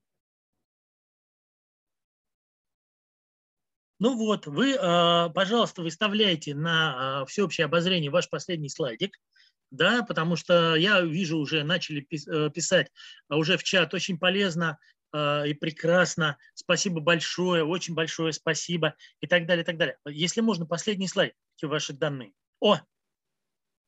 Ну 3.98 4.18
вот, 4.18 4.46
вы, 4.46 4.76
а, 4.78 5.30
пожалуйста, 5.30 5.82
выставляйте 5.82 6.54
на 6.54 7.26
всеобщее 7.26 7.66
обозрение 7.66 8.12
ваш 8.12 8.30
последний 8.30 8.70
слайдик, 8.70 9.20
да, 9.72 10.04
потому 10.04 10.36
что 10.36 10.76
я 10.76 11.02
вижу, 11.02 11.38
уже 11.38 11.64
начали 11.64 12.02
э, 12.02 12.50
писать 12.50 12.92
а, 13.30 13.38
уже 13.38 13.58
в 13.58 13.64
чат, 13.64 13.94
очень 13.94 14.18
полезно 14.18 14.78
и 15.14 15.54
прекрасно, 15.58 16.38
спасибо 16.56 17.00
большое, 17.00 17.64
очень 17.64 17.94
большое 17.94 18.34
спасибо 18.34 18.96
и 19.22 19.28
так 19.28 19.46
далее, 19.46 19.64
и 19.64 19.66
так 19.66 19.78
далее. 19.78 19.98
Если 20.06 20.42
можно, 20.42 20.66
последний 20.66 21.08
слайд, 21.08 21.32
ваши 21.62 21.94
данные. 21.94 22.34
О, 22.60 22.80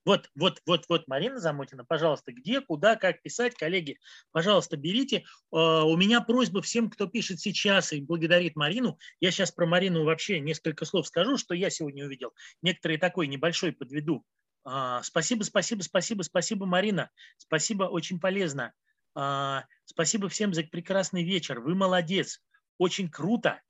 вот, 0.07 0.31
вот, 0.35 0.61
вот, 0.65 0.85
вот, 0.87 1.05
Марина 1.09 1.37
Замотина, 1.37 1.83
пожалуйста, 1.83 2.31
где, 2.31 2.61
куда, 2.61 2.95
как 2.95 3.21
писать, 3.21 3.55
коллеги, 3.55 3.99
пожалуйста, 4.31 4.77
берите. 4.77 5.25
А, 5.51 5.83
у 5.83 5.97
меня 5.97 6.21
просьба 6.21 6.61
всем, 6.61 6.89
кто 6.89 7.07
пишет 7.07 7.41
сейчас 7.41 7.91
и 7.91 7.99
благодарит 7.99 8.55
Марину. 8.55 8.97
Я 9.19 9.31
сейчас 9.31 9.51
про 9.51 9.65
Марину 9.65 10.05
вообще 10.05 10.39
несколько 10.39 10.85
слов 10.85 11.07
скажу, 11.07 11.35
что 11.35 11.53
я 11.53 11.69
сегодня 11.69 12.05
увидел. 12.05 12.33
Некоторые 12.61 12.99
такой 12.99 13.27
небольшой 13.27 13.73
подведу. 13.73 14.23
А, 14.69 15.01
спасибо, 15.01 15.43
спасибо, 15.43 15.81
спасибо, 15.81 16.23
спасибо, 16.23 16.65
Марина. 16.65 17.09
Спасибо, 17.37 17.83
очень 17.85 18.19
полезно. 18.19 18.73
А, 19.15 19.63
спасибо 19.85 20.27
всем 20.27 20.53
за 20.53 20.63
прекрасный 20.63 21.23
вечер. 21.23 21.61
Вы 21.61 21.73
молодец. 21.73 22.41
Очень 22.77 23.09
круто. 23.09 23.61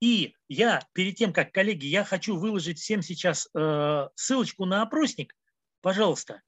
И 0.00 0.34
я 0.48 0.82
перед 0.94 1.14
тем, 1.14 1.32
как, 1.32 1.52
коллеги, 1.52 1.86
я 1.86 2.04
хочу 2.04 2.36
выложить 2.36 2.80
всем 2.80 3.02
сейчас 3.02 3.48
э, 3.54 4.08
ссылочку 4.16 4.64
на 4.64 4.82
опросник. 4.82 5.36
Пожалуйста, 5.80 6.42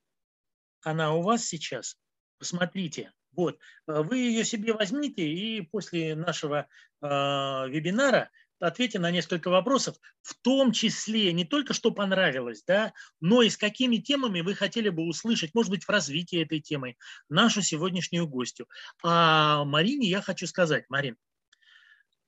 она 0.82 1.14
у 1.14 1.22
вас 1.22 1.44
сейчас. 1.44 1.97
Посмотрите. 2.39 3.12
Вот, 3.30 3.59
э, 3.86 4.02
вы 4.02 4.18
ее 4.18 4.44
себе 4.44 4.72
возьмите 4.72 5.22
и 5.22 5.60
после 5.60 6.16
нашего 6.16 6.66
э, 7.01 7.06
вебинара 7.06 8.30
ответьте 8.62 8.98
на 8.98 9.10
несколько 9.10 9.51
вопросов, 9.51 9.97
в 10.22 10.34
том 10.34 10.72
числе 10.72 11.32
не 11.32 11.44
только 11.44 11.74
что 11.74 11.90
понравилось, 11.90 12.62
да, 12.66 12.93
но 13.20 13.43
и 13.43 13.51
с 13.51 13.56
какими 13.56 13.97
темами 13.97 14.40
вы 14.40 14.55
хотели 14.55 14.89
бы 14.89 15.02
услышать, 15.02 15.55
может 15.55 15.70
быть, 15.70 15.84
в 15.84 15.89
развитии 15.89 16.43
этой 16.43 16.60
темы, 16.60 16.97
нашу 17.28 17.60
сегодняшнюю 17.62 18.26
гостью. 18.26 18.68
А 19.02 19.64
Марине 19.64 20.09
я 20.09 20.22
хочу 20.22 20.47
сказать, 20.47 20.84
Марин, 20.89 21.16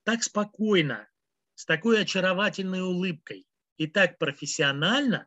так 0.02 0.22
спокойно, 0.22 1.08
с 1.54 1.64
такой 1.64 2.02
очаровательной 2.02 2.82
улыбкой 2.82 3.46
и 3.76 3.86
так 3.86 4.18
профессионально, 4.18 5.26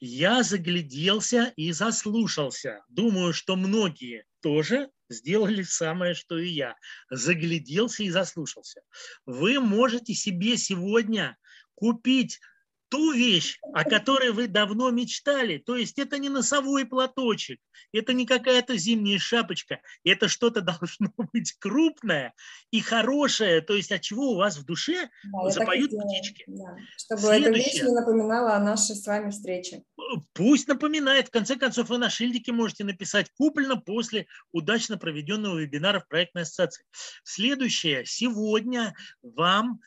я 0.00 0.42
загляделся 0.42 1.52
и 1.56 1.72
заслушался. 1.72 2.84
Думаю, 2.88 3.32
что 3.32 3.56
многие 3.56 4.27
тоже 4.40 4.90
сделали 5.08 5.62
самое, 5.62 6.14
что 6.14 6.38
и 6.38 6.48
я. 6.48 6.76
Загляделся 7.10 8.02
и 8.02 8.10
заслушался. 8.10 8.82
Вы 9.26 9.60
можете 9.60 10.14
себе 10.14 10.56
сегодня 10.56 11.36
купить 11.74 12.40
ту 12.88 13.12
вещь, 13.12 13.58
о 13.74 13.84
которой 13.84 14.32
вы 14.32 14.48
давно 14.48 14.90
мечтали. 14.90 15.58
То 15.58 15.76
есть 15.76 15.98
это 15.98 16.18
не 16.18 16.28
носовой 16.28 16.86
платочек, 16.86 17.60
это 17.92 18.12
не 18.12 18.26
какая-то 18.26 18.76
зимняя 18.76 19.18
шапочка, 19.18 19.80
это 20.04 20.28
что-то 20.28 20.60
должно 20.62 21.12
быть 21.32 21.52
крупное 21.58 22.34
и 22.70 22.80
хорошее, 22.80 23.60
то 23.60 23.74
есть 23.74 23.92
от 23.92 24.00
чего 24.00 24.32
у 24.32 24.36
вас 24.36 24.58
в 24.58 24.64
душе 24.64 25.08
да, 25.32 25.50
запоют 25.50 25.90
птички. 25.90 26.44
Да. 26.46 26.76
Чтобы 26.96 27.22
Следующее. 27.22 27.50
эта 27.50 27.58
вещь 27.58 27.82
не 27.82 27.94
напоминала 27.94 28.54
о 28.54 28.60
нашей 28.60 28.96
с 28.96 29.06
вами 29.06 29.30
встрече. 29.30 29.82
Пусть 30.32 30.68
напоминает. 30.68 31.28
В 31.28 31.30
конце 31.30 31.56
концов, 31.56 31.88
вы 31.88 31.98
на 31.98 32.10
шильдике 32.10 32.52
можете 32.52 32.84
написать 32.84 33.30
«Куплено 33.36 33.76
после 33.76 34.26
удачно 34.52 34.96
проведенного 34.96 35.58
вебинара 35.58 36.00
в 36.00 36.08
проектной 36.08 36.42
ассоциации». 36.42 36.84
Следующее. 37.24 38.04
Сегодня 38.06 38.94
вам 39.22 39.80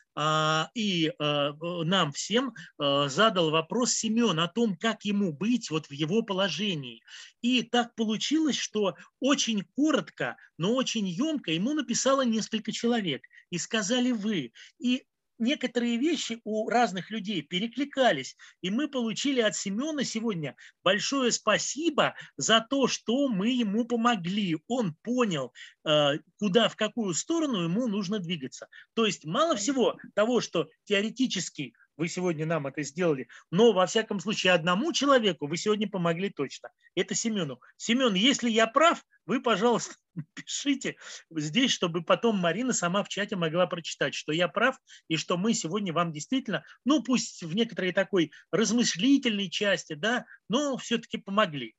и 0.74 1.12
а, 1.18 1.52
нам 1.84 2.12
всем 2.12 2.54
а, 2.78 3.08
задал 3.08 3.50
вопрос 3.50 3.92
Семен 3.92 4.38
о 4.40 4.48
том, 4.48 4.76
как 4.76 5.04
ему 5.04 5.32
быть 5.32 5.70
вот 5.70 5.86
в 5.86 5.92
его 5.92 6.22
положении. 6.22 7.02
И 7.40 7.62
так 7.62 7.94
получилось, 7.94 8.56
что 8.56 8.94
очень 9.20 9.64
коротко, 9.74 10.36
но 10.58 10.74
очень 10.74 11.08
емко 11.08 11.52
ему 11.52 11.72
написало 11.74 12.22
несколько 12.22 12.72
человек. 12.72 13.22
И 13.50 13.58
сказали 13.58 14.12
вы. 14.12 14.52
И 14.78 15.04
некоторые 15.42 15.98
вещи 15.98 16.40
у 16.44 16.68
разных 16.70 17.10
людей 17.10 17.42
перекликались. 17.42 18.36
И 18.62 18.70
мы 18.70 18.88
получили 18.88 19.40
от 19.40 19.54
Семена 19.54 20.04
сегодня 20.04 20.56
большое 20.82 21.32
спасибо 21.32 22.14
за 22.36 22.60
то, 22.60 22.86
что 22.86 23.28
мы 23.28 23.50
ему 23.50 23.84
помогли. 23.84 24.56
Он 24.68 24.94
понял, 25.02 25.52
э, 25.84 26.18
куда, 26.38 26.68
в 26.68 26.76
какую 26.76 27.12
сторону 27.14 27.64
ему 27.64 27.88
нужно 27.88 28.18
двигаться. 28.20 28.68
То 28.94 29.04
есть 29.04 29.24
мало 29.24 29.56
всего 29.56 29.98
того, 30.14 30.40
что 30.40 30.68
теоретически 30.84 31.74
вы 31.96 32.08
сегодня 32.08 32.46
нам 32.46 32.66
это 32.66 32.82
сделали, 32.82 33.28
но 33.50 33.72
во 33.72 33.86
всяком 33.86 34.20
случае 34.20 34.52
одному 34.52 34.92
человеку 34.92 35.46
вы 35.46 35.56
сегодня 35.56 35.88
помогли 35.88 36.30
точно. 36.30 36.70
Это 36.94 37.14
Семену. 37.14 37.60
Семен, 37.76 38.14
если 38.14 38.50
я 38.50 38.66
прав, 38.66 39.02
вы, 39.26 39.40
пожалуйста, 39.40 39.94
пишите 40.34 40.96
здесь, 41.30 41.72
чтобы 41.72 42.02
потом 42.02 42.36
Марина 42.38 42.72
сама 42.72 43.02
в 43.04 43.08
чате 43.08 43.36
могла 43.36 43.66
прочитать, 43.66 44.14
что 44.14 44.32
я 44.32 44.48
прав 44.48 44.76
и 45.08 45.16
что 45.16 45.36
мы 45.36 45.54
сегодня 45.54 45.92
вам 45.92 46.12
действительно, 46.12 46.64
ну 46.84 47.02
пусть 47.02 47.42
в 47.42 47.54
некоторой 47.54 47.92
такой 47.92 48.32
размышлительной 48.50 49.50
части, 49.50 49.94
да, 49.94 50.24
но 50.48 50.76
все-таки 50.76 51.18
помогли. 51.18 51.74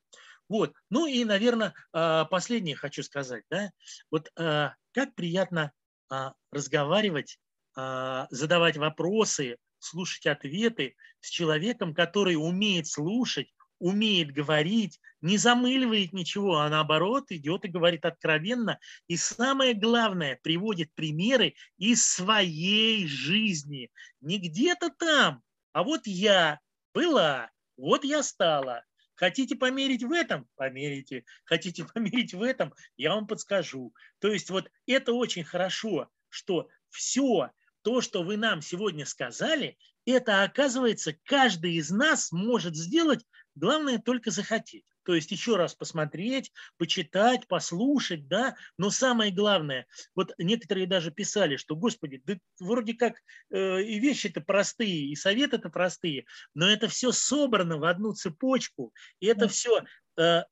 Вот. 0.49 0.73
Ну 0.89 1.07
и, 1.07 1.23
наверное, 1.25 1.73
а, 1.93 2.25
последнее 2.25 2.75
хочу 2.75 3.03
сказать. 3.03 3.43
Да? 3.49 3.71
Вот 4.11 4.31
а, 4.37 4.75
как 4.91 5.15
приятно 5.15 5.71
а, 6.09 6.33
разговаривать 6.51 7.39
задавать 7.75 8.77
вопросы, 8.77 9.57
слушать 9.83 10.25
ответы 10.25 10.95
с 11.19 11.29
человеком, 11.29 11.93
который 11.93 12.35
умеет 12.35 12.87
слушать, 12.87 13.53
умеет 13.79 14.31
говорить, 14.31 14.99
не 15.21 15.37
замыливает 15.37 16.13
ничего, 16.13 16.59
а 16.59 16.69
наоборот 16.69 17.31
идет 17.31 17.65
и 17.65 17.69
говорит 17.69 18.05
откровенно. 18.05 18.79
И 19.07 19.17
самое 19.17 19.73
главное, 19.73 20.39
приводит 20.41 20.93
примеры 20.93 21.55
из 21.77 22.05
своей 22.05 23.07
жизни. 23.07 23.91
Не 24.21 24.39
где-то 24.39 24.89
там, 24.89 25.41
а 25.73 25.83
вот 25.83 26.01
я 26.05 26.59
была, 26.93 27.51
вот 27.77 28.03
я 28.05 28.23
стала. 28.23 28.83
Хотите 29.15 29.55
померить 29.55 30.03
в 30.03 30.11
этом? 30.11 30.47
Померите. 30.55 31.25
Хотите 31.45 31.85
померить 31.93 32.33
в 32.33 32.41
этом? 32.41 32.73
Я 32.95 33.13
вам 33.15 33.27
подскажу. 33.27 33.93
То 34.19 34.29
есть 34.29 34.49
вот 34.49 34.69
это 34.87 35.13
очень 35.13 35.43
хорошо, 35.43 36.09
что 36.29 36.69
все 36.89 37.49
то, 37.83 38.01
что 38.01 38.23
вы 38.23 38.37
нам 38.37 38.61
сегодня 38.61 39.05
сказали, 39.05 39.77
это, 40.05 40.43
оказывается, 40.43 41.15
каждый 41.23 41.75
из 41.75 41.89
нас 41.89 42.31
может 42.31 42.75
сделать, 42.75 43.25
главное 43.55 43.99
только 43.99 44.31
захотеть. 44.31 44.85
То 45.03 45.13
есть 45.15 45.31
еще 45.31 45.57
раз 45.57 45.75
посмотреть, 45.75 46.51
почитать, 46.77 47.47
послушать, 47.47 48.27
да, 48.27 48.55
но 48.77 48.89
самое 48.89 49.31
главное, 49.31 49.85
вот 50.15 50.33
некоторые 50.37 50.87
даже 50.87 51.11
писали, 51.11 51.57
что, 51.57 51.75
господи, 51.75 52.21
да 52.25 52.37
вроде 52.59 52.93
как 52.93 53.15
э, 53.51 53.83
и 53.83 53.99
вещи-то 53.99 54.41
простые, 54.41 55.09
и 55.09 55.15
советы-то 55.15 55.69
простые, 55.69 56.25
но 56.53 56.69
это 56.69 56.87
все 56.87 57.11
собрано 57.11 57.77
в 57.77 57.83
одну 57.83 58.13
цепочку, 58.13 58.93
и 59.19 59.27
это 59.27 59.47
все 59.49 59.83
Э, 60.15 60.43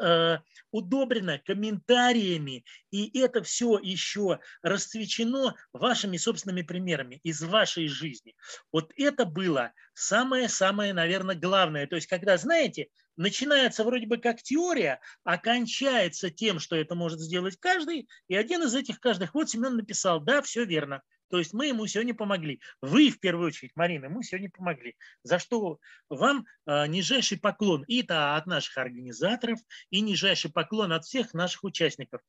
э, 0.00 0.38
удобрено 0.72 1.38
комментариями, 1.38 2.64
и 2.90 3.16
это 3.20 3.44
все 3.44 3.78
еще 3.78 4.40
расцвечено 4.60 5.54
вашими 5.72 6.16
собственными 6.16 6.62
примерами 6.62 7.20
из 7.22 7.40
вашей 7.40 7.86
жизни. 7.86 8.34
Вот 8.72 8.92
это 8.96 9.24
было 9.24 9.72
самое-самое, 9.94 10.92
наверное, 10.92 11.36
главное. 11.36 11.86
То 11.86 11.94
есть, 11.94 12.08
когда, 12.08 12.36
знаете, 12.36 12.88
начинается 13.16 13.84
вроде 13.84 14.08
бы 14.08 14.18
как 14.18 14.42
теория, 14.42 15.00
а 15.22 15.38
тем, 15.38 16.58
что 16.58 16.74
это 16.74 16.96
может 16.96 17.20
сделать 17.20 17.56
каждый, 17.60 18.08
и 18.26 18.34
один 18.34 18.64
из 18.64 18.74
этих 18.74 18.98
каждых, 18.98 19.32
вот 19.34 19.48
Семен 19.48 19.76
написал, 19.76 20.20
да, 20.20 20.42
все 20.42 20.64
верно, 20.64 21.02
то 21.28 21.38
есть 21.38 21.52
мы 21.52 21.66
ему 21.66 21.86
сегодня 21.86 22.14
помогли. 22.14 22.60
Вы, 22.80 23.10
в 23.10 23.18
первую 23.18 23.48
очередь, 23.48 23.72
Марина, 23.74 24.08
мы 24.08 24.22
сегодня 24.22 24.50
помогли. 24.50 24.96
За 25.22 25.38
что 25.38 25.78
вам 26.08 26.46
э, 26.66 26.86
нижайший 26.86 27.38
поклон 27.38 27.84
и 27.88 28.02
это 28.02 28.36
от 28.36 28.46
наших 28.46 28.78
организаторов, 28.78 29.58
и 29.90 30.00
нижайший 30.00 30.50
поклон 30.50 30.92
от 30.92 31.04
всех 31.04 31.34
наших 31.34 31.64
участников. 31.64 32.20